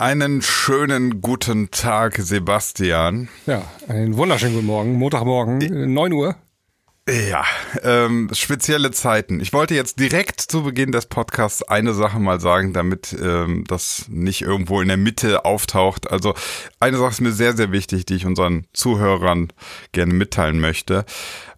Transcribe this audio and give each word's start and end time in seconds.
Einen 0.00 0.42
schönen 0.42 1.20
guten 1.22 1.72
Tag, 1.72 2.18
Sebastian. 2.18 3.28
Ja, 3.46 3.64
einen 3.88 4.16
wunderschönen 4.16 4.54
guten 4.54 4.66
Morgen. 4.66 4.92
Montagmorgen, 4.92 5.92
9 5.92 6.12
Uhr. 6.12 6.36
Ja, 7.08 7.42
ähm, 7.84 8.28
spezielle 8.32 8.90
Zeiten. 8.90 9.40
Ich 9.40 9.54
wollte 9.54 9.74
jetzt 9.74 9.98
direkt 9.98 10.42
zu 10.42 10.62
Beginn 10.62 10.92
des 10.92 11.06
Podcasts 11.06 11.62
eine 11.62 11.94
Sache 11.94 12.18
mal 12.18 12.38
sagen, 12.38 12.74
damit 12.74 13.16
ähm, 13.18 13.64
das 13.66 14.04
nicht 14.08 14.42
irgendwo 14.42 14.82
in 14.82 14.88
der 14.88 14.98
Mitte 14.98 15.46
auftaucht. 15.46 16.10
Also 16.10 16.34
eine 16.80 16.98
Sache 16.98 17.12
ist 17.12 17.20
mir 17.22 17.32
sehr, 17.32 17.56
sehr 17.56 17.72
wichtig, 17.72 18.04
die 18.04 18.16
ich 18.16 18.26
unseren 18.26 18.66
Zuhörern 18.74 19.50
gerne 19.92 20.12
mitteilen 20.12 20.60
möchte. 20.60 21.06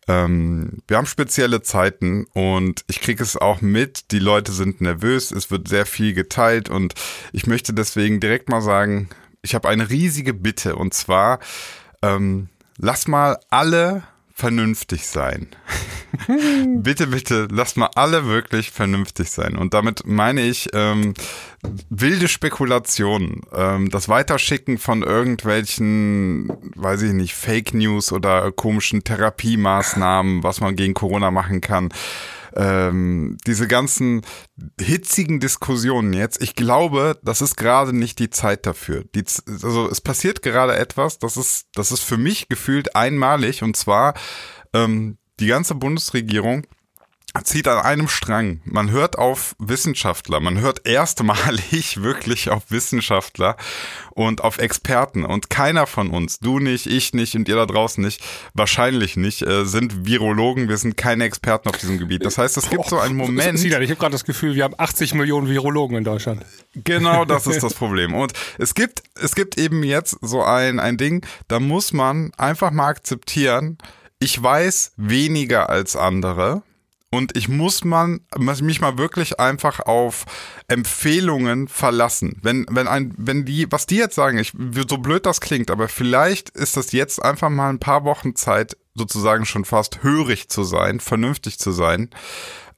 Ähm, 0.06 0.82
wir 0.86 0.98
haben 0.98 1.06
spezielle 1.06 1.62
Zeiten 1.62 2.26
und 2.32 2.84
ich 2.86 3.00
kriege 3.00 3.20
es 3.20 3.36
auch 3.36 3.60
mit. 3.60 4.12
Die 4.12 4.20
Leute 4.20 4.52
sind 4.52 4.80
nervös, 4.80 5.32
es 5.32 5.50
wird 5.50 5.66
sehr 5.66 5.84
viel 5.84 6.14
geteilt 6.14 6.68
und 6.68 6.94
ich 7.32 7.48
möchte 7.48 7.72
deswegen 7.72 8.20
direkt 8.20 8.48
mal 8.50 8.62
sagen, 8.62 9.08
ich 9.42 9.56
habe 9.56 9.68
eine 9.68 9.90
riesige 9.90 10.32
Bitte 10.32 10.76
und 10.76 10.94
zwar 10.94 11.40
ähm, 12.02 12.50
lass 12.78 13.08
mal 13.08 13.40
alle 13.50 14.04
vernünftig 14.40 15.06
sein. 15.06 15.48
bitte, 16.82 17.08
bitte, 17.08 17.46
lasst 17.50 17.76
mal 17.76 17.90
alle 17.94 18.24
wirklich 18.24 18.70
vernünftig 18.70 19.30
sein. 19.30 19.54
Und 19.54 19.74
damit 19.74 20.06
meine 20.06 20.40
ich 20.40 20.70
ähm, 20.72 21.12
wilde 21.90 22.26
Spekulationen, 22.26 23.42
ähm, 23.54 23.90
das 23.90 24.08
Weiterschicken 24.08 24.78
von 24.78 25.02
irgendwelchen, 25.02 26.50
weiß 26.74 27.02
ich 27.02 27.12
nicht, 27.12 27.34
Fake 27.34 27.74
News 27.74 28.12
oder 28.12 28.50
komischen 28.50 29.04
Therapiemaßnahmen, 29.04 30.42
was 30.42 30.60
man 30.60 30.74
gegen 30.74 30.94
Corona 30.94 31.30
machen 31.30 31.60
kann 31.60 31.90
ähm, 32.54 33.38
diese 33.46 33.66
ganzen 33.68 34.22
hitzigen 34.80 35.40
Diskussionen 35.40 36.12
jetzt, 36.12 36.42
ich 36.42 36.54
glaube, 36.54 37.18
das 37.22 37.40
ist 37.40 37.56
gerade 37.56 37.92
nicht 37.92 38.18
die 38.18 38.30
Zeit 38.30 38.66
dafür. 38.66 39.04
Die, 39.14 39.24
also 39.46 39.88
es 39.88 40.00
passiert 40.00 40.42
gerade 40.42 40.76
etwas, 40.76 41.18
das 41.18 41.36
ist, 41.36 41.68
das 41.74 41.92
ist 41.92 42.02
für 42.02 42.18
mich 42.18 42.48
gefühlt 42.48 42.96
einmalig 42.96 43.62
und 43.62 43.76
zwar 43.76 44.14
ähm, 44.72 45.18
die 45.38 45.46
ganze 45.46 45.74
Bundesregierung 45.74 46.66
zieht 47.44 47.68
an 47.68 47.78
einem 47.78 48.08
Strang. 48.08 48.60
Man 48.64 48.90
hört 48.90 49.16
auf 49.16 49.54
Wissenschaftler, 49.58 50.40
man 50.40 50.60
hört 50.60 50.86
erstmalig 50.86 52.02
wirklich 52.02 52.50
auf 52.50 52.70
Wissenschaftler 52.70 53.56
und 54.10 54.42
auf 54.42 54.58
Experten. 54.58 55.24
Und 55.24 55.48
keiner 55.48 55.86
von 55.86 56.10
uns, 56.10 56.40
du 56.40 56.58
nicht, 56.58 56.86
ich 56.86 57.14
nicht 57.14 57.36
und 57.36 57.48
ihr 57.48 57.54
da 57.54 57.66
draußen 57.66 58.02
nicht, 58.02 58.22
wahrscheinlich 58.54 59.16
nicht, 59.16 59.42
äh, 59.42 59.64
sind 59.64 60.06
Virologen. 60.06 60.68
Wir 60.68 60.76
sind 60.76 60.96
keine 60.96 61.24
Experten 61.24 61.68
auf 61.68 61.76
diesem 61.76 61.98
Gebiet. 61.98 62.24
Das 62.24 62.36
heißt, 62.36 62.56
es 62.56 62.68
gibt 62.68 62.86
so 62.86 62.98
einen 62.98 63.16
Moment. 63.16 63.62
Ich 63.64 63.72
habe 63.72 63.86
gerade 63.86 64.12
das 64.12 64.24
Gefühl, 64.24 64.56
wir 64.56 64.64
haben 64.64 64.74
80 64.76 65.14
Millionen 65.14 65.48
Virologen 65.48 65.96
in 65.96 66.04
Deutschland. 66.04 66.44
Genau, 66.74 67.24
das 67.24 67.46
ist 67.46 67.62
das 67.62 67.74
Problem. 67.74 68.12
Und 68.12 68.32
es 68.58 68.74
gibt, 68.74 69.02
es 69.14 69.34
gibt 69.34 69.56
eben 69.56 69.84
jetzt 69.84 70.16
so 70.20 70.42
ein, 70.42 70.80
ein 70.80 70.96
Ding, 70.96 71.24
da 71.46 71.60
muss 71.60 71.92
man 71.92 72.32
einfach 72.36 72.72
mal 72.72 72.88
akzeptieren, 72.88 73.78
ich 74.18 74.42
weiß 74.42 74.92
weniger 74.96 75.70
als 75.70 75.96
andere 75.96 76.62
und 77.12 77.36
ich 77.36 77.48
muss 77.48 77.84
man 77.84 78.20
mich 78.38 78.80
mal 78.80 78.96
wirklich 78.96 79.40
einfach 79.40 79.80
auf 79.80 80.24
Empfehlungen 80.68 81.66
verlassen. 81.66 82.38
Wenn 82.42 82.66
wenn 82.70 82.86
ein 82.86 83.12
wenn 83.16 83.44
die 83.44 83.70
was 83.70 83.86
die 83.86 83.96
jetzt 83.96 84.14
sagen, 84.14 84.38
ich 84.38 84.52
so 84.88 84.98
blöd 84.98 85.26
das 85.26 85.40
klingt, 85.40 85.70
aber 85.70 85.88
vielleicht 85.88 86.50
ist 86.50 86.76
das 86.76 86.92
jetzt 86.92 87.22
einfach 87.22 87.50
mal 87.50 87.68
ein 87.68 87.80
paar 87.80 88.04
Wochen 88.04 88.36
Zeit 88.36 88.76
sozusagen 88.94 89.44
schon 89.44 89.64
fast 89.64 90.02
hörig 90.02 90.48
zu 90.48 90.62
sein, 90.62 91.00
vernünftig 91.00 91.58
zu 91.58 91.72
sein. 91.72 92.10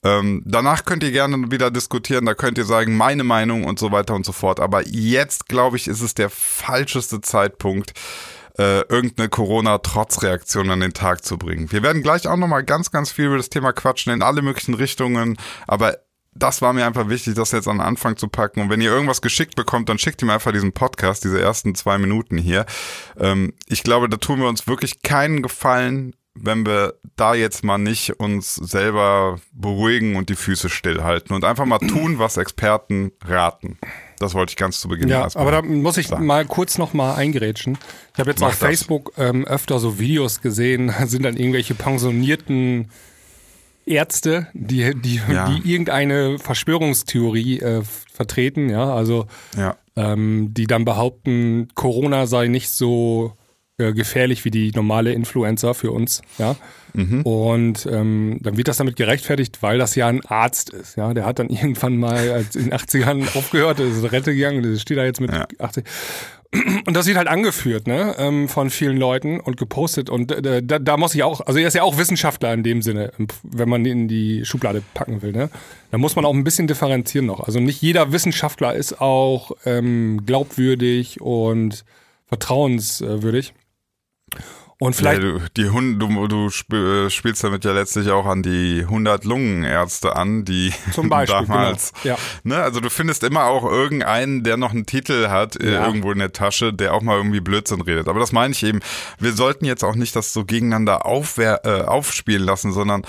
Ähm, 0.04 0.42
danach 0.44 0.84
könnt 0.84 1.04
ihr 1.04 1.12
gerne 1.12 1.50
wieder 1.52 1.70
diskutieren, 1.70 2.26
da 2.26 2.34
könnt 2.34 2.58
ihr 2.58 2.64
sagen, 2.64 2.96
meine 2.96 3.22
Meinung 3.22 3.64
und 3.64 3.78
so 3.78 3.92
weiter 3.92 4.14
und 4.14 4.26
so 4.26 4.32
fort. 4.32 4.58
Aber 4.58 4.86
jetzt, 4.88 5.48
glaube 5.48 5.76
ich, 5.76 5.86
ist 5.86 6.00
es 6.00 6.14
der 6.14 6.28
falscheste 6.28 7.20
Zeitpunkt, 7.20 7.92
äh, 8.58 8.80
irgendeine 8.82 9.28
Corona-Trotzreaktion 9.28 10.70
an 10.70 10.80
den 10.80 10.92
Tag 10.92 11.24
zu 11.24 11.38
bringen. 11.38 11.72
Wir 11.72 11.82
werden 11.82 12.02
gleich 12.02 12.26
auch 12.26 12.36
nochmal 12.36 12.64
ganz, 12.64 12.90
ganz 12.90 13.10
viel 13.10 13.26
über 13.26 13.36
das 13.36 13.50
Thema 13.50 13.72
quatschen 13.72 14.12
in 14.12 14.22
alle 14.22 14.42
möglichen 14.42 14.74
Richtungen, 14.74 15.36
aber 15.66 15.98
das 16.34 16.62
war 16.62 16.72
mir 16.72 16.86
einfach 16.86 17.08
wichtig, 17.08 17.34
das 17.34 17.52
jetzt 17.52 17.68
an 17.68 17.76
den 17.76 17.86
Anfang 17.86 18.16
zu 18.16 18.28
packen. 18.28 18.62
Und 18.62 18.70
wenn 18.70 18.80
ihr 18.80 18.90
irgendwas 18.90 19.20
geschickt 19.20 19.54
bekommt, 19.54 19.88
dann 19.88 19.98
schickt 19.98 20.22
ihr 20.22 20.26
mir 20.26 20.34
einfach 20.34 20.52
diesen 20.52 20.72
Podcast, 20.72 21.24
diese 21.24 21.40
ersten 21.40 21.74
zwei 21.74 21.98
Minuten 21.98 22.38
hier. 22.38 22.64
Ähm, 23.18 23.52
ich 23.66 23.82
glaube, 23.82 24.08
da 24.08 24.16
tun 24.16 24.40
wir 24.40 24.48
uns 24.48 24.66
wirklich 24.66 25.02
keinen 25.02 25.42
Gefallen, 25.42 26.14
wenn 26.34 26.64
wir 26.64 26.94
da 27.16 27.34
jetzt 27.34 27.64
mal 27.64 27.78
nicht 27.78 28.18
uns 28.18 28.54
selber 28.54 29.38
beruhigen 29.52 30.16
und 30.16 30.30
die 30.30 30.34
Füße 30.36 30.70
stillhalten 30.70 31.36
und 31.36 31.44
einfach 31.44 31.66
mal 31.66 31.78
tun, 31.78 32.18
was 32.18 32.38
Experten 32.38 33.12
raten. 33.24 33.78
Das 34.22 34.34
wollte 34.34 34.50
ich 34.50 34.56
ganz 34.56 34.80
zu 34.80 34.88
Beginn 34.88 35.08
Ja, 35.08 35.28
aber 35.34 35.50
da 35.50 35.62
muss 35.62 35.96
ich 35.96 36.06
sagen. 36.06 36.24
mal 36.24 36.44
kurz 36.44 36.78
noch 36.78 36.94
mal 36.94 37.14
eingerätschen. 37.14 37.76
Ich 38.14 38.20
habe 38.20 38.30
jetzt 38.30 38.40
Mach 38.40 38.48
auf 38.48 38.58
das. 38.58 38.68
Facebook 38.68 39.12
ähm, 39.18 39.44
öfter 39.44 39.78
so 39.78 39.98
Videos 39.98 40.40
gesehen, 40.40 40.92
sind 41.06 41.24
dann 41.24 41.36
irgendwelche 41.36 41.74
pensionierten 41.74 42.90
Ärzte, 43.84 44.46
die, 44.52 44.94
die, 44.94 45.20
ja. 45.30 45.48
die 45.48 45.72
irgendeine 45.72 46.38
Verschwörungstheorie 46.38 47.60
äh, 47.60 47.82
vertreten, 48.12 48.68
ja, 48.68 48.94
also 48.94 49.26
ja. 49.56 49.76
Ähm, 49.96 50.54
die 50.54 50.66
dann 50.66 50.84
behaupten, 50.84 51.68
Corona 51.74 52.26
sei 52.26 52.46
nicht 52.46 52.70
so 52.70 53.36
äh, 53.78 53.92
gefährlich 53.92 54.44
wie 54.44 54.50
die 54.50 54.70
normale 54.72 55.12
Influencer 55.12 55.74
für 55.74 55.90
uns, 55.90 56.22
ja. 56.38 56.56
Mhm. 56.94 57.22
Und 57.22 57.86
ähm, 57.90 58.38
dann 58.42 58.58
wird 58.58 58.68
das 58.68 58.76
damit 58.76 58.96
gerechtfertigt, 58.96 59.62
weil 59.62 59.78
das 59.78 59.94
ja 59.94 60.08
ein 60.08 60.20
Arzt 60.26 60.70
ist, 60.70 60.96
ja. 60.96 61.14
Der 61.14 61.24
hat 61.24 61.38
dann 61.38 61.48
irgendwann 61.50 61.96
mal 61.96 62.44
in 62.54 62.64
den 62.64 62.74
80ern 62.74 63.36
aufgehört, 63.36 63.80
ist 63.80 63.98
in 63.98 64.04
Rente 64.04 64.34
gegangen, 64.34 64.62
der 64.62 64.78
steht 64.78 64.98
da 64.98 65.04
jetzt 65.04 65.20
mit 65.20 65.32
ja. 65.32 65.46
80. 65.58 65.84
Und 66.84 66.94
das 66.94 67.06
wird 67.06 67.16
halt 67.16 67.28
angeführt, 67.28 67.86
ne, 67.86 68.14
ähm, 68.18 68.46
von 68.46 68.68
vielen 68.68 68.98
Leuten 68.98 69.40
und 69.40 69.56
gepostet. 69.56 70.10
Und 70.10 70.30
äh, 70.32 70.62
da, 70.62 70.78
da 70.78 70.98
muss 70.98 71.14
ich 71.14 71.22
auch, 71.22 71.40
also 71.40 71.58
er 71.58 71.66
ist 71.66 71.74
ja 71.74 71.82
auch 71.82 71.96
Wissenschaftler 71.96 72.52
in 72.52 72.62
dem 72.62 72.82
Sinne, 72.82 73.10
wenn 73.42 73.70
man 73.70 73.86
ihn 73.86 74.02
in 74.02 74.08
die 74.08 74.44
Schublade 74.44 74.82
packen 74.92 75.22
will, 75.22 75.32
ne. 75.32 75.48
Da 75.90 75.96
muss 75.96 76.14
man 76.14 76.26
auch 76.26 76.34
ein 76.34 76.44
bisschen 76.44 76.66
differenzieren 76.66 77.24
noch. 77.24 77.40
Also 77.40 77.58
nicht 77.58 77.80
jeder 77.80 78.12
Wissenschaftler 78.12 78.74
ist 78.74 79.00
auch 79.00 79.52
ähm, 79.64 80.26
glaubwürdig 80.26 81.22
und 81.22 81.86
vertrauenswürdig. 82.26 83.54
Und 84.82 84.96
vielleicht. 84.96 85.22
Ja, 85.22 85.38
du, 85.38 85.40
die 85.56 85.70
Hund, 85.70 86.02
du, 86.02 86.26
du 86.26 86.48
äh, 86.74 87.08
spielst 87.08 87.44
damit 87.44 87.64
ja 87.64 87.70
letztlich 87.70 88.10
auch 88.10 88.26
an 88.26 88.42
die 88.42 88.80
100 88.80 89.24
Lungenärzte 89.24 90.16
an, 90.16 90.44
die 90.44 90.74
Zum 90.92 91.08
Beispiel, 91.08 91.42
genau. 91.42 91.54
damals. 91.54 91.92
Genau. 92.02 92.16
Ja. 92.16 92.20
Ne, 92.42 92.56
also 92.56 92.80
du 92.80 92.90
findest 92.90 93.22
immer 93.22 93.44
auch 93.44 93.62
irgendeinen, 93.64 94.42
der 94.42 94.56
noch 94.56 94.72
einen 94.72 94.84
Titel 94.84 95.28
hat, 95.28 95.54
äh, 95.54 95.74
ja. 95.74 95.86
irgendwo 95.86 96.10
in 96.10 96.18
der 96.18 96.32
Tasche, 96.32 96.72
der 96.72 96.94
auch 96.94 97.00
mal 97.00 97.16
irgendwie 97.16 97.38
Blödsinn 97.38 97.80
redet. 97.80 98.08
Aber 98.08 98.18
das 98.18 98.32
meine 98.32 98.54
ich 98.54 98.64
eben. 98.64 98.80
Wir 99.20 99.34
sollten 99.34 99.66
jetzt 99.66 99.84
auch 99.84 99.94
nicht 99.94 100.16
das 100.16 100.32
so 100.32 100.44
gegeneinander 100.44 101.06
aufwehr, 101.06 101.60
äh, 101.64 101.82
aufspielen 101.82 102.42
lassen, 102.42 102.72
sondern 102.72 103.02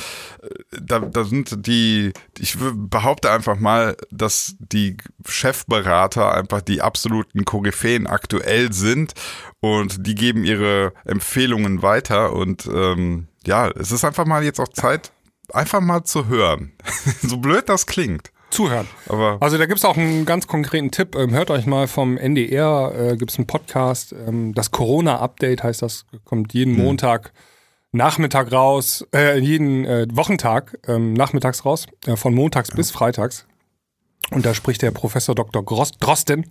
äh, 0.44 0.50
da, 0.80 1.00
da 1.00 1.24
sind 1.24 1.66
die, 1.66 2.14
ich 2.38 2.56
behaupte 2.60 3.32
einfach 3.32 3.58
mal, 3.58 3.98
dass 4.12 4.56
die 4.60 4.98
Chefberater 5.28 6.36
einfach 6.36 6.62
die 6.62 6.84
absoluten 6.84 7.46
Koryphäen 7.46 8.06
aktuell 8.06 8.72
sind 8.74 9.16
und 9.64 10.06
die 10.06 10.14
geben 10.14 10.44
ihre 10.44 10.92
Empfehlungen 11.06 11.82
weiter 11.82 12.34
und 12.34 12.66
ähm, 12.66 13.30
ja, 13.46 13.70
es 13.70 13.94
ist 13.94 14.04
einfach 14.04 14.26
mal 14.26 14.44
jetzt 14.44 14.60
auch 14.60 14.68
Zeit, 14.68 15.14
einfach 15.54 15.80
mal 15.80 16.04
zu 16.04 16.28
hören. 16.28 16.74
so 17.22 17.38
blöd 17.38 17.70
das 17.70 17.88
klingt. 17.88 18.34
Zuhören. 18.50 18.90
Aber 19.08 19.38
also 19.40 19.58
da 19.58 19.66
gibt 19.66 19.80
es 19.80 19.86
auch 19.86 19.96
einen 19.96 20.26
ganz 20.26 20.48
konkreten 20.48 20.92
Tipp. 20.92 21.16
Ähm, 21.16 21.32
hört 21.32 21.50
euch 21.50 21.66
mal 21.66 21.88
vom 21.88 22.18
NDR, 22.18 22.92
äh, 22.94 23.16
gibt 23.16 23.32
es 23.32 23.38
einen 23.38 23.48
Podcast. 23.48 24.14
Ähm, 24.28 24.54
das 24.54 24.72
Corona-Update 24.72 25.64
heißt 25.64 25.82
das, 25.82 26.06
kommt 26.26 26.54
jeden 26.54 26.76
hm. 26.76 26.84
Montag 26.84 27.32
Nachmittag 27.94 28.52
raus, 28.52 29.08
äh, 29.16 29.40
jeden 29.40 29.86
äh, 29.86 30.08
Wochentag 30.12 30.78
ähm, 30.88 31.14
nachmittags 31.14 31.64
raus, 31.64 31.88
äh, 32.06 32.18
von 32.18 32.36
montags 32.36 32.68
ja. 32.70 32.76
bis 32.76 32.92
freitags. 32.92 33.48
Und 34.30 34.46
da 34.46 34.54
spricht 34.54 34.82
der 34.82 34.92
Professor 34.92 35.36
Dr. 35.36 35.64
Gross 35.64 35.92
Drosten 35.94 36.50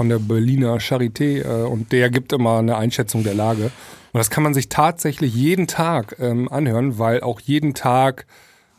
von 0.00 0.08
der 0.08 0.18
Berliner 0.18 0.78
Charité 0.78 1.42
äh, 1.42 1.66
und 1.66 1.92
der 1.92 2.08
gibt 2.08 2.32
immer 2.32 2.56
eine 2.58 2.78
Einschätzung 2.78 3.22
der 3.22 3.34
Lage. 3.34 3.64
Und 3.64 4.18
das 4.18 4.30
kann 4.30 4.42
man 4.42 4.54
sich 4.54 4.70
tatsächlich 4.70 5.34
jeden 5.34 5.66
Tag 5.66 6.16
ähm, 6.18 6.50
anhören, 6.50 6.98
weil 6.98 7.20
auch 7.20 7.38
jeden 7.38 7.74
Tag 7.74 8.24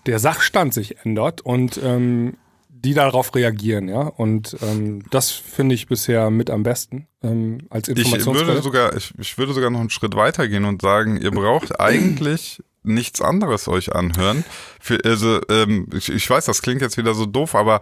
der 0.08 0.18
Sachstand 0.18 0.74
sich 0.74 1.06
ändert 1.06 1.42
und 1.42 1.80
ähm, 1.84 2.38
die 2.70 2.96
darauf 2.96 3.36
reagieren, 3.36 3.88
ja. 3.88 4.02
Und 4.02 4.58
ähm, 4.64 5.04
das 5.12 5.30
finde 5.30 5.76
ich 5.76 5.86
bisher 5.86 6.32
mit 6.32 6.50
am 6.50 6.64
besten 6.64 7.06
ähm, 7.22 7.68
als 7.70 7.88
Informationsquelle. 7.88 8.42
Ich 8.42 8.48
würde 8.48 8.62
sogar, 8.64 8.98
ich, 8.98 9.14
ich 9.20 9.38
würde 9.38 9.54
sogar 9.54 9.70
noch 9.70 9.80
einen 9.80 9.92
Schritt 9.92 10.16
weiter 10.16 10.48
gehen 10.48 10.66
und 10.66 10.82
sagen, 10.82 11.22
ihr 11.22 11.30
braucht 11.30 11.80
eigentlich 11.80 12.64
nichts 12.82 13.22
anderes 13.22 13.68
euch 13.68 13.94
anhören. 13.94 14.44
Für, 14.80 14.98
also, 15.06 15.40
ähm, 15.50 15.88
ich, 15.94 16.12
ich 16.12 16.28
weiß, 16.28 16.46
das 16.46 16.64
klingt 16.64 16.82
jetzt 16.82 16.98
wieder 16.98 17.14
so 17.14 17.28
doof, 17.28 17.54
aber 17.54 17.80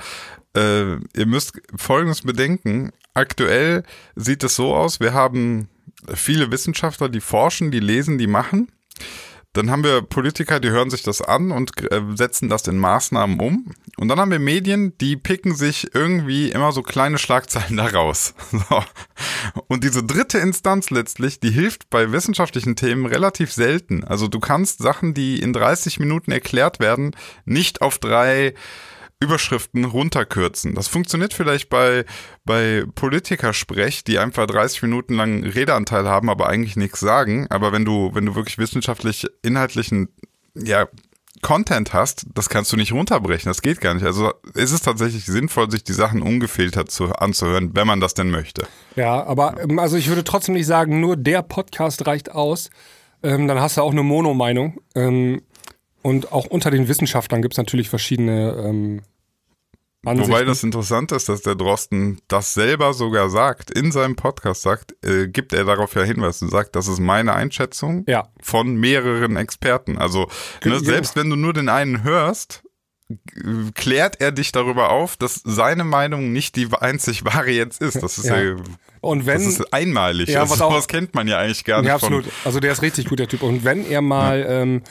äh, 0.56 0.94
ihr 1.16 1.26
müsst 1.26 1.62
Folgendes 1.76 2.22
bedenken. 2.22 2.92
Aktuell 3.14 3.84
sieht 4.16 4.44
es 4.44 4.56
so 4.56 4.76
aus, 4.76 5.00
wir 5.00 5.14
haben 5.14 5.70
viele 6.14 6.52
Wissenschaftler, 6.52 7.10
die 7.10 7.22
forschen, 7.22 7.72
die 7.72 7.80
lesen, 7.80 8.18
die 8.18 8.28
machen. 8.28 8.72
Dann 9.54 9.72
haben 9.72 9.84
wir 9.84 10.04
Politiker, 10.04 10.60
die 10.60 10.70
hören 10.70 10.92
sich 10.92 11.02
das 11.02 11.24
an 11.24 11.52
und 11.52 11.72
äh, 11.92 12.02
setzen 12.14 12.50
das 12.50 12.68
in 12.68 12.78
Maßnahmen 12.78 13.40
um. 13.40 13.74
Und 13.98 14.08
dann 14.08 14.20
haben 14.20 14.30
wir 14.30 14.38
Medien, 14.38 14.96
die 15.00 15.18
picken 15.18 15.56
sich 15.56 15.94
irgendwie 15.96 16.52
immer 16.52 16.72
so 16.72 16.84
kleine 16.84 17.18
Schlagzeilen 17.18 17.76
daraus. 17.78 18.36
So. 18.52 18.84
Und 19.68 19.84
diese 19.84 20.04
dritte 20.04 20.38
Instanz 20.38 20.92
letztlich, 20.92 21.40
die 21.40 21.50
hilft 21.50 21.90
bei 21.90 22.12
wissenschaftlichen 22.12 22.76
Themen 22.76 23.08
relativ 23.08 23.52
selten. 23.52 24.04
Also 24.04 24.28
du 24.28 24.40
kannst 24.40 24.80
Sachen, 24.80 25.16
die 25.16 25.42
in 25.42 25.52
30 25.52 26.00
Minuten 26.00 26.32
erklärt 26.32 26.80
werden, 26.80 27.16
nicht 27.46 27.82
auf 27.82 27.98
drei 27.98 28.54
Überschriften 29.22 29.84
runterkürzen. 29.84 30.76
Das 30.76 30.88
funktioniert 30.88 31.34
vielleicht 31.34 31.70
bei, 31.70 32.06
bei 32.46 32.86
Politikersprech, 32.96 34.06
die 34.06 34.18
einfach 34.18 34.48
30 34.48 34.84
Minuten 34.84 35.16
lang 35.16 35.44
Redeanteil 35.44 36.08
haben, 36.08 36.30
aber 36.30 36.48
eigentlich 36.48 36.78
nichts 36.78 37.02
sagen. 37.02 37.48
Aber 37.50 37.74
wenn 37.74 37.84
du, 37.84 38.12
wenn 38.14 38.26
du 38.26 38.36
wirklich 38.36 38.58
wissenschaftlich 38.58 39.28
inhaltlichen, 39.42 40.08
ja, 40.56 40.88
Content 41.42 41.94
hast, 41.94 42.26
das 42.34 42.50
kannst 42.50 42.72
du 42.72 42.78
nicht 42.78 42.92
runterbrechen. 42.92 43.50
Das 43.50 43.62
geht 43.62 43.82
gar 43.82 43.94
nicht. 43.94 44.06
Also 44.06 44.34
ist 44.56 44.72
es 44.72 44.82
tatsächlich 44.82 45.26
sinnvoll, 45.26 45.72
sich 45.72 45.84
die 45.84 45.94
Sachen 45.94 46.22
ungefiltert 46.22 46.92
zu, 46.92 47.14
anzuhören, 47.14 47.72
wenn 47.76 47.88
man 47.88 48.00
das 48.00 48.14
denn 48.14 48.30
möchte. 48.30 48.68
Ja, 48.96 49.24
aber 49.26 49.56
ähm, 49.62 49.80
also 49.80 49.96
ich 49.98 50.08
würde 50.10 50.24
trotzdem 50.24 50.56
nicht 50.56 50.66
sagen, 50.66 51.00
nur 51.00 51.16
der 51.16 51.42
Podcast 51.42 52.06
reicht 52.08 52.32
aus. 52.32 52.70
Ähm, 53.22 53.48
dann 53.48 53.60
hast 53.60 53.78
du 53.78 53.82
auch 53.82 53.92
eine 53.92 54.04
Mono-Meinung. 54.04 54.82
Ähm, 54.96 55.42
und 56.02 56.32
auch 56.32 56.46
unter 56.46 56.72
den 56.72 56.88
Wissenschaftlern 56.88 57.42
gibt 57.42 57.54
es 57.54 57.58
natürlich 57.58 57.90
verschiedene 57.90 58.56
ähm, 58.66 59.02
Ansichten. 60.06 60.32
Wobei 60.32 60.46
das 60.46 60.64
interessant 60.64 61.12
ist, 61.12 61.28
dass 61.28 61.42
der 61.42 61.56
Drosten 61.56 62.22
das 62.30 62.54
selber 62.54 62.94
sogar 62.94 63.30
sagt, 63.30 63.70
in 63.70 63.92
seinem 63.92 64.16
Podcast 64.16 64.62
sagt, 64.62 64.96
äh, 65.06 65.28
gibt 65.28 65.52
er 65.52 65.66
darauf 65.66 65.94
ja 65.96 66.04
Hinweis 66.04 66.42
und 66.42 66.50
sagt, 66.50 66.76
das 66.76 66.88
ist 66.88 67.00
meine 67.00 67.34
Einschätzung 67.34 68.06
ja. 68.08 68.30
von 68.42 68.76
mehreren 68.76 69.36
Experten. 69.36 69.98
Also 69.98 70.30
ne, 70.64 70.80
selbst 70.80 71.18
wenn 71.18 71.30
du 71.30 71.36
nur 71.36 71.52
den 71.52 71.68
einen 71.68 72.04
hörst, 72.04 72.64
klärt 73.74 74.22
er 74.22 74.32
dich 74.32 74.52
darüber 74.52 74.92
auf, 74.92 75.18
dass 75.18 75.42
seine 75.44 75.84
Meinung 75.84 76.32
nicht 76.32 76.56
die 76.56 76.68
einzig 76.80 77.26
wahre 77.26 77.50
jetzt 77.50 77.82
ist. 77.82 78.02
Das 78.02 78.18
ist 78.18 78.28
ja, 78.28 78.42
ja 78.42 78.56
und 79.02 79.26
wenn, 79.26 79.40
das 79.40 79.48
ist 79.48 79.74
einmalig. 79.74 80.30
Ja, 80.30 80.42
also, 80.42 80.54
was 80.54 80.62
auch, 80.62 80.88
kennt 80.88 81.16
man 81.16 81.28
ja 81.28 81.40
eigentlich 81.40 81.66
gar 81.66 81.82
nicht. 81.82 81.88
Ja, 81.88 81.96
absolut. 81.96 82.26
Also 82.46 82.60
der 82.60 82.72
ist 82.72 82.82
richtig 82.82 83.08
gut, 83.08 83.20
der 83.20 83.28
Typ. 83.28 83.44
Und 83.44 83.64
wenn 83.64 83.86
er 83.86 84.02
mal 84.02 84.40
ja. 84.40 84.62
ähm, 84.62 84.84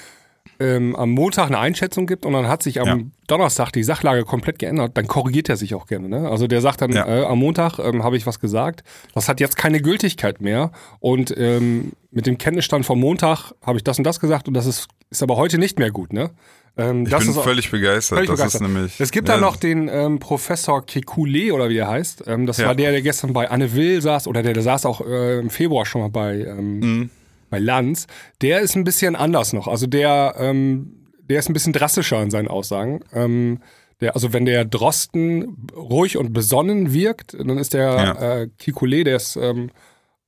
ähm, 0.61 0.97
am 0.97 1.11
Montag 1.11 1.47
eine 1.47 1.59
Einschätzung 1.59 2.07
gibt 2.07 2.27
und 2.27 2.33
dann 2.33 2.49
hat 2.49 2.63
sich 2.63 2.81
am 2.81 2.87
ja. 2.87 3.05
Donnerstag 3.27 3.71
die 3.73 3.85
Sachlage 3.85 4.25
komplett 4.25 4.59
geändert, 4.59 4.97
dann 4.97 5.07
korrigiert 5.07 5.49
er 5.49 5.57
sich 5.57 5.75
auch 5.75 5.87
gerne. 5.87 6.09
Ne? 6.09 6.29
Also 6.29 6.47
der 6.47 6.61
sagt 6.61 6.81
dann, 6.81 6.93
ja. 6.93 7.07
äh, 7.07 7.25
am 7.25 7.39
Montag 7.39 7.79
ähm, 7.79 8.03
habe 8.03 8.17
ich 8.17 8.27
was 8.27 8.41
gesagt, 8.41 8.83
das 9.15 9.29
hat 9.29 9.41
jetzt 9.41 9.57
keine 9.57 9.81
Gültigkeit 9.81 10.41
mehr 10.41 10.73
und 11.01 11.35
ähm, 11.37 11.93
mit 12.11 12.27
dem 12.27 12.39
Kenntnisstand 12.39 12.87
vom 12.87 12.99
Montag 12.99 13.53
habe 13.63 13.79
ich 13.79 13.85
das 13.85 13.99
und 13.99 14.05
das 14.05 14.19
gesagt 14.19 14.49
und 14.49 14.55
das 14.55 14.67
ist, 14.67 14.89
ist 15.11 15.23
aber 15.23 15.37
heute 15.37 15.59
nicht 15.59 15.79
mehr 15.79 15.91
gut. 15.91 16.13
Ne? 16.13 16.31
Ähm, 16.77 17.07
ich 17.07 17.17
bin 17.17 17.35
völlig 17.35 17.71
begeistert. 17.71 18.19
Völlig 18.19 18.31
das 18.31 18.39
begeistert. 18.39 18.63
ist 18.63 18.67
nämlich. 18.67 19.01
Es 19.01 19.11
gibt 19.11 19.29
ja. 19.29 19.35
da 19.35 19.41
noch 19.41 19.57
den 19.57 19.89
ähm, 19.89 20.19
Professor 20.19 20.81
Kekulé 20.85 21.53
oder 21.53 21.69
wie 21.69 21.77
er 21.77 21.89
heißt. 21.89 22.25
Ähm, 22.27 22.47
das 22.47 22.59
ja. 22.59 22.67
war 22.67 22.75
der, 22.75 22.93
der 22.93 23.03
gestern 23.03 23.33
bei 23.33 23.51
Anne 23.51 23.75
Will 23.75 24.01
saß 24.01 24.27
oder 24.27 24.43
der, 24.43 24.55
der 24.55 24.63
saß 24.63 24.87
auch 24.87 25.01
äh, 25.01 25.39
im 25.39 25.51
Februar 25.51 25.87
schon 25.87 26.01
mal 26.01 26.11
bei 26.11 26.41
ähm, 26.41 26.79
mhm 26.79 27.11
bei 27.51 27.59
Lanz, 27.59 28.07
der 28.43 28.61
ist 28.61 28.77
ein 28.77 28.85
bisschen 28.85 29.17
anders 29.17 29.53
noch. 29.53 29.69
Also 29.69 29.87
der, 29.87 30.35
ähm, 30.39 31.09
der 31.21 31.39
ist 31.39 31.49
ein 31.49 31.53
bisschen 31.53 31.73
drastischer 31.73 32.23
in 32.23 32.31
seinen 32.31 32.49
Aussagen. 32.49 33.01
Ähm, 33.13 33.61
der, 34.01 34.15
also 34.15 34.33
wenn 34.33 34.45
der 34.45 34.65
Drosten 34.65 35.67
ruhig 35.75 36.17
und 36.17 36.33
besonnen 36.33 36.93
wirkt, 36.93 37.35
dann 37.35 37.59
ist 37.59 37.75
der 37.75 37.83
ja. 37.83 38.41
äh, 38.41 38.49
Kikule, 38.59 39.05
der 39.05 39.17
ist 39.17 39.37
ähm, 39.37 39.71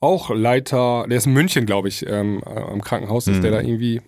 auch 0.01 0.31
Leiter, 0.31 1.07
der 1.09 1.19
ist 1.19 1.27
in 1.27 1.35
München, 1.35 1.67
glaube 1.67 1.89
ich, 1.89 2.07
ähm, 2.07 2.43
äh, 2.45 2.73
im 2.73 2.83
Krankenhaus, 2.83 3.29
ist 3.29 3.43
der 3.43 3.51
mhm. 3.51 3.55
da 3.55 3.61
irgendwie 3.61 4.01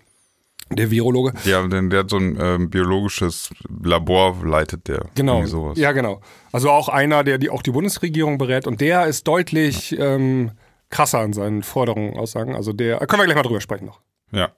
der 0.71 0.91
Virologe. 0.91 1.33
Ja, 1.45 1.67
denn 1.67 1.91
der 1.91 2.01
hat 2.01 2.11
so 2.11 2.17
ein 2.17 2.39
ähm, 2.41 2.71
biologisches 2.71 3.51
Labor 3.83 4.37
leitet 4.45 4.89
der. 4.89 5.07
Genau. 5.15 5.45
Sowas. 5.45 5.79
Ja, 5.79 5.93
genau. 5.93 6.21
Also 6.51 6.71
auch 6.71 6.89
einer, 6.89 7.25
der 7.25 7.39
die, 7.39 7.51
auch 7.51 7.63
die 7.63 7.73
Bundesregierung 7.73 8.39
berät 8.39 8.67
und 8.67 8.81
der 8.81 9.07
ist 9.07 9.29
deutlich 9.29 9.93
ja. 9.93 10.15
ähm, 10.15 10.53
krasser 10.93 11.19
an 11.19 11.33
seinen 11.33 11.65
Forderungen, 11.65 12.17
Aussagen. 12.17 12.55
Also 12.55 12.73
der, 12.73 12.99
können 12.99 13.23
wir 13.23 13.25
gleich 13.25 13.37
mal 13.37 13.43
drüber 13.43 13.61
sprechen 13.61 13.87
noch. 13.87 14.01
Ja. 14.31 14.53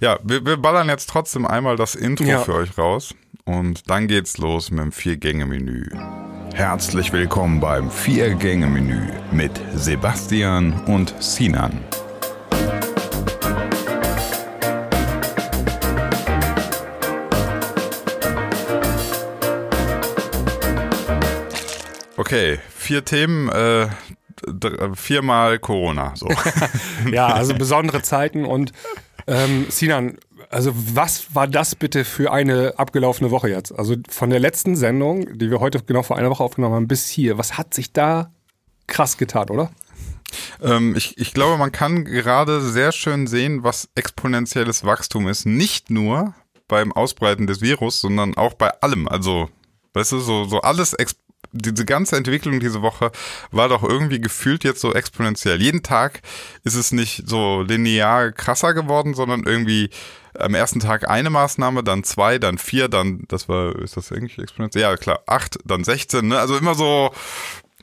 Ja, 0.00 0.18
wir, 0.22 0.44
wir 0.44 0.56
ballern 0.56 0.88
jetzt 0.88 1.08
trotzdem 1.08 1.46
einmal 1.46 1.76
das 1.76 1.94
Intro 1.94 2.24
ja. 2.24 2.40
für 2.40 2.54
euch 2.54 2.76
raus 2.76 3.14
und 3.44 3.88
dann 3.88 4.08
geht's 4.08 4.38
los 4.38 4.70
mit 4.70 4.80
dem 4.80 4.92
Vier-Gänge-Menü. 4.92 5.90
Herzlich 6.54 7.12
willkommen 7.12 7.60
beim 7.60 7.90
Vier-Gänge-Menü 7.90 9.12
mit 9.30 9.52
Sebastian 9.74 10.84
und 10.86 11.14
Sinan. 11.22 11.84
Okay, 22.16 22.58
vier 22.76 23.04
Themen. 23.04 23.48
Äh, 23.48 23.88
viermal 24.94 25.58
Corona. 25.58 26.12
So. 26.16 26.28
ja, 27.12 27.28
also 27.28 27.54
besondere 27.54 28.02
Zeiten 28.02 28.44
und 28.44 28.72
ähm, 29.26 29.66
Sinan, 29.68 30.18
also 30.50 30.72
was 30.74 31.34
war 31.34 31.46
das 31.46 31.74
bitte 31.74 32.04
für 32.04 32.32
eine 32.32 32.74
abgelaufene 32.78 33.30
Woche 33.30 33.48
jetzt? 33.48 33.76
Also 33.78 33.96
von 34.08 34.30
der 34.30 34.40
letzten 34.40 34.76
Sendung, 34.76 35.38
die 35.38 35.50
wir 35.50 35.60
heute 35.60 35.82
genau 35.82 36.02
vor 36.02 36.16
einer 36.16 36.30
Woche 36.30 36.42
aufgenommen 36.42 36.74
haben, 36.74 36.88
bis 36.88 37.08
hier, 37.08 37.38
was 37.38 37.58
hat 37.58 37.74
sich 37.74 37.92
da 37.92 38.32
krass 38.86 39.16
getan, 39.16 39.50
oder? 39.50 39.70
Ähm, 40.62 40.94
ich, 40.96 41.18
ich 41.18 41.32
glaube, 41.32 41.58
man 41.58 41.72
kann 41.72 42.04
gerade 42.04 42.60
sehr 42.60 42.92
schön 42.92 43.26
sehen, 43.26 43.62
was 43.62 43.88
exponentielles 43.94 44.84
Wachstum 44.84 45.28
ist. 45.28 45.46
Nicht 45.46 45.90
nur 45.90 46.34
beim 46.68 46.92
Ausbreiten 46.92 47.46
des 47.46 47.60
Virus, 47.60 48.00
sondern 48.00 48.36
auch 48.36 48.54
bei 48.54 48.70
allem. 48.80 49.08
Also, 49.08 49.48
weißt 49.94 50.12
du, 50.12 50.18
so, 50.20 50.44
so 50.44 50.60
alles 50.60 50.94
exponentiell 50.94 51.29
diese 51.52 51.84
ganze 51.84 52.16
Entwicklung 52.16 52.60
diese 52.60 52.82
Woche 52.82 53.10
war 53.50 53.68
doch 53.68 53.82
irgendwie 53.82 54.20
gefühlt 54.20 54.64
jetzt 54.64 54.80
so 54.80 54.94
exponentiell. 54.94 55.60
Jeden 55.60 55.82
Tag 55.82 56.20
ist 56.64 56.74
es 56.74 56.92
nicht 56.92 57.24
so 57.26 57.62
linear 57.62 58.32
krasser 58.32 58.74
geworden, 58.74 59.14
sondern 59.14 59.44
irgendwie 59.44 59.90
am 60.38 60.54
ersten 60.54 60.80
Tag 60.80 61.08
eine 61.08 61.30
Maßnahme, 61.30 61.82
dann 61.82 62.04
zwei, 62.04 62.38
dann 62.38 62.58
vier, 62.58 62.88
dann, 62.88 63.24
das 63.28 63.48
war, 63.48 63.76
ist 63.76 63.96
das 63.96 64.12
eigentlich 64.12 64.38
exponentiell? 64.38 64.82
Ja, 64.82 64.96
klar, 64.96 65.22
acht, 65.26 65.58
dann 65.64 65.84
16, 65.84 66.28
ne? 66.28 66.38
Also 66.38 66.56
immer 66.56 66.74
so. 66.74 67.10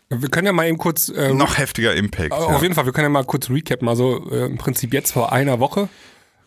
Wir 0.10 0.30
können 0.30 0.48
ja 0.48 0.54
mal 0.54 0.68
eben 0.68 0.78
kurz. 0.78 1.10
Äh, 1.10 1.34
noch 1.34 1.58
heftiger 1.58 1.94
Impact. 1.94 2.32
Auf 2.32 2.50
ja. 2.50 2.62
jeden 2.62 2.74
Fall, 2.74 2.86
wir 2.86 2.94
können 2.94 3.06
ja 3.06 3.10
mal 3.10 3.26
kurz 3.26 3.50
recappen. 3.50 3.90
Also 3.90 4.30
äh, 4.32 4.46
im 4.46 4.58
Prinzip 4.58 4.94
jetzt 4.94 5.12
vor 5.12 5.34
einer 5.34 5.60
Woche 5.60 5.90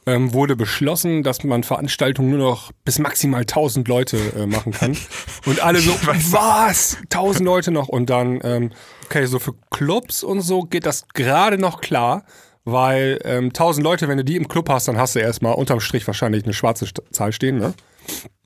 ähm, 0.07 0.33
wurde 0.33 0.57
beschlossen, 0.57 1.23
dass 1.23 1.45
man 1.45 1.63
Veranstaltungen 1.63 2.31
nur 2.31 2.39
noch 2.39 2.73
bis 2.85 2.99
maximal 2.99 3.43
1000 3.43 3.87
Leute 3.87 4.19
äh, 4.37 4.47
machen 4.47 4.73
kann. 4.73 4.97
Und 5.47 5.63
alle 5.63 5.81
so, 5.81 5.93
was? 6.33 6.97
1000 7.05 7.45
Leute 7.45 7.71
noch? 7.71 7.89
Und 7.89 8.11
dann, 8.11 8.41
ähm, 8.43 8.71
okay, 9.05 9.27
so 9.27 9.39
für 9.39 9.55
Clubs 9.71 10.23
und 10.23 10.41
so 10.41 10.63
geht 10.63 10.87
das 10.87 11.07
gerade 11.15 11.59
noch 11.59 11.81
klar, 11.81 12.25
weil 12.65 13.19
ähm, 13.25 13.47
1000 13.47 13.85
Leute, 13.85 14.09
wenn 14.09 14.19
du 14.19 14.25
die 14.25 14.37
im 14.37 14.49
Club 14.49 14.69
hast, 14.69 14.89
dann 14.89 14.99
hast 14.99 15.17
du 15.17 15.21
erstmal 15.21 15.55
unterm 15.55 15.81
Strich 15.81 16.07
wahrscheinlich 16.07 16.45
eine 16.45 16.55
schwarze 16.55 16.87
Zahl 17.11 17.33
stehen, 17.33 17.59
ne? 17.59 17.75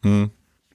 Hm. 0.02 0.30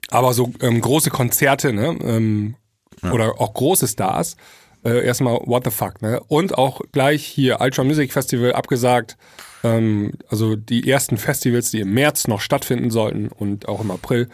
Aber 0.10 0.34
so 0.34 0.52
ähm, 0.62 0.82
große 0.82 1.10
Konzerte, 1.10 1.74
ne? 1.74 1.98
Ähm, 2.04 2.56
ja. 3.02 3.12
Oder 3.12 3.40
auch 3.40 3.54
große 3.54 3.88
Stars, 3.88 4.36
äh, 4.84 5.06
erstmal 5.06 5.40
what 5.46 5.64
the 5.66 5.72
fuck, 5.72 6.02
ne? 6.02 6.20
Und 6.28 6.58
auch 6.58 6.82
gleich 6.92 7.26
hier 7.26 7.60
Ultra 7.62 7.84
Music 7.84 8.14
Festival 8.14 8.54
abgesagt, 8.54 9.18
ähm, 9.64 10.14
also 10.30 10.56
die 10.56 10.90
ersten 10.90 11.18
Festivals, 11.18 11.72
die 11.72 11.82
im 11.82 11.94
März 11.94 12.28
noch 12.28 12.42
stattfinden 12.42 12.90
sollten 12.90 13.28
und 13.28 13.68
auch 13.68 13.82
im 13.82 13.92
April, 13.92 14.30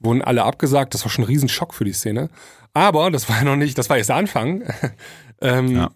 wurden 0.00 0.22
alle 0.22 0.44
abgesagt. 0.44 0.94
Das 0.94 1.04
war 1.04 1.10
schon 1.10 1.24
ein 1.24 1.28
Riesenschock 1.28 1.74
für 1.74 1.84
die 1.84 1.92
Szene. 1.92 2.28
Aber 2.74 3.10
das 3.10 3.28
war 3.28 3.38
ja 3.38 3.44
noch 3.44 3.56
nicht, 3.56 3.78
das 3.78 3.88
war 3.88 3.96
erst 3.96 4.10
der 4.10 4.16
Anfang. 4.16 4.64
ähm, 5.40 5.76
ja. 5.76 5.90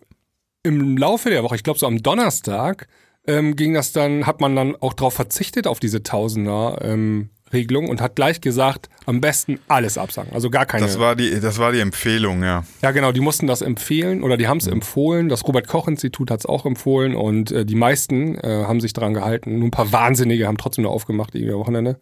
Im 0.62 0.97
Laufe 0.97 1.30
der 1.30 1.42
Woche, 1.42 1.57
ich 1.57 1.62
glaube 1.62 1.78
so 1.78 1.87
am 1.87 2.02
Donnerstag, 2.02 2.88
ähm, 3.26 3.57
ging 3.57 3.75
das 3.75 3.92
dann, 3.92 4.26
hat 4.26 4.40
man 4.40 4.57
dann 4.57 4.76
auch 4.76 4.95
darauf 4.95 5.14
verzichtet, 5.14 5.66
auf 5.66 5.80
diese 5.80 6.02
Tausender 6.02 6.78
ähm, 6.83 7.30
Regelung 7.52 7.88
und 7.88 8.00
hat 8.00 8.16
gleich 8.16 8.40
gesagt, 8.40 8.88
am 9.07 9.21
besten 9.21 9.59
alles 9.69 9.99
absagen. 9.99 10.33
Also 10.33 10.50
gar 10.50 10.66
keine. 10.66 10.87
Das 10.87 10.99
war 10.99 11.16
die, 11.16 11.40
das 11.40 11.59
war 11.59 11.73
die 11.73 11.80
Empfehlung, 11.80 12.42
ja. 12.42 12.64
Ja, 12.83 12.90
genau, 12.92 13.12
die 13.12 13.21
mussten 13.21 13.47
das 13.47 13.62
empfehlen 13.62 14.23
oder 14.23 14.37
die 14.37 14.47
haben 14.47 14.59
es 14.59 14.66
mhm. 14.66 14.75
empfohlen. 14.75 15.28
Das 15.28 15.47
Robert-Koch-Institut 15.47 16.30
hat 16.30 16.40
es 16.40 16.47
auch 16.47 16.66
empfohlen 16.66 17.14
und 17.14 17.50
äh, 17.50 17.64
die 17.64 17.75
meisten 17.75 18.37
äh, 18.38 18.64
haben 18.66 18.80
sich 18.80 18.92
daran 18.92 19.14
gehalten. 19.14 19.59
Nur 19.59 19.69
ein 19.69 19.73
paar 19.73 19.92
Wahnsinnige 19.92 20.47
haben 20.47 20.59
trotzdem 20.59 20.83
nur 20.83 20.92
aufgemacht, 20.92 21.35
irgendwie 21.35 21.54
am 21.54 21.61
Wochenende. 21.61 21.99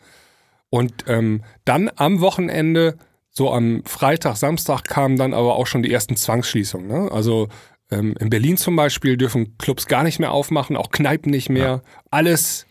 Und 0.71 1.05
ähm, 1.07 1.43
dann 1.65 1.91
am 1.97 2.21
Wochenende, 2.21 2.99
so 3.31 3.53
am 3.53 3.83
Freitag, 3.85 4.37
Samstag, 4.37 4.85
kamen 4.85 5.17
dann 5.17 5.33
aber 5.33 5.57
auch 5.57 5.67
schon 5.67 5.83
die 5.83 5.93
ersten 5.93 6.17
Zwangsschließungen. 6.17 6.87
Ne? 6.87 7.11
Also 7.11 7.49
ähm, 7.91 8.15
in 8.21 8.29
Berlin 8.29 8.57
zum 8.57 8.77
Beispiel 8.77 9.17
dürfen 9.17 9.57
Clubs 9.57 9.87
gar 9.87 10.03
nicht 10.03 10.19
mehr 10.19 10.33
aufmachen, 10.33 10.77
auch 10.77 10.91
Kneipen 10.91 11.31
nicht 11.31 11.49
mehr. 11.49 11.63
Ja. 11.63 11.83
Alles 12.11 12.67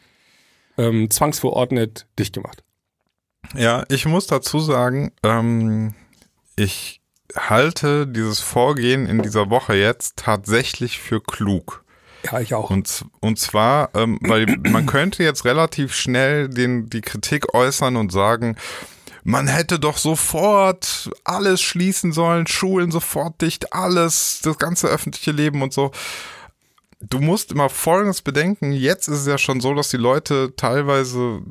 ähm, 0.78 1.10
zwangsverordnet 1.10 2.08
dicht 2.20 2.34
gemacht. 2.34 2.64
Ja, 3.56 3.84
ich 3.90 4.06
muss 4.06 4.28
dazu 4.28 4.60
sagen, 4.60 5.12
ähm, 5.24 5.94
ich 6.56 7.02
halte 7.36 8.08
dieses 8.08 8.40
Vorgehen 8.40 9.06
in 9.06 9.22
dieser 9.22 9.50
Woche 9.50 9.76
jetzt 9.76 10.18
tatsächlich 10.18 11.00
für 11.00 11.22
klug. 11.22 11.84
Ja, 12.24 12.40
ich 12.40 12.54
auch. 12.54 12.70
Und, 12.70 13.06
und 13.20 13.40
zwar, 13.40 13.90
ähm, 13.96 14.20
weil 14.22 14.58
man 14.64 14.86
könnte 14.86 15.24
jetzt 15.24 15.46
relativ 15.46 15.94
schnell 15.94 16.50
den, 16.50 16.90
die 16.90 17.02
Kritik 17.02 17.54
äußern 17.54 17.96
und 17.96 18.12
sagen, 18.12 18.58
man 19.24 19.48
hätte 19.48 19.80
doch 19.80 19.98
sofort 19.98 21.12
alles 21.24 21.62
schließen 21.62 22.14
sollen, 22.14 22.48
Schulen 22.48 22.92
sofort 22.92 23.42
dicht, 23.42 23.74
alles, 23.74 24.40
das 24.42 24.58
ganze 24.58 24.88
öffentliche 24.88 25.32
Leben 25.32 25.62
und 25.62 25.74
so 25.74 25.92
du 27.00 27.20
musst 27.20 27.52
immer 27.52 27.70
Folgendes 27.70 28.22
bedenken. 28.22 28.72
Jetzt 28.72 29.08
ist 29.08 29.20
es 29.20 29.28
ja 29.28 29.38
schon 29.38 29.62
so, 29.62 29.74
dass 29.74 29.90
die 29.90 29.98
Leute 29.98 30.54
teilweise 30.56 31.42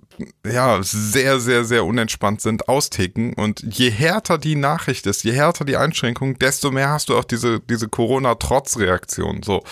ja 0.44 0.82
sehr, 0.82 1.38
sehr, 1.40 1.64
sehr 1.64 1.84
unentspannt 1.84 2.40
sind, 2.40 2.68
austicken. 2.68 3.32
Und 3.34 3.62
je 3.62 3.90
härter 3.90 4.38
die 4.38 4.56
Nachricht 4.56 5.06
ist, 5.06 5.22
je 5.22 5.32
härter 5.32 5.64
die 5.64 5.76
Einschränkung, 5.76 6.38
desto 6.38 6.70
mehr 6.70 6.90
hast 6.90 7.08
du 7.08 7.16
auch 7.16 7.24
diese, 7.24 7.60
diese 7.60 7.88
Corona-Trotzreaktion. 7.88 9.42
So 9.42 9.62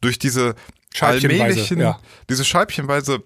durch 0.00 0.18
diese 0.18 0.54
allmählichen, 1.00 1.80
ja. 1.80 2.00
diese 2.28 2.44
scheibchenweise 2.44 3.22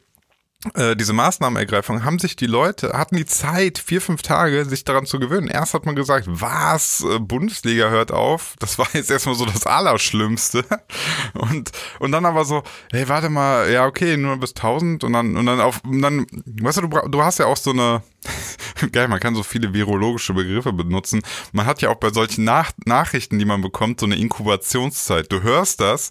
äh, 0.75 0.95
diese 0.95 1.13
Maßnahmenergreifung 1.13 2.05
haben 2.05 2.21
sich 2.21 2.37
die 2.37 2.47
Leute, 2.47 2.93
hatten 2.93 3.17
die 3.17 3.27
Zeit, 3.27 3.79
vier, 3.79 4.01
fünf 4.01 4.23
Tage, 4.23 4.65
sich 4.65 4.85
daran 4.85 5.07
zu 5.07 5.19
gewöhnen. 5.19 5.49
Erst 5.49 5.75
hat 5.75 5.87
man 5.87 5.97
gesagt, 5.97 6.27
was, 6.29 7.05
äh, 7.05 7.19
Bundesliga 7.19 7.91
hört 7.91 8.13
auf. 8.13 8.55
Das 8.61 8.79
war 8.79 8.87
jetzt 8.93 9.11
erstmal 9.11 9.35
so 9.35 9.45
das 9.45 9.67
Allerschlimmste. 9.67 10.65
Und, 11.35 11.73
und 11.99 12.13
dann 12.13 12.27
aber 12.27 12.45
so, 12.45 12.63
hey, 12.93 13.09
warte 13.09 13.29
mal, 13.29 13.71
ja, 13.71 13.87
okay, 13.87 14.17
nur 14.17 14.37
bis 14.37 14.51
1000 14.51 15.03
und 15.05 15.13
dann, 15.13 15.37
und 15.37 15.47
dann 15.47 15.61
auf, 15.61 15.81
und 15.85 16.03
dann, 16.03 16.27
weißt 16.45 16.79
du, 16.79 16.89
du, 16.89 17.09
du 17.09 17.23
hast 17.23 17.39
ja 17.39 17.47
auch 17.47 17.57
so 17.57 17.71
eine, 17.71 18.03
geil, 18.93 19.09
man 19.09 19.19
kann 19.19 19.35
so 19.35 19.43
viele 19.43 19.73
virologische 19.73 20.35
Begriffe 20.35 20.73
benutzen. 20.73 21.23
Man 21.53 21.67
hat 21.67 21.83
ja 21.83 21.91
auch 21.91 21.97
bei 21.97 22.11
solchen 22.11 22.45
Nach 22.45 22.73
Nachrichten, 22.85 23.39
die 23.39 23.45
man 23.45 23.63
bekommt, 23.63 24.01
so 24.01 24.07
eine 24.07 24.17
Inkubationszeit. 24.17 25.33
Du 25.33 25.43
hörst 25.43 25.81
das, 25.81 26.11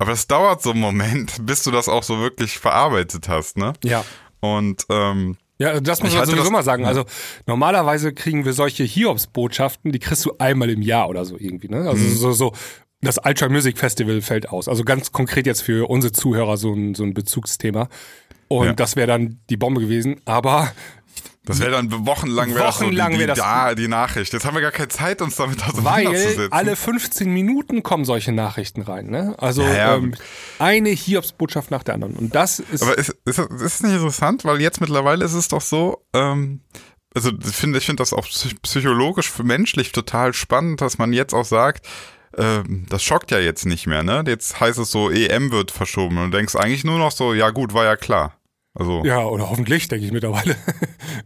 aber 0.00 0.12
es 0.12 0.26
dauert 0.26 0.62
so 0.62 0.70
einen 0.70 0.80
Moment, 0.80 1.34
bis 1.46 1.62
du 1.62 1.70
das 1.70 1.88
auch 1.88 2.02
so 2.02 2.18
wirklich 2.18 2.58
verarbeitet 2.58 3.28
hast, 3.28 3.58
ne? 3.58 3.74
Ja. 3.84 4.04
Und 4.40 4.86
ähm, 4.88 5.36
ja, 5.58 5.78
das 5.78 6.02
muss 6.02 6.14
man 6.14 6.24
sowieso 6.24 6.50
mal 6.50 6.62
sagen. 6.62 6.86
Also 6.86 7.04
normalerweise 7.46 8.14
kriegen 8.14 8.46
wir 8.46 8.54
solche 8.54 8.82
Hiobs-Botschaften, 8.82 9.92
die 9.92 9.98
kriegst 9.98 10.24
du 10.24 10.32
einmal 10.38 10.70
im 10.70 10.80
Jahr 10.80 11.10
oder 11.10 11.26
so 11.26 11.36
irgendwie. 11.38 11.68
Ne? 11.68 11.86
Also 11.86 12.02
mhm. 12.02 12.14
so, 12.14 12.32
so 12.32 12.52
das 13.02 13.18
Ultra 13.22 13.50
Music 13.50 13.76
Festival 13.76 14.22
fällt 14.22 14.48
aus. 14.48 14.68
Also 14.68 14.84
ganz 14.84 15.12
konkret 15.12 15.46
jetzt 15.46 15.60
für 15.60 15.90
unsere 15.90 16.12
Zuhörer 16.12 16.56
so 16.56 16.72
ein, 16.72 16.94
so 16.94 17.04
ein 17.04 17.12
Bezugsthema. 17.12 17.90
Und 18.48 18.66
ja. 18.68 18.72
das 18.72 18.96
wäre 18.96 19.06
dann 19.06 19.38
die 19.50 19.58
Bombe 19.58 19.82
gewesen. 19.82 20.22
Aber 20.24 20.72
das 21.50 21.60
wäre 21.60 21.72
dann 21.72 22.06
wochenlang, 22.06 22.54
wär 22.54 22.66
wochenlang 22.66 23.12
so 23.12 23.18
die, 23.18 23.26
die, 23.26 23.32
da, 23.34 23.74
die 23.74 23.88
Nachricht. 23.88 24.32
Jetzt 24.32 24.44
haben 24.44 24.54
wir 24.54 24.60
gar 24.60 24.70
keine 24.70 24.88
Zeit, 24.88 25.20
uns 25.22 25.36
damit 25.36 25.62
auseinanderzusetzen. 25.62 26.50
Weil 26.50 26.58
alle 26.58 26.76
15 26.76 27.32
Minuten 27.32 27.82
kommen 27.82 28.04
solche 28.04 28.32
Nachrichten 28.32 28.82
rein. 28.82 29.06
Ne? 29.06 29.34
Also 29.38 29.62
ja, 29.62 29.74
ja. 29.74 29.96
Ähm, 29.96 30.14
eine 30.58 30.90
Hiobsbotschaft 30.90 31.70
nach 31.70 31.82
der 31.82 31.94
anderen. 31.94 32.16
Und 32.16 32.34
das 32.34 32.58
ist. 32.58 32.82
Aber 32.82 32.96
ist, 32.96 33.10
ist, 33.24 33.38
ist 33.38 33.60
das 33.60 33.82
nicht 33.82 33.94
interessant? 33.94 34.44
Weil 34.44 34.60
jetzt 34.60 34.80
mittlerweile 34.80 35.24
ist 35.24 35.34
es 35.34 35.48
doch 35.48 35.60
so, 35.60 36.04
ähm, 36.14 36.60
also 37.14 37.30
ich 37.30 37.56
finde 37.56 37.78
ich 37.78 37.86
finde 37.86 38.00
das 38.00 38.12
auch 38.12 38.26
psychologisch, 38.62 39.32
menschlich 39.42 39.92
total 39.92 40.32
spannend, 40.32 40.80
dass 40.80 40.98
man 40.98 41.12
jetzt 41.12 41.34
auch 41.34 41.44
sagt, 41.44 41.86
ähm, 42.36 42.86
das 42.88 43.02
schockt 43.02 43.30
ja 43.30 43.38
jetzt 43.38 43.66
nicht 43.66 43.86
mehr, 43.86 44.02
ne? 44.02 44.22
Jetzt 44.26 44.60
heißt 44.60 44.78
es 44.78 44.90
so, 44.90 45.10
EM 45.10 45.50
wird 45.50 45.70
verschoben 45.72 46.18
und 46.18 46.30
du 46.30 46.36
denkst 46.36 46.54
eigentlich 46.54 46.84
nur 46.84 46.98
noch 46.98 47.10
so, 47.10 47.34
ja 47.34 47.50
gut, 47.50 47.74
war 47.74 47.84
ja 47.84 47.96
klar. 47.96 48.39
Also 48.72 49.02
ja, 49.04 49.24
oder 49.24 49.50
hoffentlich, 49.50 49.88
denke 49.88 50.06
ich 50.06 50.12
mittlerweile. 50.12 50.54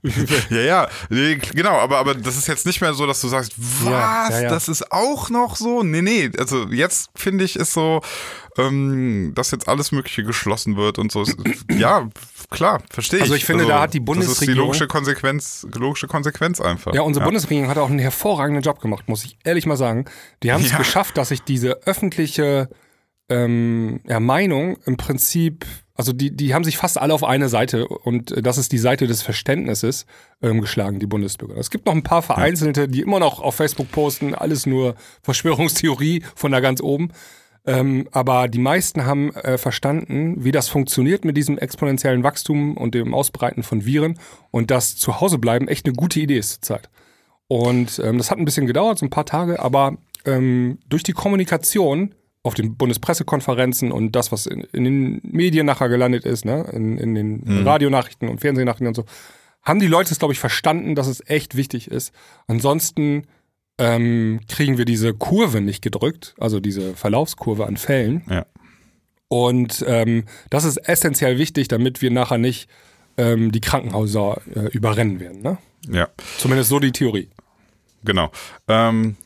ja, 0.51 0.61
ja, 0.61 0.89
genau, 1.11 1.79
aber, 1.79 1.99
aber 1.99 2.15
das 2.15 2.39
ist 2.39 2.49
jetzt 2.49 2.65
nicht 2.65 2.81
mehr 2.81 2.95
so, 2.95 3.07
dass 3.07 3.21
du 3.21 3.29
sagst, 3.29 3.53
was, 3.59 3.91
ja, 3.91 4.31
ja, 4.31 4.41
ja. 4.45 4.49
das 4.49 4.69
ist 4.69 4.91
auch 4.91 5.29
noch 5.29 5.57
so? 5.57 5.83
Nee, 5.83 6.01
nee, 6.01 6.31
also 6.39 6.69
jetzt 6.69 7.11
finde 7.15 7.45
ich 7.45 7.57
ist 7.57 7.75
so, 7.75 8.01
ähm, 8.57 9.33
dass 9.35 9.51
jetzt 9.51 9.69
alles 9.69 9.93
Mögliche 9.93 10.25
geschlossen 10.25 10.77
wird 10.77 10.99
und 10.99 11.13
so. 11.13 11.25
ja, 11.71 12.09
klar, 12.51 12.83
verstehe 12.91 13.19
ich. 13.19 13.25
Also 13.25 13.35
ich 13.35 13.45
finde, 13.45 13.65
also, 13.65 13.75
da 13.75 13.83
hat 13.83 13.93
die 13.93 14.01
Bundesregierung... 14.01 14.37
Das 14.37 14.49
ist 14.49 14.49
die 14.49 14.59
logische 14.59 14.87
Konsequenz, 14.87 15.67
logische 15.75 16.07
Konsequenz 16.07 16.63
einfach. 16.63 16.95
Ja, 16.95 17.03
unsere 17.03 17.27
Bundesregierung 17.27 17.69
hat 17.69 17.77
auch 17.77 17.91
einen 17.91 17.99
hervorragenden 17.99 18.63
Job 18.63 18.81
gemacht, 18.81 19.07
muss 19.07 19.23
ich 19.23 19.37
ehrlich 19.45 19.67
mal 19.67 19.77
sagen. 19.77 20.07
Die 20.43 20.51
haben 20.51 20.65
es 20.65 20.75
geschafft, 20.75 21.19
dass 21.19 21.29
sich 21.29 21.43
diese 21.43 21.83
öffentliche 21.87 22.71
ähm, 23.29 24.01
Meinung 24.07 24.79
im 24.87 24.97
Prinzip 24.97 25.67
also 25.97 26.13
die, 26.13 26.35
die 26.35 26.55
haben 26.55 26.65
sich 26.65 26.77
fast 26.77 26.99
alle 26.99 27.15
auf 27.15 27.23
eine 27.23 27.49
Seite 27.49 27.87
und 27.87 28.33
äh, 28.33 28.43
das 28.43 28.59
ist 28.59 28.73
die 28.73 28.79
Seite 28.79 29.07
des 29.07 29.23
Verständnisses 29.23 30.07
ähm, 30.43 30.61
geschlagen, 30.61 30.99
die 30.99 31.07
Bundesbürger. 31.07 31.57
Es 31.57 31.71
gibt 31.71 31.87
noch 31.87 31.95
ein 31.95 32.03
paar 32.03 32.23
Vereinzelte, 32.23 32.89
die 32.89 33.01
immer 33.01 33.21
noch 33.21 33.41
auf 33.41 33.55
Facebook 33.55 33.91
posten, 33.93 34.35
alles 34.35 34.67
nur 34.67 34.97
Verschwörungstheorie 35.23 36.23
von 36.35 36.53
da 36.53 36.61
ganz 36.61 36.81
oben. 36.81 37.11
Ähm, 37.67 38.09
aber 38.13 38.49
die 38.49 38.59
meisten 38.59 39.07
haben 39.07 39.35
äh, 39.37 39.57
verstanden, 39.57 40.45
wie 40.45 40.53
das 40.53 40.69
funktioniert 40.69 41.25
mit 41.25 41.37
diesem 41.37 41.57
exponentiellen 41.57 42.23
Wachstum 42.23 42.77
und 42.77 42.95
dem 42.95 43.15
Ausbreiten 43.15 43.63
von 43.63 43.87
Viren 43.87 44.19
und 44.51 44.71
dass 44.71 44.97
zu 44.97 45.21
Hause 45.21 45.39
bleiben 45.39 45.69
echt 45.69 45.87
eine 45.87 45.95
gute 45.95 46.21
Idee 46.21 46.39
ist 46.39 46.51
zurzeit. 46.51 46.91
Und 47.47 48.01
ähm, 48.05 48.19
das 48.19 48.31
hat 48.31 48.39
ein 48.39 48.45
bisschen 48.45 48.67
gedauert, 48.67 48.99
so 48.99 49.07
ein 49.07 49.11
paar 49.11 49.27
Tage, 49.27 49.61
aber 49.61 49.97
ähm, 50.27 50.79
durch 50.89 51.05
die 51.05 51.13
Kommunikation 51.13 52.15
auf 52.45 52.55
den 52.55 52.77
Bundespressekonferenzen 52.77 53.91
und 53.91 54.13
das, 54.13 54.31
was 54.31 54.47
in, 54.47 54.61
in, 54.73 54.85
den 54.85 55.21
Medien 55.25 55.67
nachher 55.67 55.89
gelandet 55.89 56.25
ist, 56.25 56.45
ne, 56.45 56.71
in, 56.73 56.99
in 56.99 57.15
den 57.15 57.41
mhm. 57.43 57.67
Radionachrichten 57.67 58.29
und 58.29 58.43
Fernsehnachrichten 58.43 58.87
und 58.87 58.95
so, 58.95 59.05
haben 59.63 59.81
die 59.81 59.87
Leute 59.87 60.13
es, 60.13 60.19
glaube 60.19 60.35
ich, 60.35 60.39
verstanden, 60.39 60.95
dass 60.95 61.07
es 61.07 61.27
echt 61.27 61.57
wichtig 61.57 61.91
ist. 61.91 62.13
Ansonsten 62.47 63.27
ähm, 63.79 64.41
kriegen 64.47 64.77
wir 64.77 64.85
diese 64.85 65.15
Kurve 65.15 65.63
nicht 65.63 65.83
gedrückt, 65.83 66.35
also 66.39 66.61
diese 66.61 66.95
Verlaufskurve 66.95 67.67
an 67.67 67.79
Fällen. 67.79 68.23
Ja. 68.29 68.45
Und 69.29 69.83
ähm, 69.89 70.25
das 70.51 70.65
ist 70.65 70.77
essentiell 70.77 71.39
wichtig, 71.39 71.69
damit 71.69 72.03
wir 72.03 72.11
nachher 72.11 72.39
nicht 72.39 72.69
ähm, 73.17 73.53
die 73.53 73.63
Krankenhäuser 73.63 74.43
äh, 74.55 74.69
überrennen 74.69 75.19
werden. 75.19 75.41
Ne? 75.41 75.57
Ja. 75.89 76.09
Zumindest 76.37 76.69
so 76.69 76.79
die 76.79 76.93
Theorie. 76.93 77.31
Genau. 78.05 78.31
Ähm, 78.69 79.17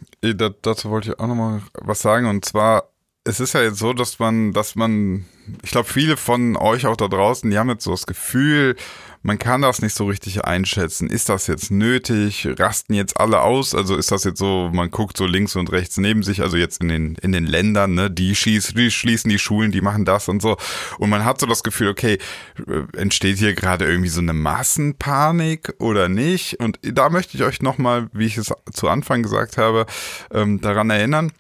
dazu 0.63 0.91
wollte 0.91 1.11
ich 1.11 1.19
auch 1.19 1.27
nochmal 1.27 1.63
was 1.75 2.01
sagen. 2.01 2.27
Und 2.27 2.45
zwar 2.45 2.85
es 3.29 3.41
ist 3.41 3.53
ja 3.53 3.63
jetzt 3.63 3.79
so, 3.79 3.93
dass 3.93 4.19
man, 4.19 4.53
dass 4.53 4.75
man, 4.75 5.27
ich 5.63 5.71
glaube, 5.71 5.89
viele 5.89 6.17
von 6.17 6.57
euch 6.57 6.87
auch 6.87 6.97
da 6.97 7.09
draußen, 7.09 7.51
die 7.51 7.59
haben 7.59 7.69
jetzt 7.69 7.85
so 7.85 7.91
das 7.91 8.07
Gefühl, 8.07 8.75
man 9.23 9.39
kann 9.39 9.61
das 9.61 9.83
nicht 9.83 9.95
so 9.95 10.07
richtig 10.07 10.45
einschätzen. 10.45 11.11
Ist 11.11 11.29
das 11.29 11.47
jetzt 11.49 11.71
nötig? 11.71 12.49
Rasten 12.59 12.95
jetzt 12.95 13.21
alle 13.21 13.43
aus? 13.43 13.75
Also 13.75 13.97
ist 13.97 14.11
das 14.13 14.25
jetzt 14.25 14.39
so, 14.39 14.71
man 14.73 14.91
guckt 14.91 15.19
so 15.19 15.27
links 15.27 15.57
und 15.57 15.71
rechts 15.73 15.99
neben 15.99 16.23
sich, 16.23 16.41
also 16.41 16.57
jetzt 16.57 16.81
in 16.81 16.89
den, 16.89 17.15
in 17.17 17.33
den 17.33 17.45
Ländern, 17.45 17.95
ne, 17.95 18.11
die 18.11 18.35
schießen, 18.35 18.75
die 18.77 18.91
schließen 18.91 19.29
die 19.29 19.39
Schulen, 19.39 19.73
die 19.73 19.83
machen 19.83 20.07
das 20.07 20.29
und 20.29 20.41
so. 20.41 20.57
Und 20.99 21.11
man 21.11 21.25
hat 21.25 21.41
so 21.41 21.47
das 21.47 21.63
Gefühl, 21.63 21.89
okay, 21.89 22.19
äh, 22.67 22.99
entsteht 22.99 23.37
hier 23.37 23.55
gerade 23.55 23.85
irgendwie 23.85 24.09
so 24.09 24.21
eine 24.21 24.33
Massenpanik 24.33 25.75
oder 25.81 26.09
nicht? 26.09 26.61
Und 26.61 26.79
da 26.83 27.11
möchte 27.11 27.37
ich 27.37 27.43
euch 27.43 27.61
nochmal, 27.61 28.09
wie 28.15 28.27
ich 28.27 28.39
es 28.39 28.55
zu 28.73 28.89
Anfang 28.89 29.23
gesagt 29.23 29.59
habe, 29.59 29.85
ähm, 30.33 30.63
daran 30.63 30.89
erinnern 30.89 31.33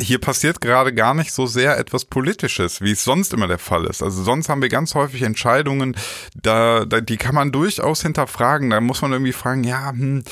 hier 0.00 0.18
passiert 0.18 0.60
gerade 0.60 0.94
gar 0.94 1.14
nicht 1.14 1.32
so 1.32 1.46
sehr 1.46 1.78
etwas 1.78 2.04
Politisches, 2.04 2.80
wie 2.80 2.92
es 2.92 3.04
sonst 3.04 3.32
immer 3.32 3.48
der 3.48 3.58
Fall 3.58 3.84
ist. 3.86 4.02
Also 4.02 4.22
sonst 4.22 4.48
haben 4.48 4.62
wir 4.62 4.68
ganz 4.68 4.94
häufig 4.94 5.22
Entscheidungen, 5.22 5.96
da, 6.34 6.84
da 6.84 7.00
die 7.00 7.16
kann 7.16 7.34
man 7.34 7.52
durchaus 7.52 8.02
hinterfragen. 8.02 8.70
Da 8.70 8.80
muss 8.80 9.02
man 9.02 9.12
irgendwie 9.12 9.32
fragen, 9.32 9.64
ja, 9.64 9.90
hm, 9.90 10.24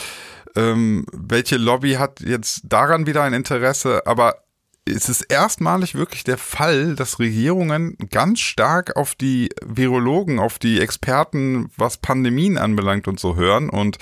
ähm, 0.57 1.07
welche 1.13 1.57
Lobby 1.57 1.95
hat 1.95 2.21
jetzt 2.21 2.63
daran 2.65 3.07
wieder 3.07 3.23
ein 3.23 3.33
Interesse? 3.33 4.07
Aber 4.07 4.43
es 4.85 5.09
ist 5.09 5.23
erstmalig 5.23 5.95
wirklich 5.95 6.25
der 6.25 6.39
Fall, 6.39 6.95
dass 6.95 7.19
Regierungen 7.19 7.97
ganz 8.11 8.41
stark 8.41 8.97
auf 8.97 9.15
die 9.15 9.51
Virologen, 9.65 10.39
auf 10.39 10.59
die 10.59 10.81
Experten, 10.81 11.71
was 11.77 11.99
Pandemien 11.99 12.59
anbelangt 12.59 13.09
und 13.09 13.21
so 13.21 13.37
hören 13.37 13.69
und 13.69 13.99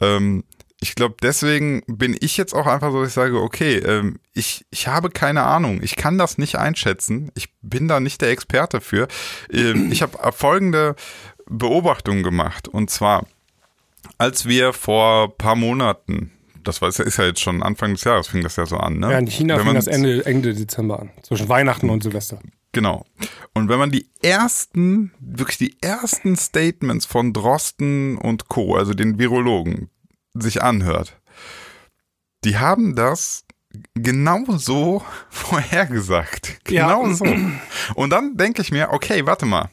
ähm, 0.00 0.44
ich 0.82 0.96
glaube, 0.96 1.14
deswegen 1.22 1.82
bin 1.86 2.16
ich 2.20 2.36
jetzt 2.36 2.54
auch 2.54 2.66
einfach 2.66 2.90
so, 2.90 3.00
dass 3.00 3.10
ich 3.10 3.14
sage, 3.14 3.40
okay, 3.40 3.76
ähm, 3.76 4.18
ich, 4.34 4.66
ich 4.70 4.88
habe 4.88 5.10
keine 5.10 5.44
Ahnung, 5.44 5.80
ich 5.80 5.94
kann 5.94 6.18
das 6.18 6.38
nicht 6.38 6.56
einschätzen, 6.56 7.30
ich 7.36 7.50
bin 7.62 7.86
da 7.86 8.00
nicht 8.00 8.20
der 8.20 8.30
Experte 8.30 8.80
für. 8.80 9.06
Ähm, 9.52 9.92
ich 9.92 10.02
habe 10.02 10.18
folgende 10.32 10.96
Beobachtung 11.48 12.24
gemacht 12.24 12.66
und 12.66 12.90
zwar, 12.90 13.26
als 14.18 14.46
wir 14.46 14.72
vor 14.72 15.38
paar 15.38 15.54
Monaten 15.54 16.32
das 16.64 16.80
war, 16.80 16.88
ist 16.88 16.98
ja 16.98 17.24
jetzt 17.24 17.40
schon 17.40 17.62
Anfang 17.62 17.92
des 17.92 18.04
Jahres, 18.04 18.28
fing 18.28 18.42
das 18.42 18.54
ja 18.54 18.66
so 18.66 18.76
an. 18.76 18.98
Ne? 18.98 19.10
Ja, 19.10 19.18
in 19.18 19.26
China 19.26 19.58
fing 19.58 19.74
das 19.74 19.88
Ende, 19.88 20.24
Ende 20.24 20.54
Dezember 20.54 21.00
an, 21.00 21.10
zwischen 21.22 21.48
Weihnachten 21.48 21.90
und 21.90 22.04
Silvester. 22.04 22.38
Genau. 22.72 23.04
Und 23.52 23.68
wenn 23.68 23.78
man 23.78 23.90
die 23.90 24.08
ersten, 24.22 25.12
wirklich 25.20 25.58
die 25.58 25.76
ersten 25.82 26.36
Statements 26.36 27.04
von 27.04 27.32
Drosten 27.32 28.16
und 28.16 28.48
Co., 28.48 28.76
also 28.76 28.94
den 28.94 29.18
Virologen, 29.18 29.90
sich 30.34 30.62
anhört, 30.62 31.20
die 32.44 32.58
haben 32.58 32.94
das 32.94 33.44
genau 33.94 34.44
so 34.56 35.02
vorhergesagt. 35.30 36.64
Genau 36.64 37.06
ja. 37.06 37.14
so. 37.14 37.24
Und 37.94 38.10
dann 38.10 38.36
denke 38.36 38.62
ich 38.62 38.70
mir, 38.70 38.90
okay, 38.90 39.26
warte 39.26 39.46
mal. 39.46 39.70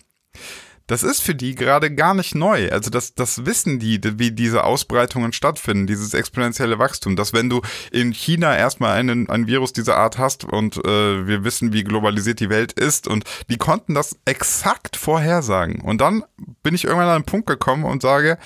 das 0.89 1.03
ist 1.03 1.21
für 1.21 1.35
die 1.35 1.53
gerade 1.53 1.93
gar 1.93 2.15
nicht 2.15 2.33
neu. 2.33 2.69
Also 2.71 2.89
das, 2.89 3.13
das 3.13 3.45
wissen 3.45 3.77
die, 3.77 3.99
wie 4.17 4.31
diese 4.31 4.63
Ausbreitungen 4.63 5.33
stattfinden, 5.33 5.85
dieses 5.85 6.15
exponentielle 6.15 6.79
Wachstum. 6.79 7.15
Dass 7.15 7.31
wenn 7.31 7.47
du 7.47 7.61
in 7.91 8.11
China 8.11 8.57
erstmal 8.57 8.97
einen, 8.97 9.29
ein 9.29 9.45
Virus 9.45 9.71
dieser 9.71 9.97
Art 9.97 10.17
hast 10.17 10.45
und 10.45 10.77
äh, 10.83 11.27
wir 11.27 11.43
wissen, 11.43 11.73
wie 11.73 11.83
globalisiert 11.83 12.39
die 12.39 12.49
Welt 12.49 12.73
ist 12.73 13.07
und 13.07 13.23
die 13.49 13.57
konnten 13.57 13.93
das 13.93 14.17
exakt 14.25 14.95
vorhersagen. 14.95 15.79
Und 15.81 16.01
dann 16.01 16.23
bin 16.63 16.73
ich 16.73 16.85
irgendwann 16.85 17.09
an 17.09 17.15
einen 17.17 17.23
Punkt 17.23 17.45
gekommen 17.45 17.83
und 17.83 18.01
sage, 18.01 18.39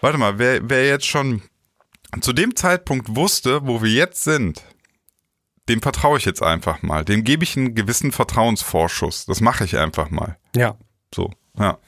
warte 0.00 0.18
mal, 0.18 0.38
wer, 0.38 0.68
wer 0.68 0.86
jetzt 0.86 1.06
schon 1.06 1.42
zu 2.20 2.32
dem 2.32 2.56
Zeitpunkt 2.56 3.14
wusste, 3.16 3.66
wo 3.66 3.82
wir 3.82 3.90
jetzt 3.90 4.24
sind, 4.24 4.62
dem 5.68 5.80
vertraue 5.80 6.18
ich 6.18 6.24
jetzt 6.24 6.42
einfach 6.42 6.82
mal. 6.82 7.04
Dem 7.04 7.22
gebe 7.24 7.44
ich 7.44 7.56
einen 7.56 7.74
gewissen 7.74 8.12
Vertrauensvorschuss. 8.12 9.26
Das 9.26 9.40
mache 9.40 9.64
ich 9.64 9.78
einfach 9.78 10.10
mal. 10.10 10.36
Ja. 10.56 10.76
So, 11.14 11.30
ja. 11.58 11.78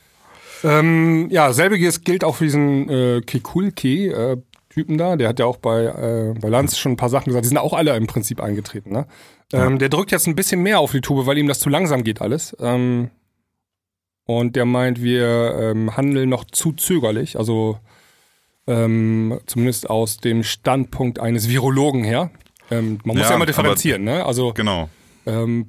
Ähm, 0.63 1.29
ja, 1.31 1.53
selbiges 1.53 2.03
gilt 2.03 2.23
auch 2.23 2.37
für 2.37 2.45
diesen 2.45 2.89
äh, 2.89 3.21
Kikulki. 3.23 4.09
Äh, 4.09 4.37
Typen 4.73 4.97
da, 4.97 5.17
der 5.17 5.29
hat 5.29 5.39
ja 5.39 5.45
auch 5.45 5.59
bei, 5.59 5.85
äh, 5.85 6.35
bei 6.41 6.49
Lanz 6.49 6.79
schon 6.79 6.93
ein 6.93 6.97
paar 6.97 7.11
Sachen 7.11 7.27
gesagt, 7.27 7.45
die 7.45 7.49
sind 7.49 7.59
auch 7.59 7.75
alle 7.75 7.95
im 7.95 8.07
Prinzip 8.07 8.41
eingetreten. 8.41 8.91
Ne? 8.91 9.07
Ähm, 9.53 9.73
ja. 9.73 9.79
Der 9.79 9.89
drückt 9.91 10.13
jetzt 10.13 10.27
ein 10.27 10.35
bisschen 10.35 10.63
mehr 10.63 10.81
auf 10.81 10.93
die 10.93 11.03
Tube, 11.03 11.27
weil 11.27 11.37
ihm 11.37 11.47
das 11.47 11.59
zu 11.59 11.69
langsam 11.69 12.05
geht 12.05 12.23
alles. 12.23 12.57
Ähm, 12.59 13.11
und 14.25 14.57
der 14.57 14.65
meint, 14.65 15.03
wir 15.03 15.59
ähm, 15.61 15.95
handeln 15.97 16.31
noch 16.31 16.45
zu 16.45 16.73
zögerlich, 16.73 17.37
also 17.37 17.79
ähm, 18.67 19.39
zumindest 19.47 19.91
aus 19.91 20.19
dem 20.19 20.43
Standpunkt 20.45 21.19
eines 21.21 21.49
Virologen 21.49 22.05
her. 22.05 22.31
Ähm, 22.71 22.99
man 23.05 23.17
muss 23.17 23.25
ja, 23.25 23.31
ja 23.31 23.37
immer 23.37 23.47
differenzieren, 23.47 24.05
ne? 24.05 24.25
Also 24.25 24.53
genau. 24.53 24.89
Ähm, 25.27 25.67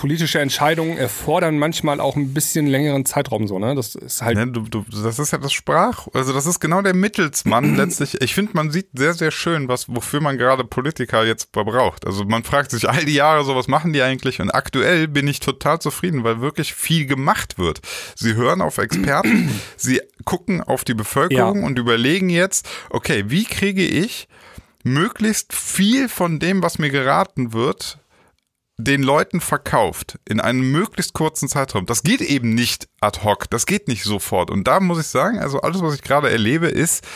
politische 0.00 0.40
Entscheidungen 0.40 0.96
erfordern 0.96 1.58
manchmal 1.58 2.00
auch 2.00 2.16
ein 2.16 2.32
bisschen 2.32 2.66
längeren 2.66 3.04
Zeitraum 3.04 3.46
so, 3.46 3.58
ne? 3.58 3.74
Das 3.74 3.94
ist 3.94 4.22
halt. 4.22 4.38
Ne, 4.38 4.46
du, 4.46 4.62
du, 4.62 4.82
das 4.90 5.18
ist 5.18 5.30
ja 5.30 5.36
das 5.36 5.52
Sprach, 5.52 6.08
also 6.14 6.32
das 6.32 6.46
ist 6.46 6.58
genau 6.58 6.80
der 6.80 6.94
Mittelsmann 6.94 7.74
letztlich. 7.76 8.18
Ich 8.22 8.34
finde, 8.34 8.52
man 8.54 8.70
sieht 8.70 8.86
sehr, 8.94 9.12
sehr 9.12 9.30
schön, 9.30 9.68
was, 9.68 9.94
wofür 9.94 10.22
man 10.22 10.38
gerade 10.38 10.64
Politiker 10.64 11.26
jetzt 11.26 11.52
braucht. 11.52 12.06
Also 12.06 12.24
man 12.24 12.44
fragt 12.44 12.70
sich 12.70 12.88
all 12.88 13.04
die 13.04 13.12
Jahre 13.12 13.44
so, 13.44 13.54
was 13.54 13.68
machen 13.68 13.92
die 13.92 14.00
eigentlich? 14.00 14.40
Und 14.40 14.48
aktuell 14.48 15.06
bin 15.06 15.28
ich 15.28 15.38
total 15.38 15.80
zufrieden, 15.80 16.24
weil 16.24 16.40
wirklich 16.40 16.72
viel 16.72 17.04
gemacht 17.04 17.58
wird. 17.58 17.82
Sie 18.16 18.32
hören 18.36 18.62
auf 18.62 18.78
Experten, 18.78 19.50
sie 19.76 20.00
gucken 20.24 20.62
auf 20.62 20.84
die 20.84 20.94
Bevölkerung 20.94 21.60
ja. 21.60 21.66
und 21.66 21.78
überlegen 21.78 22.30
jetzt, 22.30 22.66
okay, 22.88 23.24
wie 23.26 23.44
kriege 23.44 23.84
ich 23.84 24.28
möglichst 24.82 25.52
viel 25.52 26.08
von 26.08 26.38
dem, 26.38 26.62
was 26.62 26.78
mir 26.78 26.88
geraten 26.88 27.52
wird, 27.52 27.99
den 28.80 29.02
Leuten 29.02 29.40
verkauft 29.40 30.18
in 30.28 30.40
einem 30.40 30.70
möglichst 30.72 31.12
kurzen 31.12 31.48
Zeitraum. 31.48 31.86
Das 31.86 32.02
geht 32.02 32.20
eben 32.20 32.54
nicht 32.54 32.88
ad 33.00 33.20
hoc, 33.24 33.48
das 33.50 33.66
geht 33.66 33.88
nicht 33.88 34.04
sofort. 34.04 34.50
Und 34.50 34.66
da 34.66 34.80
muss 34.80 35.00
ich 35.00 35.06
sagen, 35.06 35.38
also 35.38 35.60
alles, 35.60 35.82
was 35.82 35.94
ich 35.94 36.02
gerade 36.02 36.30
erlebe, 36.30 36.66
ist 36.66 37.06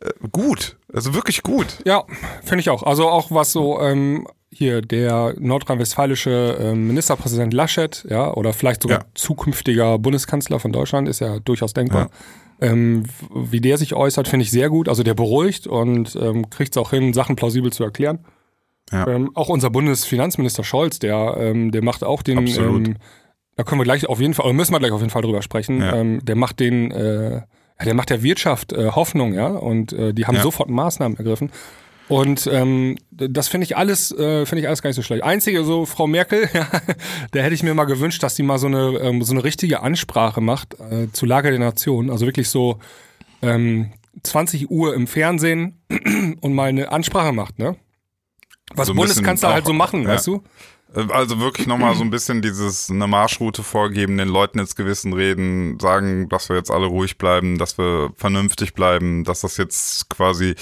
äh, 0.00 0.10
gut. 0.30 0.76
Also 0.92 1.14
wirklich 1.14 1.42
gut. 1.42 1.78
Ja, 1.84 2.04
finde 2.42 2.60
ich 2.60 2.70
auch. 2.70 2.82
Also 2.82 3.08
auch 3.08 3.30
was 3.30 3.52
so 3.52 3.80
ähm, 3.80 4.26
hier 4.50 4.82
der 4.82 5.34
nordrhein-westfälische 5.38 6.58
äh, 6.60 6.74
Ministerpräsident 6.74 7.52
Laschet, 7.52 8.06
ja, 8.08 8.32
oder 8.32 8.52
vielleicht 8.52 8.82
sogar 8.82 9.00
ja. 9.00 9.04
zukünftiger 9.14 9.98
Bundeskanzler 9.98 10.60
von 10.60 10.72
Deutschland, 10.72 11.08
ist 11.08 11.20
ja 11.20 11.38
durchaus 11.40 11.72
denkbar. 11.72 12.10
Ja. 12.60 12.68
Ähm, 12.68 13.04
wie 13.34 13.60
der 13.60 13.78
sich 13.78 13.94
äußert, 13.94 14.28
finde 14.28 14.44
ich 14.44 14.50
sehr 14.50 14.70
gut. 14.70 14.88
Also 14.88 15.02
der 15.02 15.14
beruhigt 15.14 15.66
und 15.66 16.14
ähm, 16.16 16.48
kriegt 16.50 16.76
es 16.76 16.80
auch 16.80 16.90
hin, 16.90 17.12
Sachen 17.12 17.34
plausibel 17.34 17.72
zu 17.72 17.82
erklären. 17.82 18.20
Ja. 18.92 19.06
Ähm, 19.08 19.30
auch 19.34 19.48
unser 19.48 19.70
Bundesfinanzminister 19.70 20.64
Scholz, 20.64 20.98
der, 20.98 21.36
ähm, 21.38 21.72
der 21.72 21.82
macht 21.82 22.04
auch 22.04 22.22
den, 22.22 22.46
ähm, 22.46 22.96
da 23.56 23.64
können 23.64 23.80
wir 23.80 23.84
gleich 23.84 24.06
auf 24.06 24.20
jeden 24.20 24.34
Fall, 24.34 24.46
oder 24.46 24.54
müssen 24.54 24.72
wir 24.72 24.78
gleich 24.78 24.92
auf 24.92 25.00
jeden 25.00 25.10
Fall 25.10 25.22
drüber 25.22 25.42
sprechen, 25.42 25.80
ja. 25.80 25.96
ähm, 25.96 26.24
der 26.24 26.36
macht 26.36 26.60
den, 26.60 26.90
äh, 26.90 27.42
der 27.84 27.94
macht 27.94 28.10
der 28.10 28.22
Wirtschaft 28.22 28.72
äh, 28.72 28.90
Hoffnung, 28.90 29.32
ja, 29.34 29.48
und 29.48 29.92
äh, 29.92 30.12
die 30.12 30.26
haben 30.26 30.36
ja. 30.36 30.42
sofort 30.42 30.68
Maßnahmen 30.68 31.16
ergriffen. 31.16 31.50
Und 32.06 32.46
ähm, 32.52 32.96
das 33.10 33.48
finde 33.48 33.64
ich 33.64 33.76
alles, 33.76 34.12
äh, 34.12 34.44
finde 34.44 34.60
ich 34.60 34.66
alles 34.66 34.82
gar 34.82 34.90
nicht 34.90 34.96
so 34.96 35.02
schlecht. 35.02 35.24
Einzige, 35.24 35.64
so 35.64 35.86
Frau 35.86 36.06
Merkel, 36.06 36.48
ja, 36.52 36.66
da 37.30 37.40
hätte 37.40 37.54
ich 37.54 37.62
mir 37.62 37.74
mal 37.74 37.84
gewünscht, 37.84 38.22
dass 38.22 38.36
sie 38.36 38.42
mal 38.42 38.58
so 38.58 38.66
eine 38.66 38.98
ähm, 39.00 39.22
so 39.22 39.32
eine 39.32 39.42
richtige 39.42 39.80
Ansprache 39.80 40.42
macht 40.42 40.78
äh, 40.78 41.10
zu 41.12 41.24
Lage 41.24 41.50
der 41.50 41.60
Nation. 41.60 42.10
Also 42.10 42.26
wirklich 42.26 42.50
so 42.50 42.78
ähm, 43.40 43.92
20 44.22 44.70
Uhr 44.70 44.94
im 44.94 45.06
Fernsehen 45.06 45.80
und 46.40 46.54
mal 46.54 46.68
eine 46.68 46.92
Ansprache 46.92 47.32
macht, 47.32 47.58
ne? 47.58 47.76
Was 48.74 48.88
so 48.88 48.94
Bundeskanzler 48.94 49.50
auch, 49.50 49.54
halt 49.54 49.66
so 49.66 49.72
machen, 49.72 50.02
ja. 50.02 50.08
weißt 50.08 50.26
du? 50.26 50.42
Äh, 50.94 51.06
also 51.12 51.40
wirklich 51.40 51.66
nochmal 51.66 51.94
so 51.94 52.02
ein 52.02 52.10
bisschen 52.10 52.42
dieses 52.42 52.90
eine 52.90 53.06
Marschroute 53.06 53.62
vorgeben, 53.62 54.16
den 54.18 54.28
Leuten 54.28 54.58
ins 54.58 54.76
Gewissen 54.76 55.12
reden, 55.12 55.78
sagen, 55.80 56.28
dass 56.28 56.48
wir 56.48 56.56
jetzt 56.56 56.70
alle 56.70 56.86
ruhig 56.86 57.18
bleiben, 57.18 57.58
dass 57.58 57.78
wir 57.78 58.10
vernünftig 58.16 58.74
bleiben, 58.74 59.24
dass 59.24 59.42
das 59.42 59.56
jetzt 59.56 60.08
quasi 60.08 60.54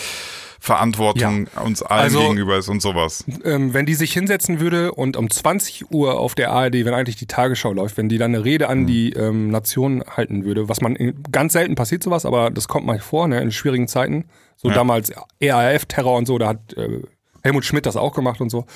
Verantwortung 0.62 1.48
ja. 1.57 1.62
uns 1.62 1.83
allen 1.83 2.03
also, 2.03 2.20
gegenüber 2.20 2.57
ist 2.57 2.68
und 2.68 2.81
sowas. 2.81 3.24
Ähm, 3.42 3.74
wenn 3.74 3.85
die 3.85 3.94
sich 3.94 4.12
hinsetzen 4.12 4.61
würde 4.61 4.92
und 4.92 5.16
um 5.16 5.29
20 5.29 5.90
Uhr 5.90 6.20
auf 6.20 6.37
der 6.37 6.53
ARD, 6.53 6.85
wenn 6.85 6.94
eigentlich 6.94 7.16
die 7.16 7.26
Tagesschau 7.26 7.72
läuft, 7.72 7.96
wenn 7.96 8.09
die 8.09 8.16
dann 8.16 8.33
eine 8.33 8.44
Rede 8.44 8.68
an 8.68 8.83
mhm. 8.83 8.87
die 8.87 9.12
ähm, 9.14 9.50
Nation 9.50 10.05
halten 10.09 10.44
würde, 10.44 10.68
was 10.68 10.81
man 10.81 10.96
ganz 11.33 11.55
selten 11.55 11.74
passiert 11.74 12.05
sowas, 12.05 12.24
aber 12.24 12.50
das 12.50 12.68
kommt 12.68 12.87
mal 12.87 13.00
vor, 13.00 13.26
ne, 13.26 13.40
in 13.40 13.50
schwierigen 13.50 13.88
Zeiten. 13.88 14.26
So 14.57 14.68
ja. 14.68 14.74
damals 14.74 15.12
ERF-Terror 15.40 16.16
und 16.16 16.26
so, 16.26 16.38
da 16.38 16.50
hat 16.50 16.74
äh, 16.74 17.03
Helmut 17.42 17.64
Schmidt 17.64 17.87
das 17.87 17.96
auch 17.96 18.12
gemacht 18.12 18.40
und 18.40 18.50
so. 18.50 18.66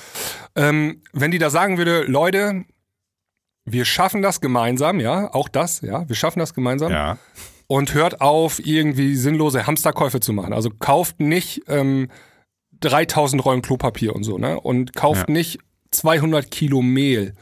Ähm, 0.55 1.01
wenn 1.13 1.31
die 1.31 1.39
da 1.39 1.49
sagen 1.49 1.77
würde, 1.77 2.03
Leute, 2.03 2.65
wir 3.65 3.85
schaffen 3.85 4.21
das 4.21 4.41
gemeinsam, 4.41 4.99
ja, 4.99 5.33
auch 5.33 5.49
das, 5.49 5.81
ja, 5.81 6.07
wir 6.07 6.15
schaffen 6.15 6.39
das 6.39 6.53
gemeinsam. 6.53 6.91
Ja. 6.91 7.17
Und 7.67 7.93
hört 7.93 8.21
auf, 8.21 8.65
irgendwie 8.65 9.15
sinnlose 9.15 9.67
Hamsterkäufe 9.67 10.21
zu 10.21 10.31
machen. 10.31 10.53
Also 10.53 10.69
kauft 10.69 11.19
nicht 11.19 11.63
ähm, 11.67 12.09
3000 12.79 13.43
Rollen 13.43 13.61
Klopapier 13.61 14.15
und 14.15 14.23
so, 14.23 14.37
ne? 14.37 14.57
Und 14.59 14.95
kauft 14.95 15.27
ja. 15.27 15.33
nicht 15.33 15.59
200 15.91 16.49
Kilo 16.49 16.81
Mehl. 16.81 17.33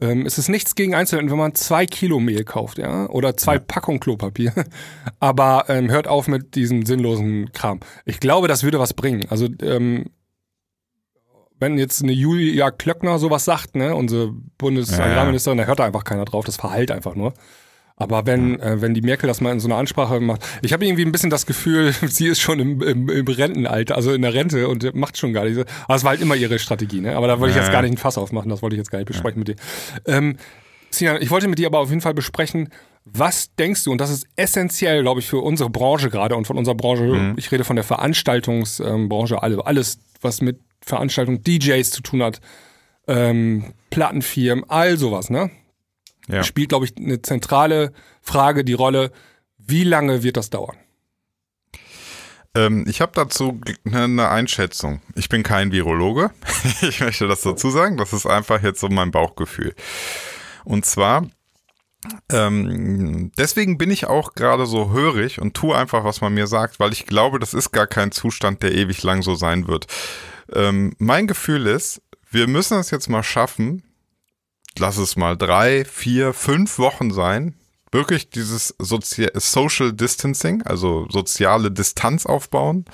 Ähm, 0.00 0.24
es 0.26 0.38
ist 0.38 0.48
nichts 0.48 0.74
gegen 0.74 0.94
Einzelnen, 0.94 1.30
wenn 1.30 1.38
man 1.38 1.54
zwei 1.54 1.86
Kilo 1.86 2.18
Mehl 2.18 2.44
kauft, 2.44 2.78
ja, 2.78 3.08
oder 3.10 3.36
zwei 3.36 3.54
ja. 3.54 3.60
Packungen 3.60 4.00
Klopapier. 4.00 4.52
Aber 5.20 5.66
ähm, 5.68 5.90
hört 5.90 6.08
auf 6.08 6.28
mit 6.28 6.54
diesem 6.54 6.86
sinnlosen 6.86 7.52
Kram. 7.52 7.80
Ich 8.04 8.20
glaube, 8.20 8.48
das 8.48 8.62
würde 8.62 8.78
was 8.78 8.94
bringen. 8.94 9.26
Also 9.28 9.48
ähm, 9.62 10.06
wenn 11.60 11.78
jetzt 11.78 12.02
eine 12.02 12.12
Julia 12.12 12.70
Klöckner 12.70 13.18
sowas 13.18 13.44
sagt, 13.44 13.76
ne, 13.76 13.94
unsere 13.94 14.32
Bundesagrarministerin, 14.58 15.58
ja. 15.58 15.64
da 15.64 15.68
hört 15.68 15.78
da 15.78 15.84
einfach 15.84 16.04
keiner 16.04 16.24
drauf, 16.24 16.44
das 16.44 16.56
verheilt 16.56 16.90
einfach 16.90 17.14
nur. 17.14 17.34
Aber 17.96 18.26
wenn, 18.26 18.58
äh, 18.58 18.80
wenn 18.80 18.92
die 18.92 19.02
Merkel 19.02 19.28
das 19.28 19.40
mal 19.40 19.52
in 19.52 19.60
so 19.60 19.68
einer 19.68 19.76
Ansprache 19.76 20.18
macht, 20.18 20.44
ich 20.62 20.72
habe 20.72 20.84
irgendwie 20.84 21.04
ein 21.04 21.12
bisschen 21.12 21.30
das 21.30 21.46
Gefühl, 21.46 21.92
sie 22.06 22.26
ist 22.26 22.40
schon 22.40 22.58
im, 22.58 22.82
im, 22.82 23.08
im 23.08 23.26
Rentenalter, 23.26 23.94
also 23.94 24.12
in 24.12 24.22
der 24.22 24.34
Rente 24.34 24.68
und 24.68 24.94
macht 24.94 25.16
schon 25.16 25.32
gar 25.32 25.44
nicht 25.44 25.54
so. 25.54 25.64
Aber 25.84 25.94
es 25.94 26.02
war 26.02 26.10
halt 26.10 26.20
immer 26.20 26.34
ihre 26.34 26.58
Strategie, 26.58 27.00
ne? 27.00 27.16
Aber 27.16 27.28
da 27.28 27.38
wollte 27.38 27.56
ich 27.56 27.62
jetzt 27.62 27.70
gar 27.70 27.82
nicht 27.82 27.92
ein 27.92 27.98
Fass 27.98 28.18
aufmachen, 28.18 28.50
das 28.50 28.62
wollte 28.62 28.74
ich 28.74 28.78
jetzt 28.78 28.90
gar 28.90 28.98
nicht 28.98 29.06
besprechen 29.06 29.38
mit 29.38 29.48
dir. 29.48 29.56
Ähm, 30.06 30.36
Sinan, 30.90 31.18
ich 31.20 31.30
wollte 31.30 31.48
mit 31.48 31.58
dir 31.58 31.66
aber 31.66 31.78
auf 31.78 31.90
jeden 31.90 32.00
Fall 32.00 32.14
besprechen, 32.14 32.68
was 33.04 33.54
denkst 33.54 33.84
du, 33.84 33.92
und 33.92 34.00
das 34.00 34.10
ist 34.10 34.26
essentiell, 34.36 35.02
glaube 35.02 35.20
ich, 35.20 35.26
für 35.26 35.38
unsere 35.38 35.70
Branche 35.70 36.08
gerade 36.10 36.36
und 36.36 36.46
von 36.46 36.56
unserer 36.56 36.74
Branche, 36.74 37.04
mhm. 37.04 37.34
ich 37.36 37.52
rede 37.52 37.64
von 37.64 37.76
der 37.76 37.84
Veranstaltungsbranche, 37.84 39.42
alles, 39.42 39.98
was 40.22 40.40
mit 40.40 40.60
Veranstaltung 40.80 41.42
DJs 41.42 41.90
zu 41.90 42.02
tun 42.02 42.22
hat, 42.22 42.40
ähm, 43.06 43.74
Plattenfirmen, 43.90 44.64
all 44.68 44.96
sowas, 44.96 45.30
ne? 45.30 45.50
Ja. 46.28 46.42
Spielt, 46.42 46.70
glaube 46.70 46.86
ich, 46.86 46.96
eine 46.96 47.20
zentrale 47.20 47.92
Frage 48.22 48.64
die 48.64 48.72
Rolle, 48.72 49.12
wie 49.58 49.84
lange 49.84 50.22
wird 50.22 50.38
das 50.38 50.48
dauern? 50.48 50.76
Ähm, 52.54 52.86
ich 52.88 53.00
habe 53.00 53.12
dazu 53.14 53.60
eine 53.84 54.30
Einschätzung. 54.30 55.02
Ich 55.16 55.28
bin 55.28 55.42
kein 55.42 55.72
Virologe. 55.72 56.30
ich 56.80 57.00
möchte 57.00 57.26
das 57.26 57.42
dazu 57.42 57.70
sagen. 57.70 57.96
Das 57.96 58.12
ist 58.12 58.26
einfach 58.26 58.62
jetzt 58.62 58.80
so 58.80 58.88
mein 58.88 59.10
Bauchgefühl. 59.10 59.74
Und 60.64 60.86
zwar, 60.86 61.28
ähm, 62.30 63.32
deswegen 63.38 63.78
bin 63.78 63.90
ich 63.90 64.06
auch 64.06 64.34
gerade 64.34 64.66
so 64.66 64.90
hörig 64.90 65.40
und 65.40 65.54
tue 65.54 65.76
einfach, 65.76 66.04
was 66.04 66.20
man 66.20 66.34
mir 66.34 66.46
sagt, 66.46 66.80
weil 66.80 66.92
ich 66.92 67.06
glaube, 67.06 67.38
das 67.38 67.54
ist 67.54 67.70
gar 67.72 67.86
kein 67.86 68.12
Zustand, 68.12 68.62
der 68.62 68.72
ewig 68.72 69.02
lang 69.02 69.22
so 69.22 69.34
sein 69.34 69.68
wird. 69.68 69.86
Ähm, 70.52 70.94
mein 70.98 71.26
Gefühl 71.26 71.66
ist, 71.66 72.02
wir 72.30 72.46
müssen 72.46 72.78
es 72.78 72.90
jetzt 72.90 73.08
mal 73.08 73.22
schaffen, 73.22 73.82
lass 74.78 74.96
es 74.96 75.16
mal 75.16 75.36
drei, 75.36 75.84
vier, 75.84 76.32
fünf 76.32 76.78
Wochen 76.78 77.12
sein, 77.12 77.54
wirklich 77.92 78.28
dieses 78.30 78.74
Sozi 78.78 79.28
Social 79.34 79.92
Distancing, 79.92 80.62
also 80.62 81.06
soziale 81.10 81.70
Distanz 81.70 82.26
aufbauen. 82.26 82.84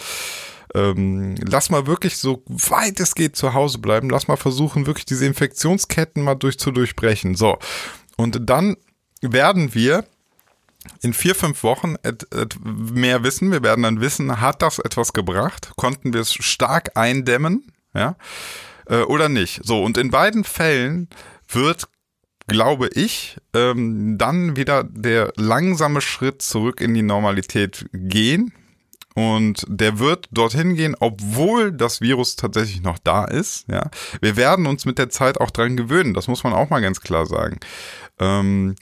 Ähm, 0.75 1.35
lass 1.45 1.71
mal 1.71 1.87
wirklich 1.87 2.19
so 2.19 2.45
weit 2.47 3.01
es 3.01 3.15
geht 3.15 3.35
zu 3.35 3.55
Hause 3.55 3.79
bleiben. 3.79 4.09
Lass 4.09 4.29
mal 4.29 4.37
versuchen, 4.37 4.87
wirklich 4.87 5.07
diese 5.07 5.27
Infektionsketten 5.27 6.23
mal 6.23 6.37
durch 6.37 6.59
zu 6.59 6.71
durchbrechen. 6.71 7.35
So. 7.35 7.59
Und 8.17 8.49
dann 8.49 8.77
werden 9.21 9.75
wir 9.75 10.05
in 11.03 11.13
vier, 11.13 11.35
fünf 11.35 11.63
Wochen 11.63 11.97
mehr 12.73 13.23
wissen. 13.23 13.53
Wir 13.53 13.63
werden 13.63 13.83
dann 13.83 14.01
wissen, 14.01 14.41
hat 14.41 14.63
das 14.63 14.79
etwas 14.79 15.13
gebracht? 15.13 15.73
Konnten 15.77 16.13
wir 16.13 16.21
es 16.21 16.33
stark 16.33 16.97
eindämmen? 16.97 17.71
Ja? 17.95 18.17
Äh, 18.87 19.03
oder 19.03 19.29
nicht? 19.29 19.61
So, 19.63 19.83
und 19.83 19.99
in 19.99 20.11
beiden 20.11 20.45
Fällen 20.45 21.09
wird 21.49 21.89
glaube 22.51 22.89
ich, 22.95 23.37
ähm, 23.55 24.19
dann 24.19 24.57
wieder 24.57 24.83
der 24.83 25.33
langsame 25.37 26.01
Schritt 26.01 26.43
zurück 26.43 26.81
in 26.81 26.95
die 26.95 27.03
Normalität 27.03 27.87
gehen. 27.93 28.53
Und 29.15 29.65
der 29.69 29.99
wird 29.99 30.29
dorthin 30.31 30.75
gehen, 30.75 30.97
obwohl 30.99 31.73
das 31.73 32.01
Virus 32.01 32.37
tatsächlich 32.37 32.83
noch 32.83 32.99
da 32.99 33.25
ist. 33.25 33.67
Ja, 33.69 33.91
wir 34.21 34.37
werden 34.37 34.67
uns 34.67 34.85
mit 34.85 34.99
der 34.99 35.11
Zeit 35.11 35.41
auch 35.41 35.51
dran 35.51 35.77
gewöhnen. 35.77 36.15
Das 36.15 36.29
muss 36.29 36.45
man 36.45 36.53
auch 36.53 36.71
mal 36.71 36.81
ganz 36.81 37.01
klar 37.01 37.27
sagen. 37.27 37.59
Ähm, 38.19 38.77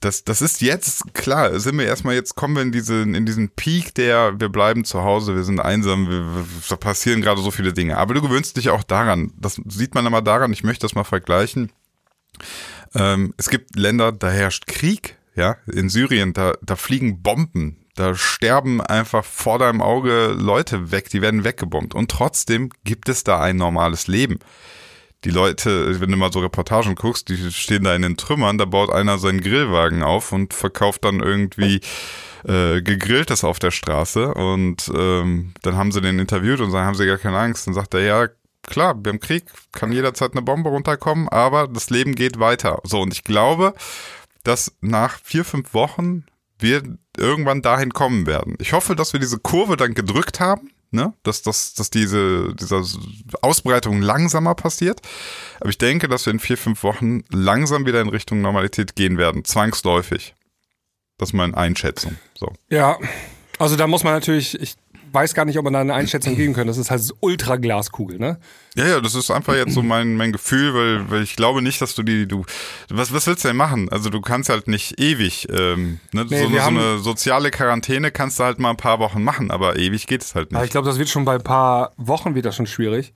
das, 0.00 0.22
das 0.24 0.42
ist 0.42 0.60
jetzt 0.60 1.12
klar, 1.14 1.58
sind 1.58 1.78
wir 1.78 1.86
erstmal 1.86 2.14
jetzt, 2.14 2.36
kommen 2.36 2.54
wir 2.54 2.62
in 2.62 2.72
diesen, 2.72 3.14
in 3.14 3.26
diesen 3.26 3.48
Peak 3.50 3.94
der, 3.94 4.38
wir 4.38 4.48
bleiben 4.48 4.84
zu 4.84 5.02
Hause, 5.02 5.34
wir 5.34 5.42
sind 5.42 5.60
einsam, 5.60 6.08
wir, 6.08 6.24
wir, 6.68 6.76
passieren 6.76 7.20
gerade 7.20 7.40
so 7.40 7.50
viele 7.50 7.72
Dinge. 7.72 7.98
Aber 7.98 8.14
du 8.14 8.22
gewöhnst 8.22 8.56
dich 8.56 8.70
auch 8.70 8.84
daran. 8.84 9.32
Das 9.36 9.60
sieht 9.66 9.94
man 9.94 10.06
immer 10.06 10.22
daran, 10.22 10.52
ich 10.52 10.62
möchte 10.62 10.84
das 10.84 10.94
mal 10.94 11.04
vergleichen. 11.04 11.72
Ähm, 12.94 13.34
es 13.36 13.50
gibt 13.50 13.76
Länder, 13.76 14.12
da 14.12 14.30
herrscht 14.30 14.66
Krieg, 14.66 15.16
ja, 15.34 15.56
in 15.66 15.88
Syrien, 15.88 16.32
da, 16.32 16.54
da 16.62 16.76
fliegen 16.76 17.22
Bomben, 17.22 17.84
da 17.96 18.14
sterben 18.14 18.80
einfach 18.80 19.24
vor 19.24 19.58
deinem 19.58 19.82
Auge 19.82 20.28
Leute 20.28 20.92
weg, 20.92 21.10
die 21.10 21.22
werden 21.22 21.42
weggebombt. 21.42 21.94
Und 21.94 22.10
trotzdem 22.10 22.70
gibt 22.84 23.08
es 23.08 23.24
da 23.24 23.40
ein 23.40 23.56
normales 23.56 24.06
Leben 24.06 24.38
die 25.24 25.30
Leute, 25.30 26.00
wenn 26.00 26.10
du 26.10 26.16
mal 26.16 26.32
so 26.32 26.40
Reportagen 26.40 26.94
guckst, 26.94 27.28
die 27.28 27.50
stehen 27.50 27.84
da 27.84 27.94
in 27.94 28.02
den 28.02 28.16
Trümmern, 28.16 28.58
da 28.58 28.64
baut 28.64 28.90
einer 28.90 29.18
seinen 29.18 29.40
Grillwagen 29.40 30.02
auf 30.02 30.32
und 30.32 30.54
verkauft 30.54 31.04
dann 31.04 31.20
irgendwie 31.20 31.80
äh, 32.44 32.80
gegrilltes 32.82 33.42
auf 33.42 33.58
der 33.58 33.72
Straße 33.72 34.32
und 34.32 34.90
ähm, 34.94 35.54
dann 35.62 35.76
haben 35.76 35.90
sie 35.90 36.00
den 36.00 36.20
interviewt 36.20 36.60
und 36.60 36.70
sagen, 36.70 36.86
haben 36.86 36.94
sie 36.94 37.06
gar 37.06 37.18
keine 37.18 37.38
Angst. 37.38 37.66
Dann 37.66 37.74
sagt 37.74 37.94
er, 37.94 38.00
ja, 38.00 38.28
klar, 38.62 38.94
beim 38.94 39.18
Krieg 39.18 39.44
kann 39.72 39.90
jederzeit 39.90 40.32
eine 40.32 40.42
Bombe 40.42 40.70
runterkommen, 40.70 41.28
aber 41.28 41.66
das 41.66 41.90
Leben 41.90 42.14
geht 42.14 42.38
weiter. 42.38 42.80
So, 42.84 43.00
und 43.00 43.12
ich 43.12 43.24
glaube, 43.24 43.74
dass 44.44 44.76
nach 44.80 45.18
vier, 45.22 45.44
fünf 45.44 45.74
Wochen 45.74 46.26
wir 46.60 46.82
irgendwann 47.16 47.62
dahin 47.62 47.92
kommen 47.92 48.26
werden. 48.26 48.56
Ich 48.60 48.72
hoffe, 48.72 48.94
dass 48.94 49.12
wir 49.12 49.20
diese 49.20 49.38
Kurve 49.38 49.76
dann 49.76 49.94
gedrückt 49.94 50.38
haben 50.38 50.70
ne? 50.90 51.14
dass, 51.22 51.42
dass, 51.42 51.74
dass 51.74 51.90
diese, 51.90 52.54
diese 52.54 52.82
Ausbreitung 53.42 54.00
langsamer 54.00 54.54
passiert. 54.54 55.00
Aber 55.60 55.70
ich 55.70 55.78
denke, 55.78 56.08
dass 56.08 56.26
wir 56.26 56.32
in 56.32 56.38
vier, 56.38 56.58
fünf 56.58 56.82
Wochen 56.82 57.22
langsam 57.30 57.86
wieder 57.86 58.00
in 58.00 58.08
Richtung 58.08 58.40
Normalität 58.40 58.96
gehen 58.96 59.18
werden, 59.18 59.44
zwangsläufig. 59.44 60.34
Das 61.18 61.30
ist 61.30 61.32
meine 61.34 61.56
Einschätzung. 61.56 62.16
So. 62.34 62.52
Ja, 62.70 62.98
also 63.58 63.76
da 63.76 63.86
muss 63.86 64.04
man 64.04 64.14
natürlich, 64.14 64.60
ich 64.60 64.76
weiß 65.12 65.34
gar 65.34 65.44
nicht, 65.44 65.58
ob 65.58 65.64
man 65.64 65.72
da 65.72 65.80
eine 65.80 65.94
Einschätzung 65.94 66.36
geben 66.36 66.54
kann. 66.54 66.66
Das 66.66 66.78
ist 66.78 66.90
halt 66.90 67.02
ultra 67.20 67.56
Glaskugel, 67.56 68.18
ne? 68.18 68.38
Ja, 68.74 68.86
ja, 68.86 69.00
das 69.00 69.14
ist 69.14 69.30
einfach 69.30 69.54
jetzt 69.54 69.74
so 69.74 69.82
mein, 69.82 70.16
mein 70.16 70.32
Gefühl, 70.32 70.74
weil, 70.74 71.10
weil 71.10 71.22
ich 71.22 71.36
glaube 71.36 71.62
nicht, 71.62 71.80
dass 71.80 71.94
du 71.94 72.02
die, 72.02 72.26
du, 72.26 72.44
was, 72.88 73.12
was 73.12 73.26
willst 73.26 73.44
du 73.44 73.48
denn 73.48 73.56
machen? 73.56 73.88
Also 73.90 74.10
du 74.10 74.20
kannst 74.20 74.48
halt 74.48 74.68
nicht 74.68 75.00
ewig, 75.00 75.48
ähm, 75.50 76.00
ne? 76.12 76.26
Nee, 76.28 76.42
so, 76.42 76.48
so 76.48 76.58
eine 76.58 76.98
soziale 76.98 77.50
Quarantäne 77.50 78.10
kannst 78.10 78.38
du 78.38 78.44
halt 78.44 78.58
mal 78.58 78.70
ein 78.70 78.76
paar 78.76 78.98
Wochen 78.98 79.22
machen, 79.22 79.50
aber 79.50 79.76
ewig 79.76 80.06
geht 80.06 80.22
es 80.22 80.34
halt 80.34 80.52
nicht. 80.52 80.62
ich 80.64 80.70
glaube, 80.70 80.86
das 80.86 80.98
wird 80.98 81.08
schon 81.08 81.24
bei 81.24 81.34
ein 81.34 81.42
paar 81.42 81.92
Wochen 81.96 82.34
wieder 82.34 82.52
schon 82.52 82.66
schwierig. 82.66 83.12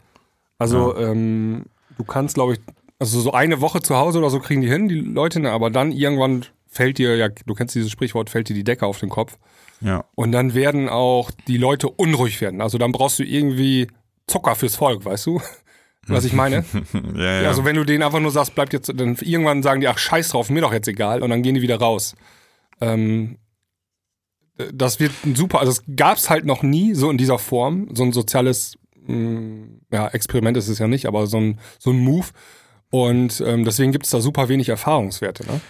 Also 0.59 0.97
ja. 0.97 1.11
ähm, 1.11 1.65
du 1.97 2.05
kannst, 2.05 2.35
glaube 2.35 2.55
ich, 2.55 2.61
also 2.99 3.21
so 3.21 3.33
eine 3.33 3.61
Woche 3.61 3.83
zu 3.83 3.97
Hause 3.97 4.19
oder 4.19 4.31
so 4.31 4.39
kriegen 4.39 4.61
die 4.61 4.69
hin, 4.69 4.89
die 4.89 5.01
Leute, 5.01 5.41
ne? 5.41 5.51
aber 5.51 5.71
dann 5.71 5.91
irgendwann 5.91 6.47
fällt 6.69 6.99
dir, 6.99 7.17
ja, 7.17 7.29
du 7.29 7.55
kennst 7.55 7.75
dieses 7.75 7.91
Sprichwort, 7.91 8.31
fällt 8.31 8.49
dir 8.49 8.55
die 8.55 8.65
Decke 8.65 8.87
auf 8.87 8.99
den 8.99 9.11
Kopf. 9.11 9.39
Ja. 9.83 10.05
Und 10.15 10.33
dann 10.33 10.55
werden 10.55 10.89
auch 10.89 11.31
die 11.49 11.57
Leute 11.57 11.89
unruhig 11.89 12.41
werden. 12.41 12.61
Also 12.61 12.79
dann 12.79 12.93
brauchst 12.93 13.19
du 13.19 13.25
irgendwie 13.25 13.89
Zucker 14.27 14.55
fürs 14.55 14.77
Volk, 14.77 15.05
weißt 15.05 15.27
du? 15.27 15.41
Was 16.07 16.25
ich 16.25 16.33
meine? 16.33 16.65
ja, 17.15 17.43
ja. 17.43 17.49
Also 17.49 17.65
wenn 17.65 17.77
du 17.77 17.85
denen 17.85 18.03
einfach 18.03 18.21
nur 18.21 18.33
sagst, 18.33 18.55
bleibt 18.55 18.73
jetzt, 18.73 18.89
dann 18.89 19.17
irgendwann 19.21 19.63
sagen 19.63 19.81
die, 19.81 19.89
ach 19.89 19.99
scheiß 19.99 20.31
drauf, 20.31 20.51
mir 20.51 20.61
doch 20.61 20.73
jetzt 20.73 20.89
egal, 20.89 21.23
und 21.23 21.31
dann 21.31 21.43
gehen 21.43 21.55
die 21.55 21.63
wieder 21.63 21.79
raus. 21.79 22.17
Ähm, 22.81 23.39
das 24.73 25.01
wird 25.01 25.13
ein 25.25 25.37
super, 25.37 25.61
also 25.61 25.73
es 25.73 25.83
gab 25.97 26.19
es 26.19 26.29
halt 26.29 26.45
noch 26.45 26.63
nie 26.63 26.95
so 26.95 27.11
in 27.11 27.19
dieser 27.19 27.39
Form, 27.39 27.89
so 27.95 28.03
ein 28.03 28.13
soziales, 28.13 28.79
mh, 29.07 29.15
mm, 29.15 29.81
ja, 29.93 30.09
Experiment 30.09 30.57
ist 30.57 30.69
es 30.69 30.79
ja 30.79 30.89
nicht, 30.89 31.07
aber 31.07 31.27
so 31.27 31.39
ein, 31.39 31.61
so 31.79 31.91
ein 31.91 31.99
Move. 31.99 32.27
Und 32.91 33.43
ähm, 33.47 33.65
deswegen 33.65 33.93
gibt 33.93 34.05
es 34.05 34.11
da 34.11 34.21
super 34.21 34.49
wenig 34.49 34.69
Erfahrungswerte. 34.69 35.47
Ne? 35.47 35.61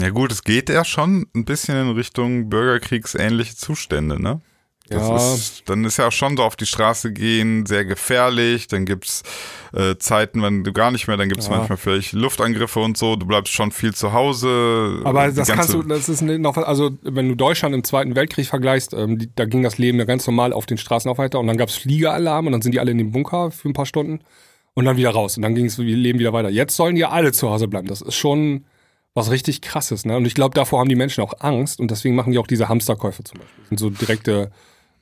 Ja 0.00 0.10
gut, 0.10 0.32
es 0.32 0.44
geht 0.44 0.68
ja 0.68 0.84
schon 0.84 1.26
ein 1.34 1.44
bisschen 1.44 1.76
in 1.76 1.90
Richtung 1.94 2.48
bürgerkriegsähnliche 2.48 3.56
Zustände, 3.56 4.20
ne? 4.20 4.40
Das 4.90 5.06
ja. 5.06 5.34
Ist, 5.34 5.68
dann 5.68 5.84
ist 5.84 5.98
ja 5.98 6.08
auch 6.08 6.12
schon 6.12 6.36
so 6.36 6.42
auf 6.42 6.56
die 6.56 6.64
Straße 6.64 7.12
gehen 7.12 7.66
sehr 7.66 7.84
gefährlich. 7.84 8.68
Dann 8.68 8.86
gibt's 8.86 9.22
äh, 9.74 9.96
Zeiten, 9.98 10.42
wenn 10.42 10.64
du 10.64 10.72
gar 10.72 10.90
nicht 10.90 11.08
mehr, 11.08 11.18
dann 11.18 11.28
gibt's 11.28 11.48
ja. 11.48 11.56
manchmal 11.56 11.76
vielleicht 11.76 12.12
Luftangriffe 12.12 12.80
und 12.80 12.96
so. 12.96 13.16
Du 13.16 13.26
bleibst 13.26 13.52
schon 13.52 13.70
viel 13.70 13.94
zu 13.94 14.14
Hause. 14.14 15.02
Aber 15.04 15.30
das 15.30 15.48
kannst 15.48 15.74
du, 15.74 15.82
das 15.82 16.08
ist 16.08 16.22
noch, 16.22 16.56
also 16.56 16.90
wenn 17.02 17.28
du 17.28 17.34
Deutschland 17.34 17.74
im 17.74 17.84
Zweiten 17.84 18.16
Weltkrieg 18.16 18.46
vergleichst, 18.46 18.94
ähm, 18.94 19.18
die, 19.18 19.28
da 19.34 19.44
ging 19.44 19.62
das 19.62 19.76
Leben 19.76 19.98
ja 19.98 20.06
ganz 20.06 20.26
normal 20.26 20.54
auf 20.54 20.64
den 20.64 20.78
Straßen 20.78 21.10
auch 21.10 21.18
weiter 21.18 21.38
und 21.38 21.48
dann 21.48 21.58
gab's 21.58 21.76
Fliegeralarm 21.76 22.46
und 22.46 22.52
dann 22.52 22.62
sind 22.62 22.72
die 22.72 22.80
alle 22.80 22.90
in 22.90 22.98
den 22.98 23.12
Bunker 23.12 23.50
für 23.50 23.68
ein 23.68 23.74
paar 23.74 23.86
Stunden 23.86 24.20
und 24.72 24.86
dann 24.86 24.96
wieder 24.96 25.10
raus 25.10 25.36
und 25.36 25.42
dann 25.42 25.54
ging 25.54 25.66
das 25.66 25.76
Leben 25.76 26.18
wieder 26.18 26.32
weiter. 26.32 26.48
Jetzt 26.48 26.74
sollen 26.76 26.94
die 26.94 27.04
alle 27.04 27.32
zu 27.32 27.50
Hause 27.50 27.68
bleiben. 27.68 27.88
Das 27.88 28.00
ist 28.00 28.14
schon 28.14 28.64
was 29.18 29.30
richtig 29.30 29.60
krasses. 29.60 30.04
Ne? 30.04 30.16
Und 30.16 30.24
ich 30.24 30.34
glaube, 30.34 30.54
davor 30.54 30.80
haben 30.80 30.88
die 30.88 30.94
Menschen 30.94 31.22
auch 31.22 31.34
Angst 31.40 31.80
und 31.80 31.90
deswegen 31.90 32.14
machen 32.14 32.32
die 32.32 32.38
auch 32.38 32.46
diese 32.46 32.68
Hamsterkäufe 32.68 33.24
zum 33.24 33.40
Beispiel. 33.40 33.56
Das 33.60 33.68
sind 33.68 33.80
so 33.80 33.90
direkte 33.90 34.50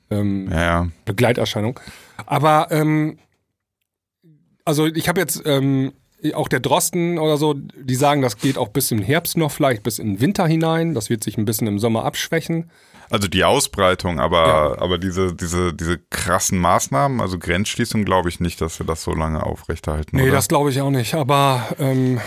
ähm, 0.09 0.49
ja. 0.51 0.87
Begleiterscheinungen. 1.05 1.79
Aber 2.25 2.67
ähm, 2.71 3.17
also 4.65 4.85
ich 4.85 5.07
habe 5.07 5.19
jetzt 5.21 5.41
ähm, 5.45 5.93
auch 6.33 6.47
der 6.47 6.59
Drosten 6.59 7.19
oder 7.19 7.37
so, 7.37 7.53
die 7.53 7.95
sagen, 7.95 8.21
das 8.21 8.37
geht 8.37 8.57
auch 8.57 8.69
bis 8.69 8.91
im 8.91 9.01
Herbst 9.01 9.37
noch, 9.37 9.51
vielleicht 9.51 9.83
bis 9.83 9.99
in 9.99 10.13
den 10.13 10.21
Winter 10.21 10.47
hinein. 10.47 10.93
Das 10.93 11.09
wird 11.09 11.23
sich 11.23 11.37
ein 11.37 11.45
bisschen 11.45 11.67
im 11.67 11.79
Sommer 11.79 12.05
abschwächen. 12.05 12.69
Also 13.09 13.29
die 13.29 13.45
Ausbreitung, 13.45 14.19
aber, 14.19 14.47
ja. 14.47 14.81
aber 14.81 14.97
diese, 14.97 15.33
diese, 15.33 15.73
diese 15.73 15.97
krassen 16.09 16.59
Maßnahmen, 16.59 17.21
also 17.21 17.39
Grenzschließung, 17.39 18.03
glaube 18.03 18.27
ich 18.27 18.41
nicht, 18.41 18.59
dass 18.59 18.79
wir 18.79 18.85
das 18.85 19.03
so 19.03 19.13
lange 19.13 19.43
aufrechterhalten. 19.43 20.17
Nee, 20.17 20.23
oder? 20.23 20.33
das 20.33 20.49
glaube 20.49 20.71
ich 20.71 20.81
auch 20.81 20.89
nicht. 20.89 21.13
Aber 21.13 21.67
ähm, 21.79 22.19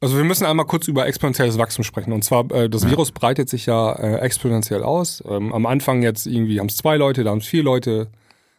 also 0.00 0.16
wir 0.16 0.24
müssen 0.24 0.46
einmal 0.46 0.66
kurz 0.66 0.86
über 0.86 1.06
exponentielles 1.06 1.58
Wachstum 1.58 1.84
sprechen. 1.84 2.12
Und 2.12 2.22
zwar, 2.22 2.50
äh, 2.52 2.70
das 2.70 2.88
Virus 2.88 3.12
breitet 3.12 3.48
sich 3.48 3.66
ja 3.66 3.92
äh, 3.92 4.18
exponentiell 4.20 4.82
aus. 4.82 5.22
Ähm, 5.28 5.52
am 5.52 5.66
Anfang 5.66 6.02
jetzt 6.02 6.26
irgendwie 6.26 6.60
haben 6.60 6.68
es 6.68 6.76
zwei 6.76 6.96
Leute, 6.96 7.24
da 7.24 7.30
haben 7.30 7.38
es 7.38 7.46
vier 7.46 7.62
Leute, 7.62 8.08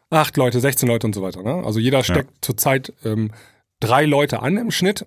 acht 0.09 0.35
Leute, 0.37 0.59
16 0.59 0.87
Leute 0.87 1.07
und 1.07 1.15
so 1.15 1.21
weiter. 1.21 1.41
Ne? 1.41 1.63
Also 1.65 1.79
jeder 1.79 2.03
steckt 2.03 2.29
ja. 2.29 2.41
zurzeit 2.41 2.93
ähm, 3.05 3.31
drei 3.79 4.05
Leute 4.05 4.41
an 4.41 4.57
im 4.57 4.71
Schnitt. 4.71 5.05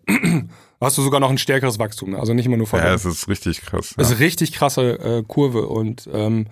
hast 0.80 0.98
du 0.98 1.02
sogar 1.02 1.20
noch 1.20 1.30
ein 1.30 1.38
stärkeres 1.38 1.78
Wachstum. 1.78 2.10
Ne? 2.10 2.18
Also 2.18 2.32
nicht 2.32 2.46
immer 2.46 2.56
nur 2.56 2.66
von. 2.66 2.78
Ja, 2.78 2.94
es 2.94 3.04
ist 3.04 3.28
richtig 3.28 3.60
krass. 3.60 3.90
Ja. 3.90 3.96
Das 3.98 4.10
ist 4.10 4.20
richtig 4.20 4.52
krasse 4.52 4.98
äh, 4.98 5.22
Kurve 5.26 5.66
und 5.66 6.08
ähm, 6.12 6.46
äh, 6.46 6.50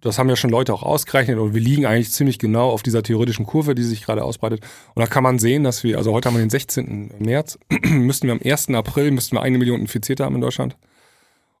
das 0.00 0.18
haben 0.18 0.28
ja 0.28 0.36
schon 0.36 0.50
Leute 0.50 0.72
auch 0.72 0.82
ausgerechnet 0.82 1.38
und 1.38 1.52
wir 1.52 1.60
liegen 1.60 1.86
eigentlich 1.86 2.12
ziemlich 2.12 2.38
genau 2.38 2.70
auf 2.70 2.82
dieser 2.82 3.02
theoretischen 3.02 3.46
Kurve, 3.46 3.74
die 3.74 3.82
sich 3.82 4.04
gerade 4.04 4.22
ausbreitet. 4.22 4.60
Und 4.94 5.00
da 5.00 5.06
kann 5.06 5.24
man 5.24 5.38
sehen, 5.38 5.64
dass 5.64 5.82
wir, 5.82 5.98
also 5.98 6.12
heute 6.12 6.28
haben 6.28 6.36
wir 6.36 6.44
den 6.44 6.50
16. 6.50 7.14
März, 7.18 7.58
müssten 7.84 8.28
wir 8.28 8.32
am 8.32 8.40
1. 8.44 8.70
April, 8.70 9.10
müssten 9.10 9.36
wir 9.36 9.42
eine 9.42 9.58
Million 9.58 9.80
Infizierte 9.80 10.24
haben 10.24 10.36
in 10.36 10.40
Deutschland. 10.40 10.76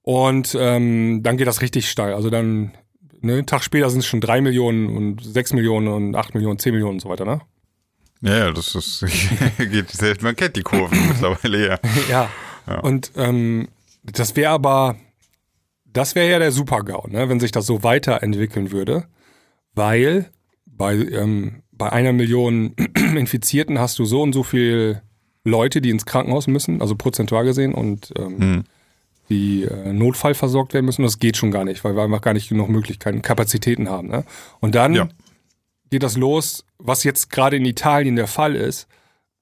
Und 0.02 0.56
ähm, 0.58 1.22
dann 1.22 1.36
geht 1.36 1.46
das 1.46 1.60
richtig 1.60 1.90
steil. 1.90 2.14
Also 2.14 2.30
dann, 2.30 2.72
ne, 3.20 3.34
einen 3.34 3.46
Tag 3.46 3.64
später 3.64 3.90
sind 3.90 4.00
es 4.00 4.06
schon 4.06 4.20
drei 4.20 4.40
Millionen 4.40 4.96
und 4.96 5.22
sechs 5.22 5.52
Millionen 5.52 5.88
und 5.88 6.14
acht 6.14 6.34
Millionen, 6.34 6.58
zehn 6.58 6.72
Millionen 6.72 6.94
und 6.94 7.00
so 7.00 7.08
weiter, 7.08 7.24
ne? 7.24 7.40
Ja, 8.20 8.50
das 8.50 8.74
ist, 8.74 9.04
geht, 9.58 10.22
man 10.22 10.34
kennt 10.34 10.56
die 10.56 10.62
Kurven 10.62 11.08
mittlerweile, 11.08 11.68
ja. 11.68 11.78
ja. 12.08 12.30
ja. 12.66 12.80
Und 12.80 13.12
ähm, 13.16 13.68
das 14.02 14.34
wäre 14.34 14.50
aber, 14.52 14.96
das 15.98 16.14
wäre 16.14 16.30
ja 16.30 16.38
der 16.38 16.52
Super-GAU, 16.52 17.08
ne, 17.08 17.28
wenn 17.28 17.40
sich 17.40 17.50
das 17.50 17.66
so 17.66 17.82
weiterentwickeln 17.82 18.70
würde, 18.70 19.08
weil 19.74 20.30
bei, 20.64 20.94
ähm, 20.94 21.62
bei 21.72 21.90
einer 21.90 22.12
Million 22.12 22.76
Infizierten 23.16 23.80
hast 23.80 23.98
du 23.98 24.04
so 24.04 24.22
und 24.22 24.32
so 24.32 24.44
viel 24.44 25.02
Leute, 25.42 25.80
die 25.80 25.90
ins 25.90 26.06
Krankenhaus 26.06 26.46
müssen, 26.46 26.80
also 26.80 26.94
prozentual 26.94 27.44
gesehen, 27.44 27.74
und 27.74 28.12
ähm, 28.16 28.38
hm. 28.38 28.64
die 29.28 29.64
äh, 29.64 29.92
Notfall 29.92 30.34
versorgt 30.34 30.72
werden 30.72 30.86
müssen. 30.86 31.02
Das 31.02 31.18
geht 31.18 31.36
schon 31.36 31.50
gar 31.50 31.64
nicht, 31.64 31.82
weil 31.82 31.96
wir 31.96 32.04
einfach 32.04 32.20
gar 32.20 32.34
nicht 32.34 32.48
genug 32.48 32.68
Möglichkeiten, 32.68 33.20
Kapazitäten 33.20 33.90
haben. 33.90 34.06
Ne? 34.06 34.24
Und 34.60 34.76
dann 34.76 34.94
ja. 34.94 35.08
geht 35.90 36.04
das 36.04 36.16
los, 36.16 36.64
was 36.78 37.02
jetzt 37.02 37.28
gerade 37.28 37.56
in 37.56 37.64
Italien 37.64 38.14
der 38.14 38.28
Fall 38.28 38.54
ist, 38.54 38.86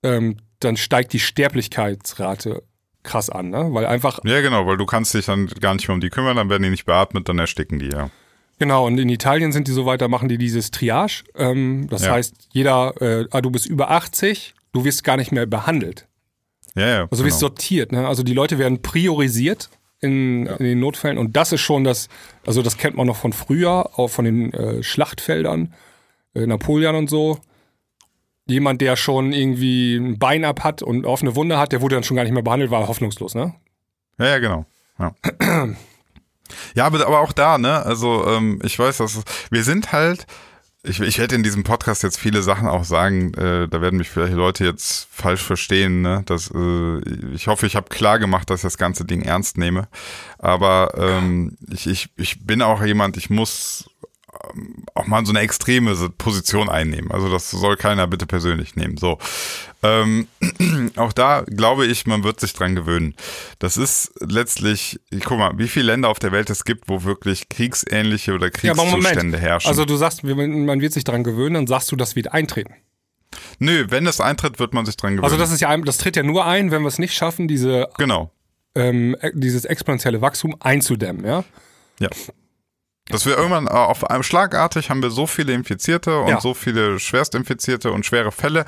ähm, 0.02 0.38
dann 0.60 0.78
steigt 0.78 1.12
die 1.12 1.18
Sterblichkeitsrate 1.18 2.62
krass 3.06 3.30
an, 3.30 3.50
ne? 3.50 3.68
Weil 3.70 3.86
einfach. 3.86 4.20
Ja, 4.24 4.40
genau, 4.42 4.66
weil 4.66 4.76
du 4.76 4.84
kannst 4.84 5.14
dich 5.14 5.26
dann 5.26 5.46
gar 5.46 5.74
nicht 5.74 5.88
mehr 5.88 5.94
um 5.94 6.00
die 6.00 6.10
kümmern, 6.10 6.36
dann 6.36 6.50
werden 6.50 6.62
die 6.62 6.70
nicht 6.70 6.84
beatmet, 6.84 7.28
dann 7.28 7.38
ersticken 7.38 7.78
die, 7.78 7.88
ja. 7.88 8.10
Genau, 8.58 8.86
und 8.86 8.98
in 8.98 9.08
Italien 9.08 9.52
sind 9.52 9.68
die 9.68 9.72
so 9.72 9.84
weiter, 9.84 10.08
machen 10.08 10.28
die 10.28 10.38
dieses 10.38 10.70
Triage. 10.70 11.24
Ähm, 11.34 11.88
das 11.90 12.04
ja. 12.04 12.12
heißt, 12.12 12.48
jeder, 12.52 12.94
äh, 13.00 13.26
ah, 13.30 13.40
du 13.40 13.50
bist 13.50 13.66
über 13.66 13.90
80, 13.90 14.54
du 14.72 14.84
wirst 14.84 15.04
gar 15.04 15.16
nicht 15.16 15.32
mehr 15.32 15.46
behandelt. 15.46 16.06
Ja, 16.74 16.88
ja. 16.88 17.00
Also 17.02 17.22
genau. 17.22 17.26
wirst 17.26 17.40
sortiert, 17.40 17.92
ne? 17.92 18.06
Also 18.06 18.22
die 18.22 18.34
Leute 18.34 18.58
werden 18.58 18.82
priorisiert 18.82 19.70
in, 20.00 20.46
ja. 20.46 20.56
in, 20.56 20.64
den 20.64 20.80
Notfällen 20.80 21.18
und 21.18 21.36
das 21.36 21.52
ist 21.52 21.60
schon 21.60 21.84
das, 21.84 22.08
also 22.46 22.62
das 22.62 22.76
kennt 22.76 22.96
man 22.96 23.06
noch 23.06 23.16
von 23.16 23.32
früher, 23.32 23.98
auch 23.98 24.08
von 24.08 24.24
den 24.24 24.52
äh, 24.52 24.82
Schlachtfeldern, 24.82 25.74
äh, 26.34 26.46
Napoleon 26.46 26.94
und 26.96 27.10
so. 27.10 27.38
Jemand, 28.46 28.80
der 28.80 28.96
schon 28.96 29.32
irgendwie 29.32 29.96
ein 29.96 30.18
Bein 30.18 30.44
ab 30.44 30.64
hat 30.64 30.82
und 30.82 31.04
offene 31.04 31.36
Wunde 31.36 31.58
hat, 31.58 31.72
der 31.72 31.80
wurde 31.80 31.96
dann 31.96 32.04
schon 32.04 32.16
gar 32.16 32.24
nicht 32.24 32.32
mehr 32.32 32.42
behandelt, 32.42 32.70
war 32.70 32.86
hoffnungslos, 32.86 33.34
ne? 33.34 33.54
Ja, 34.18 34.26
ja, 34.26 34.38
genau. 34.38 34.64
Ja. 34.98 35.14
ja, 36.74 36.86
aber, 36.86 37.06
aber 37.06 37.20
auch 37.20 37.32
da, 37.32 37.58
ne? 37.58 37.84
Also 37.84 38.26
ähm, 38.26 38.60
ich 38.64 38.78
weiß, 38.78 38.98
dass 38.98 39.22
wir 39.50 39.62
sind 39.62 39.92
halt 39.92 40.26
ich, 40.88 41.00
ich 41.00 41.18
werde 41.18 41.34
in 41.34 41.42
diesem 41.42 41.64
Podcast 41.64 42.02
jetzt 42.02 42.18
viele 42.18 42.42
Sachen 42.42 42.68
auch 42.68 42.84
sagen, 42.84 43.34
äh, 43.34 43.68
da 43.68 43.80
werden 43.80 43.98
mich 43.98 44.08
vielleicht 44.08 44.34
Leute 44.34 44.64
jetzt 44.64 45.08
falsch 45.10 45.42
verstehen. 45.42 46.02
Ne? 46.02 46.22
Das, 46.26 46.50
äh, 46.54 46.98
ich 47.34 47.48
hoffe, 47.48 47.66
ich 47.66 47.76
habe 47.76 47.88
klar 47.88 48.18
gemacht, 48.18 48.48
dass 48.50 48.60
ich 48.60 48.64
das 48.64 48.78
ganze 48.78 49.04
Ding 49.04 49.22
ernst 49.22 49.58
nehme. 49.58 49.88
Aber 50.38 50.94
ähm, 50.96 51.56
ich, 51.70 51.86
ich, 51.86 52.10
ich 52.16 52.46
bin 52.46 52.62
auch 52.62 52.84
jemand, 52.84 53.16
ich 53.16 53.30
muss 53.30 53.90
auch 54.94 55.06
mal 55.06 55.24
so 55.24 55.32
eine 55.32 55.40
extreme 55.40 55.94
Position 56.18 56.68
einnehmen. 56.68 57.10
Also 57.10 57.30
das 57.30 57.50
soll 57.50 57.76
keiner 57.76 58.06
bitte 58.06 58.26
persönlich 58.26 58.76
nehmen. 58.76 58.96
So, 58.96 59.18
ähm, 59.82 60.28
auch 60.96 61.12
da 61.12 61.42
glaube 61.46 61.86
ich, 61.86 62.06
man 62.06 62.24
wird 62.24 62.40
sich 62.40 62.52
dran 62.52 62.74
gewöhnen. 62.74 63.14
Das 63.58 63.76
ist 63.76 64.12
letztlich, 64.20 65.00
guck 65.24 65.38
mal, 65.38 65.52
wie 65.58 65.68
viele 65.68 65.86
Länder 65.86 66.08
auf 66.08 66.18
der 66.18 66.32
Welt 66.32 66.50
es 66.50 66.64
gibt, 66.64 66.88
wo 66.88 67.04
wirklich 67.04 67.48
kriegsähnliche 67.48 68.34
oder 68.34 68.50
Kriegszustände 68.50 69.38
ja, 69.38 69.42
herrschen. 69.42 69.68
Also 69.68 69.84
du 69.84 69.96
sagst, 69.96 70.22
man 70.24 70.80
wird 70.80 70.92
sich 70.92 71.04
dran 71.04 71.24
gewöhnen, 71.24 71.54
dann 71.54 71.66
sagst 71.66 71.90
du, 71.92 71.96
das 71.96 72.16
wird 72.16 72.32
eintreten. 72.32 72.74
Nö, 73.58 73.86
wenn 73.88 74.06
es 74.06 74.20
eintritt, 74.20 74.58
wird 74.58 74.74
man 74.74 74.86
sich 74.86 74.96
dran 74.96 75.12
gewöhnen. 75.12 75.24
Also 75.24 75.36
das 75.36 75.52
ist 75.52 75.60
ja, 75.60 75.76
das 75.76 75.98
tritt 75.98 76.16
ja 76.16 76.22
nur 76.22 76.46
ein, 76.46 76.70
wenn 76.70 76.82
wir 76.82 76.88
es 76.88 76.98
nicht 76.98 77.14
schaffen, 77.14 77.48
diese 77.48 77.88
genau. 77.98 78.30
Ähm, 78.74 79.16
dieses 79.32 79.64
exponentielle 79.64 80.20
Wachstum 80.20 80.54
einzudämmen, 80.60 81.24
ja? 81.24 81.44
Ja. 81.98 82.10
Dass 83.08 83.24
wir 83.24 83.36
irgendwann 83.36 83.66
äh, 83.66 83.70
auf 83.70 84.08
einem 84.10 84.22
schlagartig 84.22 84.90
haben 84.90 85.02
wir 85.02 85.10
so 85.10 85.26
viele 85.26 85.52
Infizierte 85.52 86.20
und 86.20 86.28
ja. 86.28 86.40
so 86.40 86.54
viele 86.54 86.98
Schwerstinfizierte 86.98 87.92
und 87.92 88.04
schwere 88.04 88.32
Fälle. 88.32 88.64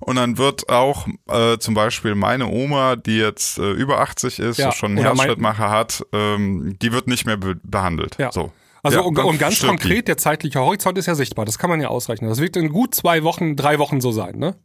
Und 0.00 0.16
dann 0.16 0.38
wird 0.38 0.68
auch 0.68 1.06
äh, 1.28 1.58
zum 1.58 1.74
Beispiel 1.74 2.14
meine 2.14 2.46
Oma, 2.48 2.96
die 2.96 3.16
jetzt 3.16 3.58
äh, 3.58 3.72
über 3.72 4.00
80 4.00 4.38
ist, 4.38 4.58
ja. 4.58 4.70
schon 4.70 4.92
einen 4.92 4.98
Herzschrittmacher 4.98 5.70
hat, 5.70 6.04
ähm, 6.12 6.76
die 6.80 6.92
wird 6.92 7.06
nicht 7.06 7.26
mehr 7.26 7.36
be 7.36 7.56
behandelt. 7.62 8.16
Ja. 8.18 8.30
So. 8.30 8.52
Also 8.82 8.98
ja, 8.98 9.04
und, 9.04 9.18
und, 9.18 9.38
ganz 9.38 9.60
konkret, 9.60 9.98
die. 9.98 10.04
der 10.04 10.18
zeitliche 10.18 10.60
Horizont 10.60 10.98
ist 10.98 11.06
ja 11.06 11.14
sichtbar. 11.14 11.46
Das 11.46 11.58
kann 11.58 11.70
man 11.70 11.80
ja 11.80 11.88
ausrechnen. 11.88 12.28
Das 12.28 12.38
wird 12.38 12.56
in 12.56 12.68
gut 12.68 12.94
zwei 12.94 13.22
Wochen, 13.22 13.56
drei 13.56 13.78
Wochen 13.78 14.02
so 14.02 14.12
sein, 14.12 14.36
ne? 14.36 14.56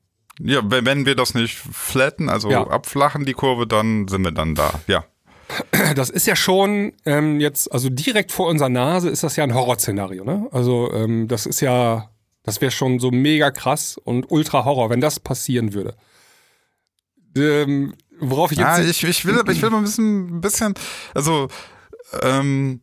Ja, 0.41 0.61
wenn 0.63 1.05
wir 1.05 1.15
das 1.15 1.33
nicht 1.33 1.57
flatten, 1.57 2.29
also 2.29 2.49
abflachen 2.49 3.25
die 3.25 3.33
Kurve, 3.33 3.67
dann 3.67 4.07
sind 4.07 4.23
wir 4.23 4.31
dann 4.31 4.55
da. 4.55 4.71
Ja. 4.87 5.03
Das 5.95 6.09
ist 6.09 6.27
ja 6.27 6.35
schon 6.35 6.93
ähm, 7.05 7.39
jetzt, 7.39 7.71
also 7.71 7.89
direkt 7.89 8.31
vor 8.31 8.47
unserer 8.47 8.69
Nase 8.69 9.09
ist 9.09 9.23
das 9.23 9.35
ja 9.35 9.43
ein 9.43 9.53
Horrorszenario, 9.53 10.23
ne? 10.23 10.47
Also 10.51 10.91
ähm, 10.93 11.27
das 11.27 11.45
ist 11.45 11.62
ja, 11.62 12.09
das 12.43 12.62
wäre 12.62 12.71
schon 12.71 12.99
so 12.99 13.12
mega 13.12 13.51
krass 13.51 13.97
und 13.97 14.31
ultra 14.31 14.65
Horror, 14.65 14.89
wenn 14.89 15.01
das 15.01 15.19
passieren 15.19 15.73
würde. 15.73 15.95
Ähm, 17.35 17.93
worauf 18.19 18.51
ich 18.51 18.57
jetzt. 18.57 18.67
Ja, 18.67 18.83
ich, 18.83 19.03
ich, 19.03 19.25
will, 19.25 19.41
ich 19.49 19.62
will 19.62 19.69
mal 19.69 19.77
ein 19.77 19.83
bisschen, 19.83 20.38
ein 20.38 20.41
bisschen 20.41 20.73
also 21.13 21.47
ähm, 22.21 22.81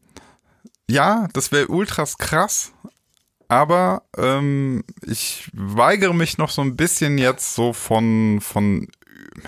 ja, 0.88 1.28
das 1.32 1.50
wäre 1.50 1.68
ultras 1.68 2.16
krass, 2.16 2.72
aber 3.48 4.02
ähm, 4.16 4.84
ich 5.04 5.50
weigere 5.52 6.14
mich 6.14 6.38
noch 6.38 6.50
so 6.50 6.62
ein 6.62 6.76
bisschen 6.76 7.18
jetzt 7.18 7.54
so 7.54 7.72
von, 7.72 8.40
von 8.40 8.88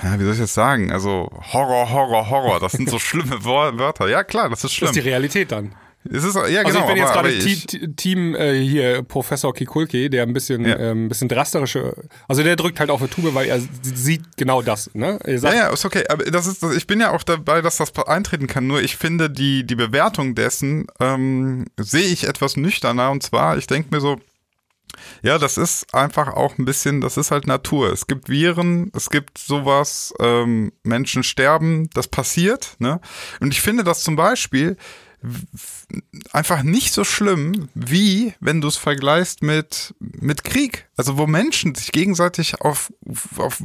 ja, 0.03 0.19
wie 0.19 0.25
soll 0.25 0.35
ich 0.35 0.41
das 0.41 0.55
sagen? 0.55 0.93
Also 0.93 1.31
Horror, 1.53 1.91
Horror, 1.91 2.31
Horror, 2.31 2.61
das 2.61 2.73
sind 2.73 2.89
so 2.91 2.99
schlimme 2.99 3.45
Wörter. 3.45 4.09
Ja, 4.09 4.25
klar, 4.25 4.49
das 4.49 4.65
ist 4.65 4.73
schlimm. 4.73 4.89
Das 4.89 4.97
ist 4.97 5.03
die 5.03 5.09
Realität 5.09 5.53
dann. 5.53 5.75
Es 6.11 6.25
ist, 6.25 6.37
ja, 6.37 6.63
also 6.63 6.79
genau, 6.79 6.81
ich 6.81 6.87
bin 6.87 6.97
jetzt 6.97 7.13
gerade 7.13 7.39
Team, 7.39 7.97
Team 7.97 8.35
äh, 8.35 8.55
hier 8.55 9.03
Professor 9.03 9.53
Kikulki, 9.53 10.09
der 10.09 10.23
ein 10.23 10.33
bisschen, 10.33 10.65
ja. 10.65 10.79
ähm, 10.79 11.09
bisschen 11.09 11.29
drasterische, 11.29 11.95
also 12.29 12.43
der 12.43 12.57
drückt 12.57 12.81
halt 12.81 12.91
auf 12.91 13.03
die 13.03 13.09
Tube, 13.09 13.35
weil 13.35 13.49
er 13.49 13.61
sieht 13.83 14.37
genau 14.37 14.63
das. 14.63 14.95
Ne? 14.95 15.19
Ja, 15.27 15.53
ja, 15.53 15.69
ist 15.69 15.85
okay. 15.85 16.05
Aber 16.09 16.25
das 16.25 16.47
ist, 16.47 16.63
ich 16.63 16.87
bin 16.87 17.01
ja 17.01 17.11
auch 17.11 17.25
dabei, 17.25 17.61
dass 17.61 17.77
das 17.77 17.95
eintreten 18.07 18.47
kann. 18.47 18.67
Nur 18.67 18.81
ich 18.81 18.97
finde 18.97 19.29
die 19.29 19.67
die 19.67 19.75
Bewertung 19.75 20.35
dessen 20.35 20.87
ähm, 21.01 21.67
sehe 21.77 22.07
ich 22.07 22.27
etwas 22.27 22.57
nüchterner. 22.57 23.11
Und 23.11 23.23
zwar, 23.23 23.59
ich 23.59 23.67
denke 23.67 23.95
mir 23.95 24.01
so, 24.01 24.19
ja, 25.23 25.39
das 25.39 25.57
ist 25.57 25.95
einfach 25.95 26.29
auch 26.29 26.59
ein 26.59 26.65
bisschen, 26.65 27.01
das 27.01 27.17
ist 27.17 27.31
halt 27.31 27.47
Natur. 27.47 27.93
Es 27.93 28.07
gibt 28.07 28.29
Viren, 28.29 28.91
es 28.95 29.11
gibt 29.11 29.39
sowas, 29.39 30.15
ähm, 30.21 30.73
Menschen 30.83 31.23
sterben, 31.23 31.89
das 31.91 32.09
passiert. 32.09 32.77
Ne? 32.79 33.01
Und 33.41 33.53
ich 33.53 33.61
finde 33.61 33.85
das 33.85 34.03
zum 34.03 34.17
Beispiel 34.17 34.77
einfach 36.33 36.63
nicht 36.63 36.93
so 36.93 37.03
schlimm, 37.03 37.69
wie 37.75 38.35
wenn 38.41 38.61
du 38.61 38.69
es 38.69 38.77
vergleichst 38.77 39.43
mit, 39.43 39.95
mit 39.99 40.45
Krieg. 40.45 40.89
Also 40.97 41.19
wo 41.19 41.27
Menschen 41.27 41.75
sich 41.75 41.91
gegenseitig 41.93 42.61
auf, 42.61 42.93
auf 43.37 43.61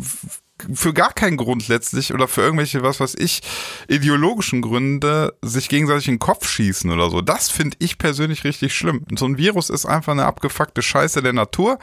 für 0.73 0.93
gar 0.93 1.13
keinen 1.13 1.38
Grund 1.38 1.67
letztlich 1.67 2.13
oder 2.13 2.28
für 2.28 2.41
irgendwelche, 2.41 2.84
was 2.84 2.99
weiß 2.99 3.15
ich, 3.17 3.41
ideologischen 3.88 4.62
Gründe 4.62 5.36
sich 5.41 5.69
gegenseitig 5.69 6.08
in 6.08 6.15
den 6.15 6.19
Kopf 6.19 6.47
schießen 6.47 6.91
oder 6.91 7.10
so. 7.10 7.21
Das 7.21 7.49
finde 7.49 7.78
ich 7.80 7.97
persönlich 7.97 8.43
richtig 8.43 8.76
schlimm. 8.76 9.06
So 9.17 9.26
ein 9.26 9.38
Virus 9.38 9.69
ist 9.69 9.86
einfach 9.86 10.13
eine 10.13 10.26
abgefuckte 10.26 10.82
Scheiße 10.82 11.21
der 11.21 11.34
Natur. 11.34 11.80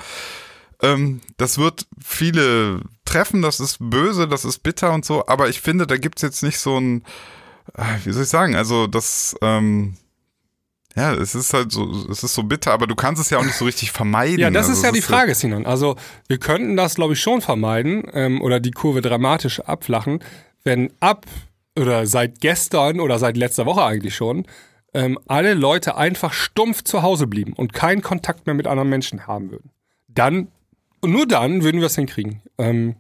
Ähm, 0.83 1.21
das 1.37 1.59
wird 1.59 1.87
viele 2.03 2.83
treffen, 3.05 3.43
das 3.43 3.61
ist 3.61 3.79
böse, 3.81 4.29
das 4.29 4.45
ist 4.45 4.63
bitter 4.63 4.93
und 4.93 5.05
so, 5.05 5.27
aber 5.27 5.49
ich 5.49 5.61
finde, 5.61 5.87
da 5.87 5.97
gibt's 5.97 6.23
jetzt 6.23 6.43
nicht 6.43 6.59
so 6.59 6.79
ein, 6.79 7.05
äh, 7.75 7.99
wie 8.05 8.13
soll 8.13 8.23
ich 8.23 8.29
sagen, 8.29 8.57
also 8.57 8.87
das, 8.87 9.37
ähm, 9.43 9.97
ja, 10.97 11.15
es 11.15 11.35
ist 11.35 11.55
halt 11.55 11.71
so, 11.71 12.07
es 12.11 12.25
ist 12.25 12.35
so 12.35 12.43
bitter, 12.43 12.73
aber 12.73 12.87
du 12.87 12.97
kannst 12.97 13.23
es 13.23 13.31
ja 13.31 13.39
auch 13.39 13.45
nicht 13.45 13.55
so 13.55 13.65
richtig 13.65 13.93
vermeiden. 13.93 14.41
Ja, 14.41 14.51
das 14.51 14.69
also 14.69 14.79
ist 14.79 14.85
ja 14.85 14.93
die 14.93 15.03
Frage, 15.03 15.35
Sinan. 15.35 15.67
Also 15.67 15.97
wir 16.27 16.39
könnten 16.39 16.77
das, 16.77 16.97
glaube 16.97 17.13
ich, 17.13 17.21
schon 17.21 17.41
vermeiden 17.41 18.05
ähm, 18.13 18.43
oder 18.43 18.59
die 18.59 18.73
Kurve 18.73 19.01
dramatisch 19.01 19.61
abflachen, 19.61 20.19
wenn 20.65 20.93
ab 20.99 21.27
oder 21.79 22.07
seit 22.07 22.41
gestern 22.41 22.99
oder 22.99 23.19
seit 23.19 23.37
letzter 23.37 23.67
Woche 23.67 23.85
eigentlich 23.85 24.17
schon 24.17 24.47
ähm, 24.95 25.19
alle 25.29 25.55
Leute 25.55 25.97
einfach 25.97 26.33
stumpf 26.33 26.83
zu 26.83 27.03
Hause 27.03 27.27
blieben 27.27 27.53
und 27.53 27.73
keinen 27.73 28.03
Kontakt 28.03 28.47
mehr 28.47 28.55
mit 28.55 28.67
anderen 28.67 28.89
Menschen 28.89 29.27
haben 29.27 29.51
würden. 29.51 29.71
Dann, 30.09 30.49
nur 31.05 31.27
dann 31.27 31.63
würden 31.63 31.81
wir 31.81 31.87
es 31.87 31.95
hinkriegen. 31.95 32.43
Ähm, 32.59 32.97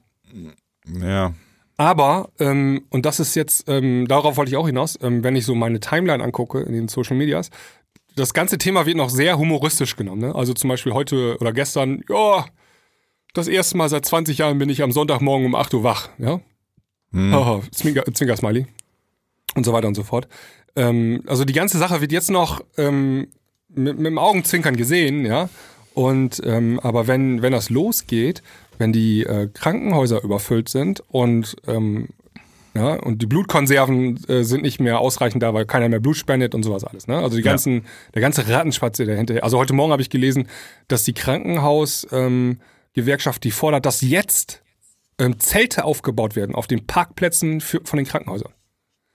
ja. 0.86 1.34
Aber, 1.76 2.28
ähm, 2.38 2.84
und 2.90 3.06
das 3.06 3.20
ist 3.20 3.34
jetzt, 3.34 3.64
ähm, 3.68 4.06
darauf 4.06 4.36
wollte 4.36 4.50
ich 4.50 4.56
auch 4.56 4.66
hinaus, 4.66 4.98
ähm, 5.02 5.24
wenn 5.24 5.34
ich 5.34 5.46
so 5.46 5.54
meine 5.54 5.80
Timeline 5.80 6.22
angucke 6.22 6.60
in 6.60 6.74
den 6.74 6.88
Social 6.88 7.16
Medias, 7.16 7.50
das 8.16 8.34
ganze 8.34 8.58
Thema 8.58 8.86
wird 8.86 8.96
noch 8.96 9.10
sehr 9.10 9.38
humoristisch 9.38 9.96
genommen. 9.96 10.20
Ne? 10.20 10.34
Also 10.34 10.52
zum 10.54 10.68
Beispiel 10.68 10.92
heute 10.92 11.36
oder 11.40 11.52
gestern, 11.52 12.02
ja, 12.08 12.46
das 13.34 13.48
erste 13.48 13.76
Mal 13.76 13.88
seit 13.88 14.04
20 14.04 14.38
Jahren 14.38 14.58
bin 14.58 14.68
ich 14.68 14.82
am 14.82 14.92
Sonntagmorgen 14.92 15.46
um 15.46 15.54
8 15.54 15.74
Uhr 15.74 15.84
wach. 15.84 16.08
Ja? 16.18 16.40
Hm. 17.12 17.34
Oh, 17.34 17.62
Zwinker, 17.72 18.04
Zwinker 18.12 18.36
Smiley. 18.36 18.66
Und 19.54 19.64
so 19.64 19.72
weiter 19.72 19.88
und 19.88 19.94
so 19.94 20.02
fort. 20.02 20.28
Ähm, 20.76 21.22
also 21.26 21.44
die 21.44 21.52
ganze 21.52 21.78
Sache 21.78 22.00
wird 22.00 22.12
jetzt 22.12 22.30
noch 22.30 22.60
ähm, 22.76 23.28
mit, 23.68 23.96
mit 23.96 24.06
dem 24.06 24.18
Augenzwinkern 24.18 24.76
gesehen, 24.76 25.24
ja. 25.24 25.48
Und 25.94 26.40
ähm, 26.44 26.78
aber 26.80 27.08
wenn, 27.08 27.42
wenn 27.42 27.52
das 27.52 27.68
losgeht, 27.68 28.42
wenn 28.78 28.92
die 28.92 29.24
äh, 29.24 29.48
Krankenhäuser 29.52 30.22
überfüllt 30.22 30.68
sind 30.68 31.02
und 31.08 31.56
ähm, 31.66 32.08
ja, 32.74 32.94
und 32.94 33.20
die 33.20 33.26
Blutkonserven 33.26 34.24
äh, 34.28 34.44
sind 34.44 34.62
nicht 34.62 34.80
mehr 34.80 35.00
ausreichend 35.00 35.42
da, 35.42 35.52
weil 35.54 35.66
keiner 35.66 35.88
mehr 35.88 35.98
Blut 36.00 36.16
spendet 36.16 36.54
und 36.54 36.62
sowas 36.62 36.84
alles. 36.84 37.08
Ne? 37.08 37.16
Also 37.16 37.36
die 37.36 37.42
ganzen, 37.42 37.74
ja. 37.74 37.80
der 38.14 38.22
ganze 38.22 38.48
Rattenspatz 38.48 38.98
der 38.98 39.06
dahinter. 39.06 39.42
Also 39.42 39.58
heute 39.58 39.72
Morgen 39.72 39.90
habe 39.92 40.02
ich 40.02 40.10
gelesen, 40.10 40.46
dass 40.86 41.02
die 41.04 41.14
Krankenhausgewerkschaft, 41.14 43.38
ähm, 43.38 43.42
die 43.42 43.50
fordert, 43.50 43.86
dass 43.86 44.02
jetzt 44.02 44.62
ähm, 45.18 45.40
Zelte 45.40 45.84
aufgebaut 45.84 46.36
werden 46.36 46.54
auf 46.54 46.68
den 46.68 46.86
Parkplätzen 46.86 47.60
für, 47.60 47.80
von 47.84 47.96
den 47.96 48.06
Krankenhäusern. 48.06 48.52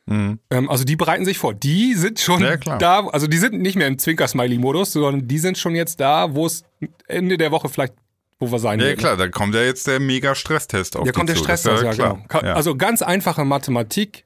Mhm. 0.08 0.40
Ähm, 0.52 0.70
also 0.70 0.84
die 0.84 0.96
bereiten 0.96 1.26
sich 1.26 1.38
vor. 1.38 1.54
Die 1.54 1.96
sind 1.96 2.20
schon 2.20 2.42
ja, 2.42 2.58
da, 2.58 3.08
also 3.08 3.28
die 3.28 3.38
sind 3.38 3.62
nicht 3.62 3.76
mehr 3.76 3.88
im 3.88 3.98
Zwinker-Smiley-Modus, 3.98 4.94
sondern 4.94 5.28
die 5.28 5.40
sind 5.40 5.58
schon 5.58 5.76
jetzt 5.76 6.00
da, 6.00 6.36
wo 6.36 6.46
es 6.46 6.64
Ende 7.08 7.38
der 7.38 7.52
Woche 7.52 7.70
vielleicht 7.70 7.94
wo 8.40 8.52
wir 8.52 8.60
sein 8.60 8.80
Ja, 8.80 8.88
werden. 8.88 8.98
klar, 8.98 9.18
da 9.18 9.28
kommt 9.30 9.56
ja 9.56 9.62
jetzt 9.62 9.88
der 9.88 10.00
Mega-Stresstest 10.00 10.98
auf 10.98 11.06
Da 11.06 11.12
kommt 11.12 11.30
der 11.30 11.36
Stresstest, 11.36 11.84
ja, 11.84 11.92
ja, 11.92 11.94
genau. 11.94 12.20
Ja. 12.34 12.54
Also 12.54 12.76
ganz 12.76 13.02
einfache 13.02 13.46
Mathematik 13.46 14.26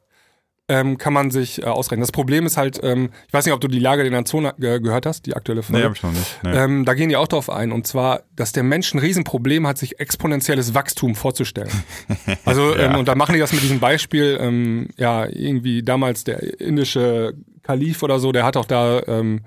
ähm, 0.72 1.00
kann 1.00 1.14
man 1.14 1.32
sich 1.32 1.64
äh, 1.64 1.66
ausrechnen. 1.66 2.02
Das 2.02 2.12
Problem 2.12 2.46
ist 2.46 2.56
halt, 2.56 2.80
ähm, 2.84 3.10
ich 3.28 3.34
weiß 3.34 3.46
nicht, 3.46 3.54
ob 3.56 3.60
du 3.62 3.68
die 3.68 3.80
Lage 3.80 4.04
der 4.04 4.12
Nation 4.12 4.46
äh, 4.46 4.80
gehört 4.80 5.08
hast, 5.08 5.26
die 5.26 5.36
aktuelle 5.36 5.64
Folge. 5.64 5.80
Nee, 5.80 5.86
hab 5.86 5.96
ich 5.96 6.04
noch 6.04 6.12
nicht. 6.12 6.40
Nee. 6.44 6.52
Ähm, 6.56 6.86
da 6.86 6.94
gehen 6.94 7.10
die 7.10 7.18
auch 7.18 7.28
drauf 7.28 7.50
ein. 7.50 7.72
Und 7.72 7.88
zwar, 7.88 8.22
dass 8.36 8.52
der 8.52 8.62
Mensch 8.62 8.94
ein 8.94 9.00
Riesenproblem 9.00 9.66
hat, 9.66 9.80
sich 9.80 10.00
exponentielles 10.00 10.76
Wachstum 10.76 11.16
vorzustellen. 11.16 11.72
Also, 12.46 12.76
ja. 12.76 12.92
ähm, 12.92 12.96
und 12.98 13.08
da 13.08 13.16
machen 13.16 13.34
die 13.34 13.40
das 13.40 13.52
mit 13.52 13.64
diesem 13.64 13.80
Beispiel, 13.80 14.38
ähm, 14.40 14.90
ja, 14.98 15.26
irgendwie 15.26 15.82
damals 15.84 16.24
der 16.24 16.60
indische 16.62 17.34
Kalif 17.64 18.04
oder 18.04 18.20
so, 18.20 18.32
der 18.32 18.44
hat 18.46 18.56
auch 18.56 18.66
da 18.66 19.02
ähm, 19.08 19.42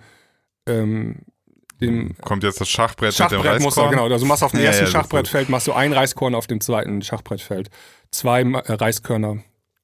ähm, 0.67 1.17
dem 1.83 2.17
Kommt 2.23 2.43
jetzt 2.43 2.61
das 2.61 2.69
Schachbrett, 2.69 3.15
Schachbrett 3.15 3.39
mit 3.39 3.47
dem 3.47 3.65
Reiskorn? 3.65 3.91
Du, 3.91 3.97
genau, 3.97 4.05
also 4.05 4.25
du 4.25 4.27
machst 4.27 4.43
auf 4.43 4.53
dem 4.53 4.61
ja, 4.61 4.67
ersten 4.67 4.85
ja, 4.85 4.91
Schachbrettfeld, 4.91 5.49
machst 5.49 5.67
du 5.67 5.73
ein 5.73 5.93
Reiskorn, 5.93 6.35
auf 6.35 6.47
dem 6.47 6.61
zweiten 6.61 7.03
Schachbrettfeld 7.03 7.71
zwei 8.11 8.43
äh, 8.43 8.73
Reiskörner 8.73 9.39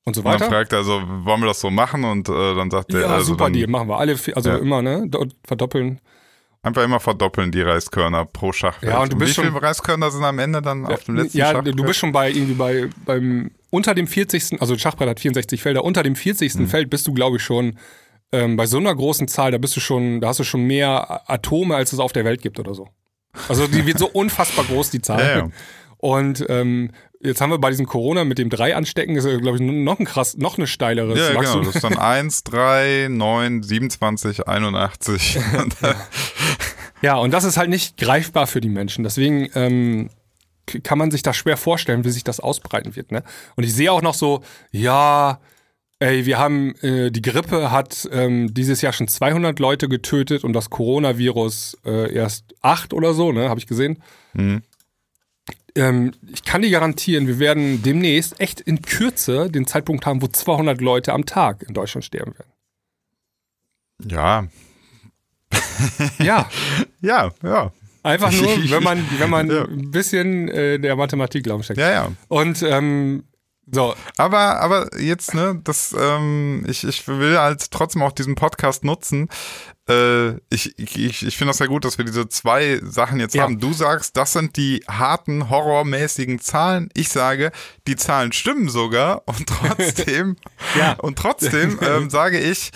und 0.04 0.14
so 0.14 0.24
weiter. 0.24 0.44
Man 0.44 0.50
fragt 0.50 0.72
also, 0.74 1.02
wollen 1.24 1.40
wir 1.40 1.46
das 1.48 1.60
so 1.60 1.70
machen? 1.70 2.04
Und 2.04 2.28
äh, 2.28 2.54
dann 2.54 2.70
sagt 2.70 2.92
der, 2.92 3.02
ja, 3.02 3.06
also 3.08 3.26
super 3.26 3.50
Deal, 3.50 3.68
machen 3.68 3.88
wir 3.88 3.98
alle, 3.98 4.16
also 4.34 4.50
ja. 4.50 4.56
immer, 4.56 4.82
ne, 4.82 5.10
verdoppeln. 5.44 6.00
Einfach 6.62 6.82
immer 6.82 6.98
verdoppeln 6.98 7.52
die 7.52 7.62
Reiskörner 7.62 8.24
pro 8.24 8.52
Schachfeld. 8.52 8.92
Ja, 8.92 9.00
und 9.00 9.12
du 9.12 9.16
bist 9.16 9.36
Wie 9.36 9.42
viele 9.42 9.52
schon, 9.52 9.62
Reiskörner 9.62 10.10
sind 10.10 10.24
am 10.24 10.38
Ende 10.38 10.60
dann 10.60 10.86
auf 10.86 11.04
dem 11.04 11.16
letzten 11.16 11.38
ja, 11.38 11.52
Schachfeld? 11.52 11.78
du 11.78 11.84
bist 11.84 12.00
schon 12.00 12.12
bei 12.12 12.30
irgendwie 12.30 12.54
bei 12.54 12.88
beim 13.04 13.50
unter 13.70 13.94
dem 13.94 14.06
40. 14.06 14.60
Also 14.60 14.76
Schachbrett 14.76 15.08
hat 15.08 15.20
64 15.20 15.62
Felder, 15.62 15.84
unter 15.84 16.02
dem 16.02 16.16
40. 16.16 16.54
Mhm. 16.54 16.68
Feld 16.68 16.90
bist 16.90 17.06
du, 17.06 17.14
glaube 17.14 17.36
ich, 17.36 17.42
schon 17.42 17.78
ähm, 18.32 18.56
bei 18.56 18.66
so 18.66 18.78
einer 18.78 18.94
großen 18.94 19.28
Zahl, 19.28 19.50
da 19.50 19.58
bist 19.58 19.76
du 19.76 19.80
schon, 19.80 20.20
da 20.20 20.28
hast 20.28 20.40
du 20.40 20.44
schon 20.44 20.64
mehr 20.64 21.22
Atome, 21.30 21.76
als 21.76 21.92
es 21.92 21.98
auf 21.98 22.12
der 22.12 22.24
Welt 22.24 22.42
gibt 22.42 22.58
oder 22.58 22.74
so. 22.74 22.88
Also 23.48 23.66
die 23.66 23.86
wird 23.86 23.98
so 23.98 24.08
unfassbar 24.12 24.64
groß, 24.64 24.90
die 24.90 25.00
Zahl. 25.00 25.20
Ja, 25.20 25.38
ja. 25.38 25.48
Und 25.98 26.46
ähm, 26.48 26.92
jetzt 27.20 27.40
haben 27.40 27.50
wir 27.50 27.58
bei 27.58 27.70
diesem 27.70 27.86
Corona 27.86 28.24
mit 28.24 28.38
dem 28.38 28.50
drei 28.50 28.76
anstecken, 28.76 29.16
ist 29.16 29.24
glaube 29.24 29.56
ich 29.56 29.60
noch 29.60 29.98
ein 29.98 30.04
krass, 30.04 30.36
noch 30.36 30.56
eine 30.56 30.66
steilere 30.66 31.18
Ja, 31.18 31.28
genau. 31.28 31.40
Wachstum. 31.40 31.64
Das 31.64 31.74
ist 31.74 31.84
dann 31.84 31.98
1, 31.98 32.44
3, 32.44 33.08
9, 33.10 33.62
27, 33.62 34.46
81. 34.46 35.38
Ja, 37.02 37.16
und 37.16 37.32
das 37.32 37.44
ist 37.44 37.56
halt 37.56 37.70
nicht 37.70 37.96
greifbar 37.96 38.46
für 38.46 38.60
die 38.60 38.68
Menschen. 38.68 39.04
Deswegen 39.04 39.48
ähm, 39.54 40.10
kann 40.82 40.98
man 40.98 41.10
sich 41.10 41.22
das 41.22 41.36
schwer 41.36 41.56
vorstellen, 41.56 42.04
wie 42.04 42.10
sich 42.10 42.24
das 42.24 42.40
ausbreiten 42.40 42.96
wird. 42.96 43.12
Ne? 43.12 43.22
Und 43.56 43.64
ich 43.64 43.74
sehe 43.74 43.92
auch 43.92 44.02
noch 44.02 44.14
so, 44.14 44.42
ja, 44.70 45.40
ey, 46.00 46.26
wir 46.26 46.38
haben, 46.38 46.74
äh, 46.76 47.10
die 47.10 47.22
Grippe 47.22 47.70
hat 47.70 48.08
ähm, 48.12 48.54
dieses 48.54 48.80
Jahr 48.82 48.92
schon 48.92 49.08
200 49.08 49.58
Leute 49.58 49.88
getötet 49.88 50.44
und 50.44 50.52
das 50.52 50.70
Coronavirus 50.70 51.78
äh, 51.84 52.12
erst 52.14 52.54
acht 52.62 52.92
oder 52.92 53.14
so, 53.14 53.32
ne, 53.32 53.48
habe 53.48 53.60
ich 53.60 53.66
gesehen. 53.66 54.02
Mhm. 54.34 54.62
Ähm, 55.74 56.12
ich 56.32 56.44
kann 56.44 56.62
dir 56.62 56.70
garantieren, 56.70 57.26
wir 57.26 57.38
werden 57.38 57.82
demnächst 57.82 58.40
echt 58.40 58.60
in 58.60 58.82
Kürze 58.82 59.50
den 59.50 59.66
Zeitpunkt 59.66 60.06
haben, 60.06 60.22
wo 60.22 60.26
200 60.28 60.80
Leute 60.80 61.12
am 61.12 61.26
Tag 61.26 61.62
in 61.62 61.74
Deutschland 61.74 62.04
sterben 62.04 62.34
werden. 62.38 62.52
ja, 64.10 64.46
Ja, 66.18 66.48
ja, 67.00 67.30
ja. 67.42 67.72
einfach 68.02 68.32
nur, 68.32 68.70
wenn 68.70 68.82
man, 68.82 69.04
wenn 69.18 69.30
man 69.30 69.50
Ja. 69.50 69.64
ein 69.64 69.90
bisschen 69.90 70.48
äh, 70.48 70.78
der 70.78 70.96
Mathematik 70.96 71.44
Glauben 71.44 71.62
steckt. 71.62 71.78
Ja, 71.80 71.90
ja. 71.90 72.12
Und 72.28 72.62
ähm, 72.62 73.24
so, 73.70 73.94
Aber, 74.16 74.60
aber 74.60 74.98
jetzt, 74.98 75.34
ne, 75.34 75.60
das, 75.62 75.94
ähm, 75.98 76.64
ich, 76.68 76.84
ich 76.84 77.06
will 77.06 77.38
halt 77.38 77.70
trotzdem 77.70 78.02
auch 78.02 78.12
diesen 78.12 78.34
Podcast 78.34 78.84
nutzen. 78.84 79.28
Äh, 79.88 80.32
ich 80.50 80.78
ich, 80.78 81.26
ich 81.26 81.36
finde 81.36 81.50
das 81.50 81.58
ja 81.60 81.66
gut, 81.66 81.84
dass 81.84 81.96
wir 81.98 82.04
diese 82.04 82.28
zwei 82.28 82.80
Sachen 82.82 83.20
jetzt 83.20 83.34
Ja. 83.34 83.44
haben. 83.44 83.58
Du 83.58 83.72
sagst, 83.72 84.16
das 84.16 84.32
sind 84.32 84.56
die 84.56 84.84
harten, 84.88 85.48
horrormäßigen 85.50 86.40
Zahlen. 86.40 86.90
Ich 86.94 87.08
sage, 87.08 87.52
die 87.86 87.96
Zahlen 87.96 88.32
stimmen 88.32 88.68
sogar 88.68 89.22
und 89.26 89.46
trotzdem, 89.46 90.36
Ja. 90.78 90.92
und 90.94 91.16
trotzdem 91.18 91.78
ähm, 91.82 92.10
sage 92.10 92.38
ich, 92.38 92.70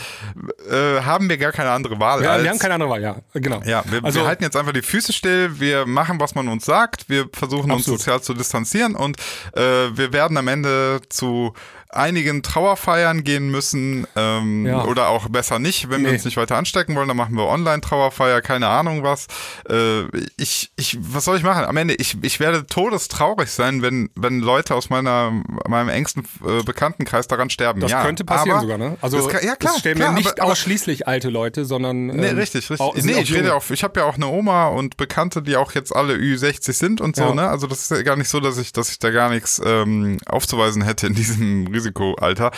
äh, 0.70 1.00
haben 1.02 1.28
wir 1.28 1.36
gar 1.38 1.52
keine 1.52 1.70
andere 1.70 1.98
Wahl. 2.00 2.22
ja, 2.22 2.32
als, 2.32 2.42
wir 2.44 2.50
haben 2.50 2.58
keine 2.58 2.74
andere 2.74 2.90
Wahl, 2.90 3.02
ja, 3.02 3.16
genau. 3.34 3.60
ja, 3.64 3.82
wir, 3.90 4.04
Also- 4.04 4.20
wir 4.20 4.26
halten 4.26 4.44
jetzt 4.44 4.56
einfach 4.56 4.72
die 4.72 4.82
Füße 4.82 5.12
still, 5.12 5.60
wir 5.60 5.86
machen, 5.86 6.18
was 6.20 6.34
man 6.34 6.48
uns 6.48 6.64
sagt, 6.64 7.08
wir 7.08 7.28
versuchen 7.32 7.70
uns 7.70 7.82
Absolut. 7.82 8.00
sozial 8.00 8.22
zu 8.22 8.34
distanzieren 8.34 8.96
und 8.96 9.18
äh, 9.54 9.60
wir 9.96 10.12
werden 10.12 10.36
am 10.38 10.48
Ende 10.48 11.00
zu 11.08 11.52
einigen 11.92 12.42
Trauerfeiern 12.42 13.24
gehen 13.24 13.50
müssen 13.50 14.06
ähm, 14.16 14.66
Ja. 14.66 14.84
oder 14.84 15.08
auch 15.08 15.28
besser 15.28 15.58
nicht, 15.58 15.90
wenn 15.90 16.02
wir 16.02 16.08
Nee. 16.08 16.14
uns 16.16 16.24
nicht 16.24 16.36
weiter 16.36 16.56
anstecken 16.56 16.94
wollen, 16.96 17.08
dann 17.08 17.16
machen 17.16 17.34
wir 17.36 17.46
Online-Trauerfeier, 17.46 18.40
keine 18.40 18.68
Ahnung 18.68 19.02
was. 19.02 19.26
Äh, 19.68 20.02
ich, 20.36 20.72
ich, 20.76 20.98
was 21.00 21.24
soll 21.24 21.36
ich 21.36 21.42
machen? 21.42 21.64
Am 21.64 21.76
Ende, 21.76 21.94
ich, 21.94 22.16
ich 22.22 22.40
werde 22.40 22.66
todestraurig 22.66 23.50
sein, 23.50 23.82
wenn, 23.82 24.10
wenn 24.14 24.40
Leute 24.40 24.74
aus 24.74 24.90
meiner, 24.90 25.32
meinem 25.68 25.88
engsten 25.88 26.24
äh, 26.46 26.62
Bekanntenkreis 26.62 27.28
daran 27.28 27.50
sterben. 27.50 27.80
Das 27.80 27.90
ja, 27.90 28.02
könnte 28.02 28.24
passieren 28.24 28.60
sogar, 28.60 28.78
ne? 28.78 28.96
Also 29.00 29.18
das 29.18 29.28
kann, 29.28 29.44
ja, 29.44 29.56
klar, 29.56 29.74
stellen 29.78 29.96
klar, 29.96 30.10
wir 30.10 30.14
nicht 30.18 30.40
aber 30.40 30.50
ausschließlich 30.52 31.06
alte 31.06 31.28
Leute, 31.30 31.64
sondern 31.64 32.06
Nee, 32.06 32.28
ähm, 32.28 32.36
richtig, 32.38 32.70
richtig. 32.70 32.80
auch- 32.80 32.94
nee, 32.96 33.20
ich 33.20 33.32
rede 33.34 33.54
auch, 33.54 33.62
ich 33.70 33.84
habe 33.84 34.00
ja 34.00 34.06
auch 34.06 34.16
eine 34.16 34.26
Oma 34.26 34.68
und 34.68 34.96
Bekannte, 34.96 35.42
die 35.42 35.56
auch 35.56 35.72
jetzt 35.72 35.94
alle 35.94 36.14
Ü60 36.14 36.72
sind 36.72 37.00
und 37.00 37.16
so, 37.16 37.24
Ja. 37.24 37.34
ne? 37.34 37.48
Also 37.48 37.66
das 37.66 37.82
ist 37.82 37.90
ja 37.90 38.02
gar 38.02 38.16
nicht 38.16 38.28
so, 38.28 38.40
dass 38.40 38.58
ich, 38.58 38.72
dass 38.72 38.90
ich 38.90 38.98
da 38.98 39.10
gar 39.10 39.30
nichts 39.30 39.60
ähm, 39.64 40.18
aufzuweisen 40.26 40.82
hätte 40.82 41.06
in 41.06 41.14
diesem 41.14 41.72
Risikoalter. 41.82 42.50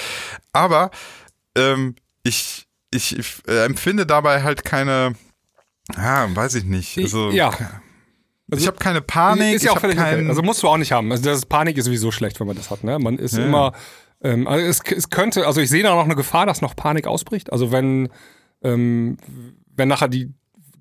Aber 0.53 0.91
ähm, 1.57 1.95
ich, 2.23 2.67
ich, 2.93 3.19
ich 3.19 3.43
äh, 3.47 3.65
empfinde 3.65 4.07
dabei 4.07 4.43
halt 4.43 4.65
keine, 4.65 5.15
ja, 5.97 6.35
weiß 6.35 6.55
ich 6.57 6.65
nicht. 6.65 6.99
Also, 6.99 7.31
ja. 7.31 7.53
ich 8.53 8.67
habe 8.67 8.77
keine 8.79 9.01
Panik. 9.01 9.55
ist 9.55 9.65
ja 9.65 9.73
auch 9.73 9.81
völlig 9.81 9.99
okay. 9.99 10.27
Also 10.29 10.43
musst 10.43 10.63
du 10.63 10.69
auch 10.69 10.77
nicht 10.77 10.93
haben. 10.93 11.11
Also 11.11 11.25
das 11.25 11.47
Panik 11.47 11.77
ist 11.77 11.87
sowieso 11.87 12.11
schlecht, 12.11 12.41
wenn 12.41 12.47
man 12.47 12.57
das 12.57 12.71
hat. 12.71 12.85
Ne? 12.85 12.99
Man 12.99 13.19
ist 13.19 13.37
Ja. 13.37 13.45
immer, 13.45 13.73
ähm, 14.23 14.47
also 14.47 14.65
es, 14.67 14.81
es 14.91 15.11
könnte, 15.11 15.47
also 15.47 15.61
ich 15.61 15.71
sehe 15.71 15.83
da 15.83 15.95
noch 15.95 16.05
eine 16.05 16.17
Gefahr, 16.17 16.47
dass 16.47 16.61
noch 16.61 16.77
Panik 16.77 17.07
ausbricht. 17.07 17.53
Also 17.53 17.73
wenn, 17.73 18.09
ähm, 18.63 19.19
wenn 19.77 19.89
nachher 19.89 20.09
die 20.09 20.33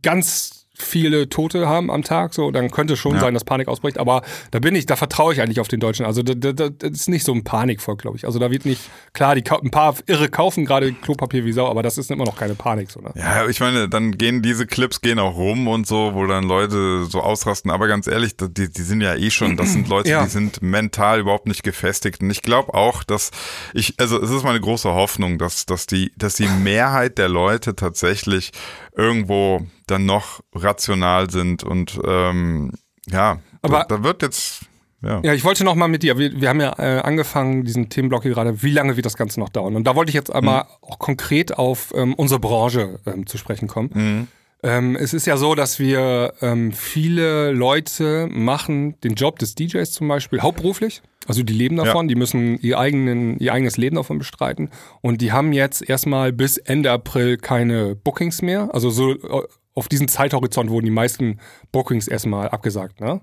ganz 0.02 0.63
viele 0.76 1.30
Tote 1.30 1.68
haben 1.68 1.92
am 1.92 2.02
Tag, 2.04 2.34
so, 2.34 2.50
dann 2.50 2.72
könnte 2.72 2.98
schon 2.98 3.14
Ja. 3.16 3.22
sein, 3.22 3.34
dass 3.36 3.44
Panik 3.44 3.68
ausbricht. 3.68 4.00
Aber 4.00 4.24
da 4.52 4.58
bin 4.60 4.74
ich, 4.74 4.86
da 4.88 4.96
vertraue 4.96 5.32
ich 5.34 5.42
eigentlich 5.42 5.60
auf 5.60 5.68
den 5.68 5.80
Deutschen. 5.80 6.06
Also 6.06 6.24
da, 6.24 6.34
da, 6.34 6.52
da, 6.52 6.70
das 6.70 6.92
ist 6.92 7.10
nicht 7.10 7.26
so 7.26 7.32
ein 7.34 7.44
Panikvolk, 7.44 8.02
glaube 8.02 8.18
ich. 8.18 8.26
Also 8.26 8.40
da 8.40 8.50
wird 8.50 8.66
nicht, 8.66 8.82
klar, 9.14 9.36
die, 9.36 9.44
ein 9.50 9.70
paar 9.72 9.96
Irre 10.08 10.30
kaufen 10.30 10.66
gerade 10.66 10.92
Klopapier 10.94 11.46
wie 11.46 11.52
Sau, 11.52 11.68
aber 11.70 11.84
das 11.84 11.98
ist 12.00 12.10
immer 12.10 12.26
noch 12.26 12.36
keine 12.36 12.56
Panik, 12.56 12.90
so, 12.90 13.00
ne? 13.02 13.12
Ja, 13.16 13.48
ich 13.48 13.60
meine, 13.60 13.88
dann 13.88 14.14
gehen 14.18 14.42
diese 14.42 14.66
Clips 14.66 15.02
gehen 15.02 15.20
auch 15.20 15.36
rum 15.36 15.68
und 15.68 15.86
so, 15.86 16.12
wo 16.16 16.26
dann 16.26 16.46
Leute 16.46 17.06
so 17.06 17.22
ausrasten. 17.22 17.70
Aber 17.70 17.88
ganz 17.88 18.08
ehrlich, 18.08 18.36
die, 18.36 18.72
die 18.72 18.82
sind 18.82 19.02
ja 19.02 19.14
eh 19.16 19.30
schon, 19.30 19.56
das 19.58 19.74
sind 19.74 19.88
Leute, 19.88 20.10
Ja. 20.10 20.24
die 20.24 20.30
sind 20.30 20.62
mental 20.64 21.20
überhaupt 21.20 21.48
nicht 21.48 21.62
gefestigt. 21.64 22.22
Und 22.22 22.32
ich 22.32 22.42
glaube 22.42 22.74
auch, 22.74 23.04
dass 23.04 23.30
ich, 23.76 23.94
also 24.00 24.20
es 24.22 24.32
ist 24.32 24.44
meine 24.44 24.60
große 24.60 24.90
Hoffnung, 24.90 25.38
dass, 25.38 25.68
dass 25.68 25.86
die, 25.86 26.12
dass 26.18 26.34
die 26.36 26.48
Mehrheit 26.48 27.18
der 27.20 27.30
Leute 27.30 27.76
tatsächlich 27.76 28.52
irgendwo 28.96 29.62
dann 29.88 30.06
noch 30.06 30.42
rational 30.54 31.30
sind 31.30 31.64
und 31.64 32.00
ähm, 32.06 32.72
ja, 33.08 33.40
Aber- 33.62 33.86
da, 33.88 33.98
da 33.98 34.04
wird 34.04 34.22
jetzt 34.22 34.66
ja. 35.04 35.20
Ja, 35.22 35.34
ich 35.34 35.44
wollte 35.44 35.66
noch 35.66 35.76
mal 35.76 35.90
mit 35.90 36.02
dir, 36.02 36.18
wir, 36.18 36.40
wir 36.40 36.48
haben 36.48 36.62
ja 36.62 36.74
äh, 36.80 37.02
angefangen, 37.02 37.66
diesen 37.66 37.90
Themenblock 37.90 38.24
hier 38.24 38.32
gerade, 38.32 38.64
wie 38.64 38.72
lange 38.72 38.96
wird 38.96 39.06
das 39.06 39.18
Ganze 39.18 39.40
noch 39.42 39.50
dauern? 39.50 39.76
Und 39.76 39.84
da 39.86 39.98
wollte 39.98 40.10
ich 40.10 40.16
jetzt 40.16 40.34
einmal 40.34 40.66
auch 40.82 40.98
konkret 40.98 41.58
auf 41.58 41.94
ähm, 41.94 42.14
unsere 42.14 42.40
Branche 42.40 43.00
ähm, 43.06 43.28
zu 43.28 43.38
sprechen 43.38 43.68
kommen. 43.68 44.30
Ähm, 44.64 44.96
es 44.96 45.14
ist 45.14 45.28
ja 45.28 45.36
so, 45.36 45.56
dass 45.56 45.78
wir 45.78 46.34
ähm, 46.42 46.72
viele 46.72 47.52
Leute 47.52 48.30
machen 48.32 49.00
den 49.02 49.16
Job 49.16 49.40
des 49.40 49.56
DJs 49.56 49.92
zum 49.92 50.08
Beispiel 50.08 50.40
hauptberuflich. 50.40 51.02
Also 51.28 51.44
die 51.44 51.54
leben 51.54 51.78
davon, 51.78 52.08
die 52.08 52.16
müssen 52.16 52.60
ihr, 52.60 52.78
eigenen, 52.80 53.38
ihr 53.40 53.54
eigenes 53.54 53.78
Leben 53.78 53.96
davon 53.96 54.18
bestreiten. 54.18 54.70
Und 55.02 55.22
die 55.22 55.32
haben 55.32 55.54
jetzt 55.54 55.88
erstmal 55.88 56.34
bis 56.34 56.58
Ende 56.58 56.92
April 56.92 57.38
keine 57.38 57.96
Bookings 57.96 58.42
mehr. 58.42 58.70
Also 58.74 58.90
so 58.90 59.12
äh, 59.14 59.44
auf 59.74 59.88
diesen 59.88 60.08
Zeithorizont 60.08 60.70
wurden 60.70 60.86
die 60.86 60.92
meisten 60.92 61.40
Bookings 61.72 62.08
erstmal 62.08 62.50
abgesagt. 62.50 63.00
Ne? 63.02 63.22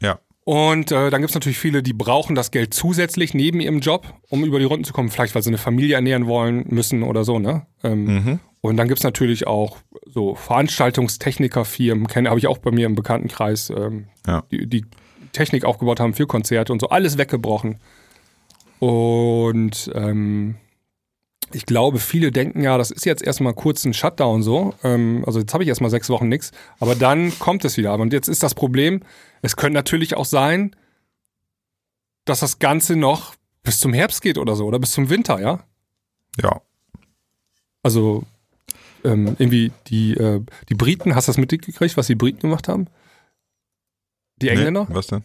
ja. 0.00 0.18
Und 0.44 0.90
äh, 0.90 1.08
dann 1.10 1.20
gibt's 1.20 1.34
natürlich 1.34 1.58
viele, 1.58 1.84
die 1.84 1.92
brauchen 1.92 2.34
das 2.34 2.50
Geld 2.50 2.74
zusätzlich 2.74 3.32
neben 3.32 3.60
ihrem 3.60 3.78
Job, 3.78 4.12
um 4.28 4.44
über 4.44 4.58
die 4.58 4.64
Runden 4.64 4.84
zu 4.84 4.92
kommen. 4.92 5.08
Vielleicht, 5.08 5.36
weil 5.36 5.42
sie 5.42 5.50
eine 5.50 5.58
Familie 5.58 5.94
ernähren 5.94 6.26
wollen, 6.26 6.64
müssen 6.68 7.04
oder 7.04 7.22
so, 7.22 7.38
ne? 7.38 7.64
Ähm, 7.84 8.40
Und 8.60 8.76
dann 8.76 8.88
gibt's 8.88 9.04
natürlich 9.04 9.46
auch 9.46 9.78
so 10.04 10.34
Veranstaltungstechnikerfirmen, 10.34 12.06
kenne 12.06 12.28
habe 12.28 12.38
ich 12.38 12.46
auch 12.46 12.58
bei 12.58 12.70
mir 12.70 12.86
im 12.86 12.94
Bekanntenkreis, 12.94 13.70
ähm, 13.70 14.06
Ja. 14.26 14.42
die, 14.50 14.66
die 14.68 14.84
Technik 15.32 15.64
aufgebaut 15.64 16.00
haben 16.00 16.14
für 16.14 16.26
Konzerte 16.26 16.72
und 16.72 16.80
so, 16.80 16.88
alles 16.88 17.18
weggebrochen. 17.18 17.78
Und 18.78 19.90
ähm, 19.94 20.56
ich 21.52 21.66
glaube, 21.66 21.98
viele 21.98 22.32
denken 22.32 22.62
ja, 22.62 22.78
das 22.78 22.90
ist 22.90 23.04
jetzt 23.04 23.22
erstmal 23.22 23.54
kurz 23.54 23.84
ein 23.84 23.94
Shutdown 23.94 24.42
so. 24.42 24.74
Ähm, 24.82 25.22
also 25.26 25.40
jetzt 25.40 25.52
habe 25.52 25.62
ich 25.62 25.68
erstmal 25.68 25.90
sechs 25.90 26.08
Wochen 26.08 26.28
nichts, 26.28 26.52
aber 26.80 26.94
dann 26.94 27.38
kommt 27.38 27.64
es 27.64 27.76
wieder. 27.76 27.94
Und 27.94 28.12
jetzt 28.12 28.28
ist 28.28 28.42
das 28.42 28.54
Problem, 28.54 29.02
es 29.42 29.56
könnte 29.56 29.74
natürlich 29.74 30.16
auch 30.16 30.24
sein, 30.24 30.74
dass 32.24 32.40
das 32.40 32.58
Ganze 32.58 32.96
noch 32.96 33.34
bis 33.62 33.78
zum 33.78 33.92
Herbst 33.92 34.22
geht 34.22 34.38
oder 34.38 34.56
so, 34.56 34.66
oder 34.66 34.78
bis 34.78 34.92
zum 34.92 35.10
Winter, 35.10 35.40
ja? 35.40 35.60
Ja. 36.40 36.60
Also 37.82 38.24
ähm, 39.04 39.36
irgendwie 39.38 39.72
die, 39.88 40.14
äh, 40.14 40.40
die 40.68 40.74
Briten, 40.74 41.14
hast 41.14 41.28
du 41.28 41.30
das 41.30 41.38
mitgekriegt, 41.38 41.96
was 41.96 42.06
die 42.06 42.14
Briten 42.14 42.40
gemacht 42.40 42.68
haben? 42.68 42.86
Die 44.42 44.48
Engländer? 44.50 44.86
Nee, 44.88 44.94
was 44.94 45.06
denn? 45.06 45.24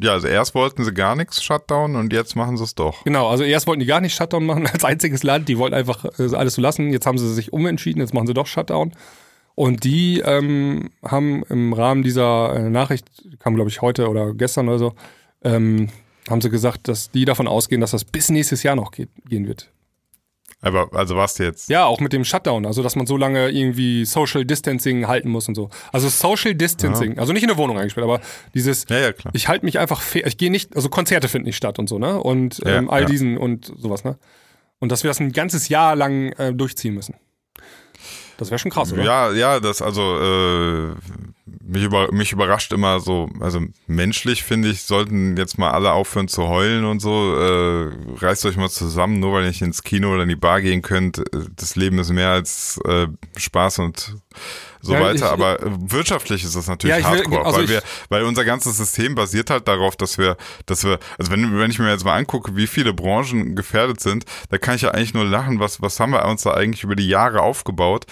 Ja, 0.00 0.12
also 0.12 0.28
erst 0.28 0.54
wollten 0.54 0.84
sie 0.84 0.92
gar 0.92 1.16
nichts 1.16 1.42
Shutdown 1.42 1.96
und 1.96 2.12
jetzt 2.12 2.36
machen 2.36 2.56
sie 2.56 2.64
es 2.64 2.74
doch. 2.74 3.04
Genau, 3.04 3.28
also 3.28 3.42
erst 3.44 3.66
wollten 3.66 3.80
die 3.80 3.86
gar 3.86 4.00
nicht 4.00 4.14
Shutdown 4.14 4.46
machen 4.46 4.66
als 4.66 4.84
einziges 4.84 5.22
Land, 5.22 5.48
die 5.48 5.58
wollten 5.58 5.74
einfach 5.74 6.04
äh, 6.18 6.34
alles 6.34 6.54
so 6.54 6.62
lassen. 6.62 6.92
Jetzt 6.92 7.06
haben 7.06 7.18
sie 7.18 7.32
sich 7.32 7.52
umentschieden, 7.52 8.00
jetzt 8.00 8.14
machen 8.14 8.26
sie 8.26 8.34
doch 8.34 8.46
Shutdown. 8.46 8.92
Und 9.54 9.84
die 9.84 10.20
ähm, 10.20 10.90
haben 11.04 11.42
im 11.48 11.72
Rahmen 11.72 12.02
dieser 12.02 12.54
äh, 12.54 12.70
Nachricht, 12.70 13.06
kam 13.40 13.54
glaube 13.54 13.68
ich 13.68 13.82
heute 13.82 14.08
oder 14.08 14.32
gestern 14.32 14.68
oder 14.68 14.78
so, 14.78 14.94
ähm, 15.42 15.88
haben 16.28 16.40
sie 16.40 16.50
gesagt, 16.50 16.88
dass 16.88 17.10
die 17.10 17.24
davon 17.24 17.48
ausgehen, 17.48 17.80
dass 17.80 17.90
das 17.90 18.04
bis 18.04 18.30
nächstes 18.30 18.62
Jahr 18.62 18.76
noch 18.76 18.92
geht, 18.92 19.10
gehen 19.28 19.46
wird. 19.48 19.70
Aber 20.62 20.90
also 20.92 21.16
was 21.16 21.38
jetzt? 21.38 21.70
Ja, 21.70 21.86
auch 21.86 22.00
mit 22.00 22.12
dem 22.12 22.24
Shutdown, 22.24 22.66
also 22.66 22.82
dass 22.82 22.94
man 22.94 23.06
so 23.06 23.16
lange 23.16 23.48
irgendwie 23.50 24.04
Social 24.04 24.44
Distancing 24.44 25.06
halten 25.08 25.30
muss 25.30 25.48
und 25.48 25.54
so. 25.54 25.70
Also 25.92 26.08
Social 26.08 26.54
Distancing, 26.54 27.18
also 27.18 27.32
nicht 27.32 27.42
in 27.42 27.48
der 27.48 27.56
Wohnung 27.56 27.78
eingesperrt, 27.78 28.04
aber 28.04 28.20
dieses, 28.54 28.84
Ja, 28.90 28.98
ja, 28.98 29.12
klar. 29.12 29.32
ich 29.34 29.48
halte 29.48 29.64
mich 29.64 29.78
einfach 29.78 30.02
fair, 30.02 30.26
ich 30.26 30.36
gehe 30.36 30.50
nicht, 30.50 30.76
also 30.76 30.88
Konzerte 30.90 31.28
finden 31.28 31.46
nicht 31.46 31.56
statt 31.56 31.78
und 31.78 31.88
so, 31.88 31.98
ne? 31.98 32.20
Und 32.22 32.58
Ja, 32.58 32.76
ähm, 32.76 32.90
all 32.90 33.02
ja. 33.02 33.06
diesen 33.06 33.38
und 33.38 33.72
sowas, 33.76 34.04
ne? 34.04 34.18
Und 34.80 34.92
dass 34.92 35.02
wir 35.02 35.08
das 35.08 35.20
ein 35.20 35.32
ganzes 35.32 35.68
Jahr 35.68 35.96
lang 35.96 36.32
äh, 36.32 36.52
durchziehen 36.52 36.94
müssen. 36.94 37.14
Das 38.40 38.50
wäre 38.50 38.58
schon 38.58 38.70
krass, 38.70 38.90
oder? 38.90 39.04
Ja, 39.04 39.30
ja, 39.32 39.60
das 39.60 39.82
also 39.82 40.18
äh, 40.18 40.94
mich, 41.62 41.84
über, 41.84 42.10
mich 42.10 42.32
überrascht 42.32 42.72
immer 42.72 42.98
so, 42.98 43.28
also 43.38 43.60
menschlich 43.86 44.44
finde 44.44 44.70
ich, 44.70 44.84
sollten 44.84 45.36
jetzt 45.36 45.58
mal 45.58 45.72
alle 45.72 45.92
aufhören 45.92 46.26
zu 46.26 46.48
heulen 46.48 46.86
und 46.86 47.00
so. 47.00 47.36
Äh, 47.36 47.90
reißt 48.16 48.46
euch 48.46 48.56
mal 48.56 48.70
zusammen, 48.70 49.20
nur 49.20 49.34
weil 49.34 49.42
ihr 49.42 49.48
nicht 49.48 49.60
ins 49.60 49.82
Kino 49.82 50.14
oder 50.14 50.22
in 50.22 50.30
die 50.30 50.36
Bar 50.36 50.62
gehen 50.62 50.80
könnt. 50.80 51.22
Das 51.54 51.76
Leben 51.76 51.98
ist 51.98 52.12
mehr 52.12 52.30
als 52.30 52.80
äh, 52.86 53.08
Spaß 53.36 53.80
und 53.80 54.16
so 54.82 54.94
ja, 54.94 55.00
weiter. 55.00 55.14
Ich, 55.14 55.22
aber 55.24 55.62
äh, 55.62 55.70
wirtschaftlich 55.70 56.44
ist 56.44 56.56
das 56.56 56.66
natürlich 56.66 56.98
ja, 56.98 57.04
hardcore, 57.04 57.40
will, 57.40 57.46
also 57.46 57.58
weil 57.58 57.68
wir, 57.68 57.82
weil 58.08 58.22
unser 58.24 58.44
ganzes 58.44 58.76
System 58.76 59.14
basiert 59.14 59.50
halt 59.50 59.68
darauf, 59.68 59.96
dass 59.96 60.18
wir, 60.18 60.36
dass 60.66 60.84
wir, 60.84 60.98
also 61.18 61.30
wenn, 61.32 61.58
wenn 61.58 61.70
ich 61.70 61.78
mir 61.78 61.90
jetzt 61.90 62.04
mal 62.04 62.16
angucke, 62.16 62.56
wie 62.56 62.66
viele 62.66 62.92
Branchen 62.92 63.56
gefährdet 63.56 64.00
sind, 64.00 64.24
da 64.48 64.58
kann 64.58 64.76
ich 64.76 64.82
ja 64.82 64.90
eigentlich 64.90 65.14
nur 65.14 65.24
lachen, 65.24 65.60
was, 65.60 65.82
was 65.82 66.00
haben 66.00 66.12
wir 66.12 66.24
uns 66.24 66.42
da 66.42 66.52
eigentlich 66.52 66.84
über 66.84 66.96
die 66.96 67.08
Jahre 67.08 67.42
aufgebaut? 67.42 68.06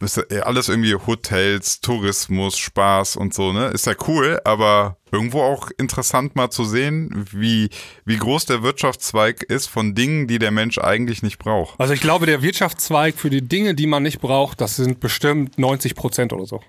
Ist 0.00 0.16
ja 0.16 0.42
alles 0.42 0.68
irgendwie 0.68 0.94
Hotels, 0.94 1.80
Tourismus, 1.80 2.58
Spaß 2.58 3.16
und 3.16 3.34
so, 3.34 3.52
ne? 3.52 3.68
Ist 3.68 3.86
ja 3.86 3.94
cool, 4.06 4.40
aber 4.44 4.96
irgendwo 5.12 5.42
auch 5.42 5.70
interessant 5.78 6.36
mal 6.36 6.50
zu 6.50 6.64
sehen, 6.64 7.26
wie, 7.32 7.70
wie 8.04 8.16
groß 8.16 8.46
der 8.46 8.62
Wirtschaftszweig 8.62 9.42
ist 9.42 9.66
von 9.66 9.94
Dingen, 9.94 10.26
die 10.26 10.38
der 10.38 10.50
Mensch 10.50 10.78
eigentlich 10.78 11.22
nicht 11.22 11.38
braucht. 11.38 11.78
Also 11.78 11.92
ich 11.94 12.00
glaube, 12.00 12.26
der 12.26 12.42
Wirtschaftszweig 12.42 13.16
für 13.16 13.30
die 13.30 13.42
Dinge, 13.42 13.74
die 13.74 13.86
man 13.86 14.02
nicht 14.02 14.20
braucht, 14.20 14.60
das 14.60 14.76
sind 14.76 15.00
bestimmt 15.00 15.58
90 15.58 15.94
Prozent 15.94 16.32
oder 16.32 16.46
so. 16.46 16.60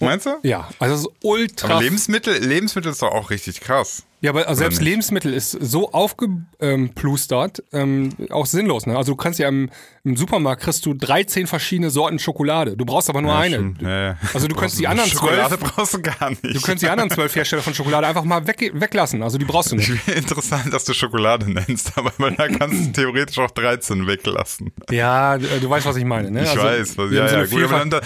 Meinst 0.00 0.26
du? 0.26 0.38
Ja, 0.42 0.68
also 0.78 0.94
es 0.94 1.00
ist 1.02 1.08
ultra. 1.22 1.68
Aber 1.68 1.82
Lebensmittel, 1.82 2.44
Lebensmittel 2.44 2.92
ist 2.92 3.02
doch 3.02 3.12
auch 3.12 3.30
richtig 3.30 3.60
krass. 3.60 4.04
Ja, 4.20 4.30
aber 4.30 4.48
also 4.48 4.58
selbst 4.58 4.82
Lebensmittel 4.82 5.32
ist 5.32 5.52
so 5.52 5.92
aufgeplustert, 5.92 7.62
ähm, 7.72 8.10
auch 8.30 8.46
sinnlos. 8.46 8.86
Ne? 8.86 8.96
Also 8.96 9.12
du 9.12 9.16
kannst 9.16 9.38
ja 9.38 9.48
im, 9.48 9.70
im, 10.02 10.16
Supermarkt 10.16 10.62
kriegst 10.62 10.84
du 10.86 10.94
13 10.94 11.46
verschiedene 11.46 11.90
Sorten 11.90 12.18
Schokolade. 12.18 12.76
Du 12.76 12.84
brauchst 12.84 13.08
aber 13.08 13.22
nur 13.22 13.32
ja, 13.32 13.38
eine. 13.38 13.74
Ja. 13.80 14.16
Also 14.34 14.48
du 14.48 14.56
könntest 14.56 14.80
die 14.80 14.88
anderen 14.88 15.08
Schokolade 15.08 15.56
zwölf. 15.56 15.72
brauchst 15.72 15.94
du 15.94 16.02
gar 16.02 16.30
nicht. 16.30 16.42
Du 16.42 16.60
könntest 16.60 16.82
die 16.82 16.88
anderen 16.88 17.10
zwölf 17.10 17.34
Hersteller 17.36 17.62
von 17.62 17.74
Schokolade 17.74 18.08
einfach 18.08 18.24
mal 18.24 18.44
weg, 18.48 18.72
weglassen. 18.74 19.22
Also 19.22 19.38
die 19.38 19.44
brauchst 19.44 19.70
du 19.70 19.76
nicht. 19.76 19.90
Interessant, 20.08 20.72
dass 20.72 20.84
du 20.84 20.94
Schokolade 20.94 21.48
nennst, 21.50 21.96
aber 21.96 22.12
da 22.32 22.48
kannst 22.48 22.88
du 22.88 22.92
theoretisch 22.92 23.38
auch 23.38 23.52
13 23.52 24.04
weglassen. 24.04 24.72
Ja, 24.90 25.38
du 25.38 25.70
weißt, 25.70 25.86
was 25.86 25.96
ich 25.96 26.04
meine. 26.04 26.32
Ne? 26.32 26.42
Ich 26.42 26.50
also, 26.50 26.62
weiß, 26.62 26.98
was, 26.98 27.12
ja, 27.12 27.26
ja, 27.26 27.44
gut, 27.44 27.62
aber 27.62 27.78
dann, 27.78 27.90
da, 27.90 28.00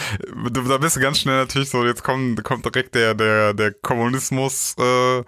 da 0.68 0.76
bist 0.76 0.96
du 0.96 1.00
ganz 1.00 1.20
schnell 1.20 1.38
natürlich 1.38 1.70
so, 1.70 1.86
jetzt 1.86 2.04
kommt, 2.04 2.44
kommt 2.44 2.66
direkt 2.66 2.94
der, 2.94 3.14
der, 3.14 3.54
der 3.54 3.72
Kommunismus 3.72 4.74
äh, 4.78 5.22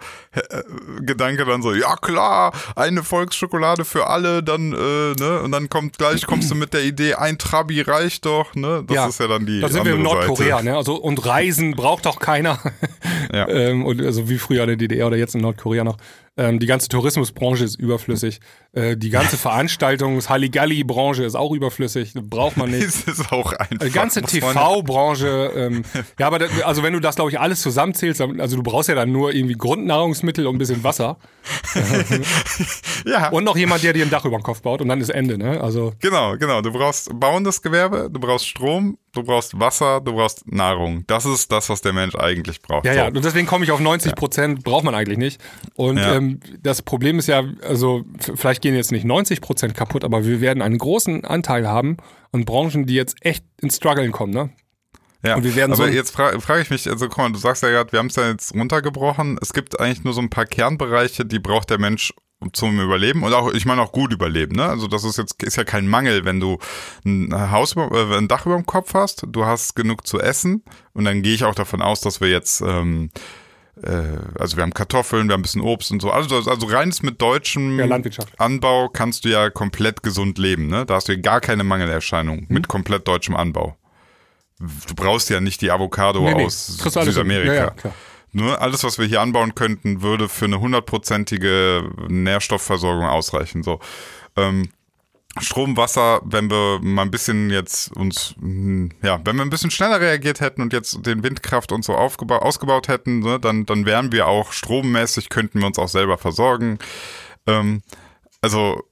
Gedanke 1.01 1.45
dann 1.45 1.61
so, 1.61 1.73
ja 1.73 1.95
klar, 1.95 2.53
eine 2.75 3.03
Volksschokolade 3.03 3.85
für 3.85 4.07
alle, 4.07 4.43
dann, 4.43 4.73
äh, 4.73 5.13
ne, 5.19 5.41
und 5.43 5.51
dann 5.51 5.69
kommt 5.69 5.97
gleich 5.97 6.25
kommst 6.25 6.51
du 6.51 6.55
mit 6.55 6.73
der 6.73 6.83
Idee, 6.83 7.15
ein 7.15 7.37
Trabi 7.37 7.81
reicht 7.81 8.25
doch, 8.25 8.55
ne? 8.55 8.83
Das 8.87 8.95
ja, 8.95 9.07
ist 9.07 9.19
ja 9.19 9.27
dann 9.27 9.45
die. 9.45 9.61
Da 9.61 9.69
sind 9.69 9.85
wir 9.85 9.95
in 9.95 10.03
Nordkorea, 10.03 10.61
ne? 10.61 10.75
Also 10.75 10.95
und 10.95 11.25
Reisen 11.25 11.75
braucht 11.75 12.05
doch 12.05 12.19
keiner. 12.19 12.59
Ja. 13.33 13.47
ähm, 13.49 13.85
und 13.85 14.01
also 14.01 14.29
wie 14.29 14.37
früher 14.37 14.63
in 14.63 14.67
der 14.67 14.77
DDR 14.77 15.07
oder 15.07 15.17
jetzt 15.17 15.35
in 15.35 15.41
Nordkorea 15.41 15.83
noch. 15.83 15.97
Ähm, 16.37 16.59
die 16.59 16.65
ganze 16.65 16.89
Tourismusbranche 16.89 17.63
ist 17.63 17.75
überflüssig. 17.75 18.41
Äh, 18.73 18.97
die 18.97 19.09
ganze 19.09 19.37
Veranstaltungs-, 19.37 20.27
Halligalli-Branche 20.27 21.23
ist 21.23 21.35
auch 21.35 21.53
überflüssig. 21.53 22.13
Braucht 22.13 22.57
man 22.57 22.71
nicht. 22.71 22.83
ist 22.83 23.07
es 23.07 23.31
auch 23.31 23.53
einfach. 23.53 23.85
Die 23.85 23.91
ganze 23.91 24.21
TV-Branche. 24.21 25.25
Ähm, 25.55 25.83
ja, 26.19 26.27
aber 26.27 26.39
das, 26.39 26.61
also 26.63 26.83
wenn 26.83 26.93
du 26.93 26.99
das, 26.99 27.15
glaube 27.15 27.31
ich, 27.31 27.39
alles 27.39 27.61
zusammenzählst, 27.61 28.19
also 28.19 28.57
du 28.57 28.63
brauchst 28.63 28.89
ja 28.89 28.95
dann 28.95 29.11
nur 29.11 29.33
irgendwie 29.33 29.53
Grundnahrungsmittel 29.53 30.47
und 30.47 30.55
ein 30.55 30.57
bisschen 30.57 30.83
Wasser. 30.83 31.17
ja. 33.05 33.29
Und 33.29 33.43
noch 33.43 33.55
jemand, 33.55 33.83
der 33.83 33.93
dir 33.93 34.03
ein 34.03 34.09
Dach 34.09 34.25
über 34.25 34.37
den 34.37 34.43
Kopf 34.43 34.61
baut 34.61 34.81
und 34.81 34.89
dann 34.89 34.99
ist 34.99 35.09
Ende, 35.09 35.37
ne? 35.37 35.61
Also. 35.61 35.93
Genau, 35.99 36.35
genau. 36.37 36.61
Du 36.61 36.71
brauchst 36.71 37.09
bauendes 37.19 37.61
Gewerbe, 37.61 38.09
du 38.11 38.19
brauchst 38.19 38.47
Strom, 38.47 38.97
du 39.15 39.23
brauchst 39.23 39.59
Wasser, 39.59 40.01
du 40.01 40.13
brauchst 40.13 40.51
Nahrung. 40.51 41.03
Das 41.07 41.25
ist 41.25 41.51
das, 41.51 41.69
was 41.69 41.81
der 41.81 41.93
Mensch 41.93 42.15
eigentlich 42.15 42.61
braucht. 42.61 42.85
Ja, 42.85 42.93
so. 42.93 42.99
ja. 42.99 43.07
Und 43.07 43.25
deswegen 43.25 43.47
komme 43.47 43.65
ich 43.65 43.71
auf 43.71 43.79
90 43.79 44.15
Prozent, 44.15 44.59
ja. 44.59 44.71
braucht 44.71 44.83
man 44.83 44.93
eigentlich 44.93 45.17
nicht. 45.17 45.41
Und 45.75 45.97
ja. 45.97 46.15
ähm, 46.15 46.39
das 46.61 46.81
Problem 46.81 47.19
ist 47.19 47.27
ja, 47.27 47.43
also 47.67 48.03
vielleicht 48.19 48.61
gehen 48.61 48.75
jetzt 48.75 48.91
nicht 48.91 49.05
90 49.05 49.41
Prozent 49.41 49.73
kaputt, 49.73 50.03
aber 50.03 50.25
wir 50.25 50.41
werden 50.41 50.61
einen 50.61 50.77
großen 50.77 51.25
Anteil 51.25 51.67
haben 51.67 51.97
an 52.31 52.45
Branchen, 52.45 52.85
die 52.85 52.95
jetzt 52.95 53.15
echt 53.21 53.43
ins 53.61 53.77
Struggeln 53.77 54.11
kommen, 54.11 54.33
ne? 54.33 54.49
Ja, 55.23 55.35
aber 55.35 55.75
so 55.75 55.87
jetzt 55.87 56.11
frage 56.11 56.39
frag 56.39 56.61
ich 56.61 56.69
mich, 56.69 56.87
also 56.87 57.07
guck 57.07 57.17
mal, 57.17 57.31
du 57.31 57.39
sagst 57.39 57.63
ja 57.63 57.69
gerade, 57.69 57.91
wir 57.91 57.97
haben 57.97 58.07
es 58.07 58.15
ja 58.15 58.29
jetzt 58.29 58.53
runtergebrochen. 58.53 59.39
Es 59.41 59.53
gibt 59.53 59.79
eigentlich 59.79 60.03
nur 60.03 60.13
so 60.13 60.21
ein 60.21 60.29
paar 60.29 60.45
Kernbereiche, 60.45 61.25
die 61.25 61.39
braucht 61.39 61.71
der 61.71 61.79
Mensch 61.79 62.13
zum 62.53 62.79
Überleben 62.79 63.23
und 63.23 63.33
auch, 63.33 63.51
ich 63.53 63.65
meine 63.65 63.81
auch 63.81 63.91
gut 63.91 64.13
überleben, 64.13 64.55
ne? 64.55 64.65
Also 64.65 64.87
das 64.87 65.03
ist 65.03 65.17
jetzt, 65.17 65.41
ist 65.41 65.55
ja 65.55 65.63
kein 65.63 65.87
Mangel, 65.87 66.25
wenn 66.25 66.39
du 66.39 66.59
ein 67.05 67.51
Haus, 67.51 67.75
äh, 67.75 68.17
ein 68.17 68.27
Dach 68.27 68.45
über 68.45 68.55
dem 68.55 68.65
Kopf 68.65 68.93
hast, 68.93 69.25
du 69.27 69.45
hast 69.45 69.75
genug 69.75 70.05
zu 70.05 70.19
essen 70.19 70.63
und 70.93 71.05
dann 71.05 71.21
gehe 71.21 71.33
ich 71.33 71.43
auch 71.43 71.55
davon 71.55 71.81
aus, 71.81 72.01
dass 72.01 72.21
wir 72.21 72.29
jetzt, 72.29 72.61
ähm, 72.61 73.09
äh, 73.81 74.17
also 74.37 74.57
wir 74.57 74.63
haben 74.63 74.73
Kartoffeln, 74.73 75.27
wir 75.27 75.33
haben 75.33 75.39
ein 75.39 75.43
bisschen 75.43 75.61
Obst 75.61 75.91
und 75.91 76.01
so, 76.01 76.11
also, 76.11 76.35
also 76.35 76.67
reines 76.67 77.01
mit 77.01 77.21
deutschem 77.21 77.79
ja, 77.79 77.99
Anbau 78.37 78.89
kannst 78.89 79.25
du 79.25 79.29
ja 79.29 79.49
komplett 79.49 80.03
gesund 80.03 80.37
leben, 80.37 80.67
ne? 80.67 80.85
Da 80.85 80.95
hast 80.95 81.07
du 81.07 81.13
ja 81.13 81.19
gar 81.19 81.41
keine 81.41 81.63
Mangelerscheinung 81.63 82.39
hm. 82.39 82.47
mit 82.49 82.67
komplett 82.67 83.07
deutschem 83.07 83.35
Anbau. 83.35 83.77
Du 84.59 84.95
brauchst 84.95 85.29
ja 85.29 85.41
nicht 85.41 85.61
die 85.61 85.71
Avocado 85.71 86.21
nee, 86.21 86.33
nee. 86.33 86.45
aus 86.45 86.77
Südamerika. 86.77 87.53
Ja, 87.53 87.63
ja, 87.65 87.69
klar. 87.71 87.93
Nur 88.35 88.61
alles, 88.61 88.83
was 88.83 88.99
wir 88.99 89.05
hier 89.05 89.21
anbauen 89.21 89.55
könnten, 89.55 90.01
würde 90.01 90.27
für 90.27 90.43
eine 90.43 90.59
hundertprozentige 90.59 91.89
Nährstoffversorgung 92.09 93.05
ausreichen. 93.05 93.63
So. 93.63 93.79
Ähm, 94.35 94.67
Strom, 95.39 95.77
Wasser, 95.77 96.19
wenn 96.25 96.49
wir 96.49 96.79
mal 96.81 97.03
ein 97.03 97.11
bisschen 97.11 97.49
jetzt 97.49 97.93
uns, 97.93 98.35
hm, 98.37 98.91
ja, 99.01 99.21
wenn 99.23 99.37
wir 99.37 99.43
ein 99.43 99.49
bisschen 99.49 99.71
schneller 99.71 100.01
reagiert 100.01 100.41
hätten 100.41 100.61
und 100.61 100.73
jetzt 100.73 101.05
den 101.05 101.23
Windkraft 101.23 101.71
und 101.71 101.85
so 101.85 101.95
aufgebaut, 101.95 102.41
ausgebaut 102.41 102.89
hätten, 102.89 103.19
ne, 103.19 103.39
dann, 103.39 103.65
dann 103.65 103.85
wären 103.85 104.11
wir 104.11 104.27
auch 104.27 104.51
strommäßig, 104.51 105.29
könnten 105.29 105.59
wir 105.59 105.67
uns 105.67 105.79
auch 105.79 105.87
selber 105.87 106.17
versorgen. 106.17 106.77
Ähm, 107.47 107.83
also 108.41 108.83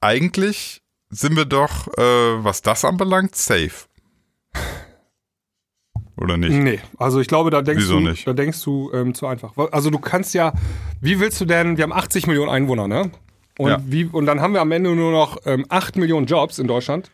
eigentlich 0.00 0.82
sind 1.10 1.36
wir 1.36 1.44
doch, 1.44 1.86
äh, 1.96 2.44
was 2.44 2.62
das 2.62 2.84
anbelangt, 2.84 3.36
safe. 3.36 3.86
Oder 6.20 6.36
nicht? 6.36 6.52
Nee, 6.52 6.80
also 6.98 7.20
ich 7.20 7.28
glaube, 7.28 7.50
da 7.50 7.62
denkst 7.62 7.84
Wieso 7.84 7.94
du, 7.98 8.08
nicht? 8.08 8.26
da 8.26 8.34
denkst 8.34 8.62
du 8.62 8.90
ähm, 8.92 9.14
zu 9.14 9.26
einfach. 9.26 9.56
Also 9.72 9.88
du 9.90 9.98
kannst 9.98 10.34
ja, 10.34 10.52
wie 11.00 11.18
willst 11.18 11.40
du 11.40 11.46
denn, 11.46 11.78
wir 11.78 11.84
haben 11.84 11.92
80 11.92 12.26
Millionen 12.26 12.50
Einwohner, 12.50 12.86
ne? 12.86 13.10
Und, 13.58 13.70
ja. 13.70 13.78
wie, 13.84 14.04
und 14.04 14.26
dann 14.26 14.40
haben 14.40 14.54
wir 14.54 14.60
am 14.60 14.72
Ende 14.72 14.94
nur 14.94 15.12
noch 15.12 15.38
ähm, 15.44 15.64
8 15.68 15.96
Millionen 15.96 16.26
Jobs 16.26 16.58
in 16.58 16.66
Deutschland 16.66 17.10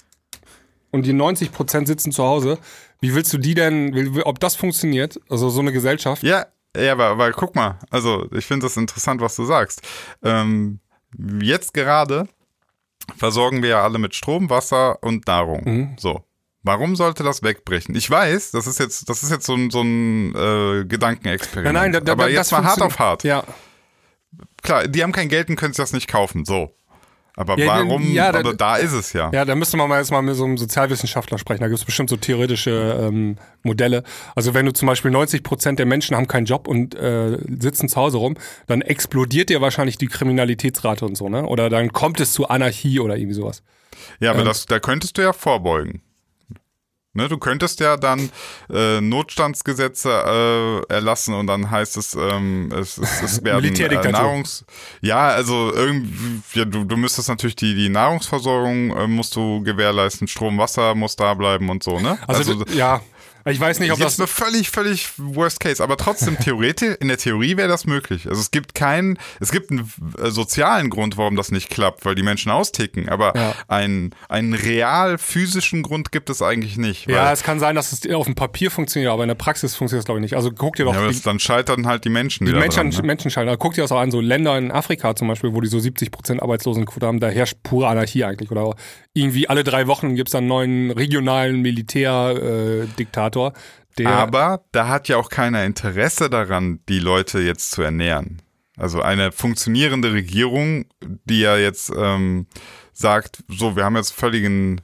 und 0.91 1.07
die 1.07 1.13
90 1.13 1.53
Prozent 1.53 1.87
sitzen 1.87 2.13
zu 2.13 2.25
Hause. 2.25 2.59
Wie 3.01 3.15
willst 3.15 3.33
du 3.33 3.39
die 3.39 3.55
denn, 3.55 4.21
ob 4.25 4.41
das 4.41 4.57
funktioniert, 4.57 5.21
also 5.29 5.51
so 5.51 5.61
eine 5.61 5.73
Gesellschaft? 5.73 6.23
Ja, 6.23 6.47
ja, 6.77 6.93
aber, 6.93 7.07
aber 7.07 7.31
guck 7.33 7.55
mal, 7.55 7.79
also 7.91 8.27
ich 8.33 8.45
finde 8.45 8.67
das 8.67 8.77
interessant, 8.77 9.21
was 9.21 9.37
du 9.37 9.45
sagst. 9.45 9.83
Ähm, 10.23 10.81
jetzt 11.41 11.75
gerade 11.75 12.29
versorgen 13.17 13.63
wir 13.63 13.71
ja 13.71 13.85
alle 13.85 13.99
mit 13.99 14.15
Strom, 14.15 14.51
Wasser 14.51 15.03
und 15.03 15.27
Nahrung. 15.27 15.63
Mhm. 15.65 15.97
So. 15.99 16.23
Warum 16.67 16.97
sollte 16.97 17.23
das 17.23 17.45
wegbrechen? 17.45 17.95
Ich 17.95 18.11
weiß, 18.11 18.51
das 18.51 18.67
ist 18.67 18.81
jetzt, 18.81 19.09
das 19.09 19.23
ist 19.23 19.31
jetzt 19.31 19.47
so 19.47 19.55
ein, 19.55 19.71
so 19.71 19.83
ein 19.83 20.35
äh, 20.35 20.85
Gedankenexperiment. 20.85 21.73
Nein, 21.73 21.93
nein, 21.93 22.05
da, 22.05 22.13
aber 22.13 22.29
jetzt 22.29 22.51
mal 22.51 22.65
hart 22.65 22.83
auf 22.83 22.99
hart. 22.99 23.23
Ja. 23.23 23.45
Klar, 24.65 24.89
die 24.89 25.05
haben 25.05 25.13
kein 25.13 25.29
Geld 25.29 25.49
und 25.49 25.55
können 25.55 25.73
sich 25.73 25.83
das 25.83 25.93
nicht 25.93 26.09
kaufen. 26.09 26.45
So. 26.45 26.75
Aber 27.37 27.57
ja, 27.57 27.67
warum? 27.67 28.13
Ja, 28.13 28.33
da, 28.33 28.43
da, 28.53 28.77
ist 28.77 28.95
es 28.95 29.13
ja. 29.13 29.31
Ja, 29.33 29.45
da 29.45 29.55
müsste 29.55 29.77
man 29.77 29.89
mal 29.89 30.01
jetzt 30.01 30.11
mal 30.11 30.23
mit 30.23 30.35
so 30.35 30.45
einem 30.45 30.59
Sozialwissenschaftler 30.59 31.39
sprechen. 31.39 31.61
Da 31.61 31.69
gibt 31.69 31.79
es 31.79 31.85
bestimmt 31.85 32.11
so 32.11 32.17
theoretische 32.17 32.99
ähm, 33.01 33.37
Modelle. 33.63 34.03
Also 34.35 34.53
wenn 34.53 34.67
du 34.67 34.73
zum 34.73 34.87
Beispiel 34.87 35.13
90 35.13 35.45
Prozent 35.45 35.79
der 35.79 35.87
Menschen 35.87 36.17
haben 36.17 36.27
keinen 36.27 36.47
Job 36.47 36.67
und 36.67 36.97
äh, 36.97 37.39
sitzen 37.61 37.89
zu 37.89 37.95
Hause 37.95 38.17
rum, 38.17 38.37
dann 38.67 38.81
explodiert 38.81 39.51
dir 39.51 39.61
wahrscheinlich 39.61 39.99
die 39.99 40.09
Kriminalitätsrate 40.09 41.05
und 41.05 41.17
so, 41.17 41.29
ne? 41.29 41.47
Oder 41.47 41.71
dann 41.71 41.93
kommt 41.93 42.19
es 42.19 42.33
zu 42.33 42.49
Anarchie 42.49 42.99
oder 42.99 43.17
irgendwie 43.17 43.35
sowas. 43.35 43.63
Ja, 44.19 44.31
aber 44.31 44.41
ähm, 44.41 44.47
das, 44.47 44.67
da 44.67 44.81
könntest 44.81 45.17
du 45.17 45.23
ja 45.23 45.33
vorbeugen. 45.33 46.03
Ne, 47.17 47.29
du 47.29 47.39
könntest 47.39 47.81
ja 47.81 47.97
dann 47.97 48.31
äh, 48.71 49.01
Notstandsgesetze 49.01 50.11
äh, 50.89 50.93
erlassen 50.93 51.35
und 51.35 51.47
dann 51.47 51.71
heißt 51.71 51.97
es, 51.97 52.15
ähm, 52.15 52.71
es, 52.73 52.99
es, 52.99 53.23
es 53.23 53.45
werden 53.45 53.75
äh, 53.75 54.13
Nahrungs... 54.13 54.65
Ja, 55.01 55.29
also 55.29 55.73
irgendwie, 55.75 56.43
ja, 56.53 56.67
du, 56.67 56.85
du 56.85 56.97
müsstest 56.97 57.29
natürlich 57.31 57.57
die, 57.57 57.75
die 57.75 57.89
Nahrungsversorgung 57.89 58.97
äh, 58.97 59.07
musst 59.07 59.35
du 59.35 59.63
gewährleisten, 59.63 60.29
Strom, 60.29 60.59
Wasser 60.59 60.95
muss 60.95 61.17
da 61.17 61.33
bleiben 61.33 61.71
und 61.71 61.83
so, 61.83 61.99
ne? 61.99 62.19
Also, 62.27 62.53
also 62.53 62.65
ja, 62.75 63.01
Ich 63.47 63.61
weiß 63.61 63.81
nicht, 63.81 63.93
ob 63.93 63.99
das. 63.99 64.17
Das 64.17 64.31
ist 64.31 64.37
völlig, 64.37 64.71
völlig 64.71 65.11
worst 65.17 65.61
case, 65.61 65.83
aber 65.83 65.97
trotzdem 65.97 66.39
theoretisch, 66.41 66.97
in 67.01 67.09
der 67.09 67.19
Theorie 67.19 67.57
wäre 67.57 67.69
das 67.69 67.87
möglich. 67.87 68.29
Also 68.29 68.41
es 68.41 68.51
gibt 68.51 68.75
keinen, 68.75 69.19
es 69.41 69.53
gibt 69.53 69.71
einen 69.71 69.91
äh, 70.19 70.31
sozialen 70.31 70.91
Grund, 70.91 71.17
warum 71.17 71.37
das 71.37 71.53
nicht 71.53 71.71
klappt, 71.71 72.05
weil 72.05 72.15
die 72.15 72.23
Menschen 72.23 72.51
austicken, 72.51 73.09
aber 73.09 73.37
ja. 73.37 73.55
einen, 73.69 74.15
einen 74.29 74.55
real 74.55 75.19
physischen 75.19 75.83
Grund 75.83 76.13
gibt 76.13 76.31
es 76.31 76.43
eigentlich 76.43 76.77
nicht. 76.77 77.07
Ja, 77.09 77.33
es 77.33 77.43
kann 77.43 77.61
sein, 77.61 77.77
dass 77.77 77.93
es 77.93 78.09
auf 78.13 78.27
dem 78.27 78.35
Papier 78.35 78.71
funktioniert, 78.71 79.13
aber 79.13 79.23
in 79.23 79.29
der 79.29 79.35
Praxis 79.35 79.75
funktioniert 79.75 80.03
es 80.03 80.07
glaube 80.07 80.21
ich 80.21 80.23
nicht. 80.23 80.35
Also 80.35 80.51
guck 80.51 80.77
dir 80.77 80.85
doch. 80.85 80.95
Ja, 80.95 81.09
die, 81.09 81.23
dann 81.23 81.39
scheitern 81.39 81.87
halt 81.87 82.05
die 82.05 82.11
Menschen. 82.11 82.47
Die 82.47 82.53
Menschen, 82.53 82.91
dran, 82.91 83.01
ne? 83.01 83.07
Menschen 83.07 83.31
scheitern. 83.31 83.57
Guck 83.59 83.75
dir 83.75 83.83
das 83.83 83.93
auch 83.93 84.01
an, 84.01 84.11
so 84.11 84.21
Länder 84.21 84.59
in 84.59 84.73
Afrika 84.73 85.15
zum 85.15 85.29
Beispiel, 85.29 85.55
wo 85.55 85.61
die 85.61 85.69
so 85.69 85.79
70 85.79 86.11
Prozent 86.11 86.43
Arbeitslosenquote 86.43 87.07
haben, 87.07 87.21
da 87.21 87.29
herrscht 87.29 87.59
pure 87.63 87.89
Anarchie 87.89 88.25
eigentlich. 88.25 88.51
Oder 88.51 88.75
irgendwie 89.13 89.49
alle 89.49 89.65
drei 89.65 89.87
Wochen 89.87 90.15
gibt 90.15 90.29
es 90.29 90.35
einen 90.35 90.47
neuen 90.47 90.91
regionalen 90.91 91.63
Militärdiktator. 91.63 93.36
Äh, 93.36 93.36
aber 94.05 94.65
da 94.73 94.89
hat 94.89 95.09
ja 95.09 95.17
auch 95.17 95.31
keiner 95.31 95.65
Interesse 95.65 96.29
daran, 96.29 96.81
die 96.89 96.99
Leute 96.99 97.41
jetzt 97.41 97.71
zu 97.71 97.83
ernähren. 97.83 98.43
Also 98.77 99.01
eine 99.01 99.33
funktionierende 99.33 100.13
Regierung, 100.13 100.85
die 101.01 101.41
ja 101.41 101.57
jetzt 101.57 101.91
ähm, 101.97 102.47
sagt, 102.93 103.43
so, 103.49 103.75
wir 103.75 103.85
haben 103.85 103.97
jetzt 103.97 104.13
völligen 104.13 104.83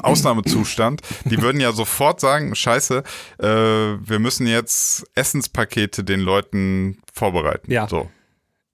Ausnahmezustand, 0.00 1.02
die 1.24 1.40
würden 1.40 1.60
ja 1.60 1.70
sofort 1.72 2.20
sagen, 2.20 2.54
scheiße, 2.56 3.04
äh, 3.38 3.46
wir 3.46 4.18
müssen 4.18 4.48
jetzt 4.48 5.06
Essenspakete 5.14 6.02
den 6.02 6.20
Leuten 6.20 6.98
vorbereiten. 7.12 7.70
Ja. 7.70 7.88
So. 7.88 8.10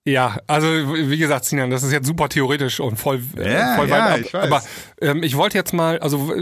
Ja, 0.05 0.38
also 0.49 0.66
wie 0.66 1.18
gesagt, 1.18 1.45
Sinan, 1.45 1.70
das 1.70 1.82
ist 1.82 1.93
jetzt 1.93 2.07
super 2.07 2.28
theoretisch 2.28 2.80
und 2.80 2.97
voll, 2.97 3.22
äh, 3.36 3.53
ja, 3.53 3.76
voll 3.76 3.90
weit 3.90 3.99
ja, 3.99 4.07
ab. 4.07 4.20
Ich 4.20 4.34
Aber 4.34 4.62
ähm, 5.01 5.22
ich 5.22 5.36
wollte 5.36 5.59
jetzt 5.59 5.72
mal, 5.72 5.99
also 6.01 6.34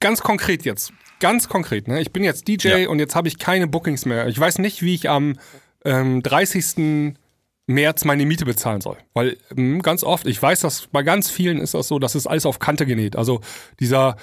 ganz 0.00 0.20
konkret 0.20 0.64
jetzt, 0.64 0.92
ganz 1.20 1.48
konkret, 1.48 1.88
ne? 1.88 2.00
Ich 2.00 2.12
bin 2.12 2.24
jetzt 2.24 2.48
DJ 2.48 2.68
ja. 2.68 2.88
und 2.88 2.98
jetzt 2.98 3.14
habe 3.14 3.28
ich 3.28 3.38
keine 3.38 3.66
Bookings 3.66 4.04
mehr. 4.04 4.26
Ich 4.28 4.38
weiß 4.38 4.58
nicht, 4.58 4.82
wie 4.82 4.94
ich 4.94 5.08
am 5.08 5.34
ähm, 5.84 6.22
30. 6.22 7.14
März 7.68 8.04
meine 8.04 8.26
Miete 8.26 8.44
bezahlen 8.44 8.80
soll. 8.80 8.96
Weil 9.12 9.36
ähm, 9.56 9.82
ganz 9.82 10.04
oft, 10.04 10.26
ich 10.26 10.40
weiß, 10.40 10.60
dass 10.60 10.86
bei 10.88 11.02
ganz 11.02 11.30
vielen 11.30 11.58
ist 11.58 11.74
das 11.74 11.88
so, 11.88 11.98
dass 11.98 12.14
es 12.14 12.26
alles 12.26 12.46
auf 12.46 12.58
Kante 12.58 12.86
genäht. 12.86 13.16
Also 13.16 13.40
dieser 13.80 14.16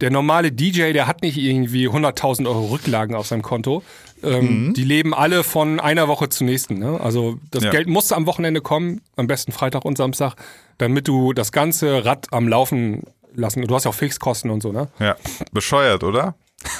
der 0.00 0.10
normale 0.10 0.52
DJ, 0.52 0.92
der 0.92 1.06
hat 1.06 1.22
nicht 1.22 1.38
irgendwie 1.38 1.88
100.000 1.88 2.46
Euro 2.46 2.66
Rücklagen 2.66 3.16
auf 3.16 3.26
seinem 3.26 3.42
Konto. 3.42 3.82
Ähm, 4.22 4.68
mhm. 4.68 4.74
Die 4.74 4.84
leben 4.84 5.14
alle 5.14 5.42
von 5.42 5.80
einer 5.80 6.08
Woche 6.08 6.28
zur 6.28 6.46
nächsten. 6.46 6.78
Ne? 6.78 7.00
Also 7.00 7.38
das 7.50 7.64
ja. 7.64 7.70
Geld 7.70 7.88
musste 7.88 8.14
am 8.14 8.26
Wochenende 8.26 8.60
kommen, 8.60 9.00
am 9.16 9.26
besten 9.26 9.52
Freitag 9.52 9.84
und 9.84 9.96
Samstag, 9.96 10.34
damit 10.78 11.08
du 11.08 11.32
das 11.32 11.50
ganze 11.50 12.04
Rad 12.04 12.26
am 12.30 12.46
Laufen 12.46 13.04
lassen. 13.40 13.62
Du 13.62 13.74
hast 13.74 13.84
ja 13.84 13.90
auch 13.90 13.94
Fixkosten 13.94 14.50
und 14.50 14.62
so, 14.62 14.72
ne? 14.72 14.88
Ja. 14.98 15.16
Bescheuert, 15.52 16.04
oder? 16.04 16.34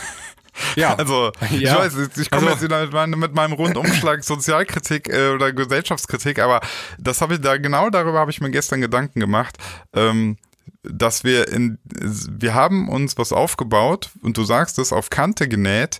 Ja. 0.74 0.94
Also, 0.98 1.32
ich 1.50 1.60
ja. 1.60 1.78
weiß, 1.78 1.94
ich 2.16 2.30
komme 2.30 2.50
also, 2.50 2.66
jetzt 2.66 2.92
mit, 2.92 3.16
mit 3.16 3.34
meinem 3.34 3.52
Rundumschlag 3.52 4.24
Sozialkritik 4.24 5.08
äh, 5.08 5.30
oder 5.30 5.52
Gesellschaftskritik, 5.52 6.38
aber 6.38 6.60
das 6.98 7.20
habe 7.20 7.34
ich 7.34 7.40
da, 7.40 7.56
genau 7.58 7.90
darüber 7.90 8.18
habe 8.20 8.30
ich 8.30 8.40
mir 8.40 8.50
gestern 8.50 8.80
Gedanken 8.80 9.20
gemacht. 9.20 9.56
Ähm, 9.94 10.36
dass 10.82 11.24
wir 11.24 11.48
in, 11.48 11.78
wir 11.84 12.54
haben 12.54 12.88
uns 12.88 13.18
was 13.18 13.32
aufgebaut 13.32 14.10
und 14.22 14.36
du 14.36 14.44
sagst 14.44 14.78
es 14.78 14.92
auf 14.92 15.10
Kante 15.10 15.48
genäht. 15.48 15.98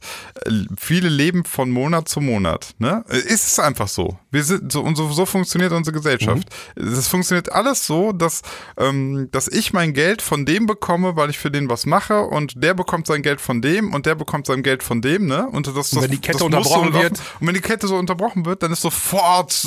Viele 0.78 1.08
leben 1.08 1.44
von 1.44 1.70
Monat 1.70 2.08
zu 2.08 2.20
Monat. 2.20 2.74
Ne? 2.78 3.04
Ist 3.08 3.46
es 3.46 3.58
einfach 3.58 3.88
so. 3.88 4.18
Wir 4.30 4.44
sind 4.44 4.72
so 4.72 4.82
und 4.82 4.96
so, 4.96 5.10
so 5.10 5.26
funktioniert 5.26 5.72
unsere 5.72 5.94
Gesellschaft. 5.94 6.48
Mhm. 6.76 6.88
Es 6.88 7.08
funktioniert 7.08 7.52
alles 7.52 7.86
so, 7.86 8.12
dass, 8.12 8.42
ähm, 8.76 9.28
dass 9.32 9.48
ich 9.48 9.72
mein 9.72 9.92
Geld 9.92 10.22
von 10.22 10.46
dem 10.46 10.66
bekomme, 10.66 11.16
weil 11.16 11.30
ich 11.30 11.38
für 11.38 11.50
den 11.50 11.68
was 11.68 11.86
mache 11.86 12.22
und 12.22 12.62
der 12.62 12.74
bekommt 12.74 13.06
sein 13.06 13.22
Geld 13.22 13.40
von 13.40 13.62
dem 13.62 13.92
und 13.92 14.06
der 14.06 14.14
bekommt 14.14 14.46
sein 14.46 14.62
Geld 14.62 14.82
von 14.82 15.00
dem. 15.02 15.26
Ne? 15.26 15.48
Und, 15.48 15.66
das, 15.66 15.92
und 15.92 16.02
wenn 16.02 16.10
die 16.10 16.20
Kette 16.20 16.44
unterbrochen 16.44 16.92
so 16.92 17.00
wird. 17.00 17.20
Und 17.40 17.46
wenn 17.46 17.54
die 17.54 17.60
Kette 17.60 17.86
so 17.88 17.96
unterbrochen 17.96 18.44
wird, 18.44 18.62
dann 18.62 18.72
ist 18.72 18.82
sofort 18.82 19.66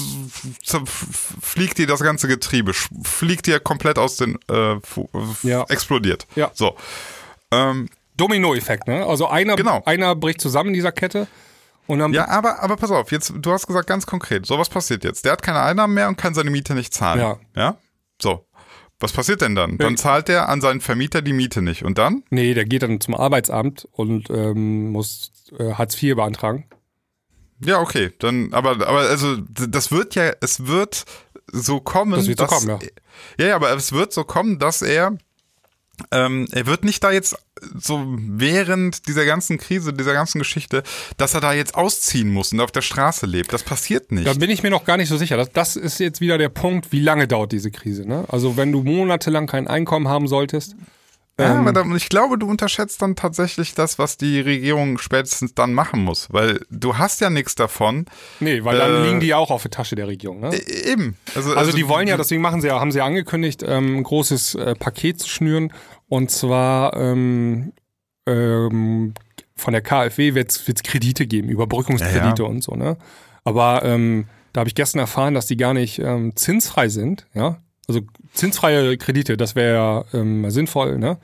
fliegt 1.41 1.77
dir 1.77 1.87
das 1.87 2.01
ganze 2.01 2.27
Getriebe, 2.27 2.73
fliegt 2.73 3.47
dir 3.47 3.59
komplett 3.59 3.97
aus 3.97 4.17
den 4.17 4.37
äh, 4.49 4.77
ja. 5.43 5.65
explodiert. 5.69 6.27
Ja. 6.35 6.51
So. 6.53 6.75
Ähm, 7.51 7.89
Domino-Effekt, 8.15 8.87
ne? 8.87 9.05
Also 9.05 9.27
einer, 9.27 9.55
genau. 9.55 9.81
einer 9.85 10.15
bricht 10.15 10.41
zusammen 10.41 10.69
in 10.69 10.73
dieser 10.73 10.91
Kette. 10.91 11.27
Und 11.87 11.99
dann 11.99 12.13
ja, 12.13 12.27
aber, 12.27 12.61
aber 12.61 12.75
pass 12.75 12.91
auf, 12.91 13.11
jetzt, 13.11 13.33
du 13.35 13.51
hast 13.51 13.65
gesagt 13.65 13.87
ganz 13.87 14.05
konkret, 14.05 14.45
so 14.45 14.59
was 14.59 14.69
passiert 14.69 15.03
jetzt. 15.03 15.25
Der 15.25 15.31
hat 15.31 15.41
keine 15.41 15.61
Einnahmen 15.61 15.95
mehr 15.95 16.07
und 16.07 16.17
kann 16.17 16.35
seine 16.35 16.51
Miete 16.51 16.75
nicht 16.75 16.93
zahlen. 16.93 17.19
Ja. 17.19 17.39
Ja? 17.55 17.77
So. 18.21 18.45
Was 18.99 19.13
passiert 19.13 19.41
denn 19.41 19.55
dann? 19.55 19.77
Dann 19.77 19.95
zahlt 19.95 20.27
er 20.27 20.49
an 20.49 20.59
seinen 20.59 20.81
Vermieter 20.81 21.21
die 21.21 21.31
Miete 21.31 21.61
nicht. 21.61 21.83
Und 21.83 21.97
dann? 21.97 22.23
Nee, 22.29 22.53
der 22.53 22.65
geht 22.65 22.83
dann 22.83 22.99
zum 22.99 23.15
Arbeitsamt 23.15 23.87
und 23.93 24.29
ähm, 24.29 24.91
muss 24.91 25.31
äh, 25.57 25.73
Hartz 25.73 26.01
IV 26.03 26.17
beantragen. 26.17 26.65
Ja, 27.63 27.79
okay. 27.79 28.11
Dann, 28.19 28.53
aber, 28.53 28.71
aber 28.71 28.99
also, 28.99 29.37
das 29.37 29.91
wird 29.91 30.15
ja, 30.15 30.33
es 30.41 30.67
wird 30.67 31.05
so 31.51 31.79
kommen. 31.79 32.11
Das 32.11 32.27
wird 32.27 32.39
so 32.39 32.45
kommen, 32.45 32.67
ja. 32.67 32.79
Ja, 33.37 33.45
ja, 33.47 33.55
aber 33.55 33.71
es 33.75 33.91
wird 33.91 34.13
so 34.13 34.23
kommen, 34.23 34.59
dass 34.59 34.81
er 34.81 35.17
ähm, 36.11 36.47
er 36.51 36.65
wird 36.65 36.83
nicht 36.83 37.03
da 37.03 37.11
jetzt 37.11 37.35
so 37.77 38.05
während 38.07 39.07
dieser 39.07 39.25
ganzen 39.25 39.57
Krise, 39.57 39.93
dieser 39.93 40.13
ganzen 40.13 40.39
Geschichte, 40.39 40.83
dass 41.17 41.33
er 41.33 41.41
da 41.41 41.53
jetzt 41.53 41.75
ausziehen 41.75 42.29
muss 42.29 42.53
und 42.53 42.59
auf 42.61 42.71
der 42.71 42.81
Straße 42.81 43.25
lebt. 43.25 43.53
Das 43.53 43.63
passiert 43.63 44.11
nicht. 44.11 44.27
Da 44.27 44.33
bin 44.33 44.49
ich 44.49 44.63
mir 44.63 44.69
noch 44.69 44.85
gar 44.85 44.97
nicht 44.97 45.09
so 45.09 45.17
sicher. 45.17 45.37
Das, 45.37 45.51
das 45.51 45.75
ist 45.75 45.99
jetzt 45.99 46.21
wieder 46.21 46.37
der 46.37 46.49
Punkt, 46.49 46.91
wie 46.91 47.01
lange 47.01 47.27
dauert 47.27 47.51
diese 47.51 47.71
Krise. 47.71 48.07
Ne? 48.07 48.25
Also 48.29 48.57
wenn 48.57 48.71
du 48.71 48.83
monatelang 48.83 49.47
kein 49.47 49.67
Einkommen 49.67 50.07
haben 50.07 50.27
solltest, 50.27 50.75
ja, 51.39 51.81
ähm, 51.81 51.95
ich 51.95 52.09
glaube, 52.09 52.37
du 52.37 52.47
unterschätzt 52.47 53.01
dann 53.01 53.15
tatsächlich 53.15 53.73
das, 53.73 53.97
was 53.97 54.17
die 54.17 54.39
Regierung 54.41 54.97
spätestens 54.97 55.53
dann 55.53 55.73
machen 55.73 56.03
muss, 56.03 56.27
weil 56.31 56.65
du 56.69 56.97
hast 56.97 57.21
ja 57.21 57.29
nichts 57.29 57.55
davon. 57.55 58.05
Nee, 58.39 58.63
weil 58.63 58.77
dann 58.77 58.91
äh, 58.91 59.05
liegen 59.05 59.19
die 59.19 59.27
ja 59.27 59.37
auch 59.37 59.51
auf 59.51 59.61
der 59.61 59.71
Tasche 59.71 59.95
der 59.95 60.07
Regierung. 60.07 60.41
Ne? 60.41 60.55
E-, 60.55 60.91
eben. 60.91 61.15
Also, 61.35 61.49
also, 61.49 61.59
also 61.59 61.71
die 61.71 61.87
wollen 61.87 62.07
ja, 62.07 62.17
deswegen 62.17 62.41
machen 62.41 62.61
sie 62.61 62.67
ja, 62.67 62.79
haben 62.79 62.91
sie 62.91 62.99
ja 62.99 63.05
angekündigt, 63.05 63.63
ähm, 63.65 63.97
ein 63.97 64.03
großes 64.03 64.55
äh, 64.55 64.75
Paket 64.75 65.19
zu 65.19 65.29
schnüren 65.29 65.71
und 66.07 66.31
zwar 66.31 66.95
ähm, 66.95 67.73
ähm, 68.25 69.13
von 69.55 69.73
der 69.73 69.81
KfW 69.81 70.33
wird 70.35 70.51
es 70.51 70.83
Kredite 70.83 71.27
geben, 71.27 71.49
Überbrückungskredite 71.49 72.43
ja, 72.43 72.45
ja. 72.45 72.45
und 72.45 72.63
so. 72.63 72.75
Ne? 72.75 72.97
Aber 73.43 73.83
ähm, 73.83 74.25
da 74.53 74.61
habe 74.61 74.67
ich 74.67 74.75
gestern 74.75 74.99
erfahren, 74.99 75.33
dass 75.33 75.45
die 75.45 75.57
gar 75.57 75.73
nicht 75.73 75.99
ähm, 75.99 76.35
zinsfrei 76.35 76.89
sind, 76.89 77.27
ja, 77.33 77.61
also 77.87 78.01
zinsfreie 78.39 78.97
Kredite, 78.97 79.37
das 79.37 79.55
wäre 79.55 79.75
ja 79.75 80.19
ähm, 80.19 80.49
sinnvoll, 80.49 80.97
ne? 80.97 81.17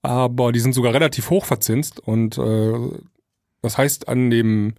Aber 0.00 0.50
die 0.52 0.60
sind 0.60 0.72
sogar 0.72 0.94
relativ 0.94 1.30
hoch 1.30 1.44
verzinst 1.44 2.00
und 2.00 2.38
äh, 2.38 2.72
das 3.62 3.78
heißt, 3.78 4.08
an 4.08 4.30
dem, 4.30 4.74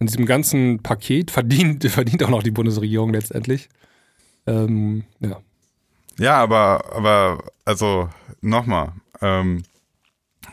an 0.00 0.06
diesem 0.06 0.26
ganzen 0.26 0.82
Paket 0.82 1.30
verdient, 1.32 1.84
verdient 1.84 2.22
auch 2.22 2.30
noch 2.30 2.42
die 2.42 2.50
Bundesregierung 2.50 3.12
letztendlich. 3.12 3.68
Ähm, 4.46 5.04
ja. 5.20 5.40
Ja, 6.18 6.36
aber, 6.36 6.94
aber, 6.94 7.44
also, 7.66 8.08
nochmal, 8.40 8.92
ähm, 9.20 9.64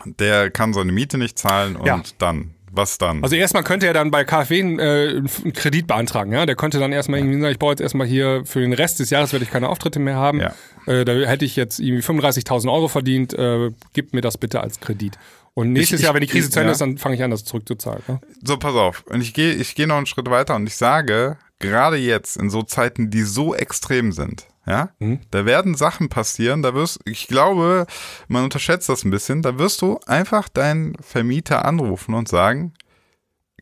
der 0.04 0.50
kann 0.50 0.74
seine 0.74 0.92
Miete 0.92 1.16
nicht 1.16 1.38
zahlen 1.38 1.76
und 1.76 1.86
ja. 1.86 2.02
dann 2.18 2.53
was 2.76 2.98
dann? 2.98 3.22
Also 3.22 3.36
erstmal 3.36 3.62
könnte 3.62 3.86
er 3.86 3.92
dann 3.92 4.10
bei 4.10 4.24
KfW 4.24 4.60
einen, 4.60 4.78
äh, 4.78 5.22
einen 5.44 5.52
Kredit 5.52 5.86
beantragen. 5.86 6.32
Ja? 6.32 6.46
Der 6.46 6.56
könnte 6.56 6.78
dann 6.78 6.92
erstmal 6.92 7.20
irgendwie 7.20 7.40
sagen, 7.40 7.52
ich 7.52 7.58
baue 7.58 7.72
jetzt 7.72 7.80
erstmal 7.80 8.06
hier 8.06 8.42
für 8.44 8.60
den 8.60 8.72
Rest 8.72 9.00
des 9.00 9.10
Jahres 9.10 9.32
werde 9.32 9.44
ich 9.44 9.50
keine 9.50 9.68
Auftritte 9.68 10.00
mehr 10.00 10.16
haben. 10.16 10.40
Ja. 10.40 10.54
Äh, 10.86 11.04
da 11.04 11.12
hätte 11.12 11.44
ich 11.44 11.56
jetzt 11.56 11.78
irgendwie 11.78 12.02
35.000 12.02 12.72
Euro 12.72 12.88
verdient. 12.88 13.34
Äh, 13.34 13.70
gib 13.92 14.12
mir 14.12 14.20
das 14.20 14.38
bitte 14.38 14.60
als 14.60 14.80
Kredit. 14.80 15.18
Und 15.54 15.72
nächstes 15.72 16.00
ich, 16.00 16.04
Jahr, 16.04 16.14
wenn 16.14 16.20
die 16.20 16.26
Krise 16.26 16.50
zu 16.50 16.58
Ende 16.58 16.70
ja. 16.70 16.72
ist, 16.72 16.80
dann 16.80 16.98
fange 16.98 17.14
ich 17.14 17.22
an, 17.22 17.30
das 17.30 17.44
zurückzuzahlen. 17.44 18.02
Ne? 18.08 18.20
So, 18.42 18.56
pass 18.56 18.74
auf. 18.74 19.04
Und 19.06 19.20
ich 19.20 19.34
gehe 19.34 19.52
ich 19.52 19.74
geh 19.74 19.86
noch 19.86 19.96
einen 19.96 20.06
Schritt 20.06 20.28
weiter 20.28 20.56
und 20.56 20.66
ich 20.66 20.76
sage, 20.76 21.38
gerade 21.60 21.96
jetzt 21.96 22.36
in 22.36 22.50
so 22.50 22.62
Zeiten, 22.62 23.10
die 23.10 23.22
so 23.22 23.54
extrem 23.54 24.10
sind, 24.10 24.48
ja, 24.66 24.90
mhm. 24.98 25.20
da 25.30 25.44
werden 25.44 25.74
Sachen 25.74 26.08
passieren, 26.08 26.62
da 26.62 26.74
wirst, 26.74 27.00
ich 27.04 27.28
glaube, 27.28 27.86
man 28.28 28.44
unterschätzt 28.44 28.88
das 28.88 29.04
ein 29.04 29.10
bisschen, 29.10 29.42
da 29.42 29.58
wirst 29.58 29.82
du 29.82 30.00
einfach 30.06 30.48
deinen 30.48 30.96
Vermieter 31.02 31.64
anrufen 31.64 32.14
und 32.14 32.28
sagen, 32.28 32.72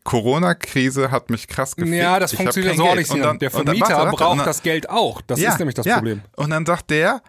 Corona-Krise 0.03 1.11
hat 1.11 1.29
mich 1.29 1.47
krass 1.47 1.75
gefickt. 1.75 1.95
Ja, 1.95 2.19
das 2.19 2.33
funktioniert 2.33 2.75
so 2.75 2.85
auch 2.85 2.95
nicht. 2.95 3.09
Dann, 3.11 3.39
der 3.39 3.51
Vermieter 3.51 3.87
dann, 3.87 3.97
warte, 3.97 4.17
braucht 4.17 4.39
dann, 4.39 4.45
das 4.45 4.61
Geld 4.61 4.89
auch. 4.89 5.21
Das 5.21 5.39
ja, 5.39 5.51
ist 5.51 5.59
nämlich 5.59 5.75
das 5.75 5.85
ja. 5.85 5.95
Problem. 5.95 6.21
Und 6.35 6.49
dann 6.49 6.65
sagt 6.65 6.89
der, 6.89 7.21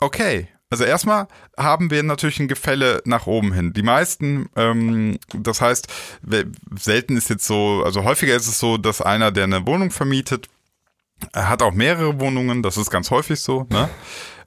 okay, 0.00 0.48
also 0.70 0.84
erstmal 0.84 1.26
haben 1.58 1.90
wir 1.90 2.02
natürlich 2.02 2.38
ein 2.38 2.48
Gefälle 2.48 3.02
nach 3.04 3.26
oben 3.26 3.52
hin. 3.52 3.72
Die 3.72 3.82
meisten, 3.82 4.48
ähm, 4.56 5.18
das 5.34 5.60
heißt, 5.60 5.88
selten 6.78 7.16
ist 7.16 7.28
jetzt 7.28 7.46
so, 7.46 7.82
also 7.84 8.04
häufiger 8.04 8.36
ist 8.36 8.46
es 8.46 8.58
so, 8.60 8.78
dass 8.78 9.02
einer, 9.02 9.32
der 9.32 9.44
eine 9.44 9.66
Wohnung 9.66 9.90
vermietet, 9.90 10.48
er 11.32 11.48
hat 11.48 11.62
auch 11.62 11.72
mehrere 11.72 12.20
Wohnungen, 12.20 12.62
das 12.62 12.76
ist 12.76 12.90
ganz 12.90 13.10
häufig 13.10 13.40
so, 13.40 13.66
ne? 13.70 13.88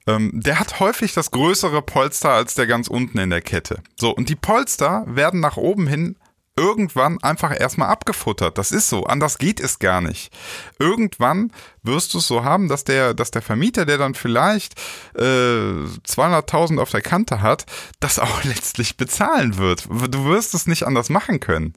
Ähm, 0.06 0.32
der 0.34 0.60
hat 0.60 0.80
häufig 0.80 1.14
das 1.14 1.30
größere 1.30 1.80
Polster 1.80 2.30
als 2.30 2.54
der 2.54 2.66
ganz 2.66 2.88
unten 2.88 3.18
in 3.18 3.30
der 3.30 3.40
Kette. 3.40 3.82
So, 3.96 4.10
und 4.10 4.28
die 4.28 4.36
Polster 4.36 5.04
werden 5.06 5.40
nach 5.40 5.56
oben 5.56 5.86
hin 5.86 6.16
irgendwann 6.56 7.20
einfach 7.22 7.58
erstmal 7.58 7.88
abgefuttert. 7.88 8.58
Das 8.58 8.70
ist 8.70 8.88
so. 8.88 9.04
Anders 9.04 9.38
geht 9.38 9.60
es 9.60 9.78
gar 9.78 10.00
nicht. 10.00 10.32
Irgendwann 10.78 11.52
wirst 11.82 12.14
du 12.14 12.18
es 12.18 12.26
so 12.26 12.44
haben, 12.44 12.68
dass 12.68 12.84
der, 12.84 13.14
dass 13.14 13.30
der 13.30 13.42
Vermieter, 13.42 13.86
der 13.86 13.98
dann 13.98 14.14
vielleicht 14.14 14.78
äh, 15.16 15.20
200.000 15.20 16.80
auf 16.80 16.90
der 16.90 17.02
Kante 17.02 17.42
hat, 17.42 17.66
das 18.00 18.18
auch 18.18 18.44
letztlich 18.44 18.96
bezahlen 18.96 19.56
wird. 19.56 19.86
Du 20.10 20.26
wirst 20.26 20.54
es 20.54 20.66
nicht 20.66 20.84
anders 20.84 21.08
machen 21.08 21.40
können. 21.40 21.74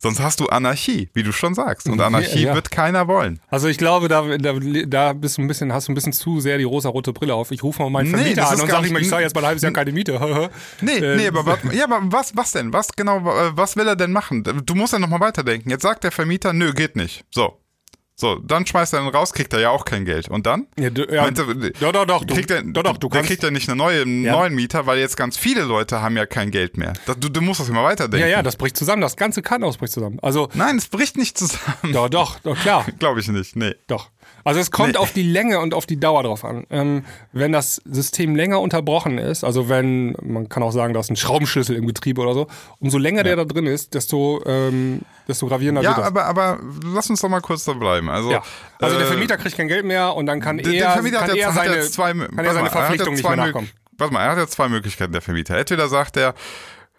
Sonst 0.00 0.20
hast 0.20 0.38
du 0.38 0.46
Anarchie, 0.46 1.10
wie 1.12 1.24
du 1.24 1.32
schon 1.32 1.54
sagst. 1.54 1.88
Und 1.88 2.00
Anarchie 2.00 2.42
ja, 2.42 2.48
ja. 2.50 2.54
wird 2.54 2.70
keiner 2.70 3.08
wollen. 3.08 3.40
Also 3.48 3.66
ich 3.66 3.78
glaube, 3.78 4.06
da, 4.06 4.38
da, 4.38 4.52
da 4.86 5.12
bist 5.12 5.38
du 5.38 5.42
ein 5.42 5.48
bisschen, 5.48 5.72
hast 5.72 5.88
du 5.88 5.92
ein 5.92 5.96
bisschen 5.96 6.12
zu 6.12 6.40
sehr 6.40 6.56
die 6.56 6.64
rosa-rote 6.64 7.12
Brille 7.12 7.34
auf. 7.34 7.50
Ich 7.50 7.64
rufe 7.64 7.82
mal 7.82 7.90
meinen 7.90 8.10
Vermieter 8.10 8.42
nee, 8.42 8.48
an 8.48 8.60
und 8.60 8.70
sage 8.70 8.86
ihm, 8.86 8.96
ich 8.96 9.08
zahle 9.08 9.24
jetzt 9.24 9.34
mal 9.34 9.40
ein 9.40 9.48
halbes 9.48 9.62
Jahr 9.62 9.72
keine 9.72 9.90
Miete. 9.90 10.50
nee, 10.80 10.92
äh, 10.98 11.16
nee, 11.16 11.26
aber, 11.26 11.44
was, 11.44 11.58
ja, 11.72 11.84
aber 11.84 12.00
was, 12.04 12.36
was 12.36 12.52
denn? 12.52 12.72
Was 12.72 12.92
genau, 12.92 13.24
was 13.24 13.76
will 13.76 13.88
er 13.88 13.96
denn 13.96 14.12
machen? 14.12 14.44
Du 14.44 14.74
musst 14.76 14.92
ja 14.92 15.00
nochmal 15.00 15.20
weiterdenken. 15.20 15.68
Jetzt 15.68 15.82
sagt 15.82 16.04
der 16.04 16.12
Vermieter, 16.12 16.52
nö, 16.52 16.72
geht 16.72 16.94
nicht. 16.94 17.24
So. 17.32 17.58
So, 18.20 18.34
dann 18.34 18.66
schmeißt 18.66 18.94
er 18.94 19.00
ihn 19.00 19.06
raus, 19.06 19.32
kriegt 19.32 19.52
er 19.52 19.60
ja 19.60 19.70
auch 19.70 19.84
kein 19.84 20.04
Geld. 20.04 20.26
Und 20.26 20.44
dann? 20.44 20.66
Ja, 20.76 20.90
du, 20.90 21.04
ja, 21.04 21.22
Meinte, 21.22 21.44
doch, 21.78 21.92
doch, 21.92 22.04
doch, 22.04 22.26
kriegt 22.26 22.50
er, 22.50 22.64
doch, 22.64 22.82
doch, 22.82 22.96
du 22.96 23.08
der 23.08 23.22
kriegt 23.22 23.44
ja 23.44 23.52
nicht 23.52 23.68
einen 23.68 23.78
neue, 23.78 23.98
ja. 24.00 24.32
neuen 24.32 24.56
Mieter, 24.56 24.86
weil 24.86 24.98
jetzt 24.98 25.16
ganz 25.16 25.36
viele 25.36 25.62
Leute 25.62 26.02
haben 26.02 26.16
ja 26.16 26.26
kein 26.26 26.50
Geld 26.50 26.76
mehr. 26.76 26.94
Das, 27.06 27.16
du, 27.16 27.28
du 27.28 27.40
musst 27.40 27.60
das 27.60 27.68
immer 27.68 27.84
weiterdenken. 27.84 28.26
Ja, 28.26 28.38
ja, 28.38 28.42
das 28.42 28.56
bricht 28.56 28.76
zusammen. 28.76 29.02
Das 29.02 29.14
ganze 29.14 29.40
Krankenhaus 29.40 29.76
bricht 29.76 29.92
zusammen. 29.92 30.18
Also, 30.20 30.48
Nein, 30.54 30.78
es 30.78 30.88
bricht 30.88 31.16
nicht 31.16 31.38
zusammen. 31.38 31.92
Doch, 31.92 32.08
doch, 32.08 32.40
doch, 32.40 32.58
klar. 32.58 32.84
Glaube 32.98 33.20
ich 33.20 33.28
nicht, 33.28 33.54
nee. 33.54 33.76
Doch. 33.86 34.10
Also 34.42 34.58
es 34.58 34.72
kommt 34.72 34.94
nee. 34.94 34.98
auf 34.98 35.12
die 35.12 35.22
Länge 35.22 35.60
und 35.60 35.72
auf 35.72 35.86
die 35.86 36.00
Dauer 36.00 36.24
drauf 36.24 36.44
an. 36.44 36.66
Ähm, 36.70 37.04
wenn 37.32 37.52
das 37.52 37.82
System 37.84 38.34
länger 38.34 38.60
unterbrochen 38.60 39.18
ist, 39.18 39.44
also 39.44 39.68
wenn, 39.68 40.16
man 40.22 40.48
kann 40.48 40.64
auch 40.64 40.72
sagen, 40.72 40.92
da 40.92 41.00
ist 41.00 41.10
ein 41.10 41.16
Schraubenschlüssel 41.16 41.76
im 41.76 41.86
Getriebe 41.86 42.20
oder 42.20 42.34
so, 42.34 42.46
umso 42.80 42.98
länger 42.98 43.18
ja. 43.18 43.24
der 43.24 43.36
da 43.36 43.44
drin 43.44 43.66
ist, 43.66 43.94
desto, 43.94 44.42
ähm, 44.46 45.02
desto 45.28 45.46
gravierender 45.46 45.82
ja, 45.82 45.90
wird 45.90 45.98
das. 45.98 46.06
Aber, 46.06 46.24
aber 46.24 46.58
lass 46.84 47.10
uns 47.10 47.20
doch 47.20 47.28
mal 47.28 47.40
kurz 47.40 47.64
da 47.64 47.74
bleiben. 47.74 48.08
Also, 48.08 48.32
ja. 48.32 48.42
also 48.80 48.96
äh, 48.96 48.98
der 48.98 49.06
Vermieter 49.06 49.36
kriegt 49.36 49.56
kein 49.56 49.68
Geld 49.68 49.84
mehr 49.84 50.14
und 50.14 50.26
dann 50.26 50.40
kann 50.40 50.58
er, 50.58 50.64
kann 50.64 51.04
hat 51.04 51.36
er 51.36 51.52
seine, 51.52 51.80
zwei, 51.82 52.12
kann 52.12 52.38
er 52.38 52.54
seine 52.54 52.70
Verpflichtung 52.70 53.14
nicht 53.14 53.26
mehr 53.26 53.36
nachkommen. 53.36 53.68
Warte 53.98 54.14
mal, 54.14 54.24
er 54.24 54.30
hat 54.30 54.38
ja 54.38 54.46
zwei 54.46 54.68
Möglichkeiten, 54.68 55.12
der 55.12 55.22
Vermieter. 55.22 55.56
Entweder 55.56 55.88
sagt 55.88 56.16
er, 56.16 56.34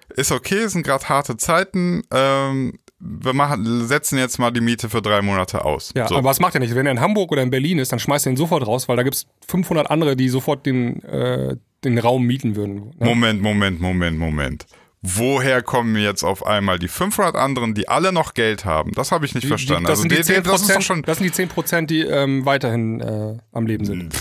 ist 0.09 0.31
okay, 0.31 0.59
es 0.59 0.73
sind 0.73 0.83
gerade 0.83 1.07
harte 1.09 1.37
Zeiten, 1.37 2.03
ähm, 2.11 2.73
wir 3.01 3.33
machen, 3.33 3.87
setzen 3.87 4.17
jetzt 4.17 4.39
mal 4.39 4.51
die 4.51 4.59
Miete 4.59 4.89
für 4.89 5.01
drei 5.01 5.21
Monate 5.21 5.63
aus. 5.63 5.93
Ja, 5.95 6.07
so. 6.07 6.15
aber 6.15 6.27
was 6.27 6.41
macht 6.41 6.55
er 6.55 6.59
nicht? 6.59 6.75
Wenn 6.75 6.85
er 6.85 6.91
in 6.91 6.99
Hamburg 6.99 7.31
oder 7.31 7.41
in 7.41 7.49
Berlin 7.49 7.79
ist, 7.79 7.93
dann 7.93 7.99
schmeißt 7.99 8.27
er 8.27 8.33
ihn 8.33 8.37
sofort 8.37 8.67
raus, 8.67 8.89
weil 8.89 8.97
da 8.97 9.03
gibt 9.03 9.15
es 9.15 9.27
500 9.47 9.89
andere, 9.89 10.17
die 10.17 10.27
sofort 10.27 10.65
den, 10.65 11.01
äh, 11.03 11.55
den 11.85 11.97
Raum 11.97 12.25
mieten 12.25 12.57
würden. 12.57 12.91
Ne? 12.97 13.05
Moment, 13.05 13.41
Moment, 13.41 13.79
Moment, 13.79 14.19
Moment 14.19 14.65
woher 15.01 15.61
kommen 15.61 15.95
jetzt 15.95 16.23
auf 16.23 16.45
einmal 16.45 16.77
die 16.77 16.87
500 16.87 17.35
anderen, 17.35 17.73
die 17.73 17.87
alle 17.87 18.11
noch 18.11 18.33
Geld 18.33 18.65
haben? 18.65 18.91
Das 18.93 19.11
habe 19.11 19.25
ich 19.25 19.33
nicht 19.33 19.45
die, 19.45 19.47
verstanden. 19.47 19.85
Die, 19.85 19.87
das, 19.87 19.99
also 19.99 20.01
sind 20.01 20.11
die 20.11 20.33
10%, 20.33 20.41
das, 20.41 20.69
ist 20.69 20.83
schon 20.83 21.01
das 21.03 21.17
sind 21.17 21.25
die 21.25 21.31
10 21.31 21.49
Prozent, 21.49 21.89
die 21.89 22.01
ähm, 22.01 22.45
weiterhin 22.45 22.99
äh, 22.99 23.37
am 23.51 23.65
Leben 23.65 23.85
sind. 23.85 24.13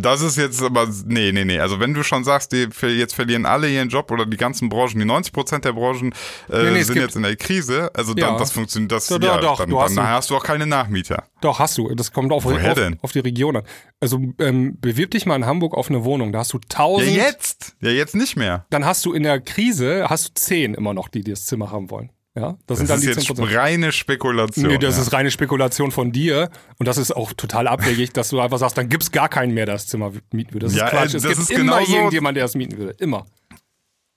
Das 0.00 0.20
ist 0.22 0.36
jetzt 0.36 0.62
aber, 0.62 0.88
nee, 1.06 1.32
nee, 1.32 1.44
nee. 1.44 1.58
Also 1.58 1.80
wenn 1.80 1.94
du 1.94 2.02
schon 2.02 2.24
sagst, 2.24 2.52
die, 2.52 2.68
jetzt 2.88 3.14
verlieren 3.14 3.46
alle 3.46 3.68
ihren 3.70 3.88
Job 3.88 4.10
oder 4.10 4.26
die 4.26 4.36
ganzen 4.36 4.68
Branchen, 4.68 4.98
die 4.98 5.04
90 5.04 5.32
Prozent 5.32 5.64
der 5.64 5.72
Branchen 5.72 6.12
äh, 6.50 6.64
nee, 6.64 6.70
nee, 6.72 6.82
sind 6.82 6.96
jetzt 6.96 7.16
in 7.16 7.22
der 7.22 7.36
Krise, 7.36 7.90
also 7.94 8.14
dann, 8.14 8.32
ja. 8.32 8.38
das 8.38 8.50
funktioniert, 8.50 8.92
das, 8.92 9.06
doch, 9.06 9.20
ja, 9.22 9.38
doch, 9.38 9.58
dann, 9.58 9.70
du 9.70 9.80
hast 9.80 9.96
dann 9.96 10.08
hast 10.08 10.30
du 10.30 10.36
auch 10.36 10.44
keine 10.44 10.66
Nachmieter. 10.66 11.24
Doch, 11.40 11.58
hast 11.58 11.78
du. 11.78 11.94
Das 11.94 12.12
kommt 12.12 12.32
auf, 12.32 12.44
auf, 12.46 12.54
auf, 13.02 13.12
die 13.12 13.20
Region 13.20 13.56
an. 13.56 13.62
Also 14.00 14.20
ähm, 14.40 14.76
bewirb 14.80 15.12
dich 15.12 15.24
mal 15.24 15.36
in 15.36 15.46
Hamburg 15.46 15.74
auf 15.74 15.88
eine 15.88 16.04
Wohnung. 16.04 16.32
Da 16.32 16.40
hast 16.40 16.52
du 16.52 16.58
1000. 16.58 17.08
Ja, 17.08 17.24
jetzt. 17.24 17.76
Ja, 17.80 17.90
jetzt 17.90 18.14
nicht 18.16 18.36
mehr. 18.36 18.66
Dann 18.70 18.84
hast 18.84 19.04
du 19.04 19.12
in 19.12 19.22
der 19.22 19.40
Krise, 19.40 20.06
hast 20.08 20.17
du 20.26 20.34
10 20.34 20.74
immer 20.74 20.94
noch, 20.94 21.08
die 21.08 21.22
das 21.22 21.44
Zimmer 21.46 21.70
haben 21.70 21.90
wollen. 21.90 22.10
Ja, 22.34 22.50
das, 22.50 22.58
das 22.66 22.78
sind 22.78 22.90
dann 22.90 22.98
ist 22.98 23.28
die 23.28 23.32
jetzt 23.32 23.54
reine 23.54 23.90
Spekulation. 23.90 24.68
Nee, 24.68 24.78
das 24.78 24.96
ja. 24.96 25.02
ist 25.02 25.12
reine 25.12 25.30
Spekulation 25.30 25.90
von 25.90 26.12
dir. 26.12 26.50
Und 26.78 26.86
das 26.86 26.96
ist 26.96 27.14
auch 27.14 27.32
total 27.32 27.66
abwegig, 27.66 28.12
dass 28.12 28.28
du 28.28 28.40
einfach 28.40 28.58
sagst, 28.58 28.78
dann 28.78 28.88
gibt 28.88 29.02
es 29.02 29.10
gar 29.10 29.28
keinen 29.28 29.54
mehr, 29.54 29.66
der 29.66 29.74
das 29.74 29.86
Zimmer 29.88 30.12
mieten 30.32 30.52
würde. 30.52 30.66
Das 30.66 30.76
ja, 30.76 30.86
ist 30.86 30.90
Quatsch. 30.90 31.14
Es 31.14 31.48
gibt 31.48 31.50
immer 31.58 31.80
irgendjemand, 31.80 32.36
der 32.36 32.44
das 32.44 32.54
mieten 32.54 32.78
würde. 32.78 32.94
Immer. 32.98 33.26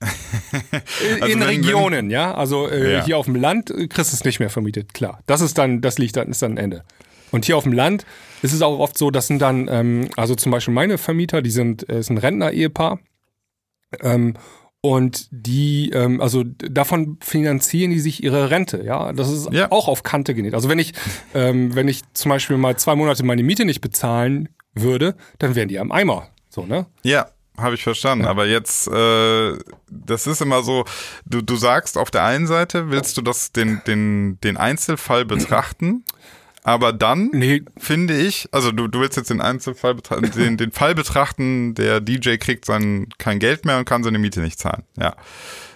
also 0.00 1.26
in 1.26 1.40
wenn, 1.40 1.42
Regionen, 1.42 1.92
wenn, 1.92 2.10
ja. 2.10 2.34
Also 2.34 2.68
äh, 2.68 2.92
ja. 2.92 3.04
hier 3.04 3.18
auf 3.18 3.26
dem 3.26 3.36
Land 3.36 3.66
kriegst 3.66 4.12
du 4.12 4.16
es 4.16 4.24
nicht 4.24 4.38
mehr 4.38 4.50
vermietet, 4.50 4.94
klar. 4.94 5.20
Das 5.26 5.40
ist 5.40 5.58
dann, 5.58 5.80
das 5.80 5.98
liegt 5.98 6.16
dann, 6.16 6.28
ist 6.28 6.42
dann 6.42 6.52
ein 6.52 6.58
Ende. 6.58 6.84
Und 7.32 7.46
hier 7.46 7.56
auf 7.56 7.64
dem 7.64 7.72
Land 7.72 8.04
ist 8.42 8.52
es 8.52 8.62
auch 8.62 8.78
oft 8.78 8.96
so, 8.96 9.10
das 9.10 9.26
sind 9.26 9.40
dann, 9.40 9.68
ähm, 9.68 10.08
also 10.16 10.34
zum 10.34 10.52
Beispiel 10.52 10.74
meine 10.74 10.98
Vermieter, 10.98 11.42
die 11.42 11.50
sind, 11.50 11.88
äh, 11.88 12.00
ist 12.00 12.10
ein 12.10 12.18
Rentner-Ehepaar. 12.18 13.00
Ähm, 14.00 14.34
und 14.84 15.28
die, 15.30 15.90
ähm, 15.90 16.20
also 16.20 16.42
davon 16.42 17.16
finanzieren 17.20 17.92
die 17.92 18.00
sich 18.00 18.22
ihre 18.22 18.50
Rente, 18.50 18.82
ja. 18.84 19.12
Das 19.12 19.30
ist 19.30 19.52
ja. 19.52 19.70
auch 19.70 19.86
auf 19.86 20.02
Kante 20.02 20.34
genäht. 20.34 20.54
Also 20.54 20.68
wenn 20.68 20.80
ich, 20.80 20.92
ähm, 21.34 21.74
wenn 21.76 21.86
ich 21.86 22.02
zum 22.14 22.30
Beispiel 22.30 22.56
mal 22.56 22.76
zwei 22.76 22.96
Monate 22.96 23.24
meine 23.24 23.44
Miete 23.44 23.64
nicht 23.64 23.80
bezahlen 23.80 24.48
würde, 24.74 25.14
dann 25.38 25.54
wären 25.54 25.68
die 25.68 25.78
am 25.78 25.92
Eimer. 25.92 26.30
So, 26.48 26.66
ne? 26.66 26.86
Ja, 27.04 27.28
habe 27.56 27.76
ich 27.76 27.84
verstanden. 27.84 28.24
Ja. 28.24 28.30
Aber 28.30 28.46
jetzt, 28.46 28.88
äh, 28.88 29.56
das 29.88 30.26
ist 30.26 30.42
immer 30.42 30.64
so, 30.64 30.84
du, 31.26 31.42
du 31.42 31.54
sagst 31.54 31.96
auf 31.96 32.10
der 32.10 32.24
einen 32.24 32.48
Seite, 32.48 32.90
willst 32.90 33.16
du 33.16 33.22
das 33.22 33.52
den, 33.52 33.82
den, 33.86 34.40
den 34.40 34.56
Einzelfall 34.56 35.24
betrachten? 35.24 36.04
Aber 36.64 36.92
dann 36.92 37.30
nee. 37.32 37.62
finde 37.76 38.16
ich, 38.16 38.48
also 38.52 38.70
du, 38.70 38.86
du 38.86 39.00
willst 39.00 39.16
jetzt 39.16 39.30
den 39.30 39.40
Einzelfall 39.40 39.96
den, 40.36 40.56
den 40.56 40.72
Fall 40.72 40.94
betrachten, 40.94 41.74
der 41.74 42.00
DJ 42.00 42.36
kriegt 42.36 42.64
sein 42.64 43.08
kein 43.18 43.38
Geld 43.38 43.64
mehr 43.64 43.78
und 43.78 43.84
kann 43.84 44.04
seine 44.04 44.18
Miete 44.18 44.40
nicht 44.40 44.58
zahlen. 44.58 44.84
Ja. 44.96 45.16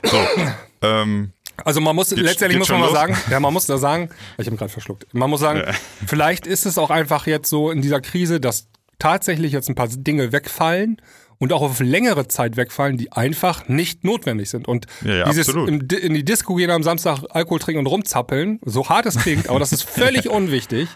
So. 0.04 0.16
ähm, 0.82 1.32
also 1.64 1.80
man 1.80 1.96
muss 1.96 2.10
geht, 2.10 2.18
letztendlich 2.18 2.60
geht 2.60 2.60
muss 2.60 2.68
man 2.68 2.80
mal 2.80 2.92
sagen, 2.92 3.16
ja, 3.30 3.40
man 3.40 3.52
muss 3.52 3.66
da 3.66 3.78
sagen, 3.78 4.10
ich 4.38 4.46
habe 4.46 4.56
gerade 4.56 4.70
verschluckt. 4.70 5.06
Man 5.12 5.30
muss 5.30 5.40
sagen, 5.40 5.62
ja. 5.66 5.72
vielleicht 6.06 6.46
ist 6.46 6.66
es 6.66 6.78
auch 6.78 6.90
einfach 6.90 7.26
jetzt 7.26 7.48
so 7.48 7.70
in 7.70 7.82
dieser 7.82 8.00
Krise, 8.00 8.40
dass 8.40 8.68
tatsächlich 8.98 9.52
jetzt 9.52 9.68
ein 9.68 9.74
paar 9.74 9.88
Dinge 9.88 10.32
wegfallen 10.32 11.00
und 11.38 11.52
auch 11.52 11.62
auf 11.62 11.80
längere 11.80 12.28
Zeit 12.28 12.56
wegfallen, 12.56 12.96
die 12.96 13.12
einfach 13.12 13.68
nicht 13.68 14.04
notwendig 14.04 14.50
sind. 14.50 14.68
Und 14.68 14.86
ja, 15.04 15.16
ja, 15.16 15.24
dieses 15.24 15.48
in 15.48 15.88
die 15.88 16.24
Disco 16.24 16.54
gehen 16.54 16.70
am 16.70 16.82
Samstag 16.82 17.24
Alkohol 17.30 17.58
trinken 17.58 17.80
und 17.80 17.86
rumzappeln, 17.86 18.60
so 18.64 18.88
hart 18.88 19.06
es 19.06 19.18
klingt, 19.18 19.48
aber 19.48 19.58
das 19.58 19.72
ist 19.72 19.82
völlig 19.88 20.28
unwichtig 20.28 20.88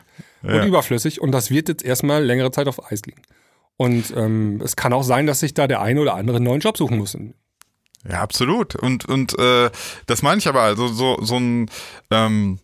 ja. 0.42 0.54
und 0.54 0.68
überflüssig 0.68 1.20
und 1.20 1.32
das 1.32 1.50
wird 1.50 1.68
jetzt 1.68 1.84
erstmal 1.84 2.24
längere 2.24 2.50
Zeit 2.50 2.68
auf 2.68 2.90
Eis 2.90 3.02
liegen. 3.04 3.22
Und 3.76 4.12
ähm, 4.14 4.60
es 4.62 4.76
kann 4.76 4.92
auch 4.92 5.02
sein, 5.02 5.26
dass 5.26 5.40
sich 5.40 5.54
da 5.54 5.66
der 5.66 5.80
eine 5.80 6.00
oder 6.00 6.14
andere 6.14 6.36
einen 6.36 6.44
neuen 6.44 6.60
Job 6.60 6.76
suchen 6.76 6.98
muss. 6.98 7.16
Ja, 8.08 8.20
absolut. 8.20 8.76
Und, 8.76 9.06
und 9.06 9.38
äh, 9.38 9.70
das 10.06 10.22
meine 10.22 10.38
ich 10.38 10.48
aber, 10.48 10.62
also 10.62 10.88
so, 10.88 11.18
so 11.22 11.36
ein 11.38 11.70
ähm, 12.10 12.58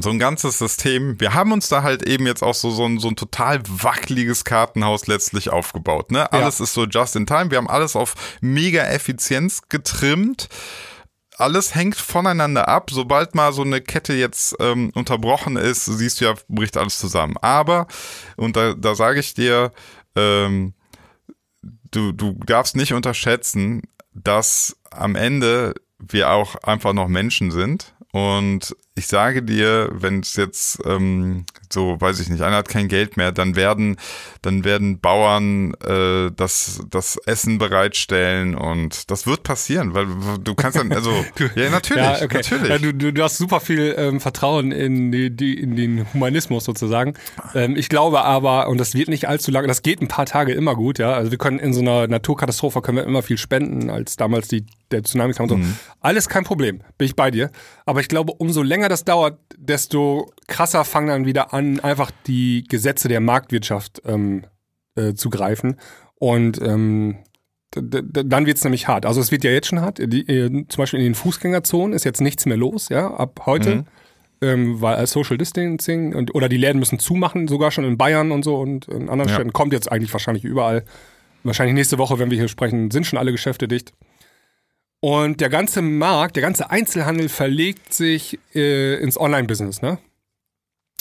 so 0.00 0.10
ein 0.10 0.18
ganzes 0.18 0.58
System. 0.58 1.20
Wir 1.20 1.34
haben 1.34 1.52
uns 1.52 1.68
da 1.68 1.82
halt 1.82 2.08
eben 2.08 2.26
jetzt 2.26 2.42
auch 2.42 2.54
so, 2.54 2.70
so, 2.70 2.86
ein, 2.86 2.98
so 2.98 3.08
ein 3.08 3.16
total 3.16 3.62
wackeliges 3.66 4.44
Kartenhaus 4.44 5.06
letztlich 5.06 5.50
aufgebaut. 5.50 6.10
Ne? 6.10 6.30
Alles 6.32 6.58
ja. 6.58 6.64
ist 6.64 6.74
so 6.74 6.84
just 6.84 7.16
in 7.16 7.26
time. 7.26 7.50
Wir 7.50 7.58
haben 7.58 7.68
alles 7.68 7.94
auf 7.94 8.14
mega 8.40 8.82
Effizienz 8.84 9.62
getrimmt. 9.68 10.48
Alles 11.36 11.74
hängt 11.74 11.96
voneinander 11.96 12.68
ab. 12.68 12.90
Sobald 12.90 13.34
mal 13.34 13.52
so 13.52 13.62
eine 13.62 13.80
Kette 13.80 14.14
jetzt 14.14 14.56
ähm, 14.60 14.90
unterbrochen 14.94 15.56
ist, 15.56 15.84
siehst 15.84 16.20
du 16.20 16.26
ja, 16.26 16.34
bricht 16.48 16.76
alles 16.76 16.98
zusammen. 16.98 17.36
Aber, 17.40 17.86
und 18.36 18.56
da, 18.56 18.74
da 18.74 18.94
sage 18.94 19.20
ich 19.20 19.34
dir, 19.34 19.72
ähm, 20.16 20.74
du, 21.90 22.12
du 22.12 22.32
darfst 22.46 22.76
nicht 22.76 22.94
unterschätzen, 22.94 23.82
dass 24.12 24.76
am 24.90 25.16
Ende 25.16 25.74
wir 25.98 26.30
auch 26.30 26.54
einfach 26.56 26.92
noch 26.92 27.08
Menschen 27.08 27.50
sind 27.50 27.93
und 28.14 28.76
ich 28.96 29.08
sage 29.08 29.42
dir, 29.42 29.88
wenn 29.92 30.20
es 30.20 30.36
jetzt 30.36 30.78
ähm, 30.86 31.46
so, 31.72 32.00
weiß 32.00 32.20
ich 32.20 32.28
nicht, 32.28 32.42
einer 32.42 32.58
hat 32.58 32.68
kein 32.68 32.86
Geld 32.86 33.16
mehr, 33.16 33.32
dann 33.32 33.56
werden, 33.56 33.96
dann 34.40 34.62
werden 34.62 35.00
Bauern 35.00 35.74
äh, 35.84 36.30
das, 36.30 36.80
das 36.90 37.16
Essen 37.26 37.58
bereitstellen 37.58 38.54
und 38.54 39.10
das 39.10 39.26
wird 39.26 39.42
passieren, 39.42 39.94
weil 39.94 40.06
du 40.40 40.54
kannst 40.54 40.78
dann, 40.78 40.92
also, 40.92 41.10
ja, 41.56 41.70
natürlich, 41.70 42.04
ja, 42.04 42.22
okay. 42.22 42.36
natürlich. 42.36 42.68
Ja, 42.68 42.78
du, 42.78 43.12
du, 43.12 43.22
hast 43.22 43.36
super 43.36 43.58
viel 43.58 43.96
ähm, 43.98 44.20
Vertrauen 44.20 44.70
in, 44.70 45.10
die, 45.10 45.34
die, 45.34 45.58
in 45.58 45.74
den 45.74 46.06
Humanismus 46.14 46.64
sozusagen. 46.64 47.14
Ähm, 47.52 47.74
ich 47.74 47.88
glaube 47.88 48.22
aber, 48.22 48.68
und 48.68 48.78
das 48.78 48.94
wird 48.94 49.08
nicht 49.08 49.26
allzu 49.26 49.50
lange, 49.50 49.66
das 49.66 49.82
geht 49.82 50.00
ein 50.02 50.08
paar 50.08 50.26
Tage 50.26 50.52
immer 50.52 50.76
gut, 50.76 51.00
ja. 51.00 51.14
Also 51.14 51.32
wir 51.32 51.38
können 51.38 51.58
in 51.58 51.74
so 51.74 51.80
einer 51.80 52.06
Naturkatastrophe 52.06 52.80
können 52.80 52.98
wir 52.98 53.04
immer 53.04 53.22
viel 53.22 53.38
spenden, 53.38 53.90
als 53.90 54.14
damals 54.14 54.46
die, 54.46 54.66
der 54.92 55.02
Tsunami 55.02 55.34
kam 55.34 55.44
und 55.44 55.48
so. 55.48 55.56
Mhm. 55.56 55.76
Alles 55.98 56.28
kein 56.28 56.44
Problem, 56.44 56.80
bin 56.96 57.06
ich 57.06 57.16
bei 57.16 57.32
dir. 57.32 57.50
Aber 57.86 58.00
ich 58.00 58.08
glaube, 58.08 58.32
umso 58.32 58.62
länger 58.62 58.88
das 58.88 59.04
dauert, 59.04 59.38
desto 59.56 60.32
krasser 60.48 60.84
fangen 60.84 61.08
dann 61.08 61.26
wieder 61.26 61.52
an, 61.52 61.80
einfach 61.80 62.10
die 62.26 62.64
Gesetze 62.68 63.08
der 63.08 63.20
Marktwirtschaft 63.20 64.02
ähm, 64.06 64.46
äh, 64.94 65.14
zu 65.14 65.28
greifen. 65.28 65.76
Und 66.14 66.60
ähm, 66.62 67.18
dann 67.72 68.46
wird 68.46 68.56
es 68.56 68.64
nämlich 68.64 68.88
hart. 68.88 69.04
Also 69.04 69.20
es 69.20 69.32
wird 69.32 69.44
ja 69.44 69.50
jetzt 69.50 69.68
schon 69.68 69.80
hart. 69.80 69.98
Die, 69.98 70.26
äh, 70.28 70.48
zum 70.68 70.82
Beispiel 70.82 71.00
in 71.00 71.06
den 71.06 71.14
Fußgängerzonen 71.14 71.92
ist 71.92 72.04
jetzt 72.04 72.20
nichts 72.20 72.46
mehr 72.46 72.56
los, 72.56 72.88
ja, 72.88 73.12
ab 73.12 73.42
heute. 73.46 73.76
Mhm. 73.76 73.84
Ähm, 74.40 74.80
weil 74.80 74.96
als 74.96 75.12
Social 75.12 75.38
Distancing 75.38 76.14
und, 76.14 76.34
oder 76.34 76.48
die 76.48 76.56
Läden 76.56 76.78
müssen 76.78 76.98
zumachen, 76.98 77.48
sogar 77.48 77.70
schon 77.70 77.84
in 77.84 77.96
Bayern 77.96 78.32
und 78.32 78.44
so 78.44 78.56
und 78.56 78.88
in 78.88 79.08
anderen 79.08 79.28
ja. 79.28 79.34
Städten. 79.34 79.52
Kommt 79.52 79.72
jetzt 79.72 79.90
eigentlich 79.90 80.12
wahrscheinlich 80.12 80.44
überall. 80.44 80.84
Wahrscheinlich 81.44 81.74
nächste 81.74 81.98
Woche, 81.98 82.18
wenn 82.18 82.30
wir 82.30 82.38
hier 82.38 82.48
sprechen, 82.48 82.90
sind 82.90 83.06
schon 83.06 83.18
alle 83.18 83.32
Geschäfte 83.32 83.68
dicht. 83.68 83.92
Und 85.04 85.42
der 85.42 85.50
ganze 85.50 85.82
Markt, 85.82 86.34
der 86.34 86.42
ganze 86.42 86.70
Einzelhandel 86.70 87.28
verlegt 87.28 87.92
sich 87.92 88.38
äh, 88.54 88.94
ins 89.02 89.20
Online-Business, 89.20 89.82
ne? 89.82 89.98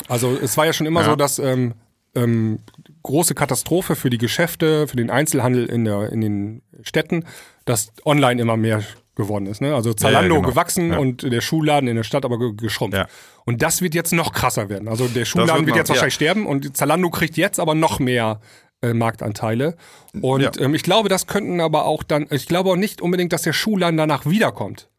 Also 0.10 0.38
es 0.44 0.58
war 0.58 0.66
ja 0.66 0.74
schon 0.74 0.88
immer 0.88 1.04
ja. 1.04 1.12
so, 1.12 1.16
dass 1.16 1.40
ähm, 1.40 1.74
ähm, 2.14 2.60
große 3.04 3.34
Katastrophe 3.34 3.96
für 3.96 4.10
die 4.10 4.18
Geschäfte, 4.18 4.90
für 4.90 4.98
den 4.98 5.10
Einzelhandel 5.10 5.68
in, 5.68 5.86
der, 5.86 6.12
in 6.12 6.20
den 6.20 6.62
Städten, 6.82 7.24
dass 7.64 7.94
online 8.04 8.42
immer 8.42 8.58
mehr 8.58 8.84
geworden 9.16 9.46
ist. 9.46 9.62
Ne? 9.62 9.74
Also 9.74 9.94
Zalando 9.94 10.20
ja, 10.20 10.36
ja, 10.36 10.40
genau. 10.42 10.50
gewachsen 10.50 10.92
ja. 10.92 10.98
und 10.98 11.24
der 11.24 11.40
Schuhladen 11.40 11.88
in 11.88 11.96
der 11.96 12.04
Stadt 12.04 12.26
aber 12.26 12.38
geschrumpft. 12.58 13.06
Und 13.46 13.62
das 13.62 13.82
wird 13.82 13.96
jetzt 13.96 14.12
noch 14.12 14.34
krasser 14.34 14.68
werden. 14.68 14.90
Also 14.90 15.08
der 15.08 15.24
Schuhladen 15.24 15.60
wird, 15.60 15.68
wird, 15.68 15.78
jetzt 15.78 15.90
wahrscheinlich 15.90 16.16
sterben 16.16 16.46
und 16.46 16.76
Zalando 16.76 17.10
kriegt 17.10 17.38
jetzt 17.38 17.58
aber 17.58 17.74
noch 17.74 18.00
mehr 18.00 18.42
äh, 18.84 18.94
Marktanteile. 18.94 19.76
Und 20.22 20.60
ähm, 20.60 20.76
ich 20.76 20.84
glaube, 20.84 21.10
das 21.10 21.26
könnten 21.26 21.60
aber 21.62 21.86
auch 21.86 22.04
dann, 22.04 22.28
ich 22.30 22.48
glaube 22.48 22.70
auch 22.70 22.76
nicht 22.76 23.02
unbedingt, 23.02 23.34
dass 23.34 23.42
der 23.44 23.54
Schuhladen 23.54 23.98
danach 23.98 24.26
wiederkommt. 24.26 24.90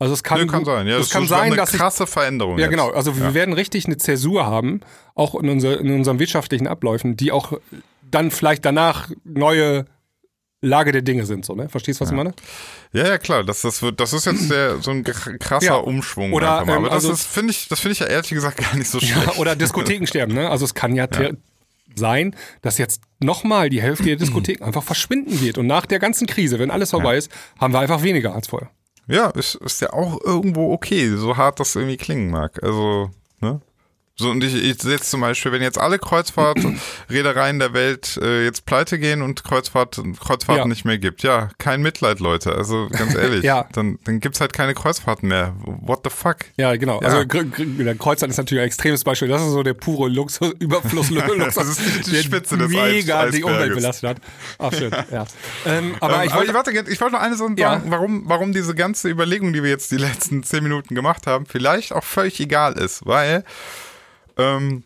Also 0.00 0.14
es 0.14 0.22
kann, 0.22 0.40
nee, 0.40 0.46
kann 0.46 0.64
sein, 0.64 0.86
ja. 0.86 0.98
Es 0.98 1.10
kann 1.10 1.26
sein, 1.26 1.56
dass 1.56 1.70
eine 1.70 1.78
krasse 1.78 2.06
Veränderung. 2.06 2.58
Ja, 2.58 2.66
jetzt. 2.66 2.70
genau. 2.70 2.90
Also 2.90 3.16
wir 3.16 3.34
werden 3.34 3.52
richtig 3.52 3.86
eine 3.86 3.96
Zäsur 3.96 4.46
haben, 4.46 4.80
auch 5.14 5.34
in, 5.34 5.48
unser, 5.48 5.80
in 5.80 5.92
unseren 5.92 6.20
wirtschaftlichen 6.20 6.68
Abläufen, 6.68 7.16
die 7.16 7.32
auch 7.32 7.54
dann 8.02 8.30
vielleicht 8.30 8.64
danach 8.64 9.10
neue 9.24 9.86
Lage 10.60 10.90
der 10.90 11.02
Dinge 11.02 11.24
sind, 11.24 11.44
so, 11.44 11.54
ne? 11.54 11.68
Verstehst 11.68 12.00
du, 12.00 12.02
was 12.02 12.10
ja. 12.10 12.16
ich 12.16 12.18
meine? 12.18 12.34
Ja, 12.92 13.06
ja, 13.06 13.18
klar. 13.18 13.44
Das, 13.44 13.62
das, 13.62 13.80
wird, 13.80 14.00
das 14.00 14.12
ist 14.12 14.26
jetzt 14.26 14.50
der, 14.50 14.78
so 14.78 14.90
ein 14.90 15.04
krasser 15.04 15.66
ja. 15.66 15.74
Umschwung. 15.74 16.32
Oder, 16.32 16.62
ähm, 16.62 16.70
Aber 16.70 16.90
das 16.90 17.04
also, 17.04 17.14
finde 17.14 17.52
ich, 17.52 17.68
das 17.68 17.78
finde 17.78 17.92
ich 17.92 17.98
ja 18.00 18.06
ehrlich 18.06 18.30
gesagt 18.30 18.56
gar 18.70 18.76
nicht 18.76 18.90
so 18.90 18.98
schlecht. 18.98 19.26
Ja, 19.26 19.34
oder 19.34 19.54
Diskotheken 19.54 20.06
sterben, 20.06 20.34
ne? 20.34 20.50
Also 20.50 20.64
es 20.64 20.74
kann 20.74 20.96
ja, 20.96 21.08
ja. 21.12 21.30
Sein, 21.98 22.34
dass 22.62 22.78
jetzt 22.78 23.02
nochmal 23.20 23.68
die 23.68 23.82
Hälfte 23.82 24.04
der 24.04 24.16
Diskotheken 24.16 24.64
einfach 24.64 24.82
verschwinden 24.82 25.40
wird. 25.40 25.58
Und 25.58 25.66
nach 25.66 25.86
der 25.86 25.98
ganzen 25.98 26.26
Krise, 26.26 26.58
wenn 26.58 26.70
alles 26.70 26.90
vorbei 26.90 27.16
ist, 27.16 27.30
haben 27.58 27.74
wir 27.74 27.80
einfach 27.80 28.02
weniger 28.02 28.34
als 28.34 28.48
vorher. 28.48 28.70
Ja, 29.06 29.30
ist, 29.30 29.54
ist 29.56 29.80
ja 29.80 29.92
auch 29.92 30.20
irgendwo 30.22 30.72
okay, 30.72 31.08
so 31.16 31.36
hart 31.36 31.60
das 31.60 31.74
irgendwie 31.74 31.96
klingen 31.96 32.30
mag. 32.30 32.62
Also, 32.62 33.10
ne? 33.40 33.60
So, 34.20 34.30
und 34.30 34.42
ich, 34.42 34.52
ich 34.52 34.82
sehe 34.82 34.92
jetzt 34.92 35.10
zum 35.10 35.20
Beispiel, 35.20 35.52
wenn 35.52 35.62
jetzt 35.62 35.78
alle 35.78 36.00
Kreuzfahrtreedereien 36.00 37.60
der 37.60 37.72
Welt 37.72 38.18
äh, 38.20 38.44
jetzt 38.44 38.66
pleite 38.66 38.98
gehen 38.98 39.22
und 39.22 39.44
Kreuzfahrt, 39.44 40.02
Kreuzfahrten 40.18 40.64
ja. 40.64 40.66
nicht 40.66 40.84
mehr 40.84 40.98
gibt, 40.98 41.22
ja, 41.22 41.50
kein 41.58 41.82
Mitleid, 41.82 42.18
Leute. 42.18 42.52
Also 42.52 42.88
ganz 42.90 43.14
ehrlich, 43.16 43.44
ja. 43.44 43.68
dann, 43.72 44.00
dann 44.02 44.18
gibt's 44.18 44.40
halt 44.40 44.52
keine 44.52 44.74
Kreuzfahrten 44.74 45.28
mehr. 45.28 45.54
What 45.64 46.00
the 46.02 46.10
fuck? 46.10 46.38
Ja, 46.56 46.74
genau. 46.74 47.00
Ja. 47.00 47.08
Also 47.08 47.24
der 47.24 47.94
Kreuzfahrt 47.94 48.32
ist 48.32 48.38
natürlich 48.38 48.62
ein 48.62 48.66
extremes 48.66 49.04
Beispiel. 49.04 49.28
Das 49.28 49.40
ist 49.40 49.52
so 49.52 49.62
der 49.62 49.74
pure 49.74 50.08
Luxus, 50.08 50.52
Überfluss 50.58 51.10
Luxus. 51.10 51.54
das 51.54 51.68
ist 51.68 52.06
die 52.08 52.16
Spitze 52.16 52.58
des 52.58 52.70
mega 52.70 53.20
Eisberges. 53.20 53.36
die 53.36 53.44
Umwelt 53.44 53.74
belastet 53.74 54.10
hat. 54.10 54.16
Ach, 54.58 54.72
schön, 54.72 54.90
ja. 55.12 55.26
Ähm, 55.64 55.94
aber, 56.00 56.22
ähm, 56.22 56.28
ich 56.28 56.34
wollte, 56.34 56.58
aber 56.58 56.68
ich, 56.68 56.88
ich 56.88 57.00
wollte 57.00 57.14
noch 57.14 57.22
eine 57.22 57.36
Sache 57.36 57.54
sagen, 57.56 57.82
warum, 57.86 58.22
warum 58.26 58.52
diese 58.52 58.74
ganze 58.74 59.08
Überlegung, 59.08 59.52
die 59.52 59.62
wir 59.62 59.70
jetzt 59.70 59.92
die 59.92 59.96
letzten 59.96 60.42
zehn 60.42 60.64
Minuten 60.64 60.96
gemacht 60.96 61.28
haben, 61.28 61.46
vielleicht 61.46 61.92
auch 61.92 62.02
völlig 62.02 62.40
egal 62.40 62.72
ist, 62.72 63.06
weil 63.06 63.44
ähm, 64.38 64.84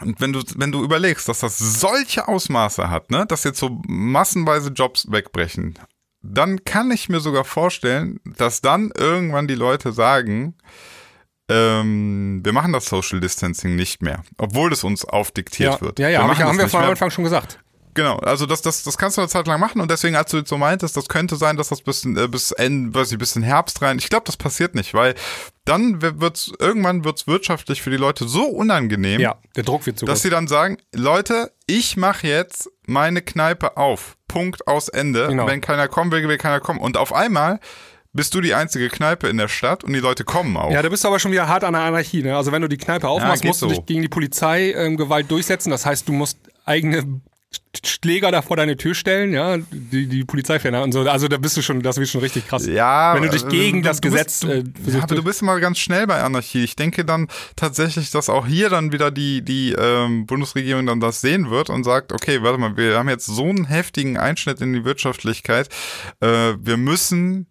und 0.00 0.20
wenn 0.20 0.32
du, 0.32 0.42
wenn 0.56 0.72
du 0.72 0.82
überlegst, 0.82 1.28
dass 1.28 1.40
das 1.40 1.58
solche 1.58 2.28
Ausmaße 2.28 2.90
hat, 2.90 3.10
ne, 3.10 3.26
dass 3.26 3.44
jetzt 3.44 3.58
so 3.58 3.80
massenweise 3.86 4.70
Jobs 4.70 5.10
wegbrechen, 5.10 5.78
dann 6.22 6.64
kann 6.64 6.90
ich 6.90 7.08
mir 7.08 7.20
sogar 7.20 7.44
vorstellen, 7.44 8.20
dass 8.24 8.60
dann 8.60 8.92
irgendwann 8.96 9.48
die 9.48 9.54
Leute 9.54 9.92
sagen, 9.92 10.54
ähm, 11.48 12.40
wir 12.44 12.52
machen 12.52 12.72
das 12.72 12.86
Social 12.86 13.20
Distancing 13.20 13.74
nicht 13.74 14.02
mehr, 14.02 14.22
obwohl 14.38 14.72
es 14.72 14.84
uns 14.84 15.04
aufdiktiert 15.04 15.74
ja, 15.74 15.80
wird. 15.80 15.98
Ja, 15.98 16.08
ja, 16.08 16.26
wir 16.26 16.38
haben 16.38 16.58
wir 16.58 16.68
von 16.68 16.84
Anfang 16.84 17.10
schon 17.10 17.24
gesagt. 17.24 17.58
Genau, 17.94 18.16
also 18.18 18.46
das, 18.46 18.62
das, 18.62 18.82
das 18.82 18.98
kannst 18.98 19.16
du 19.16 19.22
eine 19.22 19.28
Zeit 19.28 19.46
lang 19.46 19.60
machen 19.60 19.80
und 19.80 19.90
deswegen, 19.90 20.16
als 20.16 20.30
du 20.30 20.38
jetzt 20.38 20.48
so 20.48 20.58
meintest, 20.58 20.96
das 20.96 21.08
könnte 21.08 21.36
sein, 21.36 21.56
dass 21.56 21.68
das 21.68 21.82
bis, 21.82 22.04
äh, 22.04 22.28
bis 22.28 22.52
Ende, 22.52 22.98
weiß 22.98 23.12
ich, 23.12 23.18
bis 23.18 23.36
in 23.36 23.42
Herbst 23.42 23.82
rein. 23.82 23.98
Ich 23.98 24.08
glaube, 24.08 24.24
das 24.26 24.36
passiert 24.36 24.74
nicht, 24.74 24.94
weil 24.94 25.14
dann 25.64 26.02
wird's, 26.02 26.52
irgendwann 26.58 27.04
wird's 27.04 27.26
wirtschaftlich 27.26 27.82
für 27.82 27.90
die 27.90 27.96
Leute 27.96 28.26
so 28.26 28.44
unangenehm. 28.44 29.20
Ja, 29.20 29.36
der 29.56 29.64
Druck 29.64 29.86
wird 29.86 29.98
zu 29.98 30.06
Dass 30.06 30.22
sie 30.22 30.30
dann 30.30 30.48
sagen, 30.48 30.78
Leute, 30.94 31.52
ich 31.66 31.96
mache 31.96 32.26
jetzt 32.26 32.70
meine 32.86 33.22
Kneipe 33.22 33.76
auf. 33.76 34.16
Punkt 34.28 34.66
aus 34.66 34.88
Ende. 34.88 35.28
Genau. 35.28 35.46
Wenn 35.46 35.60
keiner 35.60 35.88
kommen 35.88 36.12
will, 36.12 36.26
will 36.28 36.38
keiner 36.38 36.60
kommen. 36.60 36.80
Und 36.80 36.96
auf 36.96 37.12
einmal 37.12 37.60
bist 38.12 38.34
du 38.34 38.40
die 38.40 38.54
einzige 38.54 38.88
Kneipe 38.88 39.28
in 39.28 39.36
der 39.36 39.48
Stadt 39.48 39.84
und 39.84 39.92
die 39.92 40.00
Leute 40.00 40.24
kommen 40.24 40.56
auch. 40.56 40.70
Ja, 40.70 40.82
da 40.82 40.88
bist 40.88 41.04
du 41.04 41.08
aber 41.08 41.18
schon 41.18 41.32
wieder 41.32 41.46
hart 41.46 41.64
an 41.64 41.74
der 41.74 41.82
Anarchie. 41.82 42.22
Ne? 42.22 42.36
Also 42.36 42.50
wenn 42.52 42.62
du 42.62 42.68
die 42.68 42.76
Kneipe 42.76 43.08
aufmachst, 43.08 43.44
ja, 43.44 43.48
musst 43.48 43.62
du 43.62 43.66
dich 43.66 43.84
gegen 43.86 44.02
die 44.02 44.08
Polizei 44.08 44.72
ähm, 44.72 44.96
Gewalt 44.96 45.30
durchsetzen. 45.30 45.70
Das 45.70 45.86
heißt, 45.86 46.08
du 46.08 46.12
musst 46.12 46.38
eigene 46.64 47.20
Schläger 47.84 48.30
da 48.32 48.42
vor 48.42 48.56
deine 48.56 48.76
Tür 48.76 48.94
stellen, 48.94 49.32
ja, 49.32 49.56
die, 49.70 50.06
die 50.06 50.24
Polizeifänder 50.24 50.82
und 50.82 50.92
so. 50.92 51.00
Also 51.00 51.28
da 51.28 51.38
bist 51.38 51.56
du 51.56 51.62
schon, 51.62 51.82
das 51.82 51.98
ist 51.98 52.10
schon 52.10 52.20
richtig 52.20 52.46
krass. 52.46 52.66
Ja, 52.66 53.14
wenn 53.14 53.22
du 53.22 53.30
dich 53.30 53.48
gegen 53.48 53.82
du, 53.82 53.88
das 53.88 54.00
du 54.00 54.10
Gesetz. 54.10 54.40
Bist, 54.40 54.42
du, 54.86 54.90
äh, 54.90 54.96
ja, 54.96 55.02
aber 55.02 55.14
du 55.14 55.22
bist 55.22 55.42
mal 55.42 55.60
ganz 55.60 55.78
schnell 55.78 56.06
bei 56.06 56.20
Anarchie. 56.20 56.64
Ich 56.64 56.76
denke 56.76 57.04
dann 57.04 57.28
tatsächlich, 57.56 58.10
dass 58.10 58.28
auch 58.28 58.46
hier 58.46 58.68
dann 58.68 58.92
wieder 58.92 59.10
die 59.10 59.42
die 59.42 59.72
ähm, 59.78 60.26
Bundesregierung 60.26 60.86
dann 60.86 61.00
das 61.00 61.20
sehen 61.20 61.50
wird 61.50 61.70
und 61.70 61.84
sagt, 61.84 62.12
okay, 62.12 62.42
warte 62.42 62.58
mal, 62.58 62.76
wir 62.76 62.98
haben 62.98 63.08
jetzt 63.08 63.26
so 63.26 63.44
einen 63.44 63.66
heftigen 63.66 64.18
Einschnitt 64.18 64.60
in 64.60 64.72
die 64.72 64.84
Wirtschaftlichkeit. 64.84 65.68
Äh, 66.20 66.54
wir 66.58 66.76
müssen 66.76 67.46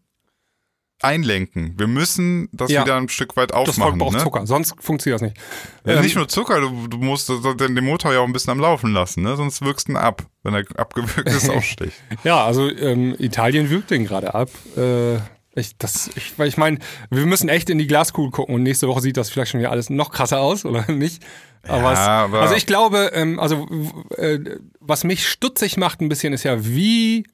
einlenken. 1.02 1.74
Wir 1.78 1.88
müssen 1.88 2.50
das 2.52 2.72
ja. 2.72 2.84
wieder 2.84 2.97
ein 2.97 3.10
Stück 3.10 3.38
weit 3.38 3.54
aufmachen. 3.54 3.68
Das 3.68 3.84
Volk 3.84 3.97
braucht 3.97 4.14
ne? 4.14 4.24
Zucker, 4.24 4.47
sonst 4.47 4.76
funktioniert 4.80 5.22
das 5.22 5.30
nicht. 5.30 5.38
Ja, 5.86 5.93
ähm, 5.93 6.02
nicht 6.02 6.16
nur 6.16 6.28
Zucker, 6.28 6.60
du, 6.60 6.88
du 6.88 6.97
musst 6.97 7.30
den 7.30 7.86
Motor 7.86 8.14
ja 8.14 8.20
auch 8.20 8.26
ein 8.26 8.34
bisschen 8.34 8.52
am 8.52 8.60
Laufen 8.60 8.93
lassen, 8.93 9.24
ne? 9.24 9.36
sonst 9.36 9.62
wirkst 9.62 9.88
du 9.88 9.93
ihn 9.93 9.97
ab, 9.97 10.24
wenn 10.43 10.54
er 10.54 10.66
abgewürgt 10.76 11.30
ist, 11.30 11.50
aufsticht. 11.56 11.93
ja, 12.24 12.43
also 12.43 12.70
ähm, 12.70 13.16
Italien 13.18 13.70
wirkt 13.70 13.91
den 13.91 14.06
gerade 14.06 14.34
ab. 14.34 14.50
Äh, 14.76 15.18
ich, 15.56 15.78
das, 15.78 16.10
ich, 16.16 16.38
weil 16.38 16.47
ich 16.47 16.58
meine, 16.58 16.80
wir 17.10 17.26
müssen 17.26 17.50
echt 17.50 17.70
in 17.70 17.78
die 17.78 17.88
Glaskugel 17.88 18.32
gucken 18.32 18.56
und 18.56 18.64
nächste 18.64 18.88
Woche 18.88 19.02
sieht 19.02 19.18
das 19.18 19.30
vielleicht 19.30 19.52
schon 19.52 19.60
wieder 19.60 19.72
alles 19.72 19.89
noch 19.89 20.12
krasser 20.12 20.39
aus, 20.39 20.66
oder 20.66 20.91
nicht? 20.91 21.24
Aber, 21.68 21.93
ja, 21.93 21.93
es, 21.93 22.00
aber 22.00 22.41
also 22.41 22.56
ich 22.56 22.66
glaube, 22.66 23.12
ähm, 23.14 23.39
also 23.39 23.68
äh, 24.16 24.39
was 24.80 25.04
mich 25.04 25.28
stutzig 25.28 25.78
macht 25.78 26.02
ein 26.02 26.10
bisschen 26.10 26.34
ist 26.34 26.43
ja, 26.43 26.66
wie 26.66 27.26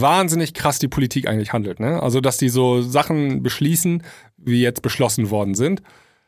wahnsinnig 0.00 0.54
krass 0.54 0.78
die 0.78 0.88
Politik 0.88 1.28
eigentlich 1.28 1.52
handelt. 1.52 1.80
Ne? 1.80 2.02
Also, 2.02 2.20
dass 2.20 2.36
die 2.36 2.48
so 2.48 2.82
Sachen 2.82 3.42
beschließen, 3.42 4.02
wie 4.36 4.62
jetzt 4.62 4.82
beschlossen 4.82 5.30
worden 5.30 5.54
sind. 5.54 5.82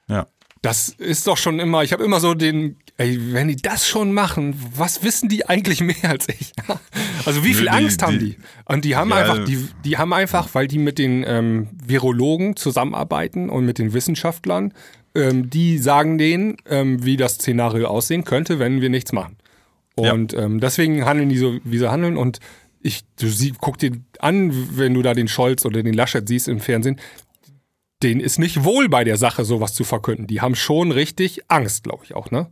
Ja. 0.09 0.27
Das 0.63 0.89
ist 0.89 1.27
doch 1.27 1.37
schon 1.37 1.61
immer, 1.61 1.83
ich 1.83 1.93
habe 1.93 2.05
immer 2.05 2.21
so 2.21 2.33
den, 2.33 2.79
ey, 2.97 3.19
wenn 3.35 3.49
die 3.49 3.57
das 3.57 3.87
schon 3.87 4.13
machen, 4.13 4.59
was 4.75 5.03
wissen 5.03 5.29
die 5.29 5.47
eigentlich 5.47 5.81
mehr 5.83 6.09
als 6.09 6.27
ich? 6.29 6.53
also 7.27 7.45
wie 7.45 7.53
viel 7.53 7.65
die, 7.65 7.71
Angst 7.71 8.01
die, 8.01 8.05
haben 8.05 8.19
die? 8.19 8.39
Und 8.65 8.85
die 8.87 8.97
haben 8.97 9.11
ja, 9.11 9.17
einfach, 9.17 9.45
die, 9.45 9.69
die 9.85 9.99
haben 9.99 10.15
einfach, 10.15 10.49
weil 10.55 10.67
die 10.67 10.79
mit 10.79 10.99
den 10.99 11.23
ähm, 11.27 11.69
Virologen 11.85 12.57
zusammenarbeiten 12.57 13.51
und 13.51 13.67
mit 13.67 13.79
den 13.79 13.93
Wissenschaftlern, 13.93 14.73
ähm, 15.15 15.51
die 15.51 15.77
sagen 15.77 16.17
denen, 16.17 16.57
ähm, 16.67 17.05
wie 17.05 17.19
das 17.19 17.35
Szenario 17.35 17.89
aussehen 17.89 18.25
könnte, 18.25 18.59
wenn 18.59 18.81
wir 18.81 18.89
nichts 18.89 19.13
machen. 19.13 19.37
Und 19.97 20.33
ja. 20.33 20.43
ähm, 20.43 20.61
deswegen 20.61 21.05
handeln 21.05 21.29
die 21.29 21.39
so, 21.39 21.59
wie 21.63 21.79
sie 21.79 21.91
handeln. 21.91 22.17
Und 22.17 22.41
ich, 22.85 23.03
du 23.19 23.29
sie, 23.29 23.55
guck 23.59 23.79
dir 23.79 23.93
an, 24.19 24.53
wenn 24.77 24.93
du 24.93 25.01
da 25.03 25.15
den 25.15 25.27
Scholz 25.27 25.65
oder 25.65 25.83
den 25.83 25.95
Laschet 25.95 26.29
siehst 26.29 26.49
im 26.49 26.61
Fernsehen, 26.61 27.01
denen 28.03 28.21
ist 28.21 28.39
nicht 28.39 28.63
wohl 28.63 28.91
bei 28.91 29.05
der 29.05 29.17
Sache, 29.17 29.45
sowas 29.45 29.73
zu 29.73 29.85
verkünden. 29.85 30.27
Die 30.27 30.43
haben 30.43 30.55
schon 30.55 30.93
richtig 30.93 31.41
Angst, 31.49 31.85
glaube 31.85 32.05
ich 32.05 32.15
auch, 32.15 32.31
ne? 32.31 32.51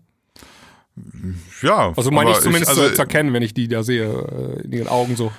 Ja. 1.62 1.92
Also 1.96 2.10
meine 2.10 2.30
ich 2.30 2.38
zumindest 2.38 2.72
ich, 2.72 2.78
also, 2.78 2.94
zu 2.94 3.00
erkennen, 3.00 3.34
wenn 3.34 3.42
ich 3.42 3.52
die 3.52 3.68
da 3.68 3.82
sehe, 3.82 4.04
äh, 4.04 4.64
in 4.64 4.72
ihren 4.72 4.88
Augen 4.88 5.16
so. 5.16 5.30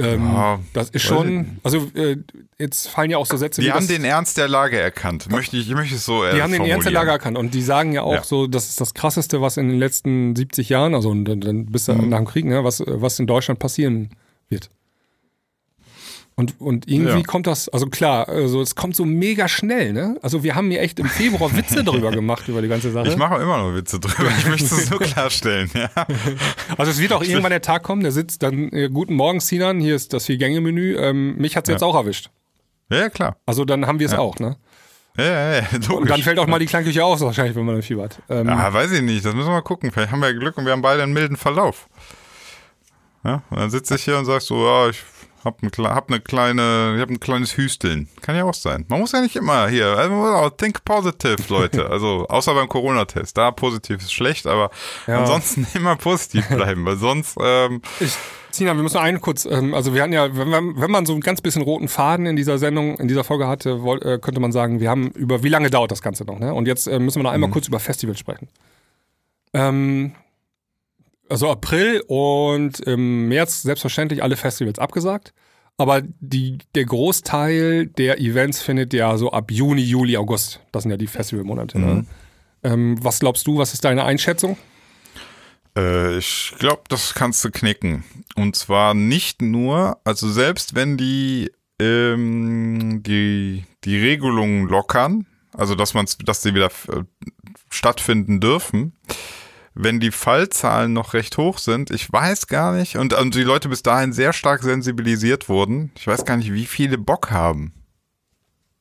Ähm, 0.00 0.32
ja, 0.32 0.58
das 0.72 0.90
ist 0.90 1.02
schon, 1.02 1.58
also 1.62 1.90
äh, 1.94 2.16
jetzt 2.58 2.88
fallen 2.88 3.10
ja 3.10 3.18
auch 3.18 3.26
so 3.26 3.36
Sätze. 3.36 3.60
Die 3.60 3.72
haben 3.72 3.86
den 3.86 4.04
Ernst 4.04 4.38
der 4.38 4.48
Lage 4.48 4.78
erkannt. 4.78 5.30
Möchte 5.30 5.56
ich, 5.56 5.68
ich 5.68 5.74
möchte 5.74 5.96
es 5.96 6.04
so. 6.04 6.24
Äh, 6.24 6.34
die 6.34 6.42
haben 6.42 6.52
den 6.52 6.64
Ernst 6.64 6.86
der 6.86 6.92
Lage 6.92 7.10
erkannt 7.10 7.38
und 7.38 7.54
die 7.54 7.62
sagen 7.62 7.92
ja 7.92 8.02
auch 8.02 8.14
ja. 8.14 8.24
so, 8.24 8.46
das 8.46 8.68
ist 8.68 8.80
das 8.80 8.94
Krasseste, 8.94 9.40
was 9.40 9.56
in 9.56 9.68
den 9.68 9.78
letzten 9.78 10.34
70 10.34 10.68
Jahren, 10.68 10.94
also 10.94 11.12
dann, 11.12 11.40
dann 11.40 11.66
bis 11.66 11.88
mhm. 11.88 12.08
nach 12.08 12.18
dem 12.18 12.26
Krieg, 12.26 12.44
ne, 12.44 12.64
was, 12.64 12.82
was 12.86 13.18
in 13.18 13.26
Deutschland 13.26 13.60
passieren 13.60 14.10
wird. 14.48 14.70
Und, 16.40 16.58
und 16.58 16.88
irgendwie 16.88 17.18
ja. 17.18 17.22
kommt 17.22 17.46
das, 17.46 17.68
also 17.68 17.84
klar, 17.86 18.26
also 18.26 18.62
es 18.62 18.74
kommt 18.74 18.96
so 18.96 19.04
mega 19.04 19.46
schnell, 19.46 19.92
ne? 19.92 20.16
Also 20.22 20.42
wir 20.42 20.54
haben 20.54 20.68
mir 20.68 20.80
echt 20.80 20.98
im 20.98 21.04
Februar 21.04 21.54
Witze 21.54 21.84
drüber 21.84 22.12
gemacht, 22.12 22.48
über 22.48 22.62
die 22.62 22.68
ganze 22.68 22.90
Sache. 22.92 23.08
Ich 23.08 23.18
mache 23.18 23.42
immer 23.42 23.58
noch 23.58 23.74
Witze 23.74 24.00
drüber, 24.00 24.30
ich 24.38 24.46
möchte 24.46 24.74
es 24.74 24.88
nur 24.88 25.00
klarstellen, 25.00 25.70
ja. 25.74 25.90
Also 26.78 26.92
es 26.92 26.98
wird 26.98 27.12
auch 27.12 27.22
irgendwann 27.22 27.50
der 27.50 27.60
Tag 27.60 27.82
kommen, 27.82 28.02
der 28.02 28.12
sitzt 28.12 28.42
dann, 28.42 28.72
äh, 28.72 28.88
guten 28.88 29.16
Morgen 29.16 29.40
Sinan, 29.40 29.80
hier 29.80 29.94
ist 29.94 30.14
das 30.14 30.24
Vier-Gänge-Menü, 30.24 30.96
ähm, 30.96 31.36
mich 31.36 31.58
hat's 31.58 31.68
ja. 31.68 31.74
jetzt 31.74 31.82
auch 31.82 31.94
erwischt. 31.94 32.30
Ja, 32.90 33.10
klar. 33.10 33.36
Also 33.44 33.66
dann 33.66 33.86
haben 33.86 33.98
wir 33.98 34.06
es 34.06 34.12
ja. 34.12 34.18
auch, 34.18 34.38
ne? 34.38 34.56
Ja, 35.18 35.24
ja, 35.24 35.52
ja, 35.56 35.62
logisch. 35.72 35.90
Und 35.90 36.08
dann 36.08 36.22
fällt 36.22 36.38
auch 36.38 36.46
mal 36.46 36.58
die 36.58 36.66
Klangküche 36.66 37.04
aus, 37.04 37.20
wahrscheinlich, 37.20 37.54
wenn 37.54 37.66
man 37.66 37.74
dann 37.74 37.82
fiebert. 37.82 38.22
Ähm, 38.30 38.48
ja, 38.48 38.72
weiß 38.72 38.92
ich 38.92 39.02
nicht, 39.02 39.26
das 39.26 39.34
müssen 39.34 39.48
wir 39.48 39.56
mal 39.56 39.60
gucken. 39.60 39.90
Vielleicht 39.90 40.10
haben 40.10 40.22
wir 40.22 40.32
Glück 40.32 40.56
und 40.56 40.64
wir 40.64 40.72
haben 40.72 40.80
beide 40.80 41.02
einen 41.02 41.12
milden 41.12 41.36
Verlauf. 41.36 41.86
Ja, 43.24 43.42
und 43.50 43.58
dann 43.58 43.68
sitze 43.68 43.96
ich 43.96 44.04
hier 44.04 44.16
und 44.16 44.24
sagst 44.24 44.46
so, 44.46 44.64
ja, 44.64 44.88
ich 44.88 45.02
Hab, 45.44 45.62
ein, 45.62 45.70
hab 45.70 46.10
eine 46.10 46.20
kleine, 46.20 46.94
ich 46.96 47.00
hab 47.00 47.08
ein 47.08 47.18
kleines 47.18 47.56
Hüsteln. 47.56 48.08
Kann 48.20 48.36
ja 48.36 48.44
auch 48.44 48.54
sein. 48.54 48.84
Man 48.88 49.00
muss 49.00 49.12
ja 49.12 49.22
nicht 49.22 49.36
immer 49.36 49.68
hier, 49.68 49.96
also 49.96 50.50
think 50.50 50.84
positive, 50.84 51.36
Leute. 51.48 51.88
Also 51.88 52.26
außer 52.28 52.52
beim 52.52 52.68
Corona-Test. 52.68 53.38
Da 53.38 53.50
positiv 53.50 53.98
ist 53.98 54.12
schlecht, 54.12 54.46
aber 54.46 54.70
ja. 55.06 55.20
ansonsten 55.20 55.66
immer 55.74 55.96
positiv 55.96 56.46
bleiben, 56.48 56.84
weil 56.84 56.96
sonst. 56.96 57.38
Ähm, 57.40 57.80
ich, 58.00 58.14
Sina, 58.50 58.74
wir 58.74 58.82
müssen 58.82 58.98
einen 58.98 59.20
kurz, 59.20 59.46
ähm, 59.46 59.72
also 59.72 59.94
wir 59.94 60.02
hatten 60.02 60.12
ja, 60.12 60.36
wenn 60.36 60.48
man, 60.48 60.78
wenn 60.78 60.90
man 60.90 61.06
so 61.06 61.12
einen 61.12 61.22
ganz 61.22 61.40
bisschen 61.40 61.62
roten 61.62 61.88
Faden 61.88 62.26
in 62.26 62.36
dieser 62.36 62.58
Sendung, 62.58 62.98
in 62.98 63.08
dieser 63.08 63.24
Folge 63.24 63.46
hatte, 63.46 63.80
äh, 64.02 64.18
könnte 64.18 64.40
man 64.40 64.52
sagen, 64.52 64.80
wir 64.80 64.90
haben 64.90 65.08
über 65.12 65.42
wie 65.42 65.48
lange 65.48 65.70
dauert 65.70 65.90
das 65.90 66.02
Ganze 66.02 66.24
noch, 66.24 66.38
ne? 66.38 66.52
Und 66.52 66.66
jetzt 66.66 66.86
äh, 66.86 66.98
müssen 66.98 67.20
wir 67.20 67.22
noch 67.22 67.32
einmal 67.32 67.48
mhm. 67.48 67.54
kurz 67.54 67.68
über 67.68 67.80
Festivals 67.80 68.18
sprechen. 68.18 68.48
Ähm, 69.54 70.12
also 71.30 71.50
April 71.50 72.02
und 72.06 72.80
im 72.80 73.28
März 73.28 73.62
selbstverständlich 73.62 74.22
alle 74.22 74.36
Festivals 74.36 74.78
abgesagt. 74.78 75.32
Aber 75.76 76.02
die, 76.20 76.58
der 76.74 76.84
Großteil 76.84 77.86
der 77.86 78.20
Events 78.20 78.60
findet 78.60 78.92
ja 78.92 79.16
so 79.16 79.32
ab 79.32 79.50
Juni, 79.50 79.80
Juli, 79.80 80.16
August. 80.16 80.60
Das 80.72 80.82
sind 80.82 80.90
ja 80.90 80.98
die 80.98 81.06
Festivalmonate. 81.06 81.78
Ne? 81.78 81.86
Mhm. 81.86 81.94
Ne? 81.94 82.06
Ähm, 82.62 82.98
was 83.02 83.20
glaubst 83.20 83.46
du, 83.46 83.56
was 83.56 83.72
ist 83.72 83.84
deine 83.84 84.04
Einschätzung? 84.04 84.58
Äh, 85.76 86.18
ich 86.18 86.54
glaube, 86.58 86.82
das 86.88 87.14
kannst 87.14 87.42
du 87.44 87.50
knicken. 87.50 88.04
Und 88.36 88.56
zwar 88.56 88.92
nicht 88.92 89.40
nur, 89.40 89.98
also 90.04 90.28
selbst 90.30 90.74
wenn 90.74 90.98
die 90.98 91.50
ähm, 91.80 93.02
die, 93.02 93.64
die 93.84 93.98
Regelungen 93.98 94.68
lockern, 94.68 95.26
also 95.54 95.74
dass 95.74 95.94
man 95.94 96.06
dass 96.24 96.42
sie 96.42 96.54
wieder 96.54 96.70
äh, 96.88 97.04
stattfinden 97.70 98.40
dürfen, 98.40 98.92
wenn 99.82 100.00
die 100.00 100.10
Fallzahlen 100.10 100.92
noch 100.92 101.14
recht 101.14 101.36
hoch 101.38 101.58
sind, 101.58 101.90
ich 101.90 102.12
weiß 102.12 102.46
gar 102.46 102.72
nicht, 102.72 102.96
und, 102.96 103.14
und 103.14 103.34
die 103.34 103.42
Leute 103.42 103.68
bis 103.68 103.82
dahin 103.82 104.12
sehr 104.12 104.32
stark 104.32 104.62
sensibilisiert 104.62 105.48
wurden, 105.48 105.92
ich 105.96 106.06
weiß 106.06 106.24
gar 106.24 106.36
nicht, 106.36 106.52
wie 106.52 106.66
viele 106.66 106.98
Bock 106.98 107.30
haben. 107.30 107.72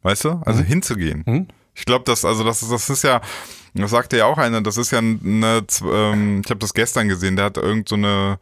Weißt 0.01 0.25
du? 0.25 0.41
Also 0.45 0.61
mhm. 0.61 0.67
hinzugehen. 0.67 1.23
Mhm. 1.25 1.47
Ich 1.75 1.85
glaube, 1.85 2.05
das, 2.05 2.25
also 2.25 2.43
das, 2.43 2.67
das 2.67 2.89
ist 2.89 3.03
ja, 3.03 3.21
das 3.73 3.91
sagte 3.91 4.17
ja 4.17 4.25
auch 4.25 4.37
einer, 4.37 4.61
das 4.61 4.77
ist 4.77 4.91
ja 4.91 4.99
eine, 4.99 5.63
ähm, 5.83 6.41
ich 6.43 6.49
habe 6.49 6.59
das 6.59 6.73
gestern 6.73 7.07
gesehen, 7.07 7.35
der 7.35 7.45
hat 7.45 7.57
irgend 7.57 7.89
so 7.89 7.95
eine, 7.95 8.39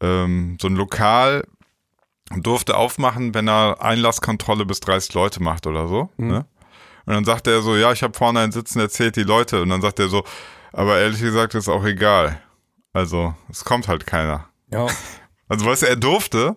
ähm, 0.00 0.56
so 0.60 0.68
ein 0.68 0.76
Lokal 0.76 1.44
durfte 2.36 2.76
aufmachen, 2.76 3.34
wenn 3.34 3.48
er 3.48 3.82
Einlasskontrolle 3.82 4.64
bis 4.64 4.80
30 4.80 5.14
Leute 5.14 5.42
macht 5.42 5.66
oder 5.66 5.88
so. 5.88 6.10
Mhm. 6.16 6.28
Ne? 6.28 6.46
Und 7.06 7.14
dann 7.14 7.24
sagt 7.24 7.46
er 7.48 7.60
so, 7.62 7.76
ja, 7.76 7.92
ich 7.92 8.02
habe 8.02 8.16
vorne 8.16 8.40
einen 8.40 8.52
Sitzen, 8.52 8.78
erzählt 8.78 9.16
die 9.16 9.24
Leute. 9.24 9.62
Und 9.62 9.70
dann 9.70 9.82
sagt 9.82 9.98
er 9.98 10.08
so, 10.08 10.22
aber 10.72 10.98
ehrlich 10.98 11.20
gesagt 11.20 11.54
ist 11.54 11.68
auch 11.68 11.84
egal. 11.84 12.40
Also, 12.92 13.34
es 13.48 13.64
kommt 13.64 13.88
halt 13.88 14.06
keiner. 14.06 14.48
Ja. 14.72 14.86
Also, 15.52 15.66
weißt 15.66 15.82
du, 15.82 15.86
er 15.88 15.96
durfte, 15.96 16.56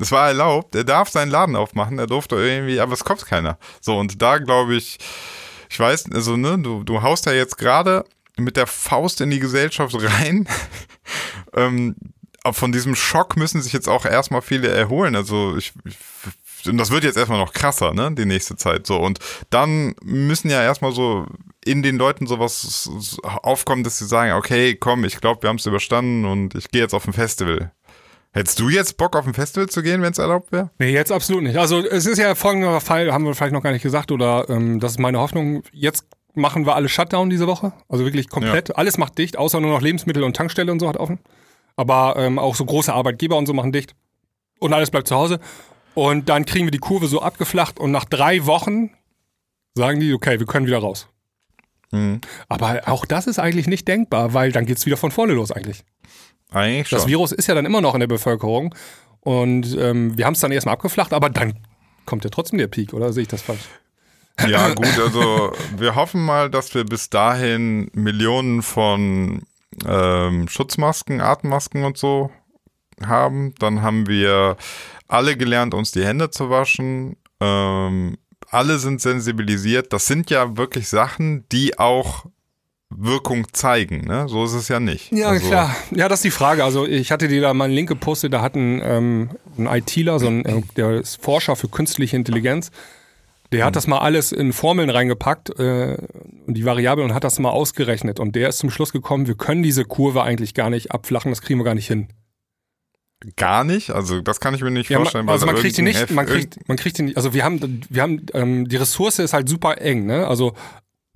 es 0.00 0.10
war 0.10 0.26
erlaubt, 0.26 0.74
er 0.74 0.82
darf 0.82 1.08
seinen 1.10 1.30
Laden 1.30 1.54
aufmachen, 1.54 1.96
er 1.96 2.08
durfte 2.08 2.34
irgendwie, 2.34 2.80
aber 2.80 2.92
es 2.92 3.04
kommt 3.04 3.24
keiner. 3.24 3.56
So, 3.80 3.96
und 3.96 4.20
da 4.20 4.38
glaube 4.38 4.74
ich, 4.74 4.98
ich 5.70 5.78
weiß, 5.78 6.10
also, 6.12 6.36
ne, 6.36 6.58
du, 6.58 6.82
du 6.82 7.02
haust 7.02 7.26
ja 7.26 7.32
jetzt 7.32 7.56
gerade 7.56 8.04
mit 8.36 8.56
der 8.56 8.66
Faust 8.66 9.20
in 9.20 9.30
die 9.30 9.38
Gesellschaft 9.38 9.94
rein. 9.94 10.48
ähm, 11.54 11.94
von 12.50 12.72
diesem 12.72 12.96
Schock 12.96 13.36
müssen 13.36 13.62
sich 13.62 13.72
jetzt 13.72 13.88
auch 13.88 14.04
erstmal 14.04 14.42
viele 14.42 14.68
erholen. 14.68 15.14
Also 15.14 15.56
ich, 15.56 15.72
ich 15.84 15.96
und 16.66 16.78
das 16.78 16.90
wird 16.90 17.04
jetzt 17.04 17.16
erstmal 17.16 17.38
noch 17.38 17.52
krasser, 17.52 17.94
ne, 17.94 18.12
die 18.12 18.24
nächste 18.24 18.56
Zeit 18.56 18.86
so. 18.86 18.98
Und 18.98 19.18
dann 19.50 19.94
müssen 20.02 20.50
ja 20.50 20.62
erstmal 20.62 20.92
so 20.92 21.26
in 21.66 21.82
den 21.82 21.96
Leuten 21.96 22.26
sowas 22.26 22.88
aufkommen, 23.22 23.84
dass 23.84 23.98
sie 23.98 24.06
sagen, 24.06 24.32
okay, 24.32 24.76
komm, 24.76 25.04
ich 25.04 25.20
glaube, 25.20 25.42
wir 25.42 25.48
haben 25.48 25.56
es 25.56 25.66
überstanden 25.66 26.24
und 26.24 26.54
ich 26.54 26.70
gehe 26.70 26.82
jetzt 26.82 26.94
auf 26.94 27.06
ein 27.06 27.12
Festival. 27.12 27.72
Hättest 28.32 28.60
du 28.60 28.68
jetzt 28.68 28.98
Bock, 28.98 29.16
auf 29.16 29.26
ein 29.26 29.34
Festival 29.34 29.68
zu 29.68 29.82
gehen, 29.82 30.02
wenn 30.02 30.12
es 30.12 30.18
erlaubt 30.18 30.52
wäre? 30.52 30.70
Nee, 30.78 30.92
jetzt 30.92 31.10
absolut 31.10 31.42
nicht. 31.42 31.56
Also 31.56 31.78
es 31.78 32.06
ist 32.06 32.18
ja 32.18 32.34
folgender 32.34 32.80
Fall, 32.80 33.12
haben 33.12 33.24
wir 33.24 33.34
vielleicht 33.34 33.54
noch 33.54 33.62
gar 33.62 33.72
nicht 33.72 33.82
gesagt, 33.82 34.12
oder 34.12 34.48
ähm, 34.48 34.78
das 34.78 34.92
ist 34.92 34.98
meine 34.98 35.18
Hoffnung, 35.18 35.62
jetzt 35.72 36.06
machen 36.34 36.66
wir 36.66 36.74
alle 36.74 36.88
Shutdown 36.88 37.30
diese 37.30 37.46
Woche. 37.46 37.72
Also 37.88 38.04
wirklich 38.04 38.28
komplett. 38.28 38.68
Ja. 38.68 38.74
Alles 38.74 38.98
macht 38.98 39.18
dicht, 39.18 39.36
außer 39.38 39.58
nur 39.60 39.70
noch 39.70 39.80
Lebensmittel 39.80 40.22
und 40.22 40.36
Tankstelle 40.36 40.70
und 40.70 40.80
so 40.80 40.88
hat 40.88 40.98
offen. 40.98 41.18
Aber 41.76 42.14
ähm, 42.18 42.38
auch 42.38 42.54
so 42.54 42.64
große 42.64 42.92
Arbeitgeber 42.92 43.36
und 43.36 43.46
so 43.46 43.54
machen 43.54 43.72
dicht. 43.72 43.94
Und 44.58 44.72
alles 44.72 44.90
bleibt 44.90 45.08
zu 45.08 45.16
Hause. 45.16 45.40
Und 45.94 46.28
dann 46.28 46.44
kriegen 46.44 46.66
wir 46.66 46.70
die 46.70 46.78
Kurve 46.78 47.06
so 47.06 47.22
abgeflacht 47.22 47.80
und 47.80 47.90
nach 47.90 48.04
drei 48.04 48.44
Wochen 48.44 48.90
sagen 49.74 49.98
die, 49.98 50.12
okay, 50.12 50.38
wir 50.38 50.46
können 50.46 50.66
wieder 50.66 50.78
raus. 50.78 51.08
Mhm. 51.96 52.20
Aber 52.48 52.82
auch 52.86 53.04
das 53.04 53.26
ist 53.26 53.38
eigentlich 53.38 53.66
nicht 53.66 53.88
denkbar, 53.88 54.34
weil 54.34 54.52
dann 54.52 54.66
geht 54.66 54.78
es 54.78 54.86
wieder 54.86 54.96
von 54.96 55.10
vorne 55.10 55.32
los 55.32 55.52
eigentlich. 55.52 55.84
Eigentlich 56.50 56.88
schon. 56.88 56.98
Das 56.98 57.08
Virus 57.08 57.32
ist 57.32 57.46
ja 57.48 57.54
dann 57.54 57.66
immer 57.66 57.80
noch 57.80 57.94
in 57.94 58.00
der 58.00 58.06
Bevölkerung 58.06 58.74
und 59.20 59.76
ähm, 59.78 60.16
wir 60.16 60.26
haben 60.26 60.34
es 60.34 60.40
dann 60.40 60.52
erstmal 60.52 60.74
abgeflacht, 60.74 61.12
aber 61.12 61.30
dann 61.30 61.58
kommt 62.04 62.24
ja 62.24 62.30
trotzdem 62.30 62.58
der 62.58 62.68
Peak, 62.68 62.92
oder 62.92 63.12
sehe 63.12 63.22
ich 63.22 63.28
das 63.28 63.42
falsch? 63.42 63.68
Ja, 64.46 64.68
gut, 64.74 64.98
also 64.98 65.52
wir 65.76 65.94
hoffen 65.94 66.24
mal, 66.24 66.50
dass 66.50 66.74
wir 66.74 66.84
bis 66.84 67.10
dahin 67.10 67.90
Millionen 67.92 68.62
von 68.62 69.42
ähm, 69.86 70.48
Schutzmasken, 70.48 71.20
Atemmasken 71.20 71.84
und 71.84 71.98
so 71.98 72.30
haben. 73.04 73.54
Dann 73.58 73.82
haben 73.82 74.06
wir 74.06 74.56
alle 75.08 75.36
gelernt, 75.36 75.74
uns 75.74 75.90
die 75.92 76.04
Hände 76.04 76.30
zu 76.30 76.50
waschen. 76.50 77.16
Ähm, 77.40 78.18
alle 78.50 78.78
sind 78.78 79.00
sensibilisiert. 79.00 79.92
Das 79.92 80.06
sind 80.06 80.30
ja 80.30 80.56
wirklich 80.56 80.88
Sachen, 80.88 81.48
die 81.50 81.78
auch 81.78 82.26
Wirkung 82.88 83.46
zeigen, 83.52 84.06
ne? 84.06 84.28
So 84.28 84.44
ist 84.44 84.52
es 84.52 84.68
ja 84.68 84.78
nicht. 84.78 85.12
Ja, 85.12 85.28
also, 85.28 85.48
klar. 85.48 85.74
Ja, 85.90 86.08
das 86.08 86.20
ist 86.20 86.24
die 86.24 86.30
Frage. 86.30 86.64
Also 86.64 86.86
ich 86.86 87.10
hatte 87.10 87.28
dir 87.28 87.40
da 87.40 87.52
mal 87.52 87.64
einen 87.64 87.74
Link 87.74 87.88
gepostet, 87.88 88.32
da 88.32 88.42
hat 88.42 88.54
ein, 88.54 88.80
ähm, 88.82 89.30
ein 89.58 89.66
ITler, 89.66 90.18
so 90.18 90.28
ein, 90.28 90.44
äh, 90.44 90.62
der 90.76 90.92
ist 90.92 91.22
Forscher 91.22 91.56
für 91.56 91.68
künstliche 91.68 92.16
Intelligenz, 92.16 92.70
der 93.52 93.64
hat 93.64 93.72
mhm. 93.72 93.74
das 93.74 93.86
mal 93.86 93.98
alles 93.98 94.32
in 94.32 94.52
Formeln 94.52 94.90
reingepackt 94.90 95.58
äh, 95.58 95.96
und 96.46 96.54
die 96.54 96.64
Variablen 96.64 97.10
und 97.10 97.14
hat 97.14 97.24
das 97.24 97.38
mal 97.38 97.50
ausgerechnet. 97.50 98.20
Und 98.20 98.36
der 98.36 98.48
ist 98.48 98.58
zum 98.58 98.70
Schluss 98.70 98.92
gekommen, 98.92 99.26
wir 99.26 99.36
können 99.36 99.62
diese 99.62 99.84
Kurve 99.84 100.22
eigentlich 100.22 100.54
gar 100.54 100.70
nicht 100.70 100.92
abflachen, 100.92 101.32
das 101.32 101.42
kriegen 101.42 101.58
wir 101.58 101.64
gar 101.64 101.74
nicht 101.74 101.88
hin. 101.88 102.08
Gar 103.34 103.64
nicht? 103.64 103.90
Also 103.90 104.20
das 104.20 104.38
kann 104.38 104.54
ich 104.54 104.62
mir 104.62 104.70
nicht 104.70 104.88
ja, 104.88 104.98
vorstellen. 104.98 105.28
Also 105.28 105.46
man 105.46 105.56
kriegt 105.56 105.76
die 105.76 105.82
nicht, 105.82 106.10
man 106.10 106.26
kriegt, 106.26 106.68
man 106.68 106.76
kriegt 106.76 106.98
die 106.98 107.02
nicht, 107.02 107.16
also 107.16 107.34
wir 107.34 107.44
haben, 107.44 107.82
wir 107.88 108.02
haben, 108.02 108.26
ähm, 108.34 108.68
die 108.68 108.76
Ressource 108.76 109.18
ist 109.18 109.32
halt 109.32 109.48
super 109.48 109.80
eng, 109.80 110.06
ne? 110.06 110.26
Also 110.26 110.54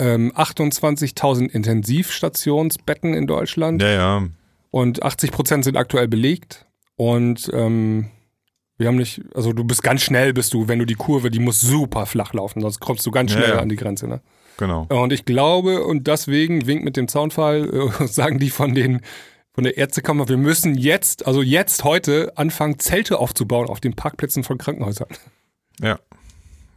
ähm, 0.00 0.32
28.000 0.34 1.50
Intensivstationsbetten 1.50 3.14
in 3.14 3.26
Deutschland. 3.26 3.82
Ja, 3.82 3.88
ja. 3.88 4.28
Und 4.70 5.02
80 5.02 5.30
Prozent 5.30 5.64
sind 5.64 5.76
aktuell 5.76 6.08
belegt. 6.08 6.66
Und 6.96 7.50
ähm, 7.52 8.11
wir 8.76 8.88
haben 8.88 8.96
nicht, 8.96 9.22
also 9.34 9.52
du 9.52 9.62
bist 9.64 9.82
ganz 9.82 10.02
schnell, 10.02 10.32
bist 10.32 10.54
du, 10.54 10.68
wenn 10.68 10.78
du 10.78 10.86
die 10.86 10.94
Kurve, 10.94 11.30
die 11.30 11.38
muss 11.38 11.61
super 11.61 12.06
flach 12.06 12.32
laufen, 12.32 12.62
sonst 12.62 12.80
kommst 12.80 13.04
du 13.04 13.11
ganz 13.11 13.30
schnell 13.30 13.50
ja, 13.50 13.54
ja. 13.56 13.61
an 13.61 13.68
die 13.68 13.76
Grenze, 13.76 14.08
ne? 14.08 14.20
Genau. 14.56 14.86
Und 14.90 15.12
ich 15.12 15.24
glaube, 15.24 15.84
und 15.84 16.06
deswegen, 16.06 16.66
wink 16.66 16.84
mit 16.84 16.96
dem 16.96 17.08
Zaunfall, 17.08 17.90
äh, 18.00 18.06
sagen 18.06 18.38
die 18.38 18.50
von 18.50 18.74
den 18.74 19.00
von 19.53 19.64
der 19.64 19.76
Ärztekammer, 19.76 20.28
wir 20.28 20.36
müssen 20.36 20.74
jetzt, 20.76 21.26
also 21.26 21.42
jetzt 21.42 21.84
heute, 21.84 22.32
anfangen, 22.36 22.78
Zelte 22.78 23.18
aufzubauen 23.18 23.68
auf 23.68 23.80
den 23.80 23.94
Parkplätzen 23.94 24.44
von 24.44 24.59
Krankenhäusern. 24.59 25.09
Ja. 25.80 25.98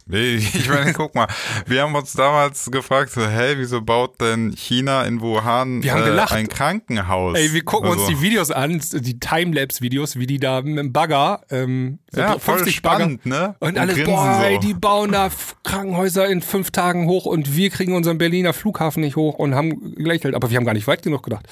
Ich 0.06 0.68
meine, 0.68 0.92
guck 0.92 1.14
mal, 1.14 1.28
wir 1.64 1.80
haben 1.80 1.94
uns 1.94 2.12
damals 2.12 2.70
gefragt, 2.70 3.10
so, 3.10 3.26
hey, 3.26 3.54
wieso 3.56 3.80
baut 3.80 4.20
denn 4.20 4.52
China 4.54 5.02
in 5.04 5.22
Wuhan 5.22 5.82
wir 5.82 5.94
haben 5.94 6.18
äh, 6.18 6.20
ein 6.20 6.48
Krankenhaus? 6.48 7.38
Ey, 7.38 7.54
wir 7.54 7.64
gucken 7.64 7.88
also. 7.88 8.04
uns 8.04 8.10
die 8.10 8.20
Videos 8.20 8.50
an, 8.50 8.82
die 8.92 9.18
Timelapse-Videos, 9.18 10.16
wie 10.18 10.26
die 10.26 10.38
da 10.38 10.60
mit 10.60 10.76
dem 10.76 10.92
Bagger, 10.92 11.40
ähm, 11.48 12.00
so 12.12 12.20
ja, 12.20 12.38
voll 12.38 12.68
spannend, 12.68 13.24
Bagger, 13.24 13.46
ne? 13.46 13.54
Und, 13.60 13.68
und 13.70 13.78
alles, 13.78 14.04
boah, 14.04 14.40
so. 14.40 14.44
ey, 14.44 14.58
die 14.58 14.74
bauen 14.74 15.10
da 15.12 15.30
Krankenhäuser 15.62 16.28
in 16.28 16.42
fünf 16.42 16.70
Tagen 16.70 17.06
hoch 17.06 17.24
und 17.24 17.56
wir 17.56 17.70
kriegen 17.70 17.94
unseren 17.94 18.18
Berliner 18.18 18.52
Flughafen 18.52 19.00
nicht 19.00 19.16
hoch 19.16 19.38
und 19.38 19.54
haben 19.54 19.94
gelächelt, 19.94 20.34
aber 20.34 20.50
wir 20.50 20.58
haben 20.58 20.66
gar 20.66 20.74
nicht 20.74 20.86
weit 20.86 21.02
genug 21.02 21.22
gedacht. 21.22 21.46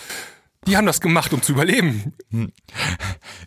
Die 0.67 0.77
haben 0.77 0.87
das 0.87 1.01
gemacht, 1.01 1.33
um 1.33 1.43
zu 1.43 1.53
überleben. 1.53 2.15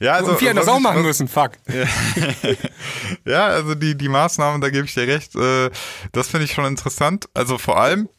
Ja, 0.02 0.14
also. 0.14 0.32
Und 0.32 0.42
wir 0.42 0.50
hätten 0.50 0.58
das 0.58 0.68
auch 0.68 0.80
machen 0.80 0.98
was, 0.98 1.06
müssen, 1.06 1.28
fuck. 1.28 1.52
Ja. 3.26 3.48
also 3.48 3.74
die, 3.74 3.96
die 3.96 4.10
Maßnahmen, 4.10 4.60
da 4.60 4.70
gebe 4.70 4.86
ich 4.86 4.94
dir 4.94 5.08
recht, 5.08 5.36
äh, 5.36 5.70
das 6.12 6.28
finde 6.28 6.46
ich 6.46 6.52
schon 6.54 6.66
interessant. 6.66 7.30
Also 7.34 7.58
vor 7.58 7.80
allem, 7.80 8.10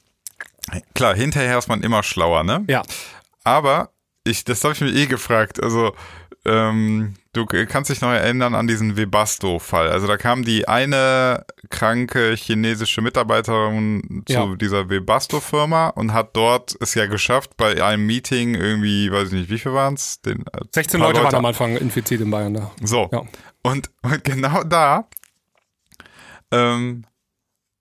klar, 0.95 1.15
hinterher 1.15 1.59
ist 1.59 1.69
man 1.69 1.83
immer 1.83 2.03
schlauer, 2.03 2.43
ne? 2.43 2.65
Ja. 2.69 2.83
Aber 3.45 3.91
ich, 4.25 4.45
das 4.45 4.65
habe 4.65 4.75
ich 4.75 4.81
mir 4.81 4.91
eh 4.91 5.07
gefragt. 5.07 5.63
Also, 5.63 5.95
ähm, 6.47 7.15
du 7.33 7.45
kannst 7.47 7.91
dich 7.91 8.01
noch 8.01 8.11
erinnern 8.11 8.55
an 8.55 8.67
diesen 8.67 8.97
Webasto-Fall. 8.97 9.89
Also 9.89 10.07
da 10.07 10.17
kam 10.17 10.45
die 10.45 10.69
eine 10.69 11.45
kranke 11.71 12.35
chinesische 12.35 13.03
Mitarbeiterin 13.03 14.23
zu 14.27 14.33
ja. 14.33 14.55
dieser 14.55 14.89
Webasto-Firma 14.89 15.89
und 15.89 16.13
hat 16.13 16.37
dort 16.37 16.77
es 16.81 16.95
ja 16.95 17.07
geschafft, 17.07 17.57
bei 17.57 17.85
einem 17.85 18.07
Meeting 18.07 18.55
irgendwie, 18.55 19.11
weiß 19.11 19.29
ich 19.29 19.35
nicht, 19.35 19.51
wie 19.51 19.59
viel 19.59 19.73
waren 19.73 19.95
es? 19.95 20.21
16 20.23 21.01
Leute, 21.01 21.13
Leute 21.15 21.25
waren 21.25 21.35
am 21.35 21.47
Anfang 21.47 21.77
infiziert 21.77 22.21
in 22.21 22.31
Bayern 22.31 22.55
da. 22.55 22.71
So. 22.83 23.09
Ja. 23.13 23.23
Und, 23.63 23.91
und 24.03 24.25
genau 24.25 24.63
da 24.63 25.09
ähm, 26.53 27.05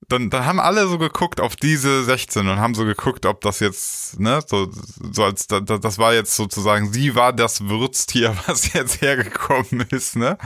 dann, 0.07 0.29
dann 0.29 0.45
haben 0.45 0.59
alle 0.59 0.87
so 0.87 0.97
geguckt 0.97 1.39
auf 1.39 1.55
diese 1.55 2.03
16 2.03 2.47
und 2.47 2.59
haben 2.59 2.75
so 2.75 2.85
geguckt, 2.85 3.25
ob 3.25 3.41
das 3.41 3.59
jetzt, 3.59 4.19
ne, 4.19 4.41
so, 4.45 4.69
so 5.11 5.23
als 5.23 5.47
das 5.47 5.97
war 5.97 6.13
jetzt 6.13 6.35
sozusagen, 6.35 6.91
sie 6.91 7.15
war 7.15 7.33
das 7.33 7.67
Würztier, 7.67 8.35
was 8.47 8.73
jetzt 8.73 9.01
hergekommen 9.01 9.85
ist, 9.89 10.15
ne? 10.15 10.37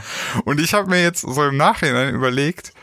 Und 0.46 0.60
ich 0.60 0.74
habe 0.74 0.90
mir 0.90 1.02
jetzt 1.02 1.22
so 1.22 1.44
im 1.44 1.58
Nachhinein 1.58 2.14
überlegt, 2.14 2.74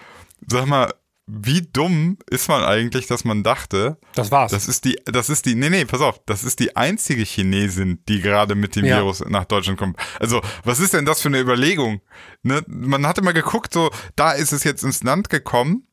sag 0.46 0.66
mal, 0.66 0.92
wie 1.28 1.62
dumm 1.62 2.18
ist 2.30 2.48
man 2.48 2.62
eigentlich, 2.62 3.08
dass 3.08 3.24
man 3.24 3.42
dachte, 3.42 3.98
das 4.14 4.30
war's. 4.30 4.52
Das 4.52 4.68
ist 4.68 4.84
die, 4.84 4.96
das 5.06 5.28
ist 5.28 5.44
die, 5.46 5.56
nee, 5.56 5.70
nee, 5.70 5.84
pass 5.84 6.00
auf, 6.00 6.20
das 6.24 6.44
ist 6.44 6.60
die 6.60 6.76
einzige 6.76 7.24
Chinesin, 7.24 8.00
die 8.08 8.20
gerade 8.20 8.54
mit 8.54 8.76
dem 8.76 8.84
ja. 8.84 8.98
Virus 8.98 9.24
nach 9.26 9.44
Deutschland 9.44 9.76
kommt. 9.76 9.98
Also, 10.20 10.40
was 10.62 10.78
ist 10.78 10.94
denn 10.94 11.04
das 11.04 11.20
für 11.20 11.28
eine 11.28 11.40
Überlegung? 11.40 12.00
Ne? 12.42 12.62
Man 12.68 13.04
hatte 13.06 13.22
mal 13.22 13.32
geguckt, 13.32 13.72
so, 13.72 13.90
da 14.14 14.32
ist 14.32 14.52
es 14.52 14.62
jetzt 14.62 14.84
ins 14.84 15.02
Land 15.02 15.28
gekommen 15.28 15.88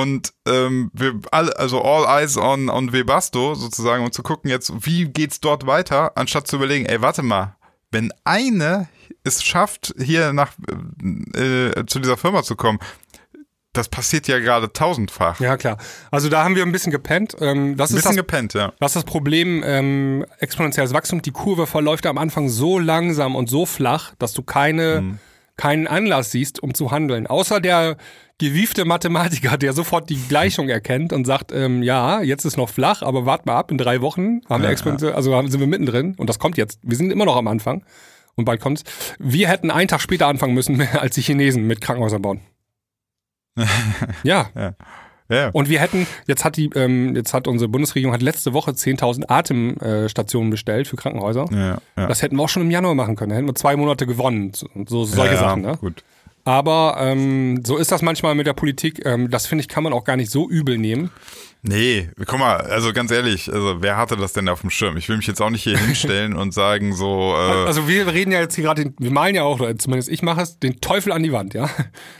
und 0.00 0.32
ähm, 0.46 0.90
wir 0.92 1.14
alle, 1.30 1.56
also 1.58 1.82
all 1.82 2.04
eyes 2.06 2.36
on, 2.36 2.68
on 2.68 2.92
Webasto 2.92 3.54
sozusagen, 3.54 4.04
um 4.04 4.12
zu 4.12 4.22
gucken 4.22 4.50
jetzt, 4.50 4.72
wie 4.86 5.06
geht's 5.06 5.40
dort 5.40 5.66
weiter, 5.66 6.12
anstatt 6.16 6.46
zu 6.46 6.56
überlegen, 6.56 6.86
ey, 6.86 7.00
warte 7.00 7.22
mal, 7.22 7.56
wenn 7.90 8.12
eine 8.24 8.88
es 9.24 9.42
schafft, 9.42 9.94
hier 9.98 10.32
nach 10.32 10.52
äh, 11.34 11.84
zu 11.86 11.98
dieser 11.98 12.16
Firma 12.16 12.42
zu 12.42 12.56
kommen, 12.56 12.78
das 13.72 13.88
passiert 13.88 14.26
ja 14.28 14.38
gerade 14.38 14.72
tausendfach. 14.72 15.40
Ja, 15.40 15.56
klar. 15.56 15.78
Also 16.10 16.28
da 16.28 16.42
haben 16.42 16.56
wir 16.56 16.62
ein 16.62 16.72
bisschen 16.72 16.92
gepennt. 16.92 17.36
Ähm, 17.40 17.76
das 17.76 17.90
ein 17.90 17.96
bisschen 17.96 18.10
das, 18.10 18.16
gepennt, 18.16 18.54
ja. 18.54 18.72
Das 18.80 18.90
ist 18.90 18.96
das 18.96 19.04
Problem, 19.04 19.62
ähm, 19.64 20.24
exponentielles 20.38 20.92
Wachstum. 20.92 21.22
Die 21.22 21.30
Kurve 21.30 21.66
verläuft 21.66 22.06
am 22.06 22.18
Anfang 22.18 22.48
so 22.48 22.78
langsam 22.78 23.36
und 23.36 23.48
so 23.48 23.66
flach, 23.66 24.14
dass 24.18 24.32
du 24.32 24.42
keine, 24.42 25.02
mhm. 25.02 25.18
keinen 25.56 25.86
Anlass 25.86 26.32
siehst, 26.32 26.62
um 26.62 26.74
zu 26.74 26.90
handeln. 26.90 27.26
Außer 27.26 27.60
der 27.60 27.96
gewiefte 28.38 28.84
Mathematiker, 28.84 29.58
der 29.58 29.72
sofort 29.72 30.08
die 30.08 30.20
Gleichung 30.28 30.68
erkennt 30.68 31.12
und 31.12 31.26
sagt, 31.26 31.52
ähm, 31.52 31.82
ja, 31.82 32.22
jetzt 32.22 32.44
ist 32.44 32.56
noch 32.56 32.68
flach, 32.68 33.02
aber 33.02 33.26
wart 33.26 33.46
mal 33.46 33.56
ab, 33.56 33.70
in 33.70 33.78
drei 33.78 34.00
Wochen 34.00 34.40
haben 34.48 34.62
wir 34.62 34.70
exponentiell, 34.70 35.12
also 35.12 35.30
sind 35.48 35.60
wir 35.60 35.66
mittendrin 35.66 36.14
und 36.16 36.28
das 36.28 36.38
kommt 36.38 36.56
jetzt. 36.56 36.78
Wir 36.82 36.96
sind 36.96 37.10
immer 37.10 37.24
noch 37.24 37.36
am 37.36 37.48
Anfang 37.48 37.84
und 38.36 38.44
bald 38.44 38.60
kommt's. 38.60 38.84
Wir 39.18 39.48
hätten 39.48 39.70
einen 39.70 39.88
Tag 39.88 40.00
später 40.00 40.28
anfangen 40.28 40.54
müssen 40.54 40.80
als 40.80 41.16
die 41.16 41.22
Chinesen 41.22 41.66
mit 41.66 41.80
Krankenhäusern 41.80 42.22
bauen. 42.22 42.40
ja. 44.22 44.48
ja. 44.54 44.74
Ja. 45.30 45.50
Und 45.50 45.68
wir 45.68 45.78
hätten, 45.78 46.06
jetzt 46.26 46.44
hat 46.46 46.56
die, 46.56 46.70
ähm, 46.74 47.14
jetzt 47.14 47.34
hat 47.34 47.48
unsere 47.48 47.68
Bundesregierung 47.68 48.14
hat 48.14 48.22
letzte 48.22 48.54
Woche 48.54 48.70
10.000 48.70 49.24
Atemstationen 49.28 50.48
bestellt 50.48 50.88
für 50.88 50.96
Krankenhäuser. 50.96 51.44
Ja, 51.50 51.78
ja. 51.98 52.06
Das 52.06 52.22
hätten 52.22 52.36
wir 52.36 52.44
auch 52.44 52.48
schon 52.48 52.62
im 52.62 52.70
Januar 52.70 52.94
machen 52.94 53.14
können. 53.14 53.30
Da 53.30 53.36
hätten 53.36 53.46
wir 53.46 53.54
zwei 53.54 53.76
Monate 53.76 54.06
gewonnen. 54.06 54.52
So, 54.54 55.04
solche 55.04 55.34
ja, 55.34 55.40
Sachen, 55.40 55.62
ne? 55.62 55.76
Gut. 55.78 56.02
Aber 56.48 56.96
ähm, 56.98 57.62
so 57.62 57.76
ist 57.76 57.92
das 57.92 58.00
manchmal 58.00 58.34
mit 58.34 58.46
der 58.46 58.54
Politik. 58.54 59.04
Ähm, 59.04 59.28
das 59.30 59.46
finde 59.46 59.60
ich, 59.60 59.68
kann 59.68 59.84
man 59.84 59.92
auch 59.92 60.04
gar 60.04 60.16
nicht 60.16 60.30
so 60.30 60.48
übel 60.48 60.78
nehmen. 60.78 61.10
Nee, 61.60 62.08
guck 62.24 62.38
mal, 62.38 62.56
also 62.56 62.94
ganz 62.94 63.10
ehrlich, 63.10 63.52
also 63.52 63.82
wer 63.82 63.98
hatte 63.98 64.16
das 64.16 64.32
denn 64.32 64.48
auf 64.48 64.62
dem 64.62 64.70
Schirm? 64.70 64.96
Ich 64.96 65.10
will 65.10 65.18
mich 65.18 65.26
jetzt 65.26 65.42
auch 65.42 65.50
nicht 65.50 65.62
hier 65.62 65.76
hinstellen 65.86 66.34
und 66.34 66.54
sagen 66.54 66.94
so. 66.94 67.34
Äh 67.34 67.66
also 67.66 67.86
wir 67.86 68.06
reden 68.06 68.32
ja 68.32 68.40
jetzt 68.40 68.54
hier 68.54 68.64
gerade, 68.64 68.94
wir 68.98 69.10
malen 69.10 69.34
ja 69.34 69.42
auch, 69.42 69.58
zumindest 69.76 70.08
ich 70.08 70.22
mache 70.22 70.40
es, 70.40 70.58
den 70.58 70.80
Teufel 70.80 71.12
an 71.12 71.22
die 71.22 71.32
Wand, 71.32 71.52
ja. 71.52 71.68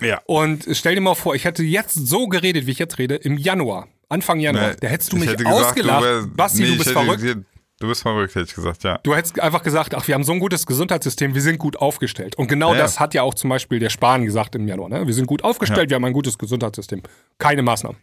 Ja. 0.02 0.20
Und 0.26 0.66
stell 0.72 0.94
dir 0.94 1.00
mal 1.00 1.14
vor, 1.14 1.34
ich 1.34 1.46
hätte 1.46 1.62
jetzt 1.62 1.94
so 1.94 2.28
geredet, 2.28 2.66
wie 2.66 2.72
ich 2.72 2.78
jetzt 2.78 2.98
rede, 2.98 3.14
im 3.14 3.38
Januar, 3.38 3.88
Anfang 4.10 4.40
Januar. 4.40 4.72
Nee, 4.72 4.76
da 4.78 4.88
hättest 4.88 5.10
du 5.10 5.16
mich 5.16 5.34
gesagt, 5.34 5.46
ausgelacht. 5.46 6.04
Du 6.04 6.06
wär, 6.06 6.26
Basti, 6.26 6.64
nee, 6.64 6.72
du 6.72 6.76
bist 6.76 6.90
verrückt. 6.90 7.22
Hätte, 7.22 7.44
Du 7.80 7.86
bist 7.86 8.02
verrückt, 8.02 8.34
hätte 8.34 8.46
ich 8.46 8.54
gesagt, 8.54 8.82
ja. 8.82 8.98
Du 9.04 9.14
hättest 9.14 9.38
einfach 9.38 9.62
gesagt, 9.62 9.94
ach, 9.94 10.08
wir 10.08 10.14
haben 10.14 10.24
so 10.24 10.32
ein 10.32 10.40
gutes 10.40 10.66
Gesundheitssystem, 10.66 11.34
wir 11.34 11.42
sind 11.42 11.58
gut 11.58 11.76
aufgestellt. 11.76 12.34
Und 12.36 12.48
genau 12.48 12.72
ja. 12.72 12.80
das 12.80 12.98
hat 12.98 13.14
ja 13.14 13.22
auch 13.22 13.34
zum 13.34 13.50
Beispiel 13.50 13.78
der 13.78 13.90
Spahn 13.90 14.24
gesagt 14.24 14.56
im 14.56 14.66
Januar. 14.66 14.88
Ne? 14.88 15.06
Wir 15.06 15.14
sind 15.14 15.26
gut 15.26 15.44
aufgestellt, 15.44 15.82
ja. 15.84 15.90
wir 15.90 15.94
haben 15.96 16.04
ein 16.04 16.12
gutes 16.12 16.38
Gesundheitssystem. 16.38 17.02
Keine 17.38 17.62
Maßnahmen. 17.62 17.98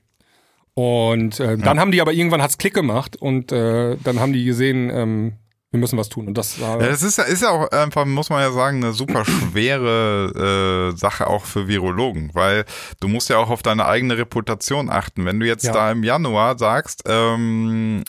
Und 0.75 1.39
äh, 1.39 1.57
dann 1.57 1.79
haben 1.79 1.91
die 1.91 2.01
aber 2.01 2.13
irgendwann 2.13 2.41
hat's 2.41 2.57
Klick 2.57 2.73
gemacht 2.73 3.15
und 3.15 3.51
äh, 3.51 3.97
dann 4.03 4.19
haben 4.19 4.33
die 4.33 4.45
gesehen, 4.45 4.89
ähm, 4.89 5.33
wir 5.75 5.79
müssen 5.79 5.97
was 5.97 6.09
tun. 6.09 6.27
Und 6.27 6.37
das, 6.37 6.57
ja, 6.57 6.77
das 6.77 7.03
ist, 7.03 7.19
ist 7.19 7.41
ja 7.41 7.49
auch 7.49 7.69
einfach, 7.71 8.05
muss 8.05 8.29
man 8.29 8.41
ja 8.41 8.51
sagen, 8.51 8.77
eine 8.77 8.93
super 8.93 9.25
schwere 9.25 10.93
äh, 10.93 10.97
Sache 10.97 11.27
auch 11.27 11.45
für 11.45 11.67
Virologen, 11.67 12.31
weil 12.33 12.65
du 13.01 13.07
musst 13.07 13.29
ja 13.29 13.37
auch 13.37 13.49
auf 13.49 13.61
deine 13.61 13.85
eigene 13.85 14.17
Reputation 14.17 14.89
achten. 14.89 15.25
Wenn 15.25 15.39
du 15.39 15.45
jetzt 15.45 15.65
ja. 15.65 15.73
da 15.73 15.91
im 15.91 16.03
Januar 16.03 16.57
sagst, 16.57 17.03
ähm, 17.07 18.03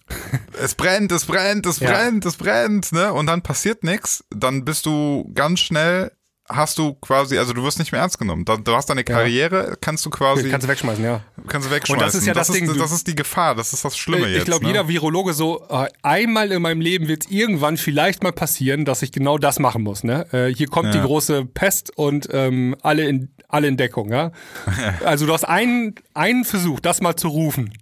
es 0.62 0.74
brennt, 0.74 1.10
es 1.10 1.24
brennt, 1.24 1.66
es 1.66 1.80
brennt, 1.80 2.24
ja. 2.24 2.30
es 2.30 2.36
brennt, 2.36 2.92
ne? 2.92 3.12
Und 3.12 3.26
dann 3.26 3.42
passiert 3.42 3.82
nichts, 3.82 4.24
dann 4.30 4.64
bist 4.64 4.86
du 4.86 5.30
ganz 5.34 5.60
schnell 5.60 6.12
hast 6.48 6.78
du 6.78 6.94
quasi, 6.94 7.38
also 7.38 7.52
du 7.52 7.62
wirst 7.62 7.78
nicht 7.78 7.92
mehr 7.92 8.00
ernst 8.00 8.18
genommen. 8.18 8.44
Du 8.44 8.74
hast 8.74 8.86
deine 8.86 9.04
Karriere, 9.04 9.68
ja. 9.70 9.76
kannst 9.80 10.04
du 10.06 10.10
quasi. 10.10 10.48
Kannst 10.48 10.66
du 10.66 10.70
wegschmeißen, 10.70 11.04
ja. 11.04 11.22
Kannst 11.48 11.68
du 11.68 11.72
wegschmeißen. 11.72 11.94
Und 11.94 12.06
das 12.06 12.14
ist 12.14 12.26
ja 12.26 12.34
das, 12.34 12.48
das 12.48 12.56
Ding. 12.56 12.70
Ist, 12.70 12.80
das 12.80 12.92
ist 12.92 13.06
die 13.06 13.14
Gefahr, 13.14 13.54
das 13.54 13.72
ist 13.72 13.84
das 13.84 13.96
Schlimme 13.96 14.26
ich, 14.26 14.32
jetzt. 14.32 14.38
Ich 14.40 14.44
glaube, 14.44 14.64
ne? 14.64 14.70
jeder 14.70 14.88
Virologe 14.88 15.32
so, 15.32 15.64
äh, 15.68 15.88
einmal 16.02 16.52
in 16.52 16.62
meinem 16.62 16.80
Leben 16.80 17.08
wird 17.08 17.24
es 17.24 17.30
irgendwann 17.30 17.76
vielleicht 17.76 18.22
mal 18.22 18.32
passieren, 18.32 18.84
dass 18.84 19.02
ich 19.02 19.12
genau 19.12 19.38
das 19.38 19.58
machen 19.58 19.82
muss. 19.82 20.04
Ne? 20.04 20.26
Äh, 20.32 20.54
hier 20.54 20.68
kommt 20.68 20.94
ja. 20.94 21.00
die 21.00 21.06
große 21.06 21.46
Pest 21.46 21.96
und 21.96 22.28
ähm, 22.32 22.76
alle, 22.82 23.06
in, 23.06 23.30
alle 23.48 23.68
in 23.68 23.76
Deckung. 23.76 24.12
Ja? 24.12 24.32
also 25.04 25.26
du 25.26 25.32
hast 25.32 25.44
einen, 25.44 25.94
einen 26.14 26.44
Versuch, 26.44 26.80
das 26.80 27.00
mal 27.00 27.16
zu 27.16 27.28
rufen. 27.28 27.72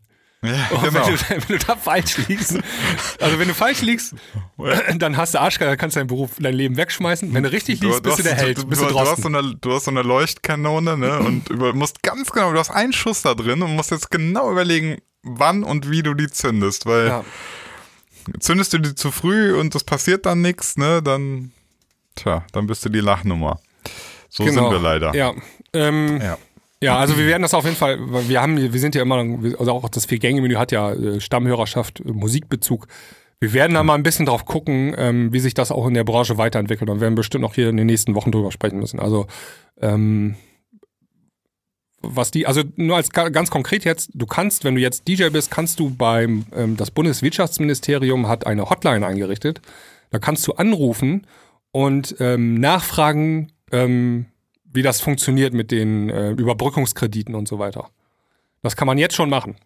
Ja, 0.44 0.68
genau. 0.68 0.82
wenn, 0.82 0.92
du, 0.92 1.48
wenn, 1.48 1.58
du, 1.58 1.64
da 1.64 1.76
falsch 1.76 2.18
liegst, 2.28 2.58
also 3.18 3.38
wenn 3.38 3.48
du 3.48 3.54
falsch 3.54 3.80
liegst, 3.80 4.14
dann 4.96 5.16
hast 5.16 5.34
du 5.34 5.40
Arschgeil, 5.40 5.76
kannst 5.78 5.96
du 5.96 6.00
deinen 6.00 6.08
Beruf, 6.08 6.32
dein 6.38 6.54
Leben 6.54 6.76
wegschmeißen. 6.76 7.32
Wenn 7.32 7.44
du 7.44 7.50
richtig 7.50 7.80
liegst, 7.80 8.00
du, 8.00 8.02
bist 8.02 8.18
du 8.18 8.22
der 8.22 8.34
Held. 8.34 8.58
Du, 8.58 8.66
bist 8.66 8.82
du, 8.82 8.86
du, 8.86 9.00
hast 9.00 9.22
so 9.22 9.28
eine, 9.28 9.56
du 9.56 9.72
hast 9.72 9.84
so 9.84 9.90
eine 9.90 10.02
Leuchtkanone, 10.02 10.98
ne? 10.98 11.18
Und 11.20 11.48
über, 11.48 11.72
musst 11.72 12.02
ganz 12.02 12.30
genau, 12.30 12.52
du 12.52 12.58
hast 12.58 12.70
einen 12.70 12.92
Schuss 12.92 13.22
da 13.22 13.34
drin 13.34 13.62
und 13.62 13.74
musst 13.74 13.90
jetzt 13.90 14.10
genau 14.10 14.50
überlegen, 14.52 14.98
wann 15.22 15.64
und 15.64 15.90
wie 15.90 16.02
du 16.02 16.12
die 16.12 16.28
zündest, 16.28 16.84
weil 16.84 17.06
ja. 17.06 17.24
zündest 18.38 18.74
du 18.74 18.78
die 18.78 18.94
zu 18.94 19.10
früh 19.10 19.54
und 19.54 19.74
das 19.74 19.82
passiert 19.84 20.26
dann 20.26 20.42
nichts, 20.42 20.76
ne? 20.76 21.02
Dann, 21.02 21.52
tja, 22.16 22.44
dann 22.52 22.66
bist 22.66 22.84
du 22.84 22.90
die 22.90 23.00
Lachnummer. 23.00 23.60
So 24.28 24.44
genau. 24.44 24.64
sind 24.64 24.72
wir 24.72 24.78
leider. 24.78 25.14
Ja. 25.14 25.32
Ähm, 25.72 26.20
ja. 26.20 26.36
Ja, 26.84 26.98
also 26.98 27.16
wir 27.16 27.26
werden 27.26 27.42
das 27.42 27.54
auf 27.54 27.64
jeden 27.64 27.76
Fall, 27.76 27.98
wir 28.28 28.42
haben, 28.42 28.56
wir 28.56 28.80
sind 28.80 28.94
ja 28.94 29.02
immer, 29.02 29.16
also 29.58 29.72
auch 29.72 29.88
das 29.88 30.04
Vier-Gänge-Menü 30.04 30.56
hat 30.56 30.70
ja 30.70 30.92
äh, 30.92 31.20
Stammhörerschaft, 31.20 32.00
äh, 32.00 32.12
Musikbezug. 32.12 32.86
Wir 33.40 33.52
werden 33.52 33.74
da 33.74 33.82
mal 33.82 33.94
ein 33.94 34.02
bisschen 34.02 34.26
drauf 34.26 34.44
gucken, 34.44 34.94
ähm, 34.96 35.32
wie 35.32 35.40
sich 35.40 35.54
das 35.54 35.72
auch 35.72 35.86
in 35.86 35.94
der 35.94 36.04
Branche 36.04 36.38
weiterentwickelt 36.38 36.90
und 36.90 37.00
werden 37.00 37.14
bestimmt 37.14 37.44
auch 37.44 37.54
hier 37.54 37.70
in 37.70 37.76
den 37.76 37.86
nächsten 37.86 38.14
Wochen 38.14 38.32
drüber 38.32 38.52
sprechen 38.52 38.78
müssen. 38.78 39.00
Also, 39.00 39.26
ähm, 39.80 40.36
was 42.00 42.30
die, 42.30 42.46
also 42.46 42.62
nur 42.76 42.96
als 42.96 43.10
ganz 43.10 43.50
konkret 43.50 43.84
jetzt, 43.84 44.10
du 44.12 44.26
kannst, 44.26 44.64
wenn 44.64 44.74
du 44.74 44.80
jetzt 44.82 45.08
DJ 45.08 45.30
bist, 45.30 45.50
kannst 45.50 45.80
du 45.80 45.88
beim, 45.88 46.44
ähm, 46.54 46.76
das 46.76 46.90
Bundeswirtschaftsministerium 46.90 48.28
hat 48.28 48.46
eine 48.46 48.68
Hotline 48.68 49.06
eingerichtet. 49.06 49.62
Da 50.10 50.18
kannst 50.18 50.46
du 50.46 50.52
anrufen 50.52 51.26
und 51.72 52.16
ähm, 52.20 52.54
nachfragen, 52.54 53.52
ähm, 53.72 54.26
wie 54.74 54.82
das 54.82 55.00
funktioniert 55.00 55.54
mit 55.54 55.70
den 55.70 56.10
äh, 56.10 56.30
Überbrückungskrediten 56.32 57.34
und 57.34 57.48
so 57.48 57.58
weiter. 57.58 57.90
Das 58.62 58.76
kann 58.76 58.86
man 58.86 58.98
jetzt 58.98 59.14
schon 59.14 59.30
machen. 59.30 59.56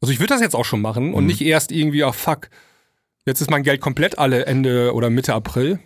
Also 0.00 0.12
ich 0.12 0.18
würde 0.18 0.34
das 0.34 0.40
jetzt 0.40 0.56
auch 0.56 0.64
schon 0.64 0.80
machen 0.80 1.14
und 1.14 1.24
mhm. 1.24 1.28
nicht 1.28 1.40
erst 1.40 1.72
irgendwie, 1.72 2.04
ach 2.04 2.14
fuck, 2.14 2.50
jetzt 3.26 3.40
ist 3.40 3.50
mein 3.50 3.62
Geld 3.62 3.80
komplett 3.80 4.18
alle 4.18 4.46
Ende 4.46 4.94
oder 4.94 5.08
Mitte 5.10 5.34
April 5.34 5.78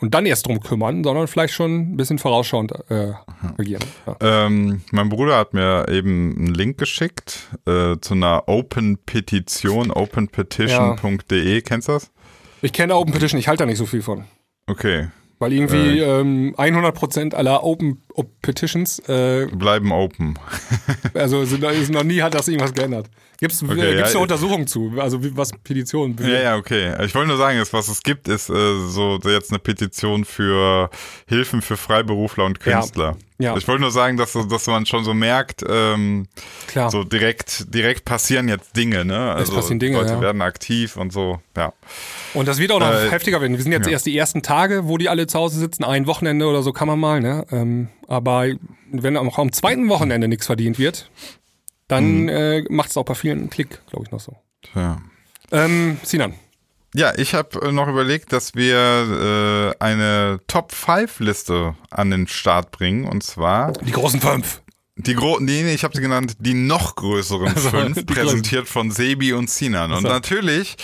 und 0.00 0.14
dann 0.14 0.26
erst 0.26 0.46
drum 0.46 0.60
kümmern, 0.60 1.02
sondern 1.02 1.28
vielleicht 1.28 1.54
schon 1.54 1.92
ein 1.92 1.96
bisschen 1.96 2.18
vorausschauend 2.18 2.72
äh, 2.90 3.12
agieren. 3.58 3.84
Ja. 4.06 4.16
Ähm, 4.46 4.82
mein 4.90 5.08
Bruder 5.08 5.38
hat 5.38 5.54
mir 5.54 5.88
eben 5.88 6.36
einen 6.36 6.54
Link 6.54 6.78
geschickt 6.78 7.48
äh, 7.66 7.96
zu 8.00 8.14
einer 8.14 8.48
Open 8.48 8.98
Petition, 8.98 9.90
openpetition.de. 9.90 11.54
Ja. 11.54 11.60
Kennst 11.60 11.88
du 11.88 11.92
das? 11.92 12.10
Ich 12.62 12.72
kenne 12.72 12.96
Open 12.96 13.12
Petition, 13.12 13.40
ich 13.40 13.48
halte 13.48 13.62
da 13.62 13.66
nicht 13.66 13.78
so 13.78 13.86
viel 13.86 14.02
von. 14.02 14.24
Okay, 14.66 15.08
weil 15.40 15.54
irgendwie 15.54 15.98
äh, 15.98 16.20
ähm, 16.20 16.54
100% 16.56 17.34
aller 17.34 17.64
Open 17.64 18.02
Petitions 18.42 18.98
äh, 19.08 19.46
bleiben 19.46 19.92
open. 19.92 20.38
also 21.14 21.44
sind, 21.44 21.64
ist 21.64 21.90
noch 21.90 22.04
nie 22.04 22.22
hat 22.22 22.34
das 22.34 22.48
irgendwas 22.48 22.72
geändert. 22.72 23.08
Gibt 23.40 23.54
es 23.54 23.62
okay, 23.62 23.96
ja, 23.96 24.04
eine 24.04 24.18
Untersuchung 24.18 24.66
zu? 24.66 24.92
Also 24.98 25.24
wie, 25.24 25.34
was 25.34 25.50
Petitionen? 25.64 26.14
Ja, 26.20 26.42
ja, 26.42 26.56
okay. 26.56 26.94
Ich 27.06 27.14
wollte 27.14 27.28
nur 27.28 27.38
sagen, 27.38 27.58
ist, 27.58 27.72
was 27.72 27.88
es 27.88 28.02
gibt, 28.02 28.28
ist 28.28 28.50
äh, 28.50 28.52
so 28.86 29.18
jetzt 29.24 29.50
eine 29.50 29.58
Petition 29.58 30.26
für 30.26 30.90
Hilfen 31.26 31.62
für 31.62 31.78
Freiberufler 31.78 32.44
und 32.44 32.60
Künstler. 32.60 33.16
Ja. 33.38 33.52
ja. 33.52 33.56
Ich 33.56 33.66
wollte 33.66 33.80
nur 33.80 33.92
sagen, 33.92 34.18
dass, 34.18 34.34
dass 34.34 34.66
man 34.66 34.84
schon 34.84 35.04
so 35.04 35.14
merkt, 35.14 35.64
ähm, 35.66 36.26
Klar. 36.66 36.90
so 36.90 37.02
direkt, 37.02 37.72
direkt 37.72 38.04
passieren 38.04 38.46
jetzt 38.46 38.76
Dinge, 38.76 39.06
ne? 39.06 39.32
Also 39.32 39.52
es 39.52 39.56
passieren 39.56 39.78
Dinge, 39.78 39.96
Leute 39.96 40.12
ja. 40.12 40.20
werden 40.20 40.42
aktiv 40.42 40.98
und 40.98 41.10
so, 41.10 41.40
ja. 41.56 41.72
Und 42.34 42.46
das 42.46 42.58
wird 42.58 42.72
auch 42.72 42.80
noch 42.80 42.92
äh, 42.92 43.08
heftiger 43.08 43.40
werden. 43.40 43.56
Wir 43.56 43.62
sind 43.62 43.72
jetzt 43.72 43.88
erst 43.88 44.04
die 44.04 44.18
ersten 44.18 44.42
Tage, 44.42 44.86
wo 44.86 44.98
die 44.98 45.08
alle 45.08 45.26
zu 45.26 45.38
Hause 45.38 45.58
sitzen. 45.58 45.82
Ein 45.82 46.06
Wochenende 46.06 46.44
oder 46.44 46.62
so 46.62 46.74
kann 46.74 46.88
man 46.88 47.00
mal, 47.00 47.22
ne? 47.22 47.46
Ähm, 47.50 47.88
aber 48.10 48.48
wenn 48.90 49.16
auch 49.16 49.38
am 49.38 49.52
zweiten 49.52 49.88
Wochenende 49.88 50.26
nichts 50.26 50.46
verdient 50.46 50.78
wird, 50.78 51.10
dann 51.86 52.22
mhm. 52.22 52.28
äh, 52.28 52.62
macht 52.68 52.90
es 52.90 52.96
auch 52.96 53.04
bei 53.04 53.14
vielen 53.14 53.38
einen 53.38 53.50
Klick, 53.50 53.80
glaube 53.86 54.04
ich, 54.04 54.12
noch 54.12 54.20
so. 54.20 54.36
Ja. 54.74 55.00
Ähm, 55.52 55.98
Sinan. 56.02 56.34
Ja, 56.94 57.12
ich 57.16 57.34
habe 57.34 57.68
äh, 57.68 57.72
noch 57.72 57.86
überlegt, 57.86 58.32
dass 58.32 58.56
wir 58.56 59.74
äh, 59.78 59.82
eine 59.84 60.40
Top 60.48 60.72
5 60.72 61.20
Liste 61.20 61.76
an 61.90 62.10
den 62.10 62.26
Start 62.26 62.72
bringen 62.72 63.04
und 63.04 63.22
zwar 63.22 63.72
die 63.72 63.92
großen 63.92 64.20
fünf. 64.20 64.60
Die 65.02 65.14
großen, 65.14 65.44
nee, 65.44 65.62
nee, 65.62 65.74
ich 65.74 65.84
habe 65.84 65.94
sie 65.94 66.02
genannt, 66.02 66.36
die 66.38 66.54
noch 66.54 66.96
größeren 66.96 67.48
also, 67.48 67.70
fünf, 67.70 68.06
präsentiert 68.06 68.68
von 68.68 68.90
Sebi 68.90 69.32
und 69.32 69.50
Sinan. 69.50 69.92
Und 69.92 70.02
so. 70.02 70.08
natürlich 70.08 70.76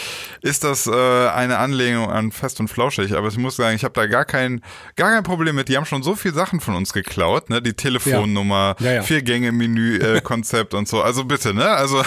ist 0.43 0.65
das 0.65 0.87
äh, 0.87 0.91
eine 1.29 1.59
Anlehnung 1.59 2.11
an 2.11 2.33
Fest 2.33 2.61
und 2.61 2.69
Flauschig, 2.69 3.15
aber 3.15 3.29
ich 3.29 3.39
muss 3.39 3.57
sagen, 3.57 3.77
ich 3.77 3.85
habe 3.85 3.95
da 3.95 4.07
gar 4.07 4.25
kein, 4.25 4.63
gar 4.97 5.11
kein 5.11 5.23
Problem 5.23 5.57
mit. 5.57 5.69
Die 5.69 5.77
haben 5.77 5.87
schon 5.87 6.03
so 6.03 6.15
viele 6.15 6.35
Sachen 6.35 6.61
von 6.61 6.75
uns 6.75 6.93
geklaut, 6.93 7.51
ne? 7.51 7.61
Die 7.61 7.75
Telefonnummer, 7.75 8.77
ja. 8.79 8.87
Ja, 8.87 8.93
ja. 8.95 9.03
Vier-Gänge-Menü-Konzept 9.03 10.75
äh, 10.75 10.77
und 10.79 10.89
so. 10.89 11.03
Also 11.03 11.25
bitte, 11.25 11.55
ne? 11.55 11.69
Also 11.69 12.03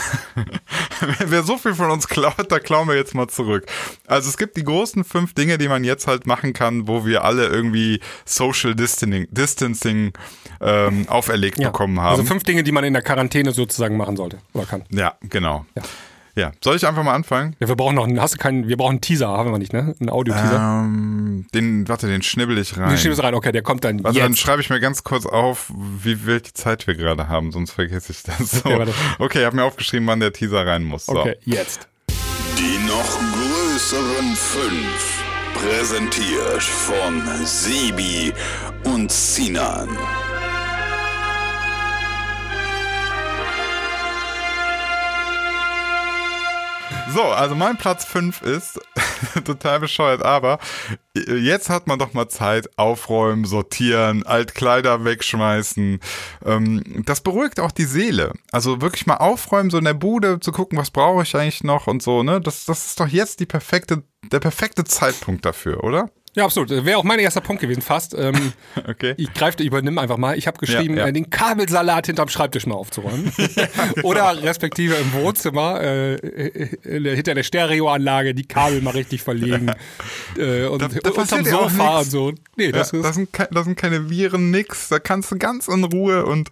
wer 1.26 1.43
so 1.43 1.57
viel 1.57 1.76
von 1.76 1.91
uns 1.91 2.07
klaut, 2.07 2.51
da 2.51 2.60
klauen 2.60 2.88
wir 2.88 2.95
jetzt 2.95 3.16
mal 3.16 3.28
zurück. 3.28 3.66
Also 4.07 4.30
es 4.30 4.38
gibt 4.38 4.57
die 4.57 4.64
großen 4.64 5.03
fünf 5.03 5.34
Dinge, 5.34 5.57
die 5.57 5.68
man 5.68 5.84
jetzt 5.84 6.07
halt 6.07 6.26
machen 6.28 6.53
kann, 6.53 6.88
wo 6.88 7.05
wir 7.05 7.24
alle 7.24 7.47
irgendwie 7.47 7.99
Social 8.26 8.76
Distancing, 8.76 9.28
Distancing 9.32 10.14
ähm, 10.62 11.07
auferlegt 11.07 11.57
bekommen 11.57 11.99
haben. 12.02 12.12
Also 12.12 12.24
fünf 12.24 12.43
Dinge, 12.43 12.64
die 12.64 12.72
man 12.72 12.84
in 12.84 12.93
der 12.93 13.02
Quarantäne 13.02 13.52
sozusagen 13.52 13.97
machen 13.97 14.16
sollte 14.18 14.38
oder 14.54 14.66
kann. 14.66 14.84
Ja, 14.89 15.16
genau. 15.22 15.66
Ja. 15.76 15.84
Ja, 16.36 16.52
soll 16.64 16.78
ich 16.78 16.88
einfach 16.88 17.04
mal 17.04 17.16
anfangen? 17.16 17.56
Ja, 17.60 17.68
wir 17.68 17.76
brauchen 17.76 17.95
noch, 17.95 18.06
einen, 18.06 18.22
hast 18.22 18.36
du 18.36 18.38
keinen, 18.38 18.70
wir 18.70 18.78
brauchen 18.78 18.91
einen 18.91 19.02
Teaser, 19.02 19.28
haben 19.28 19.52
wir 19.52 19.58
nicht, 19.58 19.74
ne? 19.74 19.93
Einen 20.00 20.10
Audio-Teaser. 20.10 20.84
Ähm, 20.86 21.47
den, 21.54 21.86
warte, 21.89 22.08
den 22.08 22.22
schnibbel 22.22 22.58
ich 22.58 22.78
rein. 22.78 22.89
Den 22.89 22.97
schnibbel 22.97 23.20
rein, 23.20 23.34
okay, 23.34 23.52
der 23.52 23.62
kommt 23.62 23.84
dann 23.84 24.06
Also 24.06 24.18
jetzt. 24.18 24.26
dann 24.26 24.36
schreibe 24.38 24.62
ich 24.62 24.70
mir 24.70 24.80
ganz 24.80 25.04
kurz 25.04 25.26
auf, 25.26 25.70
wie 25.76 26.26
welche 26.26 26.54
Zeit 26.54 26.88
wir 26.88 26.95
gerade 26.95 27.28
haben, 27.28 27.52
sonst 27.52 27.72
vergesse 27.72 28.14
ich 28.14 28.24
das. 28.24 28.52
So. 28.52 28.70
Okay, 28.70 28.91
okay 29.18 29.39
ich 29.39 29.45
habe 29.45 29.56
mir 29.58 29.64
aufgeschrieben, 29.64 30.08
wann 30.08 30.22
der 30.22 30.32
Teaser 30.32 30.66
rein 30.66 30.84
muss. 30.84 31.08
So. 31.08 31.20
Okay, 31.20 31.36
jetzt. 31.43 31.89
Die 32.58 32.88
noch 32.88 33.20
größeren 33.34 34.36
fünf, 34.36 35.24
präsentiert 35.56 36.62
von 36.62 37.22
Sebi 37.45 38.32
und 38.86 39.12
Sinan. 39.12 39.89
So, 47.14 47.24
also 47.24 47.55
mein 47.55 47.78
Platz 47.78 48.05
5 48.05 48.41
ist 48.43 48.80
total 49.45 49.80
bescheuert, 49.80 50.24
aber 50.24 50.60
jetzt 51.16 51.70
hat 51.70 51.88
man 51.88 51.97
doch 51.97 52.14
mal 52.14 52.30
Zeit, 52.30 52.70
aufräumen, 52.78 53.45
sortieren, 53.45 54.26
Altkleider 54.26 55.03
wegschmeißen. 55.05 55.99
Ähm, 56.45 57.03
das 57.05 57.22
beruhigt 57.22 57.60
auch 57.60 57.72
die 57.72 57.86
Seele. 57.86 58.34
Also 58.51 58.82
wirklich 58.82 59.07
mal 59.07 59.18
aufräumen, 59.18 59.72
so 59.72 59.80
in 59.80 59.86
der 59.86 59.95
Bude 59.95 60.39
zu 60.39 60.51
gucken, 60.51 60.78
was 60.78 60.91
brauche 60.91 61.24
ich 61.24 61.36
eigentlich 61.36 61.64
noch 61.64 61.88
und 61.88 62.03
so, 62.03 62.22
ne? 62.22 62.41
Das, 62.41 62.66
das 62.66 62.86
ist 62.86 62.99
doch 62.99 63.07
jetzt 63.07 63.39
die 63.39 63.47
perfekte, 63.47 64.03
der 64.32 64.39
perfekte 64.39 64.84
Zeitpunkt 64.84 65.45
dafür, 65.45 65.84
oder? 65.84 66.10
Ja, 66.39 66.45
absolut. 66.45 66.69
Wäre 66.69 66.97
auch 66.97 67.03
mein 67.03 67.19
erster 67.19 67.41
Punkt 67.41 67.61
gewesen, 67.61 67.81
fast. 67.81 68.15
Ähm, 68.17 68.53
okay. 68.87 69.13
Ich 69.17 69.33
greife, 69.33 69.61
übernimm 69.61 69.97
einfach 69.97 70.15
mal. 70.15 70.37
Ich 70.37 70.47
habe 70.47 70.57
geschrieben, 70.57 70.95
ja, 70.95 71.03
ja. 71.03 71.07
Äh, 71.07 71.13
den 71.13 71.29
Kabelsalat 71.29 72.05
hinterm 72.05 72.29
Schreibtisch 72.29 72.65
mal 72.65 72.75
aufzuräumen. 72.75 73.29
Oder 74.03 74.41
respektive 74.41 74.95
im 74.95 75.11
Wohnzimmer, 75.11 75.81
äh, 75.81 76.13
äh, 76.13 77.15
hinter 77.15 77.33
der 77.33 77.43
Stereoanlage, 77.43 78.33
die 78.33 78.45
Kabel 78.45 78.81
mal 78.81 78.91
richtig 78.91 79.21
verlegen. 79.21 79.73
Äh, 80.37 80.67
und 80.67 80.81
da, 80.81 80.87
da 80.87 81.09
unterm 81.09 81.43
Sofa 81.43 81.99
und 81.99 82.09
so. 82.09 82.31
Nee, 82.55 82.71
das, 82.71 82.93
ja, 82.93 82.99
ist, 82.99 83.03
das, 83.03 83.15
sind, 83.15 83.29
das 83.51 83.65
sind 83.65 83.75
keine 83.75 84.09
Viren, 84.09 84.49
nix. 84.49 84.87
Da 84.87 84.99
kannst 84.99 85.31
du 85.31 85.37
ganz 85.37 85.67
in 85.67 85.83
Ruhe 85.83 86.25
und 86.25 86.51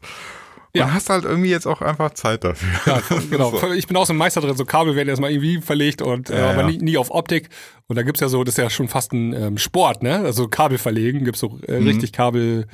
ja. 0.76 0.86
Und 0.86 0.94
hast 0.94 1.10
halt 1.10 1.26
irgendwie 1.26 1.50
jetzt 1.50 1.66
auch 1.66 1.82
einfach 1.82 2.12
Zeit 2.12 2.44
dafür. 2.44 2.70
Ja, 2.86 3.02
genau. 3.30 3.52
So. 3.52 3.72
Ich 3.74 3.88
bin 3.88 3.98
auch 3.98 4.06
so 4.06 4.14
ein 4.14 4.18
Meister 4.18 4.42
drin, 4.42 4.56
so 4.56 4.66
Kabel 4.66 4.96
werden 4.96 5.10
erstmal 5.10 5.32
irgendwie 5.32 5.62
verlegt 5.62 6.02
und 6.02 6.30
äh, 6.30 6.40
ja, 6.40 6.52
aber 6.52 6.62
ja. 6.62 6.68
Nie, 6.68 6.78
nie, 6.78 6.98
auf 6.98 7.12
Optik. 7.12 7.50
Und 7.88 7.96
da 7.96 8.04
gibt's 8.04 8.22
ja 8.22 8.30
so, 8.30 8.44
das 8.44 8.54
ist 8.54 8.58
ja 8.58 8.70
schon 8.70 8.88
fast 8.88 9.14
ein 9.14 9.34
ähm, 9.34 9.58
Sport, 9.58 10.04
ne? 10.04 10.18
Also 10.20 10.48
Kabel 10.48 10.78
verlegen, 10.78 11.24
gibt's 11.24 11.40
so 11.40 11.60
äh, 11.68 11.80
mhm. 11.80 11.88
richtig 11.88 12.14
Kabel, 12.14 12.68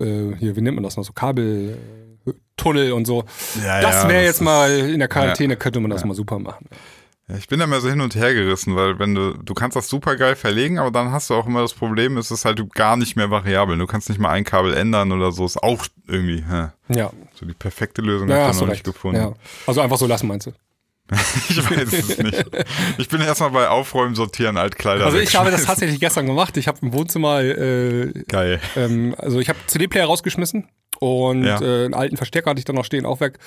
äh, 0.00 0.34
hier, 0.38 0.56
wie 0.56 0.60
nennt 0.60 0.76
man 0.76 0.84
das 0.84 0.96
noch? 0.96 1.04
So 1.04 1.12
Kabeltunnel 1.12 2.92
und 2.92 3.06
so. 3.06 3.24
Das 3.62 4.08
wäre 4.08 4.24
jetzt 4.24 4.40
mal 4.40 4.70
in 4.70 4.98
der 4.98 5.08
Quarantäne, 5.08 5.56
könnte 5.56 5.80
man 5.80 5.90
das 5.90 6.04
mal 6.04 6.14
super 6.14 6.38
machen. 6.38 6.66
Ja, 7.28 7.36
ich 7.36 7.46
bin 7.46 7.58
da 7.58 7.66
mehr 7.66 7.80
so 7.80 7.90
hin 7.90 8.00
und 8.00 8.14
her 8.14 8.32
gerissen, 8.32 8.74
weil 8.74 8.98
wenn 8.98 9.14
du, 9.14 9.34
du 9.34 9.52
kannst 9.52 9.76
das 9.76 9.88
super 9.88 10.16
geil 10.16 10.34
verlegen, 10.34 10.78
aber 10.78 10.90
dann 10.90 11.12
hast 11.12 11.28
du 11.28 11.34
auch 11.34 11.46
immer 11.46 11.60
das 11.60 11.74
Problem, 11.74 12.16
es 12.16 12.30
ist 12.30 12.46
halt 12.46 12.72
gar 12.72 12.96
nicht 12.96 13.16
mehr 13.16 13.30
variabel. 13.30 13.76
Du 13.76 13.86
kannst 13.86 14.08
nicht 14.08 14.18
mal 14.18 14.30
ein 14.30 14.44
Kabel 14.44 14.72
ändern 14.72 15.12
oder 15.12 15.30
so, 15.30 15.44
ist 15.44 15.62
auch 15.62 15.84
irgendwie, 16.06 16.42
hä. 16.48 16.68
ja. 16.88 17.10
So 17.34 17.44
die 17.44 17.54
perfekte 17.54 18.00
Lösung 18.00 18.30
ja, 18.30 18.42
habe 18.42 18.54
ich 18.54 18.60
noch 18.60 18.68
nicht 18.68 18.84
gefunden. 18.84 19.20
Ja. 19.20 19.34
Also 19.66 19.82
einfach 19.82 19.98
so 19.98 20.06
lassen, 20.06 20.26
meinst 20.26 20.46
du? 20.46 20.52
ich 21.48 21.70
weiß 21.70 21.92
es 21.92 22.18
nicht. 22.18 22.44
Ich 22.98 23.08
bin 23.08 23.20
erstmal 23.22 23.50
bei 23.50 23.68
Aufräumen, 23.68 24.14
Sortieren, 24.14 24.58
Altkleider. 24.58 25.06
Also 25.06 25.18
ich 25.18 25.36
habe 25.36 25.50
das 25.50 25.64
tatsächlich 25.64 26.00
gestern 26.00 26.26
gemacht. 26.26 26.56
Ich 26.58 26.68
habe 26.68 26.78
im 26.82 26.92
Wohnzimmer 26.92 27.40
äh, 27.40 28.12
geil. 28.28 28.60
Ähm, 28.76 29.14
also 29.16 29.40
ich 29.40 29.48
habe 29.48 29.58
CD-Player 29.66 30.04
rausgeschmissen 30.04 30.68
und 31.00 31.44
ja. 31.44 31.60
äh, 31.60 31.86
einen 31.86 31.94
alten 31.94 32.18
Verstärker 32.18 32.50
hatte 32.50 32.58
ich 32.58 32.66
dann 32.66 32.76
noch 32.76 32.84
stehen, 32.84 33.06
auch 33.06 33.20
weg. 33.20 33.38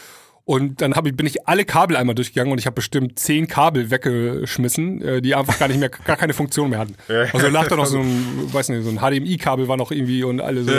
Und 0.43 0.81
dann 0.81 0.93
ich, 1.05 1.15
bin 1.15 1.25
ich 1.27 1.47
alle 1.47 1.65
Kabel 1.65 1.95
einmal 1.95 2.15
durchgegangen 2.15 2.51
und 2.51 2.57
ich 2.57 2.65
habe 2.65 2.73
bestimmt 2.73 3.19
zehn 3.19 3.47
Kabel 3.47 3.91
weggeschmissen, 3.91 5.01
äh, 5.01 5.21
die 5.21 5.35
einfach 5.35 5.59
gar 5.59 5.67
nicht 5.67 5.79
mehr, 5.79 5.89
gar 5.89 6.17
keine 6.17 6.33
Funktion 6.33 6.71
mehr 6.71 6.79
hatten. 6.79 6.95
Also 7.31 7.47
lag 7.47 7.67
da 7.67 7.75
noch 7.75 7.85
so 7.85 7.99
ein, 7.99 8.49
weiß 8.53 8.69
nicht, 8.69 8.83
so 8.83 8.89
ein 8.89 8.97
HDMI-Kabel 8.97 9.67
war 9.67 9.77
noch 9.77 9.91
irgendwie 9.91 10.23
und 10.23 10.41
alle 10.41 10.63
so, 10.63 10.71
so 10.71 10.77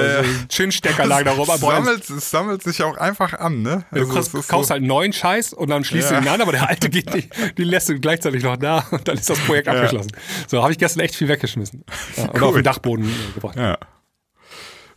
Chin-Stecker 0.48 1.06
lagen 1.06 1.26
da 1.26 1.32
rum. 1.32 1.48
Es 1.48 1.60
sammelt, 1.60 2.10
es 2.10 2.30
sammelt 2.30 2.62
sich 2.62 2.82
auch 2.82 2.96
einfach 2.96 3.34
an, 3.34 3.62
ne? 3.62 3.84
Also 3.90 4.06
du 4.06 4.12
kaufst, 4.12 4.32
kaufst 4.48 4.68
so 4.68 4.74
halt 4.74 4.82
neuen 4.82 5.12
Scheiß 5.12 5.52
und 5.52 5.70
dann 5.70 5.84
schließt 5.84 6.10
ja. 6.10 6.20
du 6.20 6.26
ihn 6.26 6.28
an, 6.28 6.40
aber 6.40 6.52
der 6.52 6.68
alte 6.68 6.90
geht 6.90 7.14
nicht, 7.14 7.28
die 7.58 7.64
lässt 7.64 7.88
du 7.88 7.98
gleichzeitig 8.00 8.42
noch 8.42 8.56
da 8.56 8.86
und 8.90 9.06
dann 9.06 9.16
ist 9.16 9.30
das 9.30 9.38
Projekt 9.40 9.68
ja. 9.68 9.74
abgeschlossen. 9.74 10.10
So, 10.48 10.62
habe 10.62 10.72
ich 10.72 10.78
gestern 10.78 11.00
echt 11.00 11.14
viel 11.14 11.28
weggeschmissen. 11.28 11.84
Ja, 12.16 12.24
und 12.24 12.34
cool. 12.34 12.48
auf 12.48 12.54
den 12.54 12.64
Dachboden 12.64 13.04
äh, 13.04 13.34
gebracht. 13.34 13.56
Ja. 13.56 13.78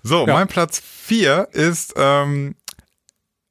So, 0.02 0.26
mein 0.28 0.48
Platz 0.48 0.80
vier 0.80 1.48
ist 1.52 1.94
ähm, 1.98 2.56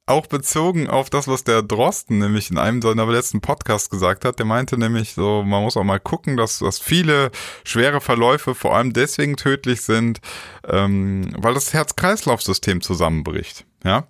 auch 0.07 0.27
bezogen 0.27 0.89
auf 0.89 1.09
das, 1.09 1.29
was 1.29 1.45
der 1.45 1.63
Drosten 1.63 2.19
nämlich 2.19 2.51
in 2.51 2.59
einem 2.59 2.83
seiner 2.83 3.07
letzten 3.07 3.41
Podcasts 3.41 3.89
gesagt 3.89 4.25
hat. 4.25 4.39
Der 4.39 4.47
meinte 4.47 4.77
nämlich 4.77 5.15
so, 5.15 5.43
man 5.43 5.63
muss 5.63 5.77
auch 5.77 5.85
mal 5.85 6.01
gucken, 6.01 6.37
dass, 6.37 6.59
dass 6.59 6.79
viele 6.79 7.31
schwere 7.65 8.01
Verläufe 8.01 8.55
vor 8.55 8.77
allem 8.77 8.93
deswegen 8.93 9.37
tödlich 9.37 9.81
sind, 9.81 10.21
ähm, 10.69 11.35
weil 11.39 11.55
das 11.55 11.73
Herz-Kreislauf-System 11.73 12.83
zusammenbricht. 12.83 13.65
Ja. 13.83 14.07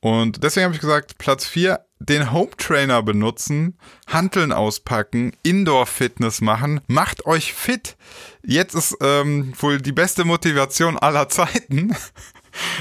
Und 0.00 0.42
deswegen 0.42 0.64
habe 0.64 0.74
ich 0.74 0.80
gesagt, 0.80 1.18
Platz 1.18 1.46
4, 1.46 1.78
den 2.00 2.32
Home 2.32 2.50
Trainer 2.56 3.02
benutzen, 3.02 3.78
Hanteln 4.06 4.50
auspacken, 4.50 5.32
Indoor-Fitness 5.42 6.40
machen, 6.40 6.80
macht 6.86 7.26
euch 7.26 7.52
fit. 7.52 7.96
Jetzt 8.42 8.74
ist 8.74 8.96
ähm, 9.02 9.52
wohl 9.58 9.80
die 9.80 9.92
beste 9.92 10.24
Motivation 10.24 10.98
aller 10.98 11.28
Zeiten. 11.28 11.94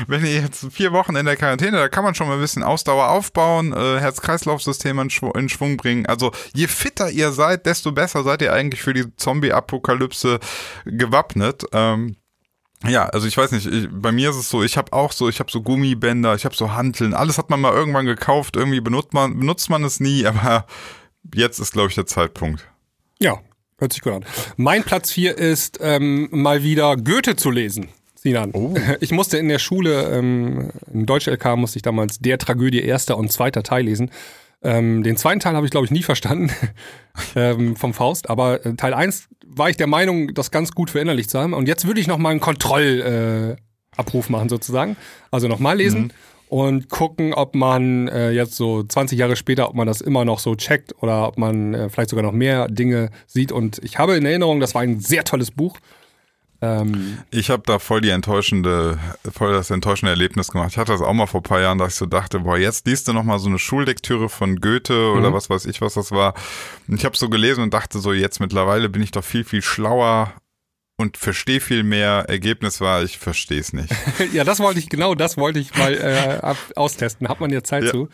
wenn 0.07 0.25
ihr 0.25 0.41
jetzt 0.41 0.67
vier 0.71 0.91
Wochen 0.91 1.15
in 1.15 1.25
der 1.25 1.35
Quarantäne, 1.37 1.77
da 1.77 1.89
kann 1.89 2.03
man 2.03 2.15
schon 2.15 2.27
mal 2.27 2.35
ein 2.35 2.41
bisschen 2.41 2.63
Ausdauer 2.63 3.09
aufbauen, 3.09 3.73
äh, 3.73 3.99
Herz-Kreislauf-System 3.99 4.99
in, 4.99 5.09
Schw 5.09 5.31
in, 5.35 5.49
Schwung 5.49 5.77
bringen. 5.77 6.05
Also 6.05 6.31
je 6.53 6.67
fitter 6.67 7.09
ihr 7.09 7.31
seid, 7.31 7.65
desto 7.65 7.91
besser 7.91 8.23
seid 8.23 8.41
ihr 8.41 8.53
eigentlich 8.53 8.81
für 8.81 8.93
die 8.93 9.15
Zombie-Apokalypse 9.15 10.39
gewappnet. 10.85 11.65
Ähm, 11.73 12.15
ja, 12.87 13.05
also 13.07 13.27
ich 13.27 13.35
weiß 13.35 13.51
nicht, 13.51 13.65
ich, 13.65 13.89
bei 13.91 14.11
mir 14.11 14.29
ist 14.29 14.37
es 14.37 14.49
so, 14.49 14.63
ich 14.63 14.77
habe 14.77 14.93
auch 14.93 15.11
so, 15.11 15.27
ich 15.27 15.39
habe 15.39 15.51
so 15.51 15.61
Gummibänder, 15.61 16.35
ich 16.35 16.45
habe 16.45 16.55
so 16.55 16.71
Hanteln, 16.71 17.13
alles 17.13 17.37
hat 17.37 17.49
man 17.49 17.59
mal 17.59 17.73
irgendwann 17.73 18.05
gekauft, 18.05 18.55
irgendwie 18.55 18.79
benutzt 18.79 19.13
man, 19.13 19.37
benutzt 19.37 19.69
man 19.69 19.83
es 19.83 19.99
nie, 19.99 20.25
aber 20.27 20.65
jetzt 21.33 21.59
ist, 21.59 21.73
glaube 21.73 21.89
ich, 21.89 21.95
der 21.95 22.05
Zeitpunkt. 22.05 22.65
Ja, 23.19 23.39
hört 23.77 23.91
sich 23.91 24.01
gut 24.01 24.13
an. 24.13 24.25
Mein 24.55 24.83
Platz 24.83 25.11
4 25.11 25.37
ist 25.37 25.79
ähm, 25.81 26.29
mal 26.31 26.63
wieder 26.63 26.95
Goethe 26.95 27.35
zu 27.35 27.51
lesen. 27.51 27.89
Sinan. 28.29 28.51
Oh. 28.53 28.73
Ich 28.99 29.11
musste 29.11 29.37
in 29.37 29.49
der 29.49 29.59
Schule, 29.59 30.09
ähm, 30.11 30.69
im 30.93 31.05
Deutsch-LK 31.05 31.57
musste 31.57 31.77
ich 31.77 31.83
damals 31.83 32.19
der 32.19 32.37
Tragödie 32.37 32.81
erster 32.81 33.17
und 33.17 33.31
zweiter 33.31 33.63
Teil 33.63 33.85
lesen. 33.85 34.11
Ähm, 34.61 35.03
den 35.03 35.17
zweiten 35.17 35.39
Teil 35.39 35.55
habe 35.55 35.65
ich, 35.65 35.71
glaube 35.71 35.85
ich, 35.85 35.91
nie 35.91 36.03
verstanden 36.03 36.51
ähm, 37.35 37.75
vom 37.75 37.93
Faust, 37.93 38.29
aber 38.29 38.65
äh, 38.65 38.73
Teil 38.75 38.93
1 38.93 39.29
war 39.45 39.69
ich 39.69 39.77
der 39.77 39.87
Meinung, 39.87 40.33
das 40.33 40.51
ganz 40.51 40.73
gut 40.73 40.89
verinnerlicht 40.89 41.29
zu 41.29 41.39
haben. 41.39 41.53
Und 41.53 41.67
jetzt 41.67 41.87
würde 41.87 41.99
ich 41.99 42.07
nochmal 42.07 42.31
einen 42.31 42.39
Kontrollabruf 42.39 43.57
äh, 44.29 44.31
machen, 44.31 44.49
sozusagen. 44.49 44.95
Also 45.31 45.47
nochmal 45.47 45.77
lesen. 45.77 46.01
Mhm 46.03 46.11
und 46.49 46.89
gucken, 46.89 47.33
ob 47.35 47.53
man 47.53 48.07
äh, 48.07 48.31
jetzt 48.31 48.55
so 48.55 48.83
20 48.83 49.19
Jahre 49.19 49.35
später, 49.35 49.69
ob 49.69 49.75
man 49.75 49.85
das 49.85 50.01
immer 50.01 50.25
noch 50.25 50.39
so 50.39 50.55
checkt 50.55 50.95
oder 51.01 51.27
ob 51.27 51.37
man 51.37 51.75
äh, 51.75 51.89
vielleicht 51.89 52.09
sogar 52.09 52.23
noch 52.23 52.31
mehr 52.31 52.67
Dinge 52.67 53.11
sieht. 53.27 53.51
Und 53.51 53.79
ich 53.83 53.99
habe 53.99 54.15
in 54.15 54.25
Erinnerung, 54.25 54.59
das 54.59 54.73
war 54.73 54.81
ein 54.81 54.99
sehr 54.99 55.23
tolles 55.23 55.51
Buch. 55.51 55.77
Ähm, 56.61 57.19
ich 57.31 57.49
habe 57.49 57.63
da 57.65 57.79
voll 57.79 58.01
die 58.01 58.09
enttäuschende, 58.09 58.99
voll 59.31 59.53
das 59.53 59.69
enttäuschende 59.69 60.11
Erlebnis 60.11 60.51
gemacht. 60.51 60.71
Ich 60.71 60.77
hatte 60.77 60.91
das 60.91 61.01
auch 61.01 61.13
mal 61.13 61.25
vor 61.25 61.39
ein 61.39 61.43
paar 61.43 61.61
Jahren, 61.61 61.77
dass 61.77 61.93
ich 61.93 61.95
so 61.95 62.05
dachte, 62.05 62.39
boah, 62.39 62.57
jetzt 62.57 62.85
liest 62.85 63.07
du 63.07 63.13
nochmal 63.13 63.39
so 63.39 63.47
eine 63.47 63.59
Schullektüre 63.59 64.27
von 64.29 64.57
Goethe 64.57 65.11
oder 65.11 65.29
mhm. 65.29 65.33
was 65.33 65.49
weiß 65.49 65.65
ich, 65.65 65.81
was 65.81 65.93
das 65.93 66.11
war. 66.11 66.33
Und 66.87 66.95
ich 66.95 67.05
habe 67.05 67.15
so 67.15 67.29
gelesen 67.29 67.63
und 67.63 67.73
dachte 67.73 67.99
so, 67.99 68.11
jetzt 68.11 68.39
mittlerweile 68.39 68.89
bin 68.89 69.01
ich 69.01 69.11
doch 69.11 69.23
viel, 69.23 69.43
viel 69.43 69.61
schlauer 69.61 70.33
und 70.99 71.15
verstehe 71.15 71.61
viel 71.61 71.83
mehr. 71.83 72.25
Ergebnis 72.27 72.81
war, 72.81 73.03
ich 73.03 73.19
verstehe 73.19 73.61
es 73.61 73.71
nicht. 73.71 73.89
ja, 74.33 74.43
das 74.43 74.59
wollte 74.59 74.79
ich, 74.79 74.89
genau 74.89 75.15
das 75.15 75.37
wollte 75.37 75.57
ich 75.57 75.73
mal 75.73 75.93
äh, 75.93 76.39
ab, 76.45 76.57
austesten. 76.75 77.29
Hat 77.29 77.39
man 77.39 77.51
ja 77.51 77.63
Zeit 77.63 77.85
ja. 77.85 77.91
zu. 77.91 78.09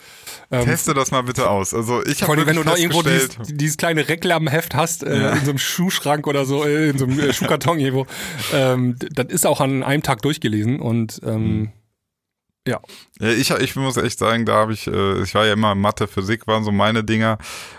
Ähm, 0.52 0.66
Teste 0.66 0.94
das 0.94 1.10
mal 1.10 1.24
bitte 1.24 1.50
aus. 1.50 1.74
Also 1.74 2.06
ich 2.06 2.22
habe 2.22 2.46
wenn 2.46 2.56
du 2.56 2.64
noch 2.64 2.78
irgendwo 2.78 3.02
dieses, 3.02 3.38
dieses 3.48 3.78
kleine 3.78 4.08
Reklamheft 4.08 4.76
hast, 4.76 5.02
äh, 5.02 5.20
ja. 5.20 5.30
in 5.32 5.46
so 5.46 5.50
einem 5.50 5.58
Schuhschrank 5.58 6.28
oder 6.28 6.46
so, 6.46 6.64
äh, 6.64 6.90
in 6.90 7.00
so 7.00 7.06
einem 7.06 7.20
äh, 7.20 7.34
Schuhkarton 7.34 7.80
irgendwo, 7.80 8.06
ähm, 8.54 8.98
das 9.00 9.30
ist 9.30 9.48
auch 9.48 9.62
an 9.62 9.82
einem 9.82 10.04
Tag 10.04 10.22
durchgelesen 10.22 10.80
und 10.80 11.22
ähm, 11.26 11.58
mhm 11.58 11.72
Ja. 12.68 12.80
Ich, 13.20 13.52
ich 13.52 13.76
muss 13.76 13.96
echt 13.98 14.18
sagen, 14.18 14.46
da 14.46 14.56
habe 14.56 14.74
ich, 14.74 14.88
äh, 14.88 15.22
ich 15.22 15.36
war 15.36 15.46
ja 15.46 15.54
immer 15.54 15.76
Mathe, 15.76 16.08
Physik 16.08 16.48
waren 16.48 16.64
so 16.64 16.72
meine 16.72 17.04
Dinger. 17.04 17.38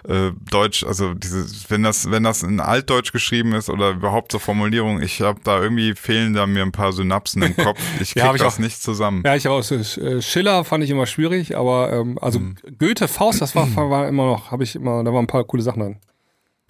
Äh, 0.08 0.30
Deutsch, 0.48 0.84
also 0.84 1.12
dieses, 1.12 1.68
wenn 1.70 1.82
das, 1.82 2.08
wenn 2.10 2.22
das 2.22 2.44
in 2.44 2.60
Altdeutsch 2.60 3.12
geschrieben 3.12 3.52
ist 3.52 3.68
oder 3.68 3.90
überhaupt 3.90 4.30
so 4.30 4.38
Formulierung, 4.38 5.02
ich 5.02 5.20
habe 5.20 5.40
da 5.42 5.60
irgendwie 5.60 5.94
fehlen 5.94 6.34
da 6.34 6.46
mir 6.46 6.62
ein 6.62 6.70
paar 6.70 6.92
Synapsen 6.92 7.42
im 7.42 7.56
Kopf. 7.56 7.80
Ich 8.00 8.14
krieg 8.14 8.22
ja, 8.22 8.32
das 8.32 8.54
auch, 8.54 8.58
nicht 8.58 8.82
zusammen. 8.82 9.22
Ja, 9.24 9.34
ich 9.34 9.46
habe 9.46 9.56
auch 9.56 9.70
äh, 9.70 10.22
Schiller 10.22 10.64
fand 10.64 10.84
ich 10.84 10.90
immer 10.90 11.06
schwierig, 11.06 11.56
aber 11.56 11.92
ähm, 11.92 12.18
also 12.20 12.38
mhm. 12.38 12.56
Goethe, 12.78 13.08
Faust, 13.08 13.40
das 13.40 13.54
war, 13.54 13.74
war 13.74 14.06
immer 14.06 14.26
noch, 14.26 14.50
habe 14.50 14.64
ich 14.64 14.76
immer, 14.76 15.02
da 15.02 15.12
waren 15.12 15.24
ein 15.24 15.26
paar 15.26 15.44
coole 15.44 15.62
Sachen 15.62 15.80
drin. 15.80 15.96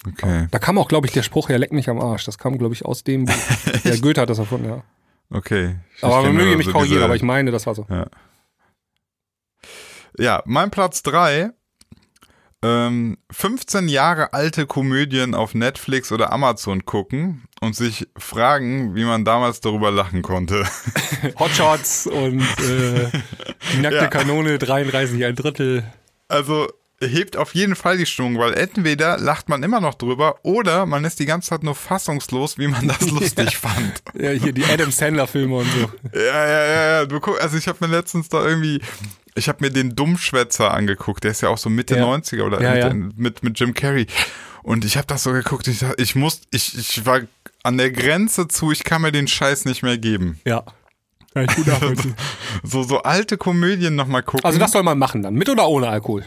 Okay. 0.07 0.47
Da 0.51 0.59
kam 0.59 0.77
auch, 0.77 0.87
glaube 0.87 1.07
ich, 1.07 1.13
der 1.13 1.23
Spruch, 1.23 1.49
ja, 1.49 1.57
leck 1.57 1.71
mich 1.71 1.89
am 1.89 1.99
Arsch. 1.99 2.25
Das 2.25 2.37
kam, 2.37 2.57
glaube 2.57 2.73
ich, 2.73 2.85
aus 2.85 3.03
dem, 3.03 3.25
der 3.83 3.97
Goethe 4.01 4.21
hat 4.21 4.29
das 4.29 4.39
erfunden, 4.39 4.69
ja. 4.69 4.83
Okay. 5.29 5.75
Aber 6.01 6.23
man 6.23 6.35
möge 6.35 6.57
mich 6.57 6.71
korrigieren, 6.71 7.03
aber 7.03 7.15
ich 7.15 7.23
meine, 7.23 7.51
das 7.51 7.65
war 7.65 7.75
so. 7.75 7.85
Ja, 7.89 8.07
ja 10.17 10.43
mein 10.45 10.71
Platz 10.71 11.03
3. 11.03 11.51
Ähm, 12.63 13.19
15 13.29 13.87
Jahre 13.87 14.33
alte 14.33 14.65
Komödien 14.65 15.35
auf 15.35 15.53
Netflix 15.53 16.11
oder 16.11 16.33
Amazon 16.33 16.85
gucken 16.85 17.43
und 17.61 17.75
sich 17.75 18.07
fragen, 18.17 18.95
wie 18.95 19.05
man 19.05 19.25
damals 19.25 19.61
darüber 19.61 19.91
lachen 19.91 20.23
konnte. 20.23 20.65
Hotshots 21.39 22.07
und 22.07 22.41
äh, 22.41 23.11
die 23.73 23.77
nackte 23.77 23.97
ja. 23.97 24.07
Kanone 24.07 24.57
33, 24.57 25.23
ein 25.23 25.35
Drittel. 25.35 25.83
Also 26.29 26.67
hebt 27.01 27.37
auf 27.37 27.53
jeden 27.53 27.75
Fall 27.75 27.97
die 27.97 28.05
Stimmung, 28.05 28.37
weil 28.39 28.53
entweder 28.53 29.17
lacht 29.17 29.49
man 29.49 29.63
immer 29.63 29.79
noch 29.79 29.93
drüber 29.93 30.39
oder 30.43 30.85
man 30.85 31.05
ist 31.05 31.19
die 31.19 31.25
ganze 31.25 31.49
Zeit 31.49 31.63
nur 31.63 31.75
fassungslos, 31.75 32.57
wie 32.57 32.67
man 32.67 32.87
das 32.87 33.01
lustig 33.11 33.51
ja. 33.51 33.69
fand. 33.69 34.01
Ja, 34.15 34.31
hier 34.31 34.51
die 34.51 34.65
Adam 34.65 34.91
Sandler 34.91 35.27
Filme 35.27 35.57
und 35.57 35.67
so. 35.71 35.91
Ja, 36.17 36.47
ja, 36.47 36.65
ja, 36.65 37.03
ja. 37.03 37.17
Also 37.39 37.57
ich 37.57 37.67
habe 37.67 37.85
mir 37.85 37.95
letztens 37.95 38.29
da 38.29 38.45
irgendwie 38.45 38.81
ich 39.37 39.47
habe 39.47 39.63
mir 39.63 39.71
den 39.71 39.95
Dummschwätzer 39.95 40.73
angeguckt, 40.73 41.23
der 41.23 41.31
ist 41.31 41.41
ja 41.41 41.49
auch 41.49 41.57
so 41.57 41.69
Mitte 41.69 41.95
ja. 41.95 42.05
90er 42.05 42.41
oder 42.43 42.61
ja, 42.61 42.91
mit, 42.93 43.17
mit, 43.17 43.43
mit 43.43 43.59
Jim 43.59 43.73
Carrey. 43.73 44.07
Und 44.63 44.83
ich 44.83 44.97
habe 44.97 45.07
das 45.07 45.23
so 45.23 45.31
geguckt, 45.31 45.67
ich, 45.67 45.85
ich 45.97 46.15
muss, 46.15 46.41
ich, 46.51 46.77
ich 46.77 47.05
war 47.05 47.21
an 47.63 47.77
der 47.77 47.91
Grenze 47.91 48.47
zu, 48.47 48.71
ich 48.71 48.83
kann 48.83 49.01
mir 49.01 49.11
den 49.11 49.27
Scheiß 49.27 49.65
nicht 49.65 49.83
mehr 49.83 49.97
geben. 49.97 50.39
Ja. 50.45 50.63
So, 52.63 52.81
so 52.81 53.03
alte 53.03 53.37
Komödien 53.37 53.95
nochmal 53.95 54.23
gucken. 54.23 54.43
Also 54.43 54.57
das 54.57 54.71
soll 54.71 54.81
man 54.81 54.97
machen 54.97 55.21
dann, 55.21 55.35
mit 55.35 55.47
oder 55.49 55.67
ohne 55.67 55.87
Alkohol? 55.87 56.25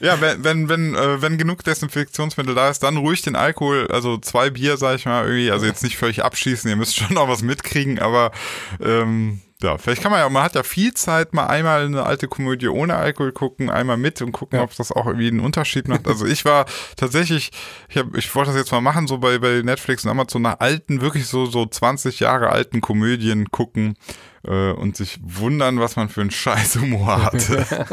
Ja, 0.00 0.20
wenn, 0.20 0.44
wenn, 0.44 0.68
wenn, 0.68 0.94
äh, 0.94 1.22
wenn 1.22 1.38
genug 1.38 1.64
Desinfektionsmittel 1.64 2.54
da 2.54 2.68
ist, 2.68 2.82
dann 2.82 2.98
ruhig 2.98 3.22
den 3.22 3.36
Alkohol, 3.36 3.88
also 3.90 4.18
zwei 4.18 4.50
Bier, 4.50 4.76
sag 4.76 4.96
ich 4.96 5.06
mal, 5.06 5.24
irgendwie, 5.24 5.50
also 5.50 5.64
jetzt 5.64 5.82
nicht 5.82 5.96
völlig 5.96 6.22
abschießen, 6.22 6.68
ihr 6.68 6.76
müsst 6.76 6.96
schon 6.98 7.14
noch 7.14 7.28
was 7.28 7.42
mitkriegen, 7.42 7.98
aber 7.98 8.32
ähm, 8.80 9.40
ja, 9.62 9.78
vielleicht 9.78 10.02
kann 10.02 10.10
man 10.10 10.20
ja, 10.20 10.28
man 10.28 10.42
hat 10.42 10.56
ja 10.56 10.62
viel 10.62 10.92
Zeit, 10.92 11.32
mal 11.32 11.46
einmal 11.46 11.86
eine 11.86 12.04
alte 12.04 12.28
Komödie 12.28 12.68
ohne 12.68 12.96
Alkohol 12.96 13.32
gucken, 13.32 13.70
einmal 13.70 13.96
mit 13.96 14.20
und 14.20 14.32
gucken, 14.32 14.58
ja. 14.58 14.64
ob 14.64 14.76
das 14.76 14.92
auch 14.92 15.06
irgendwie 15.06 15.28
einen 15.28 15.40
Unterschied 15.40 15.88
macht. 15.88 16.06
Also 16.06 16.26
ich 16.26 16.44
war 16.44 16.66
tatsächlich, 16.96 17.50
ich, 17.88 17.96
hab, 17.96 18.14
ich 18.14 18.34
wollte 18.34 18.50
das 18.50 18.58
jetzt 18.58 18.72
mal 18.72 18.82
machen, 18.82 19.06
so 19.06 19.16
bei, 19.16 19.38
bei 19.38 19.62
Netflix 19.62 20.04
und 20.04 20.10
Amazon 20.10 20.42
nach 20.42 20.60
alten, 20.60 21.00
wirklich 21.00 21.26
so, 21.26 21.46
so 21.46 21.64
20 21.64 22.20
Jahre 22.20 22.50
alten 22.50 22.82
Komödien 22.82 23.50
gucken 23.50 23.96
äh, 24.46 24.72
und 24.72 24.96
sich 24.96 25.18
wundern, 25.22 25.80
was 25.80 25.96
man 25.96 26.08
für 26.08 26.20
einen 26.20 26.30
Scheißhumor 26.30 27.22
hatte. 27.32 27.86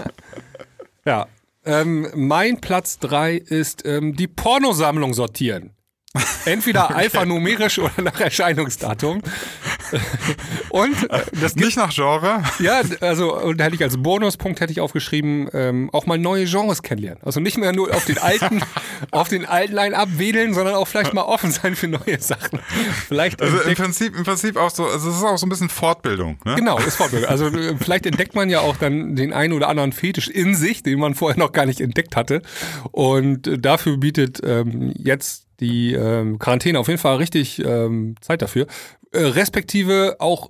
ja. 1.06 1.28
Ähm, 1.64 2.07
mein 2.15 2.60
Platz 2.60 2.98
3 2.99 3.36
ist 3.36 3.86
ähm, 3.86 4.15
die 4.15 4.28
Pornosammlung 4.28 5.14
sortieren. 5.14 5.76
Entweder 6.46 6.86
okay. 6.90 6.94
alphanumerisch 6.96 7.80
oder 7.80 8.02
nach 8.02 8.20
Erscheinungsdatum. 8.20 9.22
und 10.70 11.10
äh, 11.10 11.22
das 11.40 11.56
nicht 11.56 11.78
nach 11.78 11.94
Genre. 11.94 12.44
Ja, 12.60 12.82
also 13.00 13.38
und 13.40 13.58
da 13.58 13.66
hätte 13.66 13.76
ich 13.76 13.84
als 13.84 14.02
Bonuspunkt 14.02 14.60
hätte 14.60 14.72
ich 14.72 14.82
aufgeschrieben, 14.82 15.50
ähm, 15.54 15.90
auch 15.94 16.06
mal 16.06 16.18
neue 16.18 16.46
Genres 16.46 16.82
kennenlernen. 16.82 17.22
Also 17.24 17.40
nicht 17.40 17.58
mehr 17.58 17.72
nur 17.72 17.94
auf 17.96 18.06
den 18.06 18.18
alten, 18.18 18.62
auf 19.12 19.30
den 19.30 19.46
alten 19.46 19.74
Line 19.74 19.98
abwedeln, 19.98 20.54
sondern 20.54 20.76
auch 20.76 20.88
vielleicht 20.88 21.14
mal 21.14 21.24
offen 21.24 21.52
sein 21.52 21.76
für 21.76 21.88
neue 21.88 22.20
Sachen. 22.20 22.60
Vielleicht 23.08 23.42
also 23.42 23.62
im 23.62 23.76
Prinzip, 23.76 24.16
im 24.16 24.24
Prinzip 24.24 24.58
auch 24.58 24.70
so, 24.70 24.86
also 24.86 25.10
es 25.10 25.18
ist 25.18 25.24
auch 25.24 25.38
so 25.38 25.46
ein 25.46 25.50
bisschen 25.50 25.70
Fortbildung. 25.70 26.38
Ne? 26.44 26.56
Genau, 26.56 26.78
ist 26.80 26.98
Fortbildung. 26.98 27.30
Also 27.30 27.48
äh, 27.48 27.76
vielleicht 27.78 28.06
entdeckt 28.06 28.36
man 28.36 28.50
ja 28.50 28.60
auch 28.60 28.78
dann 28.78 29.16
den 29.16 29.32
einen 29.34 29.54
oder 29.54 29.70
anderen 29.70 29.94
Fetisch 29.94 30.28
in 30.28 30.56
sich, 30.56 30.84
den 30.84 31.00
man 31.00 31.16
vorher 31.16 31.40
noch 31.40 31.54
gar 31.54 31.66
nicht 31.66 31.80
entdeckt 31.80 32.16
hatte. 32.16 32.42
Und 32.92 33.48
äh, 33.48 33.58
dafür 33.58 33.98
bietet 33.98 34.42
ähm, 34.44 34.94
jetzt 34.98 35.46
die 35.62 35.94
ähm, 35.94 36.40
Quarantäne 36.40 36.80
auf 36.80 36.88
jeden 36.88 37.00
Fall 37.00 37.18
richtig 37.18 37.64
ähm, 37.64 38.16
Zeit 38.20 38.42
dafür. 38.42 38.68
Äh, 39.12 39.20
respektive 39.20 40.18
auch 40.20 40.50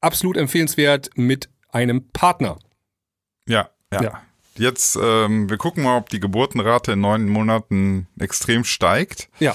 absolut 0.00 0.36
empfehlenswert 0.36 1.10
mit 1.16 1.48
einem 1.70 2.08
Partner. 2.12 2.58
Ja, 3.46 3.70
ja. 3.92 4.02
ja. 4.02 4.22
Jetzt, 4.56 4.98
ähm, 5.02 5.48
wir 5.48 5.56
gucken 5.56 5.84
mal, 5.84 5.96
ob 5.96 6.10
die 6.10 6.20
Geburtenrate 6.20 6.92
in 6.92 7.00
neun 7.00 7.28
Monaten 7.28 8.06
extrem 8.18 8.64
steigt. 8.64 9.28
Ja. 9.38 9.54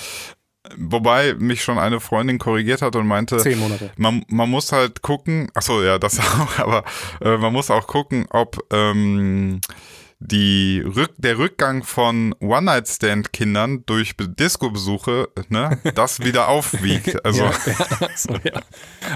Wobei 0.76 1.36
mich 1.36 1.64
schon 1.64 1.78
eine 1.78 2.00
Freundin 2.00 2.40
korrigiert 2.40 2.82
hat 2.82 2.96
und 2.96 3.08
meinte, 3.08 3.38
Zehn 3.38 3.60
Monate. 3.60 3.92
Man, 3.96 4.26
man 4.28 4.50
muss 4.50 4.72
halt 4.72 5.02
gucken, 5.02 5.50
achso, 5.54 5.84
ja, 5.84 5.98
das 6.00 6.20
auch, 6.40 6.60
aber 6.60 6.84
äh, 7.22 7.38
man 7.38 7.54
muss 7.54 7.72
auch 7.72 7.88
gucken, 7.88 8.26
ob 8.32 8.58
ähm, 8.74 9.62
die 10.19 10.81
Rück, 10.84 11.11
der 11.18 11.38
Rückgang 11.38 11.84
von 11.84 12.34
One-Night-Stand-Kindern 12.39 13.84
durch 13.85 14.14
Disco-Besuche, 14.18 15.30
ne, 15.49 15.77
das 15.95 16.22
wieder 16.22 16.48
aufwiegt. 16.48 17.23
Also. 17.23 17.44
ja, 17.44 17.52
ja, 17.52 18.10
so, 18.15 18.34
ja. 18.44 18.61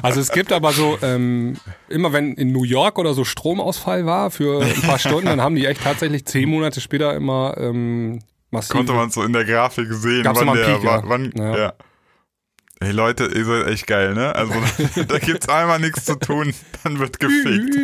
also 0.03 0.22
es 0.22 0.32
gibt 0.32 0.52
aber 0.52 0.72
so, 0.73 0.99
ähm, 1.02 1.57
immer 1.90 2.14
wenn 2.14 2.36
in 2.36 2.52
New 2.52 2.64
York 2.64 2.99
oder 2.99 3.14
so 3.14 3.23
Stromausfall 3.23 4.06
war 4.06 4.30
für 4.30 4.64
ein 4.64 4.82
paar 4.82 4.99
Stunden, 4.99 5.26
dann 5.26 5.41
haben 5.41 5.56
die 5.56 5.65
echt 5.65 5.82
tatsächlich 5.84 6.26
zehn 6.26 6.49
Monate 6.49 6.82
später 6.82 7.15
immer 7.15 7.56
ähm, 7.57 8.19
massiv. 8.52 8.76
Konnte 8.76 8.94
man 8.94 9.10
so 9.10 9.23
in 9.23 9.34
der 9.34 9.45
Grafik 9.45 9.91
sehen, 9.91 10.23
wann 10.26 10.56
der, 10.56 10.65
Peak, 10.65 10.84
wann, 10.84 11.32
ja. 11.36 11.73
Hey 12.84 12.94
Leute, 12.94 13.26
ihr 13.26 13.45
seid 13.45 13.68
echt 13.68 13.86
geil, 13.86 14.16
ne? 14.16 14.34
Also 14.36 14.53
da 15.08 15.20
gibt's 15.20 15.48
einmal 15.48 15.80
nichts 15.80 16.06
zu 16.06 16.16
tun, 16.18 16.52
dann 16.84 16.98
wird 16.98 17.20
gefickt. 17.20 17.76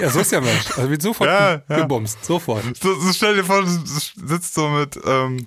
Ja, 0.00 0.10
so 0.10 0.18
ist 0.18 0.32
ja 0.32 0.40
Mensch. 0.40 0.76
Also 0.76 0.90
wird 0.90 1.02
sofort 1.02 1.30
ja, 1.30 1.62
ja. 1.68 1.76
gebumst, 1.76 2.24
sofort. 2.24 2.64
So, 2.82 2.92
so 2.98 3.12
stell 3.12 3.36
dir 3.36 3.44
vor, 3.44 3.62
du 3.62 3.68
sitzt 3.68 4.54
so 4.54 4.68
mit 4.68 4.98
ähm, 5.06 5.46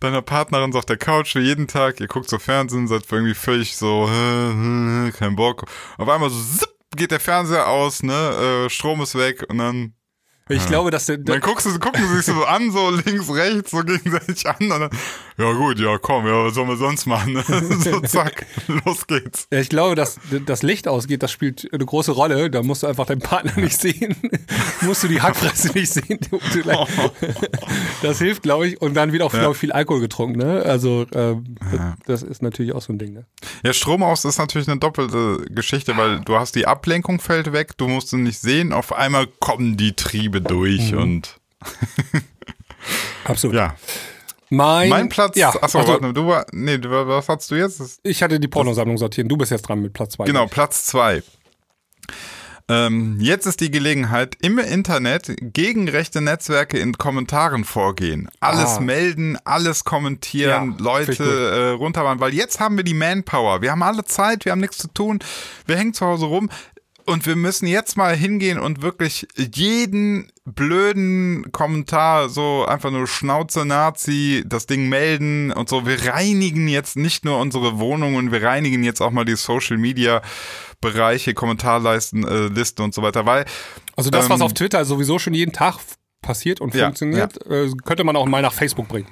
deiner 0.00 0.20
Partnerin 0.20 0.70
so 0.70 0.78
auf 0.78 0.84
der 0.84 0.98
Couch 0.98 1.34
jeden 1.34 1.66
Tag, 1.66 1.98
ihr 2.00 2.08
guckt 2.08 2.28
so 2.28 2.38
Fernsehen, 2.38 2.88
seid 2.88 3.04
irgendwie 3.10 3.32
völlig 3.32 3.74
so, 3.74 4.04
kein 4.06 5.34
Bock. 5.34 5.64
Auf 5.96 6.08
einmal 6.10 6.28
so 6.28 6.38
zipp, 6.38 6.68
geht 6.94 7.10
der 7.10 7.20
Fernseher 7.20 7.68
aus, 7.68 8.02
ne? 8.02 8.66
Äh, 8.66 8.68
Strom 8.68 9.00
ist 9.00 9.14
weg 9.16 9.46
und 9.48 9.56
dann 9.56 9.94
ich 10.48 10.66
glaube, 10.66 10.90
dass 10.90 11.06
der, 11.06 11.18
Dann 11.18 11.40
guckst 11.40 11.66
du, 11.66 11.78
gucken 11.78 12.06
sie 12.06 12.16
sich 12.16 12.26
so 12.26 12.44
an, 12.44 12.70
so 12.70 12.90
links, 12.90 13.30
rechts, 13.30 13.70
so 13.70 13.82
gegenseitig 13.82 14.44
an. 14.46 14.68
Dann, 14.68 14.90
ja 15.38 15.52
gut, 15.52 15.78
ja 15.78 15.98
komm, 15.98 16.26
ja, 16.26 16.44
was 16.44 16.54
sollen 16.54 16.68
wir 16.68 16.76
sonst 16.76 17.06
machen? 17.06 17.42
so 17.80 18.00
zack, 18.00 18.46
los 18.84 19.06
geht's. 19.06 19.46
Ja, 19.52 19.60
ich 19.60 19.68
glaube, 19.68 19.94
dass 19.94 20.18
das 20.46 20.62
Licht 20.62 20.88
ausgeht, 20.88 21.22
das 21.22 21.30
spielt 21.30 21.68
eine 21.72 21.84
große 21.84 22.12
Rolle. 22.12 22.50
Da 22.50 22.62
musst 22.62 22.82
du 22.82 22.86
einfach 22.86 23.06
deinen 23.06 23.20
Partner 23.20 23.56
nicht 23.56 23.78
sehen. 23.78 24.16
musst 24.82 25.04
du 25.04 25.08
die 25.08 25.20
Hackfresse 25.20 25.72
nicht 25.72 25.92
sehen. 25.92 26.18
das 28.02 28.18
hilft, 28.18 28.42
glaube 28.42 28.68
ich. 28.68 28.80
Und 28.80 28.94
dann 28.94 29.12
wird 29.12 29.22
auch, 29.22 29.32
ja. 29.32 29.40
glaube 29.40 29.54
ich, 29.54 29.60
viel 29.60 29.72
Alkohol 29.72 30.00
getrunken. 30.00 30.38
Ne? 30.38 30.62
Also 30.62 31.06
ähm, 31.14 31.56
ja. 31.72 31.96
das 32.06 32.22
ist 32.22 32.42
natürlich 32.42 32.72
auch 32.72 32.82
so 32.82 32.92
ein 32.92 32.98
Ding. 32.98 33.12
Ne? 33.12 33.26
Ja, 33.64 33.72
Strom 33.72 34.02
aus 34.02 34.24
ist 34.24 34.38
natürlich 34.38 34.68
eine 34.68 34.80
doppelte 34.80 35.46
Geschichte, 35.50 35.96
weil 35.96 36.20
du 36.20 36.36
hast 36.36 36.54
die 36.56 36.66
Ablenkung 36.66 37.20
fällt 37.20 37.52
weg, 37.52 37.76
du 37.76 37.88
musst 37.88 38.12
ihn 38.12 38.24
nicht 38.24 38.40
sehen. 38.40 38.72
Auf 38.72 38.92
einmal 38.92 39.26
kommen 39.38 39.76
die 39.76 39.94
Triebe 39.94 40.31
durch 40.40 40.92
mhm. 40.92 40.98
und 40.98 41.36
Absolut. 43.24 43.56
Ja. 43.56 43.74
Mein, 44.50 44.90
mein 44.90 45.08
Platz, 45.08 45.36
ja, 45.36 45.48
achso, 45.48 45.78
also, 45.78 45.92
warte, 45.92 46.12
du 46.12 46.26
war, 46.26 46.44
nee, 46.52 46.78
was 46.82 47.26
hast 47.28 47.50
du 47.50 47.54
jetzt? 47.54 48.00
Ich 48.02 48.22
hatte 48.22 48.38
die 48.38 48.48
Pornosammlung 48.48 48.98
sortieren, 48.98 49.26
du 49.28 49.38
bist 49.38 49.50
jetzt 49.50 49.62
dran 49.62 49.80
mit 49.80 49.94
Platz 49.94 50.12
2. 50.12 50.26
Genau, 50.26 50.46
Platz 50.46 50.84
2. 50.86 51.22
Ähm, 52.68 53.16
jetzt 53.18 53.46
ist 53.46 53.60
die 53.60 53.70
Gelegenheit, 53.70 54.36
im 54.40 54.58
Internet 54.58 55.34
gegen 55.40 55.88
rechte 55.88 56.20
Netzwerke 56.20 56.78
in 56.78 56.96
Kommentaren 56.96 57.64
vorgehen. 57.64 58.28
Alles 58.40 58.76
ah. 58.76 58.80
melden, 58.80 59.38
alles 59.44 59.84
kommentieren, 59.84 60.76
ja, 60.78 60.84
Leute 60.84 61.24
äh, 61.24 61.68
runtermachen, 61.70 62.20
weil 62.20 62.34
jetzt 62.34 62.60
haben 62.60 62.76
wir 62.76 62.84
die 62.84 62.94
Manpower. 62.94 63.62
Wir 63.62 63.72
haben 63.72 63.82
alle 63.82 64.04
Zeit, 64.04 64.44
wir 64.44 64.52
haben 64.52 64.60
nichts 64.60 64.78
zu 64.78 64.88
tun, 64.88 65.20
wir 65.66 65.76
hängen 65.76 65.94
zu 65.94 66.06
Hause 66.06 66.26
rum. 66.26 66.50
Und 67.06 67.26
wir 67.26 67.36
müssen 67.36 67.66
jetzt 67.66 67.96
mal 67.96 68.16
hingehen 68.16 68.58
und 68.58 68.82
wirklich 68.82 69.26
jeden 69.36 70.30
blöden 70.44 71.50
Kommentar, 71.52 72.28
so 72.28 72.64
einfach 72.64 72.90
nur 72.90 73.06
Schnauze 73.06 73.64
Nazi, 73.64 74.44
das 74.46 74.66
Ding 74.66 74.88
melden 74.88 75.52
und 75.52 75.68
so. 75.68 75.86
Wir 75.86 76.12
reinigen 76.12 76.68
jetzt 76.68 76.96
nicht 76.96 77.24
nur 77.24 77.38
unsere 77.38 77.78
Wohnungen, 77.78 78.32
wir 78.32 78.42
reinigen 78.42 78.84
jetzt 78.84 79.00
auch 79.00 79.10
mal 79.10 79.24
die 79.24 79.36
Social 79.36 79.78
Media 79.78 80.22
Bereiche, 80.80 81.32
Kommentarleisten, 81.34 82.26
äh, 82.26 82.48
Listen 82.48 82.82
und 82.82 82.94
so 82.94 83.02
weiter, 83.02 83.24
weil. 83.24 83.44
Also 83.96 84.10
das, 84.10 84.24
ähm, 84.24 84.30
was 84.30 84.40
auf 84.40 84.52
Twitter 84.52 84.84
sowieso 84.84 85.18
schon 85.18 85.34
jeden 85.34 85.52
Tag 85.52 85.78
passiert 86.22 86.60
und 86.60 86.74
ja, 86.74 86.84
funktioniert, 86.84 87.38
ja. 87.48 87.64
Äh, 87.64 87.70
könnte 87.84 88.04
man 88.04 88.16
auch 88.16 88.26
mal 88.26 88.42
nach 88.42 88.52
Facebook 88.52 88.88
bringen. 88.88 89.08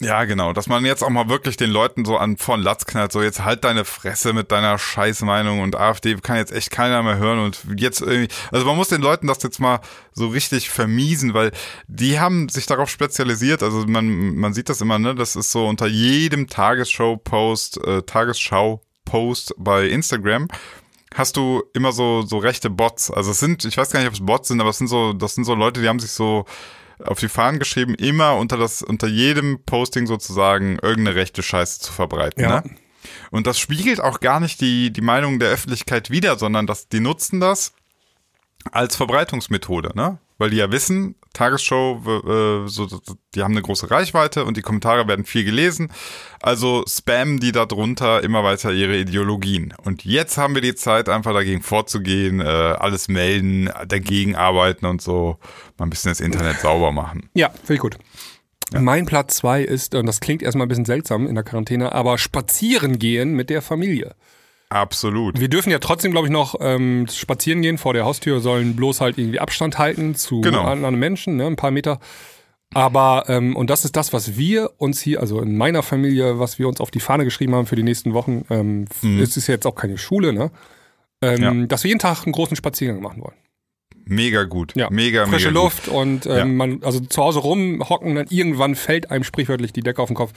Ja, 0.00 0.24
genau. 0.26 0.52
Dass 0.52 0.68
man 0.68 0.84
jetzt 0.84 1.02
auch 1.02 1.10
mal 1.10 1.28
wirklich 1.28 1.56
den 1.56 1.70
Leuten 1.70 2.04
so 2.04 2.16
an 2.16 2.36
von 2.36 2.62
Latz 2.62 2.84
knallt, 2.86 3.10
so 3.10 3.20
jetzt 3.20 3.44
halt 3.44 3.64
deine 3.64 3.84
Fresse 3.84 4.32
mit 4.32 4.52
deiner 4.52 4.78
Scheißmeinung 4.78 5.60
und 5.60 5.74
AfD 5.74 6.14
kann 6.16 6.36
jetzt 6.36 6.52
echt 6.52 6.70
keiner 6.70 7.02
mehr 7.02 7.16
hören 7.16 7.40
und 7.40 7.60
jetzt 7.76 8.00
irgendwie, 8.00 8.32
also 8.52 8.64
man 8.64 8.76
muss 8.76 8.88
den 8.88 9.02
Leuten 9.02 9.26
das 9.26 9.42
jetzt 9.42 9.58
mal 9.58 9.80
so 10.12 10.28
richtig 10.28 10.70
vermiesen, 10.70 11.34
weil 11.34 11.50
die 11.88 12.20
haben 12.20 12.48
sich 12.48 12.66
darauf 12.66 12.88
spezialisiert, 12.88 13.64
also 13.64 13.86
man, 13.88 14.36
man 14.36 14.54
sieht 14.54 14.68
das 14.68 14.80
immer, 14.80 15.00
ne, 15.00 15.16
das 15.16 15.34
ist 15.34 15.50
so 15.50 15.66
unter 15.66 15.88
jedem 15.88 16.46
Tagesschau-Post, 16.46 17.84
äh, 17.84 18.02
Tagesschau-Post 18.02 19.54
bei 19.58 19.88
Instagram 19.88 20.46
hast 21.14 21.36
du 21.36 21.64
immer 21.72 21.90
so, 21.90 22.22
so 22.22 22.36
rechte 22.38 22.68
Bots. 22.70 23.10
Also 23.10 23.30
es 23.30 23.40
sind, 23.40 23.64
ich 23.64 23.76
weiß 23.76 23.90
gar 23.90 23.98
nicht, 24.00 24.08
ob 24.08 24.14
es 24.14 24.24
Bots 24.24 24.48
sind, 24.48 24.60
aber 24.60 24.70
es 24.70 24.78
sind 24.78 24.88
so, 24.88 25.14
das 25.14 25.34
sind 25.34 25.44
so 25.44 25.54
Leute, 25.54 25.80
die 25.80 25.88
haben 25.88 25.98
sich 25.98 26.12
so 26.12 26.44
auf 27.04 27.20
die 27.20 27.28
Fahnen 27.28 27.58
geschrieben, 27.58 27.94
immer 27.94 28.36
unter 28.36 28.56
das, 28.56 28.82
unter 28.82 29.06
jedem 29.06 29.62
Posting 29.64 30.06
sozusagen 30.06 30.78
irgendeine 30.82 31.16
rechte 31.16 31.42
Scheiße 31.42 31.80
zu 31.80 31.92
verbreiten. 31.92 32.42
Ja. 32.42 32.60
Ne? 32.60 32.70
Und 33.30 33.46
das 33.46 33.58
spiegelt 33.58 34.00
auch 34.00 34.20
gar 34.20 34.40
nicht 34.40 34.60
die, 34.60 34.92
die 34.92 35.00
Meinung 35.00 35.38
der 35.38 35.50
Öffentlichkeit 35.50 36.10
wider, 36.10 36.38
sondern 36.38 36.66
dass 36.66 36.88
die 36.88 37.00
nutzen 37.00 37.40
das 37.40 37.72
als 38.72 38.96
Verbreitungsmethode, 38.96 39.92
ne? 39.94 40.18
Weil 40.38 40.50
die 40.50 40.56
ja 40.56 40.70
wissen, 40.70 41.16
Tagesshow, 41.32 42.00
äh, 42.06 42.68
so, 42.68 42.88
die 43.34 43.42
haben 43.42 43.52
eine 43.52 43.62
große 43.62 43.90
Reichweite 43.90 44.44
und 44.44 44.56
die 44.56 44.62
Kommentare 44.62 45.06
werden 45.08 45.24
viel 45.24 45.44
gelesen. 45.44 45.92
Also 46.40 46.84
spammen 46.88 47.40
die 47.40 47.52
da 47.52 47.66
drunter 47.66 48.22
immer 48.22 48.44
weiter 48.44 48.72
ihre 48.72 48.96
Ideologien. 48.96 49.74
Und 49.84 50.04
jetzt 50.04 50.38
haben 50.38 50.54
wir 50.54 50.62
die 50.62 50.76
Zeit, 50.76 51.08
einfach 51.08 51.32
dagegen 51.32 51.62
vorzugehen, 51.62 52.40
äh, 52.40 52.44
alles 52.44 53.08
melden, 53.08 53.70
dagegen 53.88 54.36
arbeiten 54.36 54.86
und 54.86 55.02
so 55.02 55.38
mal 55.76 55.86
ein 55.86 55.90
bisschen 55.90 56.12
das 56.12 56.20
Internet 56.20 56.60
sauber 56.60 56.92
machen. 56.92 57.28
Ja, 57.34 57.50
finde 57.50 57.74
ich 57.74 57.80
gut. 57.80 57.98
Ja. 58.72 58.80
Mein 58.80 59.06
Platz 59.06 59.36
zwei 59.36 59.62
ist, 59.62 59.94
und 59.94 60.06
das 60.06 60.20
klingt 60.20 60.42
erstmal 60.42 60.66
ein 60.66 60.68
bisschen 60.68 60.84
seltsam 60.84 61.26
in 61.26 61.34
der 61.34 61.44
Quarantäne, 61.44 61.92
aber 61.92 62.18
spazieren 62.18 62.98
gehen 62.98 63.32
mit 63.32 63.50
der 63.50 63.62
Familie. 63.62 64.14
Absolut. 64.70 65.40
Wir 65.40 65.48
dürfen 65.48 65.70
ja 65.70 65.78
trotzdem, 65.78 66.12
glaube 66.12 66.26
ich, 66.26 66.32
noch 66.32 66.56
ähm, 66.60 67.06
spazieren 67.10 67.62
gehen 67.62 67.78
vor 67.78 67.94
der 67.94 68.04
Haustür, 68.04 68.40
sollen 68.40 68.76
bloß 68.76 69.00
halt 69.00 69.16
irgendwie 69.16 69.40
Abstand 69.40 69.78
halten 69.78 70.14
zu 70.14 70.42
genau. 70.42 70.62
anderen 70.64 70.96
Menschen, 70.96 71.36
ne, 71.36 71.46
ein 71.46 71.56
paar 71.56 71.70
Meter. 71.70 72.00
Aber, 72.74 73.24
ähm, 73.28 73.56
und 73.56 73.70
das 73.70 73.86
ist 73.86 73.96
das, 73.96 74.12
was 74.12 74.36
wir 74.36 74.72
uns 74.76 75.00
hier, 75.00 75.20
also 75.20 75.40
in 75.40 75.56
meiner 75.56 75.82
Familie, 75.82 76.38
was 76.38 76.58
wir 76.58 76.68
uns 76.68 76.80
auf 76.80 76.90
die 76.90 77.00
Fahne 77.00 77.24
geschrieben 77.24 77.54
haben 77.54 77.66
für 77.66 77.76
die 77.76 77.82
nächsten 77.82 78.12
Wochen, 78.12 78.44
ähm, 78.50 78.84
mhm. 79.00 79.20
es 79.20 79.38
ist 79.38 79.46
ja 79.46 79.54
jetzt 79.54 79.66
auch 79.66 79.74
keine 79.74 79.96
Schule, 79.96 80.34
ne? 80.34 80.50
Ähm, 81.22 81.42
ja. 81.42 81.66
Dass 81.66 81.84
wir 81.84 81.88
jeden 81.88 81.98
Tag 81.98 82.24
einen 82.24 82.32
großen 82.32 82.56
Spaziergang 82.56 83.00
machen 83.00 83.22
wollen. 83.22 83.36
Mega 84.04 84.44
gut. 84.44 84.74
Ja. 84.76 84.88
Mega, 84.90 85.26
Frische 85.26 85.48
mega 85.48 85.60
Luft 85.62 85.86
gut. 85.86 85.94
und 85.94 86.26
ähm, 86.26 86.36
ja. 86.36 86.44
man, 86.44 86.82
also 86.82 87.00
zu 87.00 87.22
Hause 87.22 87.40
rumhocken, 87.40 88.14
dann 88.14 88.26
irgendwann 88.28 88.74
fällt 88.74 89.10
einem 89.10 89.24
sprichwörtlich 89.24 89.72
die 89.72 89.82
Decke 89.82 90.02
auf 90.02 90.08
den 90.08 90.16
Kopf 90.16 90.32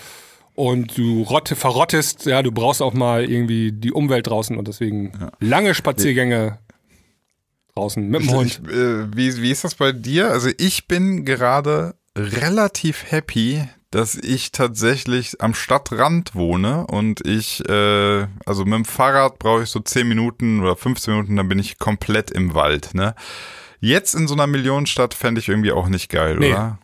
und 0.55 0.97
du 0.97 1.23
rotte, 1.23 1.55
verrottest, 1.55 2.25
ja, 2.25 2.41
du 2.43 2.51
brauchst 2.51 2.81
auch 2.81 2.93
mal 2.93 3.29
irgendwie 3.29 3.71
die 3.71 3.91
Umwelt 3.91 4.27
draußen 4.27 4.57
und 4.57 4.67
deswegen 4.67 5.11
ja. 5.19 5.31
lange 5.39 5.73
Spaziergänge 5.73 6.59
draußen 7.75 8.07
mit 8.07 8.21
dem 8.21 8.31
Hund. 8.31 8.61
Ich, 8.63 8.73
äh, 8.73 9.15
wie, 9.15 9.41
wie 9.41 9.51
ist 9.51 9.63
das 9.63 9.75
bei 9.75 9.91
dir? 9.91 10.31
Also 10.31 10.49
ich 10.57 10.87
bin 10.87 11.25
gerade 11.25 11.95
relativ 12.17 13.11
happy, 13.11 13.63
dass 13.91 14.15
ich 14.15 14.51
tatsächlich 14.51 15.41
am 15.41 15.53
Stadtrand 15.53 16.35
wohne 16.35 16.87
und 16.87 17.25
ich, 17.25 17.67
äh, 17.69 18.27
also 18.45 18.65
mit 18.65 18.73
dem 18.73 18.85
Fahrrad 18.85 19.39
brauche 19.39 19.63
ich 19.63 19.69
so 19.69 19.79
10 19.79 20.07
Minuten 20.07 20.61
oder 20.61 20.75
15 20.75 21.13
Minuten, 21.13 21.35
dann 21.35 21.49
bin 21.49 21.59
ich 21.59 21.77
komplett 21.77 22.31
im 22.31 22.53
Wald, 22.53 22.93
ne? 22.93 23.15
Jetzt 23.83 24.13
in 24.13 24.27
so 24.27 24.35
einer 24.35 24.45
Millionenstadt 24.45 25.15
fände 25.15 25.39
ich 25.39 25.49
irgendwie 25.49 25.71
auch 25.71 25.89
nicht 25.89 26.09
geil, 26.09 26.37
nee, 26.37 26.51
oder? 26.51 26.77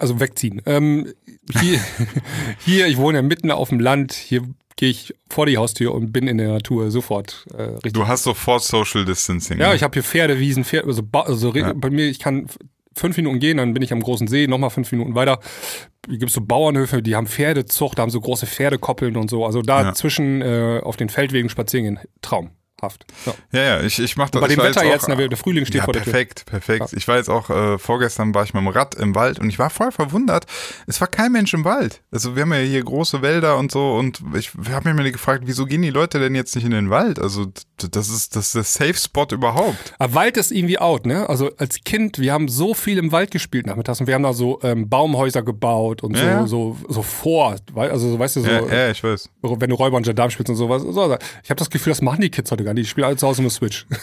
Also 0.00 0.20
wegziehen. 0.20 0.62
Ähm, 0.64 1.12
hier, 1.60 1.80
hier, 2.64 2.86
ich 2.86 2.96
wohne 2.96 3.18
ja 3.18 3.22
mitten 3.22 3.50
auf 3.50 3.68
dem 3.68 3.78
Land, 3.78 4.14
hier 4.14 4.42
gehe 4.76 4.88
ich 4.88 5.14
vor 5.28 5.44
die 5.44 5.58
Haustür 5.58 5.94
und 5.94 6.12
bin 6.12 6.26
in 6.26 6.38
der 6.38 6.48
Natur 6.48 6.90
sofort 6.90 7.46
äh, 7.54 7.62
richtig. 7.62 7.92
Du 7.92 8.08
hast 8.08 8.22
sofort 8.22 8.62
Social 8.62 9.04
Distancing. 9.04 9.58
Ja, 9.58 9.68
ne? 9.68 9.76
ich 9.76 9.82
habe 9.82 9.92
hier 9.92 10.02
Pferdewiesen, 10.02 10.64
Pferde, 10.64 10.88
also, 10.88 11.02
also 11.12 11.54
ja. 11.54 11.74
bei 11.74 11.90
mir, 11.90 12.08
ich 12.08 12.18
kann 12.18 12.46
fünf 12.96 13.18
Minuten 13.18 13.38
gehen, 13.38 13.58
dann 13.58 13.74
bin 13.74 13.82
ich 13.82 13.92
am 13.92 14.00
großen 14.00 14.26
See, 14.26 14.46
nochmal 14.46 14.70
fünf 14.70 14.90
Minuten 14.92 15.14
weiter. 15.14 15.40
Hier 16.08 16.16
gibt 16.16 16.30
es 16.30 16.34
so 16.34 16.40
Bauernhöfe, 16.40 17.02
die 17.02 17.14
haben 17.14 17.26
Pferdezucht, 17.26 17.98
da 17.98 18.02
haben 18.02 18.10
so 18.10 18.20
große 18.20 18.46
Pferdekoppeln 18.46 19.16
und 19.16 19.28
so. 19.28 19.44
Also 19.44 19.60
da 19.60 19.82
ja. 19.82 19.92
zwischen 19.92 20.40
äh, 20.40 20.80
auf 20.82 20.96
den 20.96 21.10
Feldwegen 21.10 21.50
spazieren 21.50 21.96
gehen, 21.96 22.06
Traum. 22.22 22.50
Haft. 22.82 23.04
Ja, 23.26 23.34
ja, 23.52 23.62
ja 23.62 23.80
ich, 23.82 23.98
ich 23.98 24.16
mache 24.16 24.30
das. 24.32 24.40
Bei 24.40 24.48
dem 24.48 24.58
Wetter 24.58 24.84
jetzt, 24.84 25.08
jetzt 25.08 25.30
der 25.30 25.36
Frühling 25.36 25.66
steht 25.66 25.78
ja, 25.78 25.84
vor 25.84 25.92
der 25.92 26.00
perfekt, 26.00 26.46
Tür. 26.46 26.60
Perfekt, 26.60 26.86
perfekt. 26.86 26.92
Ich 26.96 27.06
war 27.08 27.16
jetzt 27.16 27.28
auch, 27.28 27.50
äh, 27.50 27.78
vorgestern 27.78 28.34
war 28.34 28.44
ich 28.44 28.54
mit 28.54 28.62
dem 28.62 28.68
Rad 28.68 28.94
im 28.94 29.14
Wald 29.14 29.38
und 29.38 29.48
ich 29.48 29.58
war 29.58 29.70
voll 29.70 29.92
verwundert. 29.92 30.46
Es 30.86 31.00
war 31.00 31.08
kein 31.08 31.32
Mensch 31.32 31.52
im 31.52 31.64
Wald. 31.64 32.02
Also 32.10 32.36
wir 32.36 32.42
haben 32.42 32.52
ja 32.52 32.60
hier 32.60 32.82
große 32.82 33.22
Wälder 33.22 33.58
und 33.58 33.70
so 33.70 33.94
und 33.96 34.22
ich 34.34 34.52
habe 34.70 34.94
mir 34.94 35.12
gefragt, 35.12 35.42
wieso 35.46 35.66
gehen 35.66 35.82
die 35.82 35.90
Leute 35.90 36.18
denn 36.18 36.34
jetzt 36.34 36.54
nicht 36.54 36.64
in 36.64 36.72
den 36.72 36.90
Wald? 36.90 37.18
Also 37.18 37.46
das 37.88 38.08
ist, 38.08 38.36
das 38.36 38.46
ist 38.46 38.54
der 38.54 38.64
Safe 38.64 38.94
Spot 38.94 39.26
überhaupt. 39.30 39.94
Aber 39.98 40.14
Wald 40.14 40.36
ist 40.36 40.52
irgendwie 40.52 40.78
out, 40.78 41.06
ne? 41.06 41.28
Also 41.28 41.50
als 41.56 41.80
Kind, 41.84 42.18
wir 42.18 42.32
haben 42.32 42.48
so 42.48 42.74
viel 42.74 42.98
im 42.98 43.12
Wald 43.12 43.30
gespielt 43.30 43.66
nachmittags 43.66 44.00
und 44.00 44.06
wir 44.06 44.14
haben 44.14 44.22
da 44.22 44.32
so 44.32 44.60
ähm, 44.62 44.88
Baumhäuser 44.88 45.42
gebaut 45.42 46.02
und 46.02 46.16
ja. 46.16 46.46
so, 46.46 46.76
so, 46.86 46.94
so 46.94 47.02
vor, 47.02 47.56
also 47.74 48.18
weißt 48.18 48.36
du, 48.36 48.40
so. 48.40 48.50
Ja, 48.50 48.66
ja 48.66 48.90
ich 48.90 49.02
weiß. 49.02 49.28
Wenn 49.42 49.70
du 49.70 49.76
Räuber 49.76 49.96
und 49.96 50.04
Gendarm 50.04 50.30
spielst 50.30 50.50
und 50.50 50.56
sowas. 50.56 50.82
So, 50.82 51.16
ich 51.42 51.50
habe 51.50 51.58
das 51.58 51.70
Gefühl, 51.70 51.90
das 51.90 52.02
machen 52.02 52.20
die 52.20 52.30
Kids 52.30 52.50
heute 52.50 52.64
gar 52.64 52.74
nicht. 52.74 52.86
Die 52.86 52.90
spielen 52.90 53.06
alle 53.06 53.16
zu 53.16 53.26
Hause 53.26 53.42
mit 53.42 53.52
Switch. 53.52 53.86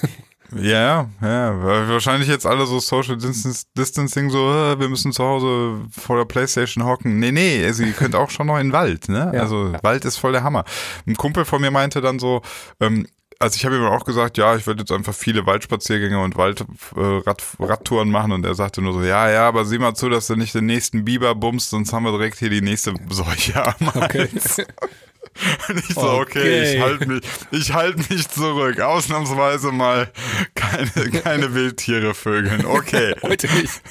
Ja, 0.55 1.09
ja, 1.21 1.87
wahrscheinlich 1.89 2.29
jetzt 2.29 2.45
alle 2.45 2.65
so 2.65 2.79
Social 2.79 3.17
Distancing, 3.17 4.29
so, 4.29 4.49
äh, 4.49 4.79
wir 4.79 4.87
müssen 4.87 5.11
zu 5.11 5.23
Hause 5.23 5.81
vor 5.91 6.17
der 6.17 6.25
Playstation 6.25 6.85
hocken. 6.85 7.19
Nee, 7.19 7.31
nee, 7.31 7.65
also 7.65 7.83
ihr 7.83 7.91
könnt 7.91 8.15
auch 8.15 8.29
schon 8.29 8.47
noch 8.47 8.57
in 8.57 8.67
den 8.67 8.73
Wald, 8.73 9.09
ne? 9.09 9.31
Ja, 9.33 9.41
also 9.41 9.71
ja. 9.71 9.83
Wald 9.83 10.05
ist 10.05 10.17
voll 10.17 10.31
der 10.31 10.43
Hammer. 10.43 10.63
Ein 11.05 11.15
Kumpel 11.15 11.43
von 11.43 11.59
mir 11.61 11.71
meinte 11.71 12.01
dann 12.01 12.19
so, 12.19 12.41
ähm, 12.79 13.07
also 13.39 13.55
ich 13.55 13.65
habe 13.65 13.75
ihm 13.77 13.85
auch 13.85 14.05
gesagt, 14.05 14.37
ja, 14.37 14.55
ich 14.55 14.65
werde 14.65 14.81
jetzt 14.81 14.91
einfach 14.91 15.13
viele 15.13 15.45
Waldspaziergänge 15.45 16.19
und 16.19 16.35
Waldradtouren 16.35 18.09
äh, 18.09 18.11
machen 18.11 18.31
und 18.31 18.45
er 18.45 18.55
sagte 18.55 18.81
nur 18.81 18.93
so, 18.93 19.03
ja, 19.03 19.29
ja, 19.29 19.47
aber 19.47 19.65
sieh 19.65 19.77
mal 19.77 19.93
zu, 19.93 20.09
dass 20.09 20.27
du 20.27 20.35
nicht 20.35 20.53
den 20.55 20.65
nächsten 20.65 21.05
Biber 21.05 21.35
bummst, 21.35 21.69
sonst 21.69 21.93
haben 21.93 22.03
wir 22.03 22.11
direkt 22.11 22.39
hier 22.39 22.49
die 22.49 22.61
nächste 22.61 22.93
Seuche 23.09 23.65
am. 23.65 23.87
Okay. 23.95 24.29
Und 25.69 25.77
ich 25.77 25.93
so, 25.93 26.01
okay, 26.01 26.39
okay 26.39 26.75
ich 26.75 26.81
halte 26.81 27.05
mich, 27.05 27.21
ich 27.51 27.73
halte 27.73 28.13
mich 28.13 28.27
zurück. 28.29 28.79
Ausnahmsweise 28.79 29.71
mal 29.71 30.11
keine, 30.55 31.11
keine 31.11 31.53
Wildtiere 31.53 32.13
vögeln. 32.13 32.65
Okay. 32.65 33.13
Heute 33.21 33.47
nicht. 33.53 33.81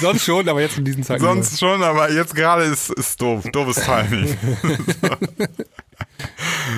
Sonst 0.00 0.24
schon, 0.24 0.48
aber 0.48 0.60
jetzt 0.60 0.78
in 0.78 0.84
diesen 0.84 1.02
Zeiten. 1.02 1.22
Sonst 1.22 1.58
schon, 1.58 1.82
aber 1.82 2.12
jetzt 2.12 2.34
gerade 2.34 2.64
ist, 2.64 2.90
ist 2.90 3.20
doof. 3.20 3.44
Doofes 3.52 3.84
Timing. 3.84 4.36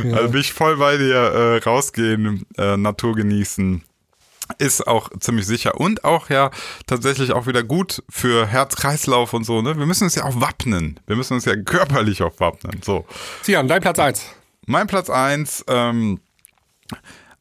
ja. 0.05 0.17
Also 0.17 0.31
bin 0.31 0.41
ich 0.41 0.53
voll 0.53 0.77
bei 0.77 0.97
dir 0.97 1.17
äh, 1.17 1.59
rausgehen, 1.59 2.47
äh, 2.57 2.77
Natur 2.77 3.15
genießen 3.15 3.83
ist 4.59 4.87
auch 4.87 5.11
ziemlich 5.19 5.47
sicher 5.47 5.81
und 5.81 6.05
auch 6.05 6.31
ja 6.31 6.51
tatsächlich 6.87 7.33
auch 7.33 7.47
wieder 7.47 7.63
gut 7.63 8.03
für 8.09 8.47
Herz-Kreislauf 8.47 9.33
und 9.33 9.45
so, 9.45 9.61
ne? 9.63 9.77
Wir 9.79 9.87
müssen 9.87 10.05
uns 10.05 10.15
ja 10.15 10.25
auch 10.25 10.41
wappnen. 10.41 11.01
Wir 11.07 11.17
müssen 11.17 11.35
uns 11.35 11.45
ja 11.45 11.57
körperlich 11.57 12.23
auch 12.23 12.39
wappnen. 12.39 12.81
So. 12.83 13.05
Sian, 13.43 13.69
dein 13.69 13.81
Platz 13.81 13.99
1. 13.99 14.25
Mein 14.67 14.87
Platz 14.87 15.11
1, 15.11 15.65
ähm, 15.69 16.21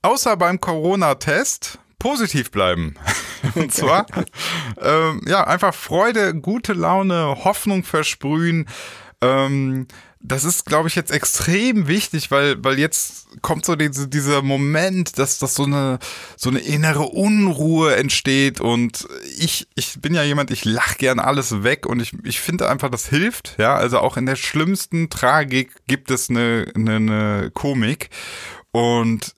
außer 0.02 0.38
beim 0.38 0.60
Corona-Test 0.60 1.80
positiv 2.00 2.52
bleiben. 2.52 2.96
und 3.56 3.72
zwar, 3.74 4.06
ähm, 4.82 5.22
ja, 5.28 5.46
einfach 5.46 5.74
Freude, 5.74 6.34
gute 6.36 6.74
Laune, 6.74 7.38
Hoffnung 7.44 7.84
versprühen. 7.84 8.68
Ähm, 9.22 9.88
das 10.28 10.44
ist, 10.44 10.66
glaube 10.66 10.88
ich, 10.88 10.96
jetzt 10.96 11.12
extrem 11.12 11.88
wichtig, 11.88 12.32
weil, 12.32 12.64
weil 12.64 12.80
jetzt 12.80 13.28
kommt 13.42 13.66
so 13.66 13.76
diese, 13.76 14.08
dieser 14.08 14.42
Moment, 14.42 15.18
dass, 15.20 15.40
dass 15.40 15.54
so 15.54 15.64
eine, 15.64 16.00
so 16.36 16.50
eine 16.50 16.60
innere 16.60 17.04
Unruhe 17.04 17.96
entsteht 17.96 18.60
und 18.60 19.08
ich, 19.38 19.68
ich 19.76 20.02
bin 20.02 20.14
ja 20.14 20.24
jemand, 20.24 20.52
ich 20.52 20.66
lach 20.66 20.98
gern 20.98 21.20
alles 21.20 21.64
weg 21.64 21.86
und 21.86 22.02
ich, 22.02 22.14
ich 22.24 22.40
finde 22.40 22.70
einfach, 22.70 22.90
das 22.90 23.08
hilft, 23.08 23.56
ja, 23.58 23.76
also 23.76 24.00
auch 24.00 24.18
in 24.18 24.26
der 24.26 24.36
schlimmsten 24.36 25.10
Tragik 25.10 25.72
gibt 25.88 26.12
es 26.12 26.30
eine, 26.30 26.72
eine, 26.76 26.96
eine 26.96 27.52
Komik 27.54 28.10
und 28.72 29.36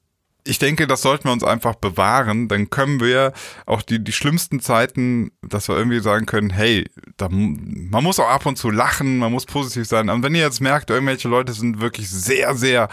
ich 0.48 0.60
denke, 0.60 0.88
das 0.88 1.02
sollten 1.02 1.26
wir 1.26 1.32
uns 1.32 1.44
einfach 1.44 1.76
bewahren. 1.76 2.48
Dann 2.48 2.70
können 2.70 3.00
wir 3.00 3.34
auch 3.66 3.82
die, 3.82 4.04
die 4.04 4.12
schlimmsten 4.12 4.60
Zeiten, 4.60 5.32
dass 5.42 5.68
wir 5.68 5.78
irgendwie 5.78 6.00
sagen 6.00 6.26
können, 6.26 6.50
hey, 6.50 6.90
da, 7.18 7.28
man 7.30 8.04
muss 8.04 8.20
auch 8.20 8.30
ab 8.30 8.46
und 8.46 8.58
zu 8.58 8.70
lachen, 8.70 9.18
man 9.20 9.32
muss 9.32 9.46
positiv 9.46 9.88
sein. 9.88 10.10
Und 10.10 10.24
wenn 10.24 10.36
ihr 10.36 10.42
jetzt 10.42 10.62
merkt, 10.62 10.90
irgendwelche 10.90 11.28
Leute 11.28 11.54
sind 11.54 11.82
wirklich 11.82 12.10
sehr, 12.10 12.56
sehr 12.56 12.90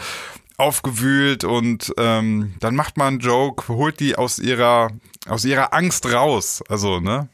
aufgewühlt 0.57 1.43
und 1.43 1.93
ähm, 1.97 2.53
dann 2.59 2.75
macht 2.75 2.97
man 2.97 3.07
einen 3.07 3.19
Joke, 3.19 3.67
holt 3.67 3.99
die 3.99 4.15
aus 4.15 4.39
ihrer, 4.39 4.89
aus 5.27 5.43
ihrer 5.45 5.73
Angst 5.73 6.05
raus. 6.11 6.63
Also, 6.69 6.99
ne? 6.99 7.27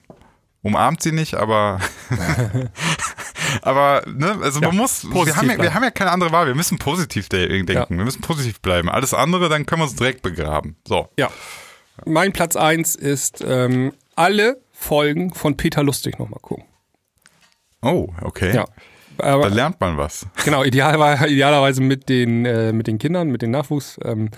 Umarmt 0.64 1.02
sie 1.02 1.12
nicht, 1.12 1.34
aber 1.36 1.80
Aber, 3.62 4.04
ne, 4.08 4.38
also 4.42 4.60
ja, 4.62 4.68
man 4.68 4.78
muss, 4.78 5.04
wir 5.04 5.36
haben, 5.36 5.50
ja, 5.50 5.58
wir 5.58 5.74
haben 5.74 5.84
ja 5.84 5.92
keine 5.92 6.12
andere 6.12 6.32
Wahl, 6.32 6.48
wir 6.48 6.56
müssen 6.56 6.78
positiv 6.78 7.30
denken, 7.30 7.72
ja. 7.72 7.86
wir 7.90 8.04
müssen 8.04 8.22
positiv 8.22 8.62
bleiben. 8.62 8.90
Alles 8.90 9.14
andere, 9.14 9.50
dann 9.50 9.66
können 9.66 9.82
wir 9.82 9.86
uns 9.86 9.96
direkt 9.96 10.22
begraben. 10.22 10.78
So. 10.88 11.10
Ja. 11.18 11.30
Mein 12.06 12.34
Platz 12.34 12.56
1 12.56 12.96
ist 12.96 13.44
ähm, 13.46 13.94
alle 14.16 14.62
Folgen 14.72 15.34
von 15.34 15.58
Peter 15.58 15.84
Lustig 15.84 16.20
nochmal 16.20 16.40
gucken. 16.42 16.66
Oh, 17.82 18.10
okay. 18.22 18.56
Ja. 18.56 18.66
Aber, 19.18 19.50
da 19.50 19.56
lernt 19.56 19.80
man 19.80 19.98
was. 19.98 20.26
Genau, 20.46 20.64
ideal, 20.64 20.96
idealerweise 21.30 21.82
mit 21.82 22.10
den, 22.10 22.46
äh, 22.46 22.72
mit 22.74 22.88
den 22.88 22.98
Kindern, 22.98 23.30
mit 23.30 23.42
dem 23.42 23.52
Nachwuchs. 23.52 24.00
Ähm, 24.04 24.30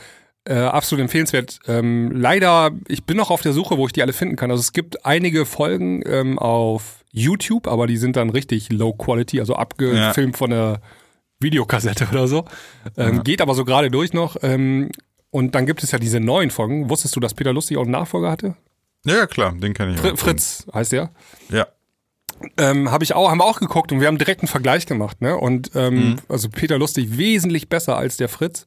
äh, 0.45 0.55
absolut 0.55 1.01
empfehlenswert. 1.01 1.59
Ähm, 1.67 2.11
leider, 2.11 2.71
ich 2.87 3.05
bin 3.05 3.17
noch 3.17 3.31
auf 3.31 3.41
der 3.41 3.53
Suche, 3.53 3.77
wo 3.77 3.85
ich 3.87 3.93
die 3.93 4.01
alle 4.01 4.13
finden 4.13 4.35
kann. 4.35 4.51
Also 4.51 4.61
es 4.61 4.73
gibt 4.73 5.05
einige 5.05 5.45
Folgen 5.45 6.03
ähm, 6.05 6.37
auf 6.37 7.03
YouTube, 7.11 7.67
aber 7.67 7.87
die 7.87 7.97
sind 7.97 8.15
dann 8.15 8.29
richtig 8.29 8.71
low 8.71 8.93
quality, 8.93 9.39
also 9.39 9.55
abgefilmt 9.55 10.35
ja. 10.35 10.37
von 10.37 10.49
der 10.49 10.81
Videokassette 11.39 12.07
oder 12.11 12.27
so. 12.27 12.45
Ähm, 12.97 13.17
ja. 13.17 13.21
Geht 13.21 13.41
aber 13.41 13.53
so 13.53 13.65
gerade 13.65 13.89
durch 13.89 14.13
noch. 14.13 14.37
Ähm, 14.41 14.89
und 15.29 15.55
dann 15.55 15.65
gibt 15.65 15.83
es 15.83 15.91
ja 15.91 15.99
diese 15.99 16.19
neuen 16.19 16.51
Folgen. 16.51 16.89
Wusstest 16.89 17.15
du, 17.15 17.19
dass 17.19 17.33
Peter 17.33 17.53
Lustig 17.53 17.77
auch 17.77 17.83
einen 17.83 17.91
Nachfolger 17.91 18.29
hatte? 18.29 18.55
Ja, 19.05 19.27
klar, 19.27 19.53
den 19.53 19.73
kenne 19.73 19.93
ich. 19.93 19.99
Fr 19.99 20.13
auch. 20.13 20.17
Fritz 20.17 20.65
heißt 20.73 20.91
der. 20.91 21.11
Ja. 21.49 21.67
Ähm, 22.57 22.91
habe 22.91 23.03
ich 23.03 23.13
auch, 23.13 23.29
haben 23.29 23.39
wir 23.39 23.45
auch 23.45 23.59
geguckt 23.59 23.91
und 23.91 23.99
wir 23.99 24.07
haben 24.07 24.17
direkt 24.17 24.41
einen 24.41 24.47
Vergleich 24.47 24.85
gemacht, 24.85 25.21
ne? 25.21 25.37
Und 25.37 25.71
ähm, 25.75 25.93
mhm. 25.93 26.15
also 26.27 26.49
Peter 26.49 26.77
Lustig 26.77 27.17
wesentlich 27.17 27.69
besser 27.69 27.97
als 27.97 28.17
der 28.17 28.27
Fritz. 28.29 28.65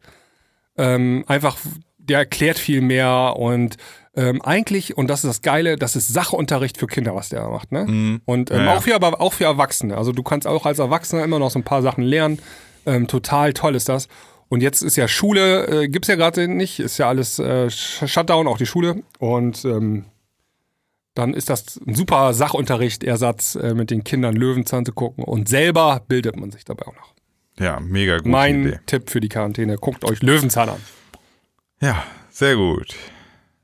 Ähm, 0.77 1.25
einfach, 1.27 1.57
der 1.99 2.19
erklärt 2.19 2.59
viel 2.59 2.81
mehr 2.81 3.35
und 3.37 3.77
ähm, 4.17 4.41
eigentlich, 4.43 4.97
und 4.97 5.09
das 5.09 5.25
ist 5.25 5.29
das 5.29 5.43
Geile, 5.43 5.77
das 5.77 5.95
ist 5.95 6.09
Sachunterricht 6.09 6.79
für 6.79 6.87
Kinder, 6.87 7.15
was 7.15 7.29
der 7.29 7.49
macht. 7.49 7.71
Ne? 7.71 7.85
Mhm. 7.87 8.21
Und 8.25 8.51
ähm, 8.51 8.59
ja, 8.59 8.65
ja. 8.65 8.77
Auch, 8.77 8.83
für, 8.83 8.95
aber 8.95 9.21
auch 9.21 9.35
für 9.35 9.45
Erwachsene. 9.45 9.97
Also 9.97 10.13
du 10.13 10.23
kannst 10.23 10.47
auch 10.47 10.65
als 10.65 10.79
Erwachsener 10.79 11.23
immer 11.23 11.39
noch 11.39 11.51
so 11.51 11.59
ein 11.59 11.65
paar 11.65 11.83
Sachen 11.83 12.03
lernen. 12.03 12.39
Ähm, 12.87 13.09
total 13.09 13.53
toll 13.53 13.75
ist 13.75 13.89
das. 13.91 14.09
Und 14.49 14.63
jetzt 14.63 14.81
ist 14.81 14.97
ja 14.97 15.07
Schule, 15.09 15.67
äh, 15.67 15.89
gibt's 15.89 16.09
ja 16.09 16.15
gerade 16.15 16.49
nicht, 16.49 16.81
ist 16.81 16.99
ja 16.99 17.09
alles 17.09 17.39
äh, 17.39 17.69
Shutdown, 17.69 18.47
auch 18.47 18.59
die 18.59 18.67
Schule. 18.67 19.03
Und 19.19 19.65
ähm, 19.65 20.07
dann 21.15 21.35
ist 21.35 21.51
das 21.51 21.81
ein 21.87 21.95
super 21.95 22.33
Sachunterricht-Ersatz, 22.33 23.57
äh, 23.57 23.75
mit 23.75 23.91
den 23.91 24.05
Kindern 24.05 24.37
Löwenzahn 24.37 24.87
zu 24.87 24.93
gucken. 24.93 25.25
Und 25.25 25.49
selber 25.49 26.01
bildet 26.07 26.37
man 26.37 26.53
sich 26.53 26.65
dabei 26.65 26.87
auch 26.87 26.95
noch. 26.95 27.16
Ja, 27.59 27.81
mega 27.81 28.19
gut. 28.19 28.27
Mein 28.27 28.67
Idee. 28.67 28.81
Tipp 28.87 29.11
für 29.11 29.21
die 29.21 29.29
Quarantäne, 29.29 29.77
guckt 29.77 30.05
euch 30.05 30.23
Löwenzahn 30.23 30.69
an. 30.69 30.81
Ja, 31.81 32.05
sehr 32.31 32.57
gut. 32.57 32.95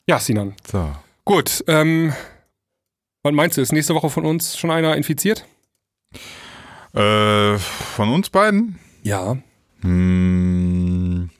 Ja, 0.07 0.19
Sinan. 0.19 0.55
So. 0.71 0.95
Gut, 1.25 1.63
ähm, 1.69 2.13
was 3.23 3.33
meinst 3.33 3.57
du, 3.57 3.61
ist 3.63 3.73
nächste 3.73 3.95
Woche 3.95 4.11
von 4.11 4.25
uns 4.25 4.57
schon 4.57 4.71
einer 4.71 4.97
infiziert? 4.97 5.47
Äh, 6.95 7.59
von 7.59 8.09
uns 8.13 8.31
beiden? 8.31 8.79
Ja. 9.03 9.37
Hm, 9.83 11.31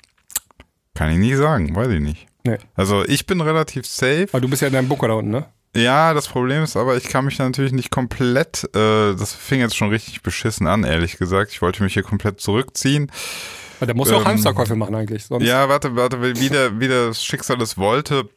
kann 0.95 1.11
ich 1.11 1.19
nicht 1.19 1.37
sagen, 1.37 1.75
weiß 1.75 1.89
ich 1.89 2.01
nicht. 2.01 2.27
Nee. 2.45 2.59
Also 2.75 3.05
ich 3.05 3.27
bin 3.27 3.41
relativ 3.41 3.87
safe. 3.87 4.29
Weil 4.33 4.41
du 4.41 4.49
bist 4.49 4.63
ja 4.63 4.69
in 4.69 4.75
deinem 4.75 4.89
Bunker 4.89 5.09
da 5.09 5.15
unten, 5.15 5.31
ne? 5.31 5.47
Ja, 5.75 6.13
das 6.13 6.29
Problem 6.29 6.63
ist 6.63 6.77
aber, 6.77 6.97
ich 6.97 7.05
kann 7.05 7.25
mich 7.25 7.39
natürlich 7.39 7.73
nicht 7.73 7.91
komplett, 7.91 8.65
äh, 8.77 9.15
das 9.15 9.33
fing 9.33 9.61
jetzt 9.61 9.75
schon 9.75 9.89
richtig 9.89 10.23
beschissen 10.23 10.67
an, 10.67 10.85
ehrlich 10.85 11.17
gesagt. 11.17 11.51
Ich 11.51 11.63
wollte 11.63 11.83
mich 11.83 11.95
hier 11.95 12.03
komplett 12.03 12.41
zurückziehen. 12.41 13.11
Aber 13.79 13.87
der 13.87 13.97
muss 13.97 14.11
ja 14.11 14.17
ähm, 14.17 14.23
auch 14.23 14.27
Hamsterkäufe 14.27 14.77
machen 14.77 14.95
eigentlich. 14.95 15.25
Sonst. 15.25 15.47
Ja, 15.47 15.69
warte, 15.71 15.97
warte, 15.97 16.21
wie, 16.21 16.51
der, 16.51 16.79
wie 16.79 16.89
das 16.89 17.25
Schicksal 17.25 17.61
es 17.63 17.79
wollte, 17.79 18.29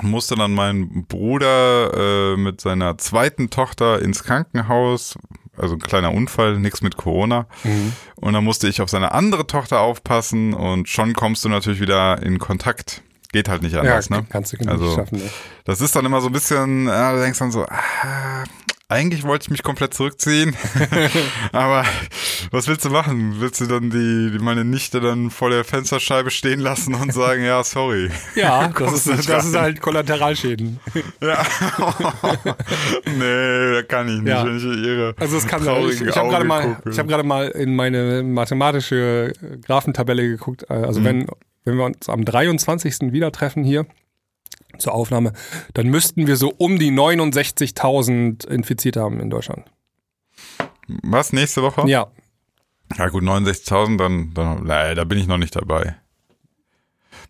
musste 0.00 0.36
dann 0.36 0.52
mein 0.52 1.06
Bruder 1.06 2.34
äh, 2.34 2.36
mit 2.36 2.60
seiner 2.60 2.96
zweiten 2.98 3.50
Tochter 3.50 4.00
ins 4.00 4.22
Krankenhaus, 4.22 5.18
also 5.56 5.74
ein 5.74 5.80
kleiner 5.80 6.12
Unfall, 6.12 6.60
nichts 6.60 6.82
mit 6.82 6.96
Corona. 6.96 7.46
Mhm. 7.64 7.92
Und 8.14 8.32
dann 8.32 8.44
musste 8.44 8.68
ich 8.68 8.80
auf 8.80 8.88
seine 8.88 9.12
andere 9.12 9.46
Tochter 9.46 9.80
aufpassen 9.80 10.54
und 10.54 10.88
schon 10.88 11.14
kommst 11.14 11.44
du 11.44 11.48
natürlich 11.48 11.80
wieder 11.80 12.22
in 12.22 12.38
Kontakt 12.38 13.02
geht 13.32 13.48
halt 13.48 13.62
nicht 13.62 13.76
anders, 13.76 14.08
ja, 14.08 14.16
ne? 14.18 14.26
Kannst 14.28 14.52
du 14.52 14.56
nicht 14.56 14.68
also, 14.68 14.94
schaffen, 14.94 15.18
ne? 15.18 15.30
Das 15.64 15.80
ist 15.80 15.94
dann 15.94 16.04
immer 16.04 16.20
so 16.20 16.28
ein 16.28 16.32
bisschen, 16.32 16.86
ja, 16.86 17.12
du 17.12 17.20
denkst 17.20 17.38
dann 17.38 17.52
so, 17.52 17.64
ah, 17.64 18.44
eigentlich 18.90 19.22
wollte 19.22 19.44
ich 19.44 19.50
mich 19.50 19.62
komplett 19.62 19.94
zurückziehen. 19.94 20.56
Aber 21.52 21.84
was 22.50 22.66
willst 22.66 22.84
du 22.84 22.90
machen? 22.90 23.36
Willst 23.38 23.60
du 23.60 23.66
dann 23.66 23.90
die, 23.90 24.32
die, 24.32 24.38
meine 24.42 24.64
Nichte 24.64 25.00
dann 25.00 25.30
vor 25.30 25.48
der 25.48 25.64
Fensterscheibe 25.64 26.30
stehen 26.30 26.58
lassen 26.58 26.94
und 26.94 27.14
sagen, 27.14 27.44
ja, 27.44 27.62
sorry. 27.62 28.10
Ja, 28.34 28.68
das 28.68 29.06
ist, 29.06 29.28
das 29.28 29.46
ist 29.46 29.56
halt 29.56 29.80
Kollateralschäden. 29.80 30.80
ja. 31.20 31.44
nee, 33.04 33.74
da 33.74 33.82
kann 33.82 34.08
ich 34.08 34.20
nicht, 34.22 34.28
ja. 34.28 34.44
wenn 34.44 34.56
ich 34.56 34.64
ihre. 34.64 35.14
Also 35.18 35.36
es 35.36 35.46
kann 35.46 35.62
sein. 35.62 35.84
Ich, 35.88 36.00
ich 36.00 36.16
habe 36.16 36.28
gerade 36.28 36.44
mal, 36.44 36.78
ich 36.88 36.96
gerade 36.96 37.22
mal 37.22 37.48
in 37.48 37.76
meine 37.76 38.22
mathematische 38.22 39.32
Graphentabelle 39.66 40.26
geguckt. 40.26 40.70
Also 40.70 41.00
mhm. 41.00 41.04
wenn 41.04 41.26
wenn 41.64 41.76
wir 41.76 41.84
uns 41.84 42.08
am 42.08 42.24
23. 42.24 43.12
wieder 43.12 43.32
treffen 43.32 43.64
hier 43.64 43.86
zur 44.78 44.94
Aufnahme, 44.94 45.32
dann 45.74 45.88
müssten 45.88 46.26
wir 46.26 46.36
so 46.36 46.52
um 46.56 46.78
die 46.78 46.90
69.000 46.90 48.48
Infizierte 48.48 49.00
haben 49.00 49.20
in 49.20 49.30
Deutschland. 49.30 49.64
Was, 51.02 51.32
nächste 51.32 51.62
Woche? 51.62 51.88
Ja. 51.88 52.08
Ja 52.96 53.08
gut, 53.08 53.22
69.000, 53.22 53.98
dann, 53.98 54.34
dann 54.34 54.68
äh, 54.68 54.94
da 54.94 55.04
bin 55.04 55.18
ich 55.18 55.26
noch 55.26 55.38
nicht 55.38 55.54
dabei. 55.54 55.96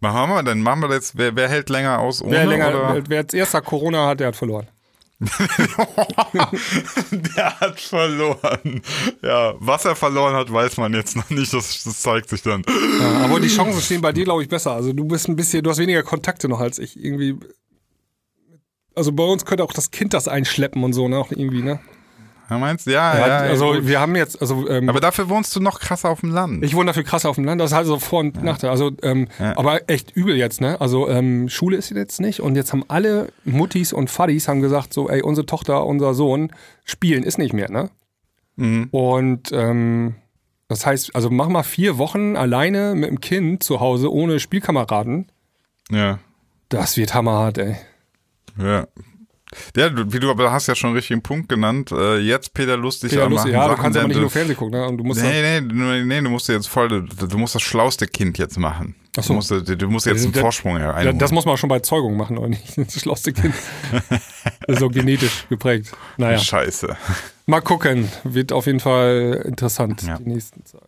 Machen 0.01 0.31
wir 0.31 0.43
denn? 0.43 0.63
Machen 0.63 0.83
wir 0.83 0.91
jetzt, 0.95 1.19
wer, 1.19 1.37
wer 1.37 1.49
hält 1.49 1.69
länger 1.69 1.99
aus 1.99 2.23
ohne? 2.23 2.33
Wer, 2.33 2.47
länger, 2.47 2.69
oder? 2.69 3.03
wer 3.07 3.19
als 3.19 3.35
erster 3.35 3.61
Corona 3.61 4.07
hat, 4.07 4.21
der 4.21 4.29
hat 4.29 4.37
verloren. 4.37 4.67
der 7.11 7.61
hat 7.61 7.79
verloren. 7.79 8.81
Ja, 9.23 9.55
was 9.59 9.85
er 9.85 9.95
verloren 9.95 10.35
hat, 10.35 10.51
weiß 10.51 10.79
man 10.79 10.95
jetzt 10.95 11.15
noch 11.15 11.29
nicht. 11.29 11.53
Das, 11.53 11.85
das 11.85 12.01
zeigt 12.01 12.31
sich 12.31 12.43
dann. 12.43 12.65
Ja, 13.01 13.25
aber 13.25 13.39
die 13.39 13.49
Chancen 13.49 13.83
stehen 13.83 14.01
bei 14.01 14.13
dir, 14.13 14.25
glaube 14.25 14.43
ich, 14.43 14.49
besser. 14.49 14.73
Also 14.73 14.95
du 14.95 15.05
bist 15.05 15.29
ein 15.29 15.37
bisschen, 15.37 15.63
du 15.63 15.69
hast 15.71 15.79
weniger 15.79 16.03
Kontakte 16.03 16.49
noch 16.49 16.61
als 16.61 16.79
ich. 16.79 16.99
Irgendwie. 16.99 17.37
Also 18.95 19.13
bei 19.13 19.25
uns 19.25 19.45
könnte 19.45 19.63
auch 19.63 19.75
das 19.75 19.91
Kind 19.91 20.15
das 20.15 20.27
einschleppen 20.27 20.83
und 20.83 20.95
so, 20.95 21.07
ne? 21.07 21.19
Auch 21.19 21.31
irgendwie, 21.31 21.63
ne? 21.63 21.81
Ja, 22.51 22.59
meinst 22.59 22.87
du? 22.87 22.91
Ja, 22.91 23.17
ja. 23.17 23.27
ja 23.27 23.39
also 23.51 23.75
ja, 23.75 23.87
wir 23.87 24.01
haben 24.01 24.17
jetzt, 24.17 24.41
also 24.41 24.69
ähm, 24.69 24.89
aber 24.89 24.99
dafür 24.99 25.29
wohnst 25.29 25.55
du 25.55 25.61
noch 25.61 25.79
krasser 25.79 26.11
auf 26.11 26.21
dem 26.21 26.31
Land. 26.31 26.65
Ich 26.65 26.75
wohne 26.75 26.87
dafür 26.87 27.05
krasser 27.05 27.31
auf 27.31 27.37
dem 27.37 27.45
Land. 27.45 27.61
Das 27.61 27.71
ist 27.71 27.77
halt 27.77 27.87
so 27.87 27.99
Vor- 28.01 28.21
und 28.21 28.37
ja. 28.37 28.43
Nachteil. 28.43 28.71
Also, 28.71 28.91
ähm, 29.03 29.29
aber 29.39 29.89
echt 29.89 30.11
übel 30.17 30.37
jetzt, 30.37 30.61
ne? 30.61 30.81
Also 30.81 31.09
ähm, 31.09 31.49
Schule 31.49 31.77
ist 31.77 31.91
jetzt 31.91 32.21
nicht 32.21 32.41
und 32.41 32.57
jetzt 32.57 32.73
haben 32.73 32.85
alle 32.89 33.33
Muttis 33.45 33.93
und 33.93 34.11
Fadis 34.11 34.49
haben 34.49 34.61
gesagt 34.61 34.93
so, 34.93 35.09
ey, 35.09 35.23
unsere 35.23 35.47
Tochter, 35.47 35.87
unser 35.87 36.13
Sohn 36.13 36.53
spielen 36.85 37.23
ist 37.23 37.39
nicht 37.39 37.53
mehr, 37.53 37.71
ne? 37.71 37.91
Mhm. 38.57 38.89
Und 38.91 39.53
ähm, 39.53 40.17
das 40.67 40.85
heißt, 40.85 41.15
also 41.15 41.31
mach 41.31 41.49
mal 41.49 41.63
vier 41.63 41.99
Wochen 41.99 42.37
alleine 42.37 42.97
mit 42.97 43.11
dem 43.11 43.21
Kind 43.21 43.63
zu 43.63 43.79
Hause 43.79 44.13
ohne 44.13 44.41
Spielkameraden. 44.41 45.31
Ja. 45.91 46.19
Das 46.69 46.97
wird 46.97 47.15
hammerhart, 47.15 47.59
ey. 47.59 47.77
Ja, 48.59 48.87
ja, 49.77 49.89
du, 49.89 50.13
wie 50.13 50.21
du 50.21 50.31
aber 50.31 50.53
hast 50.53 50.67
ja 50.67 50.75
schon 50.75 50.89
einen 50.89 50.97
richtigen 50.97 51.23
Punkt 51.23 51.49
genannt. 51.49 51.91
Äh, 51.93 52.19
jetzt 52.19 52.55
Peter 52.55 52.77
Lustig 52.77 53.11
Peter 53.11 53.29
Lustig, 53.29 53.53
ja, 53.53 53.63
Sachen, 53.63 53.77
du 53.77 53.83
kannst 53.83 53.99
aber 53.99 54.09
nicht 54.09 54.21
nur 54.21 54.31
Fernsehen 54.31 54.57
gucken, 54.57 54.79
ne? 54.79 54.87
Und 54.87 54.99
du 54.99 55.05
musst 55.05 55.23
nee, 55.23 55.61
nee, 55.61 56.05
nee, 56.05 56.21
du 56.21 56.31
musst 56.31 56.49
jetzt 56.49 56.69
voll, 56.69 56.89
du, 56.89 57.39
musst 57.39 57.55
das 57.55 57.63
schlauste 57.63 58.07
Kind 58.07 58.39
jetzt 58.39 58.59
machen. 58.59 58.95
Ach 59.17 59.23
so. 59.23 59.29
Du 59.29 59.35
musst, 59.35 59.51
du 59.51 59.89
musst 59.89 60.07
jetzt 60.07 60.25
einen 60.25 60.35
Vorsprung 60.35 60.79
ja, 60.79 61.13
Das 61.13 61.33
muss 61.33 61.45
man 61.45 61.57
schon 61.57 61.69
bei 61.69 61.81
Zeugung 61.81 62.17
machen, 62.17 62.39
oder 62.39 62.49
nicht? 62.49 62.77
Das 62.77 63.01
schlauste 63.01 63.33
Kind. 63.33 63.55
das 64.67 64.79
so 64.79 64.89
genetisch 64.89 65.49
geprägt. 65.49 65.93
Naja. 66.17 66.39
Scheiße. 66.39 66.97
Mal 67.47 67.61
gucken. 67.61 68.09
Wird 68.23 68.53
auf 68.53 68.67
jeden 68.67 68.81
Fall 68.81 69.43
interessant 69.45 70.03
ja. 70.03 70.19
die 70.19 70.29
nächsten 70.29 70.65
Zeit. 70.65 70.83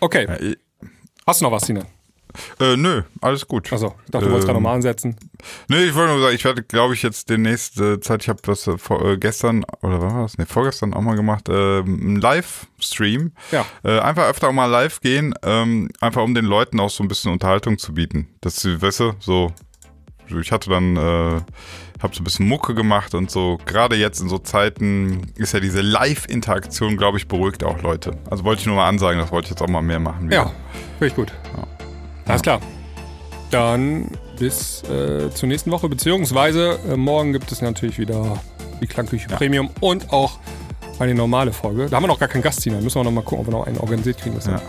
Okay. 0.00 0.56
Hast 1.26 1.40
du 1.40 1.44
noch 1.44 1.52
was, 1.52 1.64
Tina? 1.64 1.86
Äh, 2.60 2.76
nö, 2.76 3.02
alles 3.20 3.46
gut. 3.46 3.72
Achso, 3.72 3.94
ich 4.04 4.10
dachte, 4.10 4.26
du 4.26 4.30
wolltest 4.30 4.46
gerade 4.46 4.58
nochmal 4.58 4.74
ansetzen. 4.74 5.16
Nee, 5.68 5.84
ich 5.84 5.94
wollte 5.94 6.12
nur 6.12 6.22
sagen, 6.22 6.34
ich 6.34 6.44
werde, 6.44 6.62
glaube 6.62 6.94
ich, 6.94 7.02
jetzt 7.02 7.30
demnächst 7.30 7.80
äh, 7.80 8.00
Zeit, 8.00 8.22
ich 8.22 8.28
habe 8.28 8.40
das 8.42 8.66
äh, 8.66 8.78
vor, 8.78 9.04
äh, 9.04 9.16
gestern, 9.16 9.64
oder 9.82 10.02
was 10.02 10.12
war 10.12 10.22
das? 10.22 10.38
Nee, 10.38 10.46
vorgestern 10.46 10.94
auch 10.94 11.00
mal 11.00 11.16
gemacht, 11.16 11.48
äh, 11.48 11.80
einen 11.80 12.16
Livestream. 12.16 13.32
Ja. 13.50 13.66
Äh, 13.82 14.00
einfach 14.00 14.28
öfter 14.28 14.48
auch 14.48 14.52
mal 14.52 14.66
live 14.66 15.00
gehen, 15.00 15.34
ähm, 15.42 15.88
einfach 16.00 16.22
um 16.22 16.34
den 16.34 16.44
Leuten 16.44 16.80
auch 16.80 16.90
so 16.90 17.02
ein 17.02 17.08
bisschen 17.08 17.32
Unterhaltung 17.32 17.78
zu 17.78 17.94
bieten. 17.94 18.28
Das, 18.40 18.64
weißt 18.64 19.00
du, 19.00 19.12
so, 19.20 19.52
ich 20.40 20.52
hatte 20.52 20.70
dann, 20.70 20.96
äh, 20.96 21.40
habe 22.02 22.14
so 22.14 22.20
ein 22.20 22.24
bisschen 22.24 22.48
Mucke 22.48 22.74
gemacht 22.74 23.14
und 23.14 23.30
so. 23.30 23.58
Gerade 23.64 23.96
jetzt 23.96 24.20
in 24.20 24.28
so 24.28 24.38
Zeiten 24.38 25.32
ist 25.36 25.54
ja 25.54 25.60
diese 25.60 25.82
Live-Interaktion, 25.82 26.96
glaube 26.96 27.18
ich, 27.18 27.28
beruhigt 27.28 27.62
auch 27.64 27.80
Leute. 27.82 28.18
Also 28.30 28.44
wollte 28.44 28.60
ich 28.60 28.66
nur 28.66 28.76
mal 28.76 28.88
ansagen, 28.88 29.20
das 29.20 29.30
wollte 29.30 29.46
ich 29.46 29.50
jetzt 29.50 29.62
auch 29.62 29.68
mal 29.68 29.82
mehr 29.82 30.00
machen. 30.00 30.26
Wieder. 30.26 30.36
Ja, 30.36 30.52
finde 30.98 31.06
ich 31.06 31.14
gut. 31.14 31.32
Ja. 31.56 31.81
Alles 32.26 32.42
klar. 32.42 32.60
Dann 33.50 34.10
bis 34.38 34.82
äh, 34.84 35.30
zur 35.30 35.48
nächsten 35.48 35.70
Woche, 35.70 35.88
beziehungsweise 35.88 36.78
äh, 36.90 36.96
morgen 36.96 37.32
gibt 37.32 37.52
es 37.52 37.60
natürlich 37.60 37.98
wieder 37.98 38.40
die 38.80 38.86
Klangküche 38.86 39.28
ja. 39.28 39.36
Premium 39.36 39.70
und 39.80 40.12
auch 40.12 40.38
eine 40.98 41.14
normale 41.14 41.52
Folge. 41.52 41.86
Da 41.88 41.96
haben 41.96 42.04
wir 42.04 42.08
noch 42.08 42.18
gar 42.18 42.28
keinen 42.28 42.42
Gast. 42.42 42.64
Müssen 42.66 42.94
wir 42.94 43.04
noch 43.04 43.10
mal 43.10 43.22
gucken, 43.22 43.40
ob 43.40 43.46
wir 43.46 43.58
noch 43.58 43.66
einen 43.66 43.78
organisiert 43.78 44.18
kriegen. 44.18 44.38
Ja. 44.46 44.60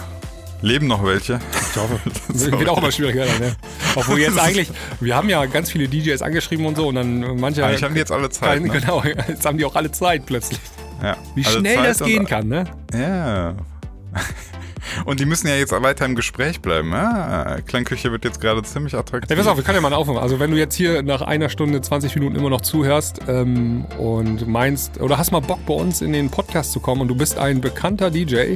Leben 0.62 0.88
noch 0.88 1.04
welche? 1.04 1.40
Ich 1.72 1.78
hoffe. 1.78 2.00
Das 2.30 2.52
wird 2.52 2.70
auch 2.70 2.78
immer 2.78 2.92
schwieriger. 2.92 3.26
Dann, 3.26 3.40
ne? 3.40 3.56
Obwohl 3.96 4.20
jetzt 4.20 4.40
eigentlich, 4.40 4.72
wir 5.00 5.16
haben 5.16 5.30
ja 5.30 5.46
ganz 5.46 5.70
viele 5.70 5.88
DJs 5.88 6.22
angeschrieben 6.22 6.66
und 6.66 6.78
so 6.78 6.88
und 6.88 6.96
dann 6.96 7.38
manche. 7.40 7.66
Eigentlich 7.66 7.84
haben 7.84 7.94
die 7.94 8.00
jetzt 8.00 8.12
alle 8.12 8.30
Zeit. 8.30 8.62
Ne? 8.62 8.70
Genau, 8.70 9.04
jetzt 9.04 9.46
haben 9.46 9.58
die 9.58 9.66
auch 9.66 9.76
alle 9.76 9.92
Zeit 9.92 10.26
plötzlich. 10.26 10.60
Ja, 11.02 11.18
Wie 11.36 11.44
schnell 11.44 11.76
Zeit 11.76 11.86
das 11.86 12.00
gehen 12.00 12.26
kann, 12.26 12.48
ne? 12.48 12.64
Ja. 12.94 13.56
Und 15.06 15.20
die 15.20 15.26
müssen 15.26 15.48
ja 15.48 15.56
jetzt 15.56 15.72
weiter 15.72 16.06
im 16.06 16.16
Gespräch 16.16 16.62
bleiben. 16.62 16.94
Ah, 16.94 17.58
Klangküche 17.66 18.12
wird 18.12 18.26
jetzt 18.26 18.42
gerade 18.42 18.64
ziemlich 18.64 18.94
attraktiv. 18.94 19.30
Ja, 19.30 19.36
pass 19.36 19.48
auf, 19.48 19.58
wir 19.58 19.64
können 19.64 19.78
ja 19.78 19.82
mal 19.82 19.94
aufhören. 19.94 20.18
Also 20.18 20.40
wenn 20.40 20.52
du 20.52 20.58
jetzt 20.58 20.76
hier 20.76 21.02
nach 21.04 21.22
einer 21.22 21.50
Stunde, 21.50 21.82
20 21.82 22.16
Minuten 22.16 22.36
immer 22.36 22.50
noch 22.50 22.62
zuhörst 22.62 23.20
ähm, 23.28 23.86
und 23.98 24.48
meinst, 24.48 25.00
oder 25.00 25.18
hast 25.18 25.32
mal 25.32 25.40
Bock 25.40 25.66
bei 25.66 25.74
uns 25.74 26.02
in 26.02 26.14
den 26.14 26.30
Podcast 26.30 26.72
zu 26.72 26.80
kommen 26.80 27.02
und 27.02 27.08
du 27.08 27.16
bist 27.16 27.38
ein 27.38 27.62
bekannter 27.62 28.12
DJ. 28.12 28.56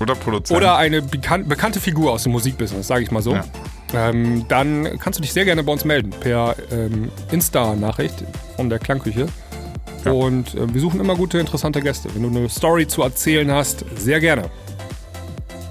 Oder 0.00 0.14
Produzent. 0.14 0.56
Oder 0.56 0.76
eine 0.76 1.02
bekan 1.02 1.46
bekannte 1.46 1.80
Figur 1.80 2.12
aus 2.12 2.24
dem 2.24 2.32
Musikbusiness, 2.32 2.86
sage 2.86 3.04
ich 3.04 3.10
mal 3.10 3.22
so. 3.22 3.34
Ja. 3.34 3.44
Ähm, 3.94 4.44
dann 4.48 4.98
kannst 4.98 5.18
du 5.18 5.22
dich 5.22 5.32
sehr 5.32 5.44
gerne 5.44 5.62
bei 5.62 5.72
uns 5.72 5.84
melden 5.84 6.10
per 6.10 6.56
ähm, 6.72 7.10
Insta-Nachricht 7.30 8.24
von 8.56 8.68
der 8.68 8.78
Klangküche. 8.78 9.26
Ja. 10.04 10.12
Und 10.12 10.54
äh, 10.54 10.72
wir 10.72 10.80
suchen 10.80 11.00
immer 11.00 11.14
gute, 11.14 11.38
interessante 11.38 11.80
Gäste. 11.80 12.08
Wenn 12.14 12.22
du 12.22 12.38
eine 12.38 12.48
Story 12.48 12.86
zu 12.86 13.02
erzählen 13.02 13.50
hast, 13.52 13.84
sehr 13.96 14.20
gerne. 14.20 14.50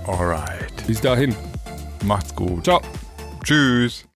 Alright. 0.08 0.86
Bis 0.88 1.02
dahin. 1.02 1.36
Macht's 2.04 2.36
gut. 2.36 2.66
Ciao. 2.66 2.82
Tschüss. 3.44 4.06